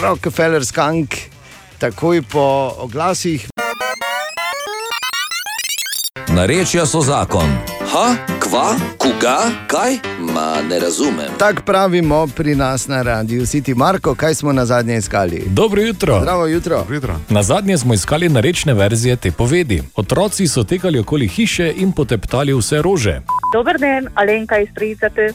Rockefeller 0.02 0.66
Skunk, 0.66 1.16
takoj 1.78 2.22
po 2.22 2.76
oglasih. 2.78 3.48
Narečja 6.28 6.86
so 6.86 7.02
zakon. 7.02 7.58
Ha, 7.92 8.39
kva, 8.50 8.76
koga, 8.98 9.38
kaj? 9.68 9.94
Ma 10.34 10.62
ne 10.70 10.80
razumem. 10.80 11.28
Tako 11.38 11.62
pravimo 11.62 12.28
pri 12.28 12.56
nas 12.56 12.88
na 12.88 13.02
radiju 13.02 13.42
City 13.42 13.76
Marko, 13.76 14.16
kaj 14.16 14.36
smo 14.36 14.54
na 14.54 14.66
zadnje 14.66 14.98
iskali. 14.98 15.44
Dobro 15.46 15.82
jutro. 15.82 16.20
Zdravo 16.22 16.48
jutro. 16.48 16.86
Na 17.30 17.44
zadnje 17.44 17.78
smo 17.78 17.94
iskali 17.94 18.30
narečne 18.30 18.74
verzije 18.74 19.16
te 19.16 19.32
povedi. 19.32 19.84
Otroci 19.96 20.48
so 20.48 20.64
tekali 20.64 21.00
okoli 21.00 21.28
hiše 21.28 21.74
in 21.78 21.92
poteptali 21.92 22.54
vse 22.54 22.82
rože. 22.82 23.22
Dober 23.54 23.80
dan, 23.80 24.08
Alenka 24.16 24.60
iz 24.60 24.70
Tricete. 24.76 25.34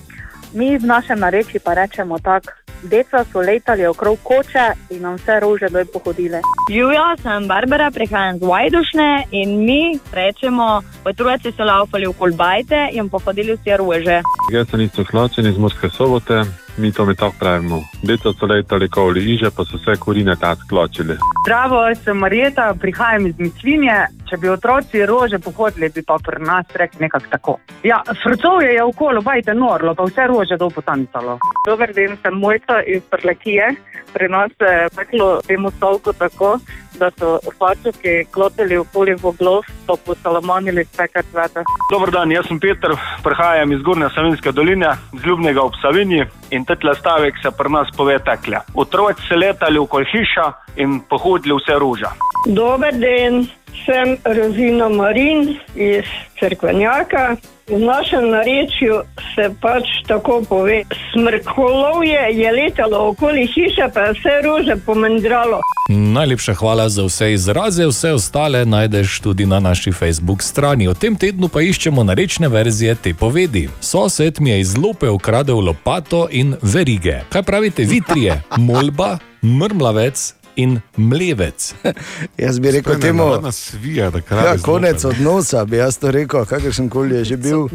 Mi 0.54 0.78
v 0.78 0.86
našem 0.86 1.18
narečju 1.18 1.60
pa 1.64 1.74
rečemo 1.74 2.18
tako, 2.18 2.52
Deca 2.82 3.24
so 3.32 3.40
letali 3.40 3.86
okrog 3.86 4.18
koče 4.22 4.66
in 4.90 5.02
nam 5.02 5.14
vse 5.14 5.40
rože 5.40 5.68
doj 5.68 5.84
pohodile. 5.84 6.40
Živijo, 6.70 7.16
sem 7.22 7.48
Barbara, 7.48 7.90
prihajam 7.90 8.38
z 8.38 8.42
Vajdušne 8.42 9.24
in 9.30 9.64
mi 9.64 9.98
rečemo, 10.12 10.82
otroci 11.04 11.52
so 11.52 11.64
laufali 11.64 12.06
okoli 12.06 12.36
bajte 12.36 12.88
in 12.92 13.08
pohodili 13.08 13.56
vse 13.56 13.76
rože. 13.76 14.20
Jaz 14.52 14.68
sem 14.70 14.80
isto 14.80 15.04
slačen 15.04 15.46
iz 15.46 15.58
Morske 15.58 15.90
sobote, 15.90 16.44
mi 16.76 16.92
to 16.92 17.04
mi 17.04 17.14
tako 17.14 17.34
pravimo. 17.38 17.82
Deca 18.02 18.32
so 18.32 18.46
letali 18.46 18.86
okoli 18.86 19.34
iže, 19.34 19.50
pa 19.56 19.64
so 19.64 19.76
vse 19.76 19.96
kurine 20.00 20.36
tak 20.36 20.58
skločili. 20.66 21.16
Zdravo, 21.46 21.94
sem 21.94 22.16
Marjeta, 22.16 22.74
prihajam 22.80 23.26
iz 23.26 23.38
Mislinje. 23.38 23.98
Če 24.30 24.36
bi 24.36 24.48
otroci 24.48 25.06
rože 25.06 25.38
pohodili, 25.38 25.90
bi 25.94 26.02
pa 26.02 26.16
pri 26.26 26.42
nas 26.44 26.66
rekli 26.74 27.00
nekako 27.00 27.26
tako. 27.30 27.56
Ja, 27.82 28.02
frcovje 28.22 28.72
je 28.74 28.84
okolo, 28.84 29.20
bajte 29.22 29.54
norlo, 29.54 29.94
pa 29.94 30.04
vse 30.04 30.26
rože 30.26 30.56
do 30.56 30.70
potancalo. 30.70 31.38
Dober 31.66 31.92
dan, 31.94 32.16
sem 32.22 32.34
Mojca 32.34 32.80
iz 32.86 33.02
Prlekije. 33.10 33.74
Pri 34.12 34.28
nas 34.28 34.50
se 34.58 34.64
je 34.64 34.88
peklo 34.96 35.40
temu 35.46 35.70
stavku 35.70 36.12
tako, 36.12 36.58
da 36.98 37.10
so 37.18 37.38
fačuki 37.58 38.24
klotili 38.30 38.76
okoli 38.76 39.14
voglov, 39.22 39.62
so 39.86 39.96
posalamonili 40.06 40.84
vse, 40.84 41.08
kar 41.12 41.24
cvete. 41.32 41.64
Dober 41.90 42.10
dan, 42.10 42.32
jaz 42.32 42.46
sem 42.48 42.60
Peter, 42.60 42.94
prihajam 43.24 43.72
iz 43.72 43.82
Gornje 43.82 44.08
Savinske 44.14 44.52
doline, 44.52 44.94
z 45.12 45.26
Ljubnega 45.26 45.62
ob 45.62 45.74
Savinji 45.82 46.24
in 46.50 46.64
tetle 46.64 46.94
stavek 46.94 47.34
se 47.42 47.50
pri 47.58 47.72
nas 47.72 47.90
pove 47.96 48.18
tekle. 48.18 48.62
Otroci 48.74 49.28
se 49.28 49.36
letali 49.36 49.78
okoli 49.78 50.06
hiša 50.12 50.52
in 50.76 51.00
pohodili 51.10 51.58
vse 51.58 51.78
roža. 51.78 52.10
Dober 52.46 52.92
dan, 52.92 53.46
sem 53.86 54.16
Rozina 54.24 54.88
Marin 54.88 55.56
iz 55.74 56.04
Cerkvenjaka. 56.38 57.36
V 57.66 57.78
našem 57.78 58.28
narečju 58.28 59.00
se 59.34 59.48
pač 59.60 59.88
tako 60.06 60.42
pove. 60.48 60.82
Smrkolovje 61.12 62.20
je 62.32 62.52
letalo 62.52 63.08
okoli 63.08 63.46
hiše, 63.46 63.88
pa 63.94 64.00
je 64.00 64.12
vse 64.12 64.34
rože 64.44 64.76
pomendralo. 64.86 65.60
Najlepša 65.88 66.54
hvala 66.54 66.88
za 66.88 67.04
vse 67.04 67.32
izraze, 67.32 67.86
vse 67.86 68.12
ostale 68.12 68.64
najdeš 68.64 69.20
tudi 69.20 69.46
na 69.46 69.60
naši 69.60 69.92
Facebook 69.92 70.42
strani. 70.42 70.88
V 70.88 70.94
tem 70.94 71.16
tednu 71.16 71.48
pa 71.48 71.62
iščemo 71.62 72.04
narečne 72.04 72.48
verzije 72.48 72.94
te 72.94 73.14
povedi. 73.14 73.68
Sosed 73.80 74.40
mi 74.40 74.50
je 74.50 74.60
iz 74.60 74.76
lope 74.76 75.08
ukradel 75.08 75.60
lopato 75.60 76.28
in 76.30 76.56
verige. 76.62 77.20
Kaj 77.28 77.42
pravite, 77.42 77.84
vitrije, 77.84 78.42
molba, 78.56 79.18
mrmlavec 79.42 80.43
in 80.56 80.80
mlevec? 80.96 81.74
Jaz 82.44 82.60
bi 82.60 82.70
rekel 82.70 83.00
temu, 83.00 83.38
da 83.42 83.52
svija, 83.52 84.10
da 84.10 84.20
kraj. 84.20 84.44
Ja, 84.44 84.56
konec 84.62 85.04
odnosa 85.04 85.64
bi 85.64 85.76
jaz 85.76 85.98
to 85.98 86.10
rekel, 86.10 86.44
kakršen 86.44 86.88
koli 86.88 87.14
je 87.14 87.24
že 87.24 87.36
bil. 87.36 87.68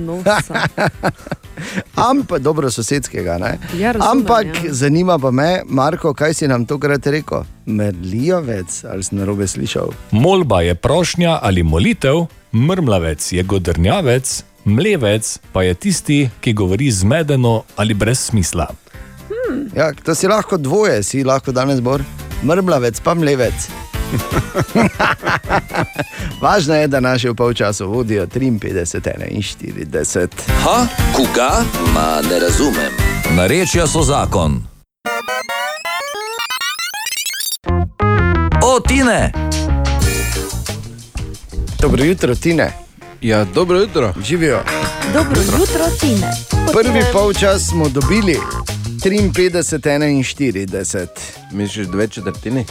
Ampak 2.09 2.41
dobro 2.41 2.71
sosedskega. 2.71 3.37
Ne? 3.37 3.57
Ja, 3.77 3.91
razumem, 3.91 4.17
Ampak 4.17 4.45
ja. 4.45 4.73
zanima 4.73 5.19
pa 5.19 5.31
me, 5.31 5.61
Marko, 5.65 6.13
kaj 6.13 6.33
si 6.33 6.47
nam 6.47 6.65
tokrat 6.65 7.07
rekel? 7.07 7.43
Merlijovec, 7.65 8.83
ali 8.83 9.03
si 9.03 9.15
narobe 9.15 9.47
slišal? 9.47 9.91
Molba 10.11 10.61
je 10.61 10.75
prošnja 10.75 11.39
ali 11.41 11.63
molitev, 11.63 12.25
mrmlavec 12.51 13.31
je 13.31 13.43
godrnjavec, 13.43 14.43
mlevec 14.65 15.39
pa 15.51 15.63
je 15.63 15.73
tisti, 15.73 16.29
ki 16.41 16.53
govori 16.53 16.91
zmedeno 16.91 17.63
ali 17.75 17.93
brez 17.93 18.19
smisla. 18.19 18.67
Ja, 19.75 19.93
to 19.93 20.15
si 20.15 20.27
lahko 20.27 20.57
dvoje, 20.57 21.03
si 21.03 21.23
lahko 21.23 21.51
danes 21.51 21.81
bor. 21.81 22.03
Mrmlavec, 22.43 22.99
pa 22.99 23.13
mlevec. 23.13 23.53
Važno 26.41 26.75
je, 26.75 26.87
da 26.87 26.99
naši 26.99 27.29
v 27.29 27.35
polčasu 27.35 27.87
vodijo 27.87 28.27
53, 28.27 29.11
41. 29.91 30.27
Ha, 30.63 30.87
koga? 31.13 31.63
Ma 31.93 32.21
ne 32.29 32.39
razumem. 32.39 32.91
Narečja 33.35 33.87
so 33.87 34.01
zakon. 34.01 34.63
O, 38.63 38.79
Tine! 38.87 39.31
Dobro 41.81 42.03
jutro, 42.03 42.35
Tine. 42.35 42.73
Ja, 43.21 43.45
dobro 43.45 43.79
jutro. 43.79 44.13
Živijo. 44.23 44.63
Dobro 45.13 45.41
jutro, 45.41 45.85
Tine. 45.99 46.31
Prvi 46.73 47.03
polčas 47.13 47.69
smo 47.69 47.89
dobili 47.89 48.39
53, 49.03 49.49
41. 49.49 51.07
Misliš 51.51 51.87
dve 51.87 52.07
četrtini? 52.07 52.65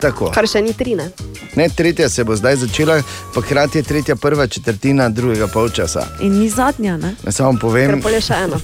Tako. 0.00 0.30
Kar 0.34 0.46
še 0.46 0.62
ni 0.62 0.72
tri, 0.72 0.94
ne? 0.94 1.10
Ne, 1.56 1.68
tretja 1.68 2.08
se 2.08 2.24
bo 2.24 2.36
zdaj 2.36 2.56
začela, 2.56 3.02
pa 3.34 3.40
hkrati 3.40 3.78
je 3.78 3.82
tretja 3.82 4.16
prva 4.16 4.46
četrtina 4.46 5.08
drugega 5.08 5.46
polčasa. 5.46 6.06
In 6.20 6.38
ni 6.38 6.48
zadnja, 6.50 6.96
ne? 6.96 7.14
Naj 7.22 7.32
Samo 7.32 7.58
povem, 7.60 8.02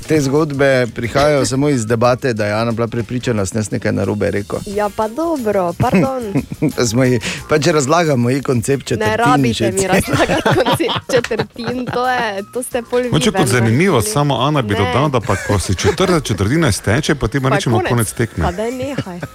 te 0.07 0.21
zgodbe 0.21 0.87
prihajajo 0.95 1.47
samo 1.47 1.69
iz 1.69 1.87
debate, 1.87 2.33
da 2.33 2.47
je 2.47 2.53
Ana 2.53 2.73
bila 2.73 2.87
prepričana, 2.87 3.43
da 3.43 3.47
sem 3.47 3.65
nekaj 3.71 3.93
narobe 3.93 4.31
rekel. 4.31 4.59
Ja, 4.67 4.91
pa 4.97 5.09
dobro, 5.09 5.73
pardon. 5.73 6.33
Pa 6.77 6.85
smo 6.91 7.05
ji, 7.05 7.21
pač 7.49 7.67
razlagamo 7.67 8.31
ji 8.31 8.43
koncept 8.43 8.87
četrtin. 8.87 9.11
Ne 9.11 9.17
rabite 9.17 9.73
mi 9.73 9.87
razlagati 9.87 10.43
koncept 10.57 11.13
četrtin, 11.13 11.87
to, 11.87 12.09
je, 12.11 12.43
to 12.53 12.63
ste 12.63 12.83
pol 12.83 13.01
vi. 13.01 13.11
Moče 13.11 13.33
kot 13.33 13.47
zanimivo, 13.49 13.97
naredili. 13.97 14.13
samo 14.13 14.41
Ana 14.41 14.63
bi 14.63 14.75
Ne. 14.75 14.79
dodala, 14.79 15.09
da 15.09 15.21
pa 15.21 15.37
ko 15.37 15.59
se 15.59 15.75
četrta 15.75 16.21
četrtina 16.21 16.73
steče, 16.73 17.15
potem 17.15 17.43
Pa 17.43 17.49
rečemo 17.49 17.81
konec 17.89 18.13
tekme. 18.13 18.45
Pa 18.45 18.53
daj 18.53 18.71
nehaj. 18.73 19.21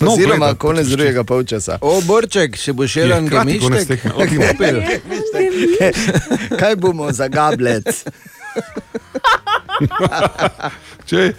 No, 0.00 0.12
Oziroma 0.12 0.46
da 0.46 0.54
konec 0.54 0.86
počuti. 0.86 1.02
Drugega 1.18 1.24
polčasa. 1.24 1.78
O, 1.80 2.00
Borček, 2.00 2.56
še 2.56 2.72
boš 2.72 2.94
konec 2.94 3.30
gemištek? 3.30 3.88
tekme. 3.88 4.12
Odkupil. 4.14 4.76
Kaj 6.58 6.76
bomo 6.76 7.12
za 7.12 7.28
gablec? 7.28 8.04
Če, 11.08 11.32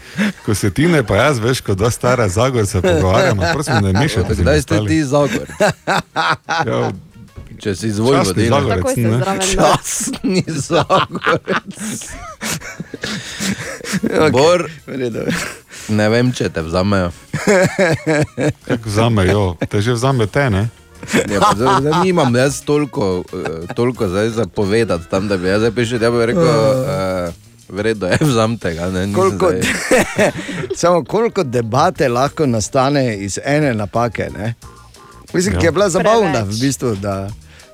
ko 0.46 0.56
se 0.56 0.72
ti 0.72 0.88
ne, 0.88 1.04
pa 1.04 1.16
jaz 1.28 1.40
veš, 1.44 1.62
kot 1.62 1.78
da 1.78 1.92
stara 1.92 2.28
Zagorca 2.32 2.82
pogovarjamo, 2.82 3.44
prosim, 3.54 3.84
ne 3.84 3.94
mešaj. 3.94 4.24
Kdaj 4.40 4.62
ste 4.64 4.80
ti 4.88 5.04
Zagor? 5.04 5.48
Ja, 6.66 6.92
Če 7.60 7.76
si 7.76 7.88
izvolil 7.88 8.19
Častni 8.22 8.44
vodila. 8.45 8.60
Zagorec, 8.60 8.77
Takoj 8.77 8.94
ste 8.94 9.02
ne? 9.02 9.18
zraven, 9.18 9.49
da. 9.56 9.69
Častni 9.69 10.44
Zagorec. 10.48 11.80
Bor, 14.31 14.69
ne 15.90 16.10
vem, 16.10 16.31
če 16.31 16.49
te 16.49 16.61
vzamejo. 16.61 17.11
Kako 18.64 18.86
vzamejo, 18.86 19.44
te 19.61 19.81
že 19.81 19.94
vzame 19.94 20.27
te, 20.27 20.49
ne? 20.49 20.64
Ja, 21.26 21.40
pa 21.40 21.53
zdaj, 21.53 21.76
zdaj 21.80 22.03
nimam 22.03 22.36
jaz 22.36 22.61
toliko, 22.61 23.23
eh, 23.26 23.73
toliko 23.73 24.07
zdaj 24.07 24.30
za 24.31 24.45
povedati 24.48 25.07
tam, 25.07 25.27
da 25.27 25.38
bi 25.38 25.48
jaz 25.48 25.60
zdaj 25.60 25.72
prišel, 25.72 25.99
da 25.99 26.11
bi 26.11 26.26
rekel, 26.26 26.44
uh, 26.44 27.31
vredno 27.69 28.07
je, 28.07 28.18
vzam 28.22 28.57
tega. 28.57 28.90
Ne, 28.90 29.07
Koliko, 29.10 29.48
zdaj- 29.48 30.31
samo 30.76 31.03
koliko 31.03 31.44
debate 31.45 32.10
lahko 32.10 32.45
nastane 32.45 33.18
iz 33.18 33.40
ene 33.40 33.73
napake. 33.73 34.27
Ne? 34.30 34.53
Mislim, 35.34 35.53
Ja. 35.53 35.60
ja. 35.60 35.65
je 35.65 35.72
bila 35.72 35.90
zabavna 35.90 36.31
Preveč. 36.34 36.52
v 36.52 36.61
bistvu, 36.61 36.95
da 36.95 37.30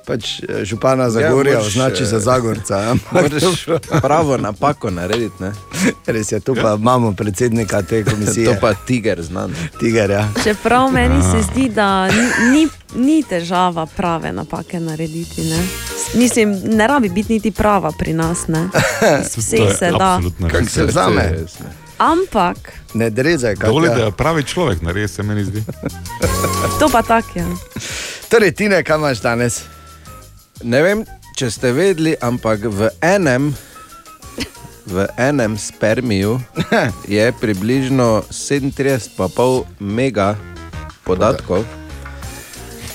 pač 0.06 0.40
eh, 0.40 0.64
župana 0.64 1.10
Zagorja 1.10 1.52
ja, 1.52 1.58
moraš, 1.58 1.66
označi 1.66 2.02
eh, 2.02 2.06
za 2.06 2.20
Zagorca. 2.20 2.78
ampak 2.90 3.12
Moraš 3.12 3.66
pravo 4.02 4.36
napako 4.36 4.90
narediti. 4.90 5.42
Ne? 5.42 5.52
Res 6.06 6.32
je, 6.32 6.40
tu 6.40 6.54
pa 6.54 6.76
imamo 6.80 7.12
predsednika 7.12 7.82
te 7.82 8.04
komisije. 8.04 8.46
To 8.54 8.60
pa 8.60 8.74
tiger 8.74 9.22
znan. 9.22 9.54
Tiger, 9.80 10.10
ja. 10.10 10.28
Čeprav 10.44 10.90
meni 10.92 11.22
se 11.22 11.42
zdi, 11.42 11.68
da 11.68 12.06
ni, 12.06 12.26
ni, 12.52 12.68
ni 12.94 13.22
težava 13.22 13.86
prave 13.86 14.32
napake 14.32 14.80
narediti. 14.80 15.42
Ne? 15.44 15.66
Mislim, 16.14 16.60
ne 16.64 16.86
rabi 16.86 17.08
biti 17.08 17.32
niti 17.32 17.50
prava 17.50 17.92
pri 17.98 18.12
nas. 18.12 18.48
ne. 18.48 18.68
Iz 19.20 19.36
Vseh 19.42 19.76
se 19.78 19.90
da. 19.98 20.20
Kako 20.52 20.66
se 20.66 20.84
vzame? 20.84 21.34
Ampak 21.98 22.72
Ne 22.96 23.10
drezaj, 23.10 23.56
kaj 23.56 23.68
Dovolj, 23.68 23.88
da 23.88 24.04
je 24.04 24.10
pravi 24.10 24.42
človek, 24.42 24.82
nares 24.82 25.14
se 25.14 25.22
meni 25.22 25.44
zdi. 25.44 25.64
to 26.80 26.88
pa 26.88 27.02
tak 27.02 27.24
je. 27.34 27.44
Torej, 28.28 28.52
Tine, 28.52 28.82
kaj 28.84 28.96
imaš 28.96 29.20
danes? 29.20 29.62
Ne 30.64 30.82
vem, 30.82 31.04
če 31.36 31.50
ste 31.52 31.72
vedeli, 31.76 32.14
ampak 32.16 32.64
v 32.64 32.88
enem, 33.04 33.50
v 34.88 35.04
enem 35.20 35.56
spermiju 35.60 36.38
je 37.16 37.26
približno 37.40 38.24
37,5 38.30 39.80
mega 39.80 40.36
podatkov. 41.04 41.66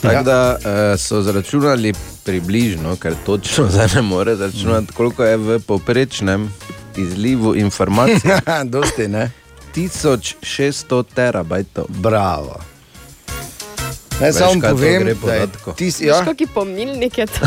Tako 0.01 0.23
da 0.25 0.57
uh, 0.57 0.97
so 0.97 1.21
zračunali 1.21 1.93
približno, 2.25 2.95
ker 2.97 3.13
točno 3.25 3.67
zdaj 3.69 3.87
ne 3.95 4.01
more 4.01 4.35
zračunati, 4.35 4.93
koliko 4.93 5.23
je 5.23 5.37
v 5.37 5.59
povprečnem 5.59 6.49
izlivu 6.97 7.55
informacij. 7.55 8.41
Dosti, 8.73 9.07
ne? 9.07 9.29
1600 9.75 11.03
terabajtov. 11.13 11.85
Bravo. 11.89 12.70
Naj 14.19 14.29
Veš, 14.29 14.35
samo 14.35 14.53
to 14.53 14.67
povem, 14.69 15.03
da 15.03 15.09
je 15.09 15.15
podatkov? 15.15 15.75
tis, 15.75 16.01
Ja. 16.01 16.15
ja, 16.15 16.25
Kakšen 16.25 16.47
pomnilnik 16.47 17.17
je 17.17 17.25
to? 17.27 17.45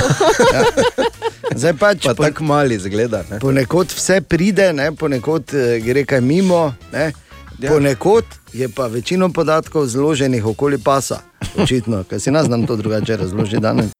zdaj 1.54 1.72
pač 1.74 2.02
Pa 2.04 2.14
tako 2.14 2.44
mali 2.44 2.78
zgleda. 2.78 3.22
Ne? 3.30 3.38
Ponekod 3.38 3.86
vse 3.88 4.20
pride, 4.20 4.72
ne? 4.72 4.92
ponekod 4.92 5.54
eh, 5.54 5.80
gre 5.80 6.04
kaj 6.04 6.20
mimo, 6.20 6.74
ne? 6.92 7.12
Ja. 7.56 7.70
ponekod 7.70 8.24
je 8.52 8.68
pa 8.68 8.86
večino 8.86 9.28
podatkov 9.28 9.86
zloženih 9.86 10.46
okoli 10.46 10.78
pasa. 10.78 11.20
Očitno, 11.56 12.02
ker 12.02 12.20
si 12.20 12.30
nas 12.30 12.48
nam 12.48 12.66
to 12.66 12.76
drugače 12.76 13.16
razloži 13.16 13.56
danes. 13.58 13.90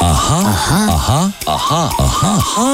Aha, 0.00 0.40
aha, 0.46 0.80
aha, 0.88 1.20
aha, 1.46 1.82
aha, 1.98 2.32
aha, 2.38 2.68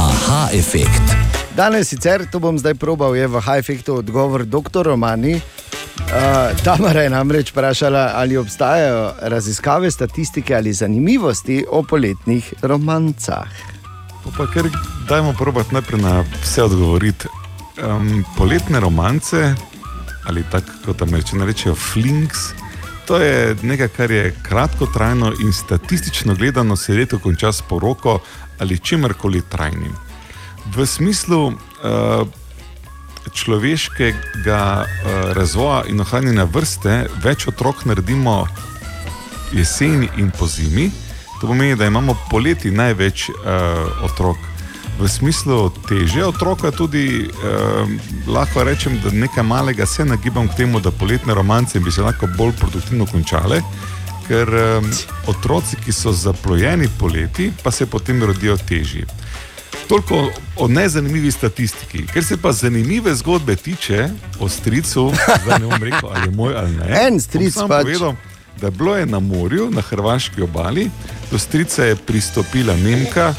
aha 0.00 0.48
efekt. 0.52 1.31
Danes 1.56 1.88
sicer, 1.88 2.24
to 2.32 2.40
bom 2.40 2.56
zdaj 2.56 2.74
probal, 2.80 3.12
je 3.12 3.28
v 3.28 3.36
Hajfektu 3.36 4.00
odgovor 4.00 4.44
dr. 4.48 4.88
Romani. 4.88 5.36
Uh, 5.36 6.56
Tamara 6.64 7.04
je 7.04 7.10
namreč 7.12 7.52
vprašala, 7.52 8.16
ali 8.16 8.36
obstajajo 8.40 9.14
raziskave, 9.28 9.90
statistike 9.90 10.56
ali 10.56 10.72
zanimivosti 10.72 11.64
o 11.68 11.82
poletnih 11.82 12.54
romancah. 12.62 13.52
Pa, 14.36 14.46
ker 14.48 14.70
dajmo 15.08 15.34
probati 15.36 15.76
najprej 15.76 16.00
na 16.00 16.24
vse 16.40 16.64
odgovoriti. 16.64 17.28
Um, 17.84 18.24
poletne 18.36 18.80
romance, 18.80 19.52
ali 20.24 20.44
tako 20.50 20.72
kot 20.86 21.02
američani 21.02 21.44
rečejo, 21.44 21.74
flings, 21.74 22.54
to 23.04 23.20
je 23.20 23.56
nekaj, 23.62 23.88
kar 23.88 24.10
je 24.10 24.32
kratkotrajno 24.42 25.34
in 25.44 25.52
statistično 25.52 26.34
gledano 26.34 26.76
se 26.76 26.94
leto 26.96 27.18
konča 27.18 27.52
s 27.52 27.62
poroko 27.68 28.18
ali 28.58 28.78
čimerkoli 28.78 29.42
trajnim. 29.50 30.11
V 30.70 30.86
smislu 30.86 31.46
uh, 31.46 32.26
človeškega 33.32 34.62
uh, 34.82 35.32
razvoja 35.34 35.82
in 35.90 36.00
ohranjanja 36.00 36.44
vrste, 36.44 37.06
več 37.22 37.48
otrok 37.50 37.84
naredimo 37.84 38.46
jeseni 39.52 40.08
in 40.16 40.30
po 40.30 40.46
zimi. 40.46 40.90
To 41.40 41.46
pomeni, 41.46 41.76
da 41.76 41.86
imamo 41.86 42.14
poleti 42.30 42.70
največ 42.70 43.28
uh, 43.28 44.04
otrok. 44.06 44.38
V 45.00 45.08
smislu 45.08 45.72
teže 45.88 46.24
otroka 46.24 46.70
tudi 46.70 47.26
uh, 47.26 47.88
lahko 48.30 48.62
rečem, 48.64 49.00
da 49.02 49.10
nekaj 49.10 49.42
malega 49.42 49.86
se 49.86 50.04
nagibam 50.04 50.48
k 50.48 50.62
temu, 50.62 50.80
da 50.80 50.90
poletne 50.90 51.34
romance 51.34 51.80
bi 51.80 51.90
se 51.92 52.02
lahko 52.02 52.28
bolj 52.38 52.52
produktivno 52.60 53.06
končale, 53.06 53.62
ker 54.28 54.48
um, 54.48 54.86
otroci, 55.26 55.76
ki 55.84 55.92
so 55.92 56.12
zaplojeni 56.12 56.88
poleti, 56.98 57.50
pa 57.62 57.70
se 57.70 57.86
potem 57.86 58.22
rodijo 58.22 58.56
težji. 58.56 59.06
Toliko 59.88 60.30
o 60.56 60.68
nezanimivi 60.68 61.30
statistiki. 61.30 62.06
Ker 62.12 62.24
se 62.24 62.36
pa 62.36 62.52
zanimive 62.52 63.14
zgodbe 63.14 63.56
tiče 63.56 64.08
o 64.40 64.48
stricu, 64.48 65.12
zdaj 65.44 65.58
ne 65.58 65.66
bom 65.66 65.82
rekel, 65.82 66.08
ali 66.14 66.28
je 66.28 66.36
moj 66.36 66.54
ali 66.56 66.76
ne. 66.76 67.06
En 67.06 67.20
stric 67.20 67.54
samo 67.54 67.68
pač. 67.68 67.82
Povedal, 67.82 68.14
da 68.60 68.66
je 68.66 68.70
bilo 68.70 68.96
je 68.96 69.06
na 69.06 69.20
morju, 69.20 69.70
na 69.70 69.80
hrvaški 69.80 70.42
obali, 70.42 70.90
do 71.30 71.38
strica 71.38 71.84
je 71.84 71.96
pristopila 71.96 72.76
Nemka, 72.76 73.34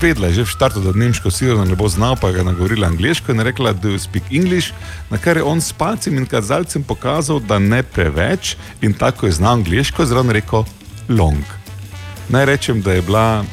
vedela 0.00 0.26
je 0.26 0.32
že 0.32 0.42
v 0.42 0.46
štartu, 0.46 0.80
da 0.80 0.92
nemško 0.92 1.30
sigurno 1.30 1.64
ne 1.64 1.74
bo 1.76 1.88
znal, 1.88 2.16
pa 2.20 2.28
je 2.28 2.44
nagovorila 2.44 2.86
angliško 2.86 3.32
in 3.32 3.38
je 3.38 3.44
rekla, 3.44 3.72
da 3.72 3.88
je 3.88 3.98
speak 3.98 4.30
English, 4.30 4.72
na 5.10 5.18
kar 5.18 5.36
je 5.36 5.42
on 5.42 5.60
s 5.60 5.72
palcem 5.72 6.18
in 6.18 6.26
kazalcem 6.26 6.82
pokazal, 6.82 7.40
da 7.40 7.58
ne 7.58 7.82
preveč 7.82 8.56
in 8.82 8.92
tako 8.92 9.26
je 9.26 9.32
znal 9.32 9.52
angliško, 9.52 10.06
zraven 10.06 10.30
rekel 10.30 10.64
long. 11.08 11.59
Naj 12.30 12.44
rečem, 12.44 12.82
da 12.82 12.92
je 12.92 13.02
bila 13.02 13.40
uh, 13.40 13.46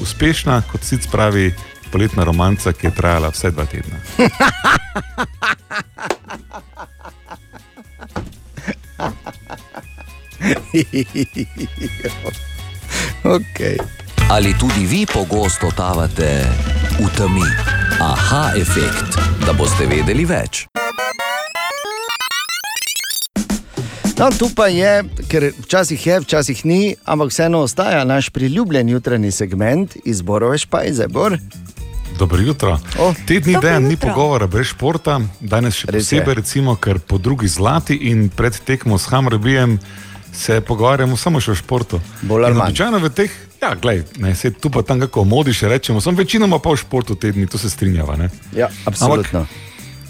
uspešna, 0.00 0.62
kot 0.72 0.82
sicer 0.82 1.10
pravi, 1.10 1.54
poletna 1.92 2.24
romanca, 2.24 2.72
ki 2.72 2.86
je 2.86 2.94
trajala 2.94 3.28
vse 3.28 3.50
dva 3.50 3.66
tedna. 3.66 3.96
okay. 13.36 13.76
Ali 14.30 14.54
tudi 14.58 14.86
vi 14.86 15.06
pogosto 15.06 15.70
totavate 15.70 16.46
v 16.98 17.08
temi? 17.16 17.46
Aha, 18.00 18.52
efekt, 18.56 19.18
da 19.46 19.52
boste 19.52 19.86
vedeli 19.86 20.24
več. 20.24 20.71
No, 24.22 24.30
tu 24.30 24.46
pa 24.54 24.68
je, 24.70 25.02
ker 25.26 25.48
včasih 25.64 26.06
je, 26.06 26.20
včasih 26.22 26.60
ni, 26.64 26.94
ampak 27.04 27.32
vseeno 27.32 27.64
ostaja 27.66 28.04
naš 28.04 28.28
priljubljen 28.30 28.88
jutranji 28.88 29.30
segment 29.30 29.96
izborove 30.04 30.58
špajze. 30.58 31.08
Bor. 31.08 31.38
Dobro 32.18 32.38
jutro. 32.38 32.78
Oh, 33.00 33.16
Te 33.26 33.40
dni 33.40 33.56
dan 33.62 33.82
ni 33.82 33.96
pogovora 33.96 34.46
brez 34.46 34.68
športa, 34.70 35.16
danes 35.40 35.74
še 35.74 35.90
Res 35.90 36.12
je. 36.12 36.20
posebej, 36.20 36.38
recimo, 36.38 36.76
ker 36.76 37.00
po 37.02 37.18
drugi 37.18 37.48
zlati 37.48 37.96
in 38.12 38.28
pred 38.28 38.60
tekmo 38.64 38.98
s 38.98 39.10
Hamrbijem 39.10 39.80
se 40.32 40.60
pogovarjamo 40.60 41.18
samo 41.18 41.42
še 41.42 41.50
o 41.50 41.58
športu. 41.58 41.98
Bolj 42.22 42.46
ali 42.46 42.54
manj. 42.54 42.76
Običajno 42.76 43.02
v 43.02 43.10
teh, 43.10 43.34
ja, 43.58 43.74
glej, 43.74 44.04
ne, 44.22 44.36
se 44.38 44.52
tu 44.54 44.70
pa 44.70 44.86
tam 44.86 45.02
kako 45.02 45.24
modi 45.24 45.50
še 45.50 45.66
rečemo, 45.66 45.98
sem 46.00 46.14
večinoma 46.14 46.62
pa 46.62 46.70
v 46.70 46.84
športu 46.84 47.18
te 47.18 47.34
dni, 47.34 47.50
to 47.50 47.58
se 47.58 47.70
strinjava. 47.70 48.14
Ne? 48.22 48.30
Ja, 48.54 48.70
absolutno. 48.86 49.48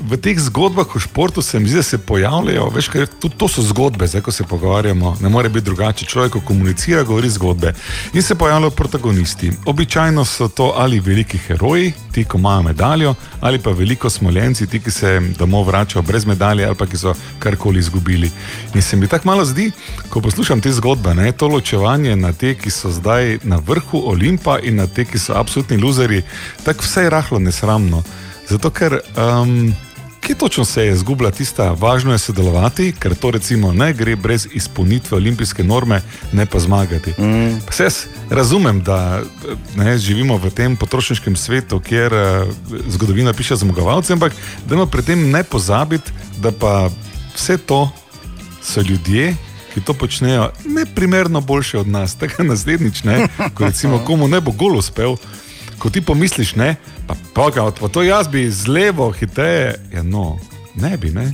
V 0.01 0.17
teh 0.17 0.39
zgodbah 0.39 0.97
o 0.97 0.99
športu 0.99 1.43
se 1.43 1.61
mi 1.61 1.69
zdi, 1.69 1.77
da 1.77 1.83
se 1.83 1.99
pojavljajo, 1.99 2.69
veš, 2.75 2.89
ker 2.89 3.07
tudi 3.07 3.37
to 3.37 3.49
so 3.49 3.63
zgodbe, 3.63 4.07
zdaj 4.07 4.23
ko 4.23 4.33
se 4.33 4.45
pogovarjamo, 4.45 5.17
ne 5.21 5.29
more 5.29 5.49
biti 5.49 5.65
drugače. 5.65 6.07
Človek, 6.07 6.33
ko 6.33 6.41
komunicira, 6.41 7.03
govori 7.03 7.31
zgodbe. 7.31 7.75
In 8.15 8.23
se 8.23 8.35
pojavljajo 8.35 8.71
protagonisti. 8.71 9.53
Običajno 9.67 10.25
so 10.25 10.49
to 10.49 10.73
ali 10.77 11.01
veliki 11.01 11.39
heroji, 11.39 11.93
ti, 12.13 12.25
ko 12.25 12.39
imajo 12.39 12.63
medaljo, 12.63 13.15
ali 13.41 13.59
pa 13.59 13.71
veliko 13.71 14.11
smoljenci, 14.11 14.67
ti, 14.67 14.81
ki 14.81 14.91
se 14.91 15.21
domov 15.39 15.67
vračajo 15.67 16.03
brez 16.03 16.27
medalje 16.27 16.67
ali 16.67 16.77
pa 16.77 16.87
ki 16.87 16.97
so 16.97 17.15
karkoli 17.39 17.79
izgubili. 17.79 18.31
In 18.75 18.83
se 18.83 18.97
mi 18.97 19.09
tako 19.09 19.29
malo 19.29 19.45
zdi, 19.45 19.71
ko 20.09 20.21
poslušam 20.21 20.61
te 20.61 20.73
zgodbe, 20.73 21.15
ne, 21.15 21.33
to 21.33 21.49
ločevanje 21.49 22.17
na 22.17 22.33
te, 22.33 22.55
ki 22.55 22.71
so 22.71 22.91
zdaj 22.91 23.39
na 23.43 23.57
vrhu 23.57 24.03
Olimpa 24.07 24.59
in 24.59 24.77
na 24.77 24.87
te, 24.87 25.05
ki 25.05 25.19
so 25.19 25.35
absolutni 25.37 25.77
luzeri, 25.77 26.23
tako 26.65 26.83
vse 26.83 27.03
je 27.03 27.11
rahlo 27.11 27.39
nesramno. 27.39 28.03
Zato 28.53 28.71
ker. 28.71 29.01
Um, 29.17 29.75
Kje 30.23 30.35
točno 30.39 30.65
se 30.65 30.85
je 30.85 30.93
izgubila 30.93 31.31
tista, 31.31 31.73
važno 31.75 32.13
je 32.13 32.19
sodelovati, 32.19 32.93
ker 32.95 33.15
to 33.19 33.31
recimo 33.35 33.73
ne 33.73 33.89
gre 33.93 34.15
brez 34.17 34.47
izpolnitve 34.55 35.17
olimpijske 35.17 35.65
norme, 35.65 35.99
ne 36.33 36.47
pa 36.47 36.61
zmagati. 36.63 37.11
Mm. 37.19 37.59
Jaz 37.79 38.05
razumem, 38.31 38.79
da 38.87 39.23
ne, 39.75 39.97
živimo 39.99 40.37
v 40.39 40.51
tem 40.55 40.77
potrošniškem 40.77 41.37
svetu, 41.37 41.81
kjer 41.81 42.15
uh, 42.15 42.53
zgodovina 42.87 43.33
piše 43.33 43.57
zmagovalce, 43.57 44.13
ampak 44.13 44.33
da 44.67 44.79
ima 44.79 44.87
pri 44.87 45.03
tem 45.03 45.31
ne 45.31 45.43
pozabiti, 45.43 46.15
da 46.39 46.53
pa 46.53 46.91
vse 47.35 47.59
to 47.59 47.89
so 48.63 48.81
ljudje. 48.81 49.35
Ki 49.75 49.81
to 49.81 49.95
počnejo 49.95 50.53
neprimerno 50.65 51.41
boljše 51.41 51.79
od 51.79 51.89
nas, 51.89 52.15
tega 52.21 52.47
naslednjič, 52.47 53.03
ne, 53.05 53.27
ko 53.55 53.65
recimo 53.65 53.99
komu 54.07 54.29
ne 54.29 54.41
bo 54.41 54.55
gol 54.55 54.79
uspel, 54.79 55.17
ko 55.83 55.91
ti 55.91 56.01
pomisliš, 56.01 56.55
ne, 56.55 56.77
pa, 57.07 57.15
pa, 57.35 57.71
pa 57.81 57.89
to 57.89 58.03
jaz 58.03 58.29
bi 58.29 58.51
z 58.51 58.69
levo 58.69 59.11
hitreje, 59.11 59.75
ja, 59.93 60.03
no, 60.03 60.39
ne 60.75 60.97
bi, 60.97 61.11
ne, 61.11 61.33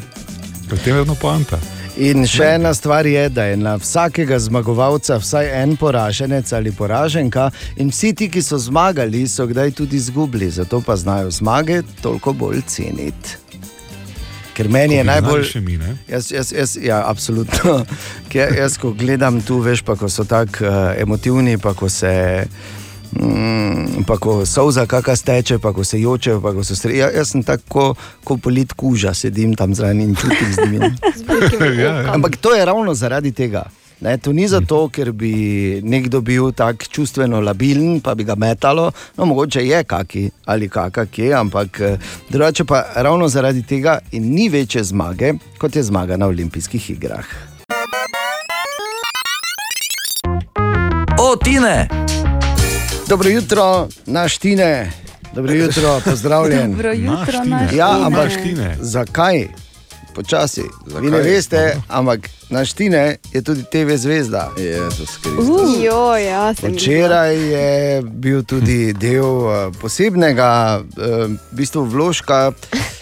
pri 0.68 0.78
tem 0.78 0.94
je 0.94 1.00
vedno 1.00 1.14
poanta. 1.14 1.58
In 1.98 2.22
še 2.30 2.52
ena 2.54 2.70
stvar 2.74 3.06
je, 3.10 3.24
da 3.28 3.48
je 3.48 3.56
na 3.58 3.72
vsakega 3.80 4.36
zmagovalca 4.38 5.16
vsaj 5.18 5.48
en 5.62 5.74
poraženec 5.76 6.52
ali 6.54 6.70
poraženka, 6.72 7.48
in 7.76 7.90
vsi 7.90 8.12
ti, 8.14 8.28
ki 8.30 8.42
so 8.42 8.58
zmagali, 8.62 9.24
so 9.28 9.48
kdaj 9.50 9.74
tudi 9.80 9.98
izgubili, 9.98 10.50
zato 10.50 10.78
pa 10.80 10.96
znajo 10.96 11.30
zmage 11.34 11.82
toliko 12.02 12.32
bolj 12.32 12.62
ceniti. 12.70 13.38
Ker 14.54 14.68
meni 14.68 14.94
je 14.94 15.04
najbolj. 15.04 15.44
ne? 15.78 15.96
Jaz, 16.08 16.30
jaz, 16.32 16.52
jaz, 16.52 16.78
ja, 16.82 17.02
absolutno. 17.06 17.84
Ker 18.32 18.54
jaz, 18.58 18.78
ko 18.78 18.90
gledam 18.90 19.40
tu, 19.42 19.58
veš, 19.62 19.82
pa 19.86 19.94
ko 19.98 20.08
so 20.10 20.24
tako 20.26 20.66
uh, 20.66 20.78
emotivni, 20.98 21.58
pa 21.58 21.74
ko 21.78 21.88
se. 21.88 22.46
Mm, 23.12 24.04
pa 24.06 24.18
ko 24.20 24.46
solza 24.46 24.86
kakšna 24.86 25.16
steče, 25.16 25.58
pa 25.58 25.72
ko 25.72 25.84
se 25.84 26.00
jočejo, 26.00 26.40
pa 26.40 26.52
ko 26.52 26.64
so 26.64 26.76
stari. 26.76 26.98
Ja, 26.98 27.10
jaz 27.14 27.32
sem 27.32 27.42
tako, 27.42 27.94
kot 28.24 28.42
polit 28.42 28.72
kuža, 28.72 29.14
sedim 29.14 29.54
tam 29.56 29.74
zraven 29.74 30.00
in 30.00 30.14
čutim 30.16 30.52
z 30.52 30.70
njimi. 30.70 30.92
Ja, 31.78 32.00
ja. 32.00 32.14
Ampak 32.14 32.36
to 32.36 32.54
je 32.54 32.64
ravno 32.64 32.94
zaradi 32.94 33.32
tega. 33.32 33.64
Ne, 34.00 34.18
to 34.18 34.32
ni 34.32 34.46
zato, 34.48 34.84
ker 34.94 35.10
bi 35.12 35.80
nekdo 35.82 36.20
bil 36.20 36.52
tako 36.54 36.86
čustveno 36.86 37.40
labilen, 37.40 37.98
pa 38.00 38.14
bi 38.14 38.24
ga 38.24 38.36
metalo, 38.38 38.92
no, 39.16 39.24
mogoče 39.26 39.64
je 39.66 39.84
kaki 39.84 40.30
ali 40.44 40.68
kakak 40.68 41.18
je, 41.18 41.32
ampak 41.34 41.80
eh, 41.80 41.98
drugače 42.30 42.64
pa 42.64 42.84
ravno 42.94 43.28
zaradi 43.28 43.62
tega 43.62 43.98
in 44.12 44.30
ni 44.34 44.48
večje 44.48 44.84
zmage, 44.84 45.32
kot 45.58 45.76
je 45.76 45.82
zmaga 45.82 46.16
na 46.16 46.26
olimpijskih 46.26 46.90
igrah. 46.90 47.26
O, 51.18 51.36
Tine! 51.36 51.88
Dobro 53.08 53.28
jutro, 53.28 53.88
naš 54.06 54.38
Tine. 54.38 54.92
Dobro 55.34 55.52
jutro, 55.52 56.00
pozdravljen. 56.04 56.70
Dobro 56.70 56.92
jutro, 56.92 57.44
naš 57.44 57.72
Ja, 57.72 58.06
ampak 58.06 58.24
Naš 58.24 58.34
Tine. 58.42 58.76
zakaj? 58.80 59.48
Počasi. 60.14 60.62
Zakaj? 60.86 61.00
Vi 61.02 61.10
ne 61.10 61.18
veste, 61.18 61.76
ampak 61.88 62.28
naš 62.50 62.72
Tine 62.72 63.16
je 63.32 63.42
tudi 63.42 63.62
TV 63.62 63.96
zvezda. 63.96 64.50
Jezus 64.58 65.18
Uh. 65.38 65.84
Jo, 65.84 66.16
ja, 66.16 66.54
Včeraj 66.62 67.36
je 67.36 68.02
bil 68.02 68.42
tudi 68.42 68.92
del 68.92 69.24
uh, 69.24 69.52
posebnega 69.80 70.80
uh, 70.80 71.04
v 71.52 71.56
bistvu 71.56 71.84
vložka. 71.84 72.52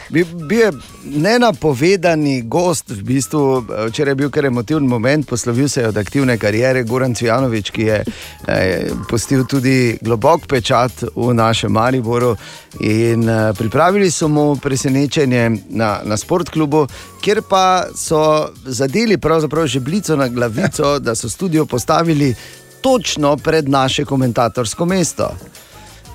Bil, 0.09 0.27
bil 0.35 0.61
je 0.61 0.73
nenapovedani 1.05 2.43
gost, 2.43 2.91
v 2.91 3.03
bistvu, 3.03 3.59
eh, 3.59 3.89
včeraj 3.89 4.11
je 4.11 4.15
bil 4.15 4.31
kar 4.31 4.47
emotiven 4.47 4.87
moment, 4.87 5.27
poslovil 5.27 5.69
se 5.69 5.81
je 5.81 5.89
od 5.89 5.97
aktivne 5.97 6.39
kariere, 6.39 6.83
Goran 6.83 7.15
Cvjanovič, 7.15 7.71
ki 7.71 7.83
je 7.83 8.05
eh, 8.49 8.91
pustil 9.09 9.45
tudi 9.45 9.99
globok 10.03 10.47
pečat 10.47 11.03
v 11.15 11.35
našem 11.35 11.73
Mariboru. 11.73 12.37
In 12.81 13.29
eh, 13.29 13.53
pripravili 13.59 14.11
so 14.11 14.29
mu 14.29 14.57
presenečenje 14.57 15.51
na, 15.69 16.01
na 16.05 16.17
sportklubu, 16.17 16.87
kjer 17.21 17.43
pa 17.43 17.87
so 17.95 18.49
zadeli 18.65 19.19
pravzaprav 19.19 19.67
žeblico 19.67 20.17
na 20.17 20.29
glavico, 20.29 20.99
da 20.99 21.15
so 21.15 21.29
studio 21.29 21.67
postavili 21.67 22.35
točno 22.81 23.37
pred 23.37 23.69
naše 23.69 24.05
komentatorsko 24.05 24.87
mesto. 24.87 25.35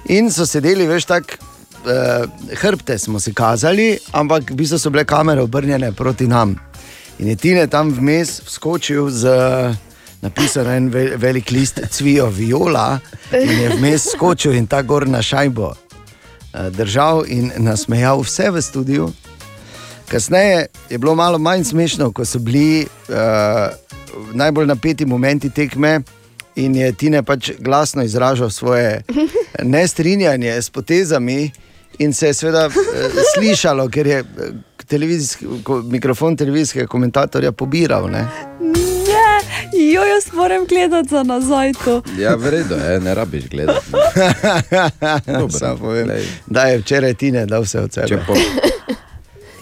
In 0.05 0.31
so 0.31 0.45
sedeli, 0.45 0.87
veš, 0.87 1.05
tako 1.05 1.50
uh, 1.85 2.29
hrbte 2.61 2.97
smo 2.99 3.19
si 3.19 3.33
kazali, 3.33 3.97
ampak 4.11 4.51
v 4.51 4.55
bistvu 4.55 4.79
so 4.79 4.89
bile 4.89 5.05
kamere 5.05 5.41
obrnjene 5.41 5.91
proti 5.91 6.27
nam. 6.27 6.55
In 7.19 7.27
je 7.27 7.35
Tine 7.35 7.67
tam 7.67 7.93
vmes 7.93 8.41
vskočil 8.45 9.09
z 9.09 9.27
napisan 10.21 10.67
en 10.67 10.89
ve- 10.89 11.17
velik 11.17 11.51
list 11.51 11.79
cvijo 11.89 12.29
viola 12.29 12.99
in 13.33 13.59
je 13.59 13.69
vmes 13.69 14.07
skočil 14.13 14.53
in 14.53 14.67
ta 14.67 14.81
gor 14.81 15.07
na 15.07 15.21
šajbo 15.21 15.73
eh, 15.73 16.69
držal 16.69 17.23
in 17.27 17.51
nasmejal 17.57 18.21
vse 18.21 18.49
v 18.51 18.61
studiu. 18.61 19.11
Kasneje 20.07 20.67
je 20.89 20.97
bilo 20.97 21.15
malo 21.15 21.37
manj 21.39 21.63
smešno, 21.63 22.11
ko 22.11 22.25
so 22.25 22.39
bili 22.39 22.83
uh, 22.83 23.71
najbolj 24.33 24.67
napeti 24.67 25.05
momenti 25.05 25.49
tekme 25.49 26.01
in 26.55 26.75
je 26.75 26.91
Tine 26.91 27.23
pač 27.23 27.51
glasno 27.59 28.03
izražal 28.03 28.49
svoje 28.49 29.03
nestrinjanje 29.63 30.61
s 30.61 30.69
potezami, 30.69 31.51
in 31.99 32.13
se 32.13 32.27
je 32.27 32.33
seveda 32.33 32.67
uh, 32.67 32.73
slišalo, 33.35 33.89
ker 33.89 34.07
je 34.07 34.19
eh, 34.19 34.25
televizijski, 34.87 35.45
ko, 35.63 35.81
mikrofon 35.81 36.37
televizijskega 36.37 36.87
komentatorja 36.87 37.51
pobiral. 37.51 38.09
Ne? 38.11 38.27
Ne, 38.61 39.83
jo, 39.93 40.03
jaz 40.05 40.33
moram 40.33 40.65
gledati 40.65 41.09
za 41.09 41.23
nazaj 41.23 41.73
to. 41.85 42.01
Ja, 42.19 42.35
v 42.35 42.49
redu, 42.49 42.75
je, 42.75 42.99
ne 42.99 43.15
rabiš 43.15 43.49
gledati. 43.49 43.91
Dobro, 45.39 45.77
povem, 45.79 46.11
da 46.47 46.61
je 46.61 46.77
včeraj 46.77 47.13
Tine 47.13 47.45
dal 47.45 47.61
vse 47.61 47.79
od 47.79 47.93
sebe. 47.93 48.07
Če 48.07 48.19
po, 48.27 48.33
Ti 48.33 48.80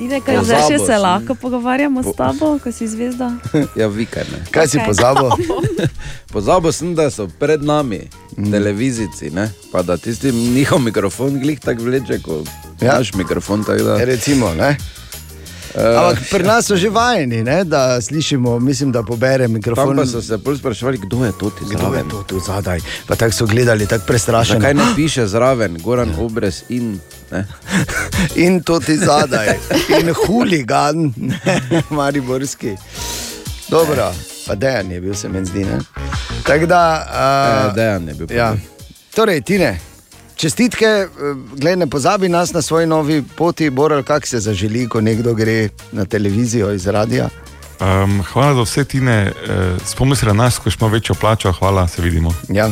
nekaj 0.07 0.38
Pozabil 0.38 0.45
zdaj 0.45 0.61
še 0.69 0.77
se 0.80 0.85
sem. 0.85 1.01
lahko 1.01 1.35
pogovarjamo 1.35 2.03
s 2.03 2.15
tabo, 2.15 2.59
ko 2.63 2.71
si 2.71 2.88
zvezda. 2.88 3.31
ja, 3.80 3.88
vikar 3.88 4.26
ne. 4.31 4.43
Kaj 4.51 4.67
si 4.67 4.77
Okej. 4.77 4.88
pozabil? 4.88 5.30
Pozabil 6.34 6.71
sem, 6.71 6.95
da 6.95 7.09
so 7.11 7.27
pred 7.27 7.63
nami 7.63 8.05
mm. 8.38 8.51
televizijci, 8.51 9.31
ne? 9.35 9.49
pa 9.71 9.81
da 9.81 9.97
tisti 9.97 10.31
njihov 10.31 10.80
mikrofon 10.80 11.39
glih 11.39 11.59
tako 11.59 11.84
vleče 11.84 12.21
kot 12.23 12.47
ja. 12.81 12.97
naš 12.97 13.13
mikrofon. 13.13 13.63
Da, 13.67 14.03
Recimo, 14.05 14.53
ne? 14.53 14.77
Ampak 15.71 16.29
pri 16.29 16.43
nas 16.43 16.65
so 16.65 16.75
že 16.75 16.89
vajeni, 16.89 17.43
ne, 17.43 17.63
da 17.63 18.01
slišimo, 18.01 18.59
mislim, 18.59 18.91
da 18.91 19.03
pobere 19.03 19.47
mikrofon. 19.47 19.87
Tam 19.87 19.97
pa 19.97 20.05
so 20.05 20.21
se 20.21 20.37
bolj 20.37 20.57
sprašvali, 20.57 20.97
kdo 20.99 21.25
je 21.25 21.31
to 21.31 21.49
ti 21.49 21.61
Kdo 21.61 21.71
je 21.71 21.77
zraven. 21.79 22.09
to 22.09 22.23
tu 22.23 22.39
zadaj? 22.39 22.79
Pa 23.07 23.15
tako 23.15 23.31
so 23.31 23.45
gledali, 23.45 23.87
tako 23.87 24.05
prestrašeni. 24.07 24.59
Zakaj 24.59 24.73
ne 24.73 24.83
piše 24.95 25.27
zraven, 25.27 25.77
Goran 25.77 26.13
Obrez 26.19 26.63
in. 26.69 26.99
Ne? 27.31 27.45
In 28.37 28.63
to 28.63 28.79
ti 28.79 28.97
zadaj, 28.97 29.47
in 29.91 30.13
huligan, 30.17 31.13
ne, 31.17 31.61
mariborski. 31.89 32.73
Dobro, 33.67 34.09
pa 34.47 34.55
dejan 34.55 34.91
je 34.91 35.01
bil, 35.01 35.13
se 35.13 35.29
mi 35.29 35.45
zdi. 35.45 35.65
ne. 35.65 35.79
Tako 36.43 36.65
da. 36.65 37.05
Uh, 37.69 37.75
Dejan 37.75 38.07
je 38.07 38.13
bil. 38.13 38.27
ja. 38.31 38.55
Torej, 39.15 39.41
Tine, 39.41 39.79
čestitke, 40.40 40.86
eh, 40.86 41.10
gled, 41.53 41.80
ne 41.80 41.88
pozabi 41.88 42.30
nas 42.30 42.53
na 42.53 42.61
svoji 42.61 42.88
novi 42.88 43.24
poti, 43.36 43.70
Boral, 43.70 44.03
kak 44.03 44.28
se 44.28 44.40
zaželi, 44.40 44.88
ko 44.88 45.02
nekdo 45.02 45.34
gre 45.34 45.70
na 45.91 46.06
televizijo 46.06 46.72
iz 46.72 46.88
radia. 46.88 47.30
Um, 47.80 48.24
hvala 48.24 48.56
za 48.56 48.61
vse 48.61 48.84
tine, 48.86 49.32
uh, 49.32 49.52
spomni 49.86 50.16
se 50.16 50.26
na 50.26 50.34
nas, 50.34 50.60
ko 50.60 50.72
smo 50.72 50.88
večjo 50.88 51.16
plačo, 51.16 51.52
hvala, 51.52 51.88
se 51.88 52.02
vidimo. 52.02 52.34
Ja. 52.49 52.70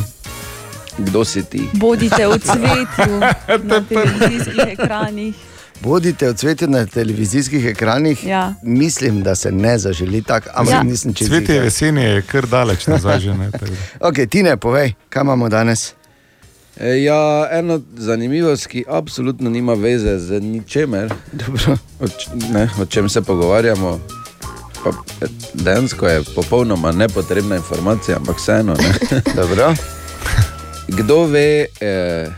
Kdo 0.98 1.24
si 1.24 1.42
ti? 1.42 1.68
Bodite 1.72 2.26
v 2.26 2.38
cvetju 2.46 3.20
na 3.70 3.80
televizijskih 3.82 4.64
ekranih. 4.68 5.34
Bodite 5.80 6.28
odsveteni 6.28 6.72
na 6.72 6.86
televizijskih 6.86 7.64
ekranih. 7.66 8.26
Ja. 8.26 8.54
Mislim, 8.62 9.22
da 9.22 9.34
se 9.34 9.52
ne 9.52 9.78
zaželi 9.78 10.22
tako, 10.22 10.48
ampak 10.54 10.74
Ja. 10.74 10.82
nisem 10.82 11.14
čest. 11.14 11.30
Cvetje 11.30 11.54
jesenje 11.56 12.02
je 12.02 12.22
kar 12.22 12.46
daleč 12.46 12.86
nazaj, 12.86 13.20
že 13.20 13.34
ne. 13.34 13.50
tako 13.50 13.64
da. 13.64 13.72
Ok, 14.08 14.14
Tine, 14.30 14.56
povej, 14.56 14.92
kaj 15.08 15.22
imamo 15.22 15.48
danes? 15.48 15.92
E, 16.80 17.02
Ja, 17.02 17.48
ena 17.50 17.80
zanimivost, 17.96 18.66
ki 18.66 18.84
absolutno 18.88 19.50
nima 19.50 19.74
veze 19.74 20.18
z 20.18 20.40
ničemer, 20.40 21.12
o, 22.02 22.06
ne, 22.52 22.68
o 22.80 22.86
čem 22.86 23.08
se 23.08 23.22
pogovarjamo. 23.22 24.00
Pa, 24.84 24.90
e, 25.20 25.26
dejansko 25.54 26.08
je 26.08 26.22
popolnoma 26.34 26.92
nepotrebna 26.92 27.56
informacija, 27.56 28.16
ampak 28.16 28.36
vseeno. 28.36 28.74
ne. 28.74 28.94
Dobro. 29.40 29.74
Kdo 30.98 31.24
ve, 31.26 31.66
eh, 31.80 32.28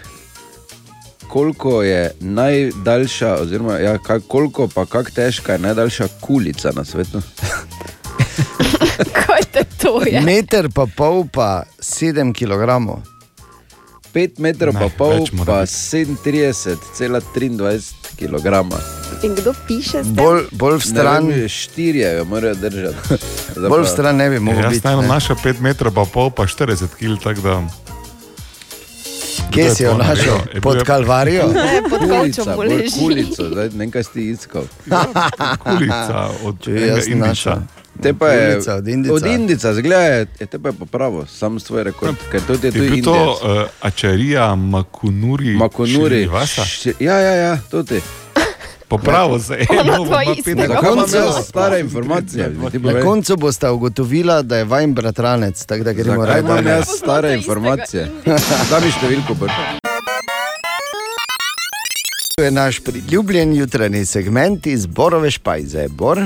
koliko 1.29 1.83
je 1.83 2.15
najdaljša, 2.21 3.35
oziroma 3.35 3.79
ja, 3.79 3.99
kak, 3.99 4.23
koliko 4.29 4.69
pa 4.69 4.87
kako 4.87 5.11
težka 5.11 5.53
je 5.53 5.59
najdaljša 5.59 6.09
kulica 6.21 6.73
na 6.75 6.85
svetu? 6.85 7.23
Kaj 9.13 9.43
te 9.53 9.65
to 9.83 10.03
je? 10.07 10.21
Meter 10.21 10.69
pa 10.75 10.87
pol, 10.97 11.25
pa 11.33 11.63
7 11.79 12.33
kg. 12.35 13.01
5 14.15 14.39
metrov 14.39 14.75
Ne, 14.75 14.81
pa 14.81 14.89
pol, 14.89 15.27
pa 15.47 15.63
37,23 15.63 17.95
kg. 18.17 18.47
In 19.23 19.35
kdo 19.35 19.55
piše? 19.69 20.03
Bolj, 20.05 20.43
bolj 20.53 20.77
v 20.77 20.83
stran, 20.83 21.27
vem, 21.27 21.49
štirje 21.49 22.17
jo 22.17 22.25
morajo 22.25 22.55
držati. 22.55 22.97
Zdaj 23.57 23.71
bolj 23.73 23.83
v 23.83 23.89
stran 23.89 24.17
ne 24.17 24.31
bi 24.31 24.39
mogel 24.39 24.65
Jaz 24.65 24.85
ne. 24.85 25.09
našo 25.09 25.35
5 25.35 25.61
metrov, 25.61 25.95
pa 25.95 26.05
pol, 26.05 26.31
pa 26.31 26.43
40 26.45 26.87
kg, 26.97 27.23
tako 27.23 27.41
da. 27.41 27.63
Kje 29.51 29.75
si 29.75 29.83
jo 29.83 29.99
našel? 29.99 30.39
Pod 30.63 30.83
Kalvarijo? 30.83 31.49
Ne, 31.55 31.83
pod 31.91 32.01
bolj 32.01 32.33
boleži. 32.57 32.99
kulico, 32.99 33.45
zdaj 33.45 33.69
ne 33.69 33.79
vem, 33.79 33.91
kaj 33.91 34.05
si 34.05 34.31
iskal. 34.31 34.63
Kulica 35.65 36.31
od 36.45 36.61
Če 36.61 36.71
jaz 36.71 37.09
našel. 37.09 37.13
indica. 37.13 37.63
Te 38.03 38.15
pa 38.15 38.29
je 38.29 38.53
Kulica 38.53 38.75
od 38.75 38.89
Indica. 38.89 39.15
Od 39.15 39.27
Indica, 39.27 39.75
zgleda, 39.75 40.03
je, 40.03 40.27
te 40.27 40.59
pa 40.59 40.69
je 40.69 40.73
popravil, 40.75 41.27
sam 41.29 41.61
svoj 41.61 41.85
rekord. 41.85 42.17
Ker 42.31 42.41
to 42.41 42.53
je 42.53 42.59
Je 42.59 42.73
tudi 42.73 42.91
bil 42.91 43.05
to 43.05 43.13
uh, 43.33 43.39
Ačarija 43.81 44.55
Makunuri. 44.55 45.55
Makonuri. 45.55 46.17
Širivasa? 46.17 46.63
Š- 46.63 46.95
Ja, 47.01 47.15
ja, 47.17 47.35
ja, 47.35 47.59
to 47.71 47.83
ti. 47.83 48.01
Popravil 48.89 49.39
se 49.41 49.55
je. 49.55 49.67
Na 49.77 49.83
imam 49.85 50.07
koncu- 50.77 51.17
jaz 51.17 51.47
stare 51.47 51.81
informacije? 51.81 52.51
Na 52.75 53.01
koncu 53.01 53.37
boste 53.37 53.69
ugotovila, 53.69 54.43
da 54.43 54.57
je 54.57 54.65
vajen 54.65 54.95
bratranec, 54.95 55.65
tako 55.65 55.85
da 55.85 55.93
gremo 55.93 56.27
raje 56.27 56.41
imam 56.41 56.67
jaz 56.67 56.89
stare 56.89 57.35
informacije? 57.35 58.09
Da 58.71 58.81
mi 58.81 58.91
številko 58.91 59.35
prvo. 59.35 59.79
To 62.37 62.43
je 62.43 62.51
naš 62.51 62.81
priljubljen 62.81 63.55
jutranji 63.55 64.07
segment 64.07 64.67
iz 64.67 64.87
Borove 64.87 65.31
špajze. 65.31 65.89
Bor, 65.89 66.19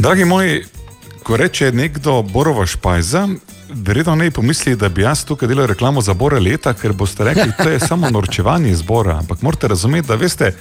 Dragi 0.00 0.24
moji, 0.24 0.64
ko 1.22 1.36
reče 1.36 1.72
nekdo 1.72 2.22
Borova 2.22 2.66
špajza, 2.66 3.28
verjetno 3.68 4.14
ne 4.14 4.30
pomisli, 4.30 4.76
da 4.76 4.88
bi 4.88 5.02
jaz 5.02 5.24
tukaj 5.24 5.48
delal 5.48 5.66
reklamo 5.66 6.00
za 6.00 6.14
Bore 6.14 6.40
leta, 6.40 6.72
ker 6.72 6.92
boste 6.92 7.24
rekli, 7.24 7.52
da 7.58 7.70
je 7.70 7.80
samo 7.80 8.10
norčevanje 8.10 8.74
zbora. 8.74 9.18
Ampak 9.18 9.42
morate 9.42 9.68
razumeti, 9.68 10.08
da 10.08 10.14
veste, 10.14 10.54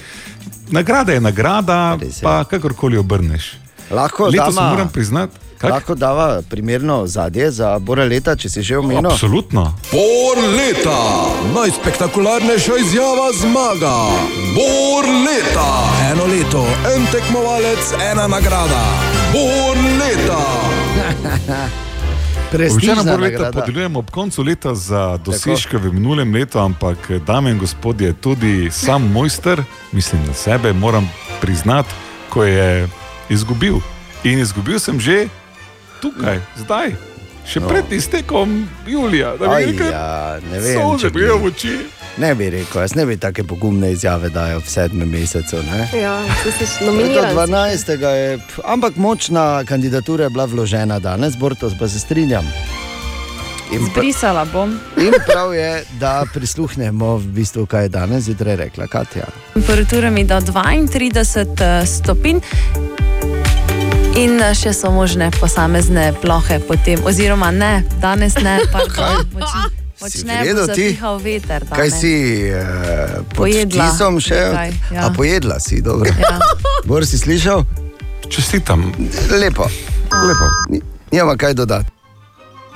nagrada 0.69 1.11
je 1.13 1.21
nagrada, 1.21 1.97
pa 2.21 2.43
kakorkoli 2.43 2.97
obrneš. 2.97 3.53
lahko 3.91 4.25
Letos 4.25 4.55
dama- 4.55 4.69
moram 4.69 4.89
priznati, 4.89 5.33
kak? 5.57 5.71
lahko 5.71 5.95
dava 5.95 6.41
primerno 6.49 7.07
zadje 7.07 7.51
za 7.51 7.79
Bora 7.79 8.03
leta, 8.03 8.35
če 8.35 8.49
si 8.49 8.61
že 8.61 8.77
omenil. 8.77 9.11
Absolutno. 9.11 9.73
Bor 9.91 10.37
leta, 10.49 10.99
najspektakularnejša 11.55 12.73
izjava 12.77 13.31
zmaga. 13.33 13.95
Bor 14.55 15.05
leta, 15.25 15.69
eno 16.11 16.25
leto, 16.25 16.65
en 16.95 17.07
tekmovalec, 17.11 17.93
ena 18.11 18.27
nagrada. 18.27 18.83
Bor 19.31 19.77
leta. 19.99 20.41
Običajno 22.71 23.03
nagrada. 23.03 23.51
podeljujemo 23.51 23.99
ob 23.99 24.11
koncu 24.11 24.43
leta 24.43 24.75
za 24.75 25.17
dosežke 25.17 25.77
v 25.77 25.93
minulem 25.93 26.33
letu, 26.33 26.59
ampak 26.59 26.97
dame 27.19 27.51
in 27.51 27.59
gospodje, 27.59 28.13
tudi 28.13 28.69
sam 28.71 29.03
mojster, 29.03 29.61
mislim 29.91 30.21
na 30.27 30.33
sebe, 30.33 30.73
moram 30.73 31.09
priznati, 31.41 31.89
ko 32.29 32.43
je 32.43 32.87
izgubil. 33.29 33.75
In 34.23 34.39
izgubil 34.39 34.79
sem 34.79 34.99
že 34.99 35.27
tukaj, 36.01 36.39
zdaj, 36.57 36.95
še 37.45 37.61
pred 37.61 37.85
iztekom 37.91 38.67
julija, 38.87 39.35
da 39.37 39.47
bi 39.47 39.65
rekel, 39.65 39.87
ja, 39.87 40.39
ne 40.41 40.59
vem, 40.59 40.73
solze 40.75 41.01
če 41.01 41.09
bi- 41.09 41.19
bijo 41.19 41.37
v 41.37 41.45
oči. 41.45 41.77
Ne 42.17 42.35
bi 42.35 42.49
rekel, 42.49 42.81
jaz 42.81 42.95
ne 42.95 43.05
bi 43.05 43.17
take 43.17 43.43
pogumne 43.43 43.91
izjave 43.91 44.29
dajo 44.29 44.59
v 44.59 44.69
sedmem 44.69 45.09
mesecu. 45.09 45.55
Ne? 45.63 46.01
Ja, 46.01 46.21
nominiran. 46.85 47.35
12. 47.35 48.03
je, 48.03 48.39
ampak 48.65 48.95
močna 48.95 49.63
kandidatura 49.63 50.23
je 50.23 50.29
bila 50.29 50.45
vložena 50.45 50.99
danes, 50.99 51.37
Bortos 51.37 51.73
pa 51.79 51.87
se 51.87 51.99
strinjam. 51.99 52.45
In, 53.71 53.85
Zbrisala 53.85 54.45
bom. 54.45 54.79
in 54.97 55.13
prav 55.27 55.53
je, 55.53 55.83
da 55.99 56.25
prisluhnemo, 56.33 57.17
v 57.17 57.25
bistvu, 57.25 57.65
kaj 57.65 57.83
je 57.83 57.89
danes 57.89 58.23
zjutraj 58.23 58.55
rekla 58.55 58.87
Katja. 58.87 59.25
Temperaturami 59.53 60.23
do 60.23 60.35
32 60.35 61.85
stopinj. 61.85 62.39
In 64.17 64.41
eh, 64.41 64.55
še 64.57 64.73
so 64.73 64.89
možne 64.91 65.29
posamezne 65.31 66.13
plohe 66.21 66.59
potem, 66.59 66.99
oziroma 67.05 67.51
ne, 67.51 67.83
danes 68.01 68.35
ne, 68.41 68.57
pardon, 68.73 69.21
moč- 69.37 69.78
močne 70.01 70.35
bo 70.45 70.65
zapihal 70.65 71.17
veter. 71.17 71.61
Kaj 71.65 71.89
danes. 71.89 71.99
si 71.99 72.13
uh, 72.45 72.59
pod 73.27 73.35
Pojedla 73.37 73.85
vtisom 73.85 74.19
še? 74.19 74.35
nekaj, 74.35 74.71
ja. 74.91 75.01
A 75.01 75.09
pojedla 75.09 75.59
si, 75.59 75.81
dobro. 75.81 76.09
Ja. 76.09 76.39
Bor 76.83 77.05
si 77.05 77.17
slišal? 77.17 77.63
Čestitam. 78.27 78.91
Lepo, 79.31 79.65
lepo. 80.05 80.45
Ni- 80.69 80.81
Nima 81.11 81.35
kaj 81.35 81.53
dodati. 81.53 81.89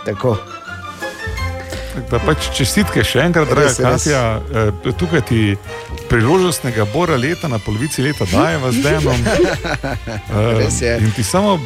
Tako. 0.06 0.38
Da 2.10 2.18
pač 2.20 2.50
čestitke 2.50 3.04
še 3.04 3.22
enkrat, 3.22 3.46
draga 3.48 3.68
Res, 3.68 3.78
res. 3.78 3.86
Katja. 4.04 4.42
Eh, 4.52 4.94
Tukaj 4.98 5.22
ti 5.22 5.54
priložnostnega 6.10 6.86
bora 6.86 7.14
leta 7.16 7.48
na 7.48 7.60
polovici 7.60 8.02
leta 8.02 8.26
dajeva 8.26 8.72
z 8.72 8.82
denom. 8.82 9.20
Eh, 10.34 10.58
Res 10.58 10.82
je. 10.82 10.98
In 10.98 11.12
ti 11.12 11.24
samo 11.24 11.60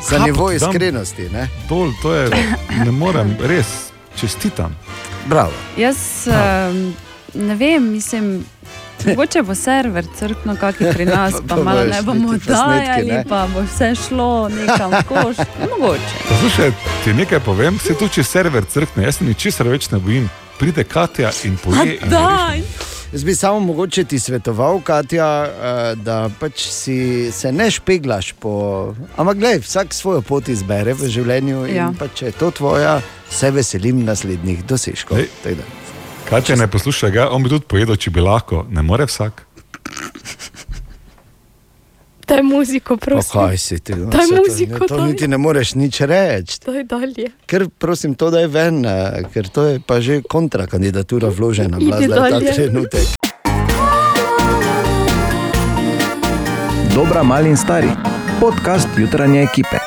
Za 0.00 0.18
nivo 0.18 0.48
iskrenosti. 0.52 1.28
Ne? 1.28 1.48
Dol, 1.68 1.92
to 2.02 2.14
je, 2.14 2.30
ne 2.78 2.90
morem, 2.90 3.36
res, 3.40 3.87
čestitam. 4.20 4.76
Bravo. 5.26 5.52
Jaz 5.76 6.26
um, 6.26 6.94
ne 7.34 7.54
vem, 7.54 7.90
mislim. 7.90 8.44
Mogoče 9.06 9.42
bo 9.42 9.54
server 9.54 10.04
crkno, 10.18 10.56
kakor 10.56 10.94
pri 10.94 11.04
nas, 11.14 11.34
pa 11.48 11.56
Pa 11.56 11.62
malo 11.62 11.84
ne 11.84 12.02
bomo 12.02 12.34
dajali, 12.46 13.22
pa 13.28 13.46
bo 13.54 13.60
vse 13.62 13.94
šlo 13.94 14.48
nekam 14.48 14.92
koš. 15.08 15.36
Mogoče. 15.70 16.14
Poslušaj, 16.28 16.72
ti 17.04 17.12
nekaj 17.14 17.40
povem, 17.40 17.78
se 17.78 17.94
tu 17.94 18.08
če 18.08 18.24
server 18.24 18.64
crkne, 18.64 19.04
jaz 19.04 19.16
se 19.16 19.24
ničesar 19.24 19.68
več 19.68 19.90
ne 19.90 19.98
bojim. 19.98 20.28
Pride 20.58 20.84
Katja 20.84 21.30
in 21.44 21.56
poje. 21.56 21.98
in 22.02 22.10
Daj! 22.10 22.62
Jaz 23.12 23.24
bi 23.24 23.34
samo 23.34 23.60
mogoče 23.60 24.04
ti 24.04 24.18
svetoval, 24.18 24.80
Katja, 24.80 25.44
eh, 25.44 25.50
da 25.96 26.30
pač 26.40 26.60
si 26.62 26.96
se 27.32 27.52
ne 27.52 27.70
špeglaš 27.70 28.32
po. 28.32 28.52
Ampak, 29.16 29.36
gledaj, 29.36 29.58
vsak 29.58 29.94
svojo 29.94 30.20
pot 30.22 30.48
izbere 30.48 30.92
v 30.94 31.08
življenju 31.08 31.66
Ja. 31.66 31.88
in 31.88 31.94
pa 31.94 32.08
če 32.08 32.26
je 32.26 32.32
to 32.32 32.50
tvoja, 32.50 33.00
se 33.30 33.50
veselim 33.50 34.04
naslednjih 34.04 34.64
dosežkov. 34.64 35.18
Da. 35.44 35.64
Katja 36.28 36.56
ne 36.56 36.66
poslušaj 36.66 37.10
ga, 37.10 37.30
on 37.30 37.42
bi 37.42 37.48
tudi 37.48 37.64
pojedel, 37.64 37.96
če 37.96 38.10
bi 38.10 38.20
lahko, 38.20 38.66
ne 38.70 38.82
more 38.82 39.06
vsak. 39.06 39.46
Daj 42.28 42.42
muziko, 42.42 42.96
Pa 42.96 43.06
prosim. 43.06 43.32
kaj 43.32 43.56
si 43.58 43.78
ti? 43.80 43.94
no, 43.94 44.06
Daj 44.06 44.20
to- 44.22 44.36
muziko, 44.36 44.86
To 44.86 44.96
daj. 44.96 45.06
niti 45.06 45.28
ne 45.28 45.38
moreš 45.38 45.74
nič 45.74 46.00
reči. 46.02 46.58
Daj 46.60 46.84
dalje. 46.84 47.26
Ker 47.46 47.68
prosim, 47.70 48.14
to 48.14 48.30
da 48.30 48.40
je 48.40 48.48
ven, 48.48 48.84
eh, 48.84 48.90
ker 49.32 49.48
to 49.48 49.62
je 49.64 49.80
pa 49.80 50.00
že 50.00 50.20
kontrakandidatura 50.22 51.28
vložena, 51.30 51.78
bila 51.78 51.96
zdaj 51.98 52.30
ta 52.30 52.40
trenutek. 52.52 53.06
Dobra, 56.90 57.22
mali 57.22 57.48
in 57.48 57.56
stari. 57.56 57.88
Podcast 58.40 58.88
jutranje 58.94 59.42
ekipe. 59.42 59.77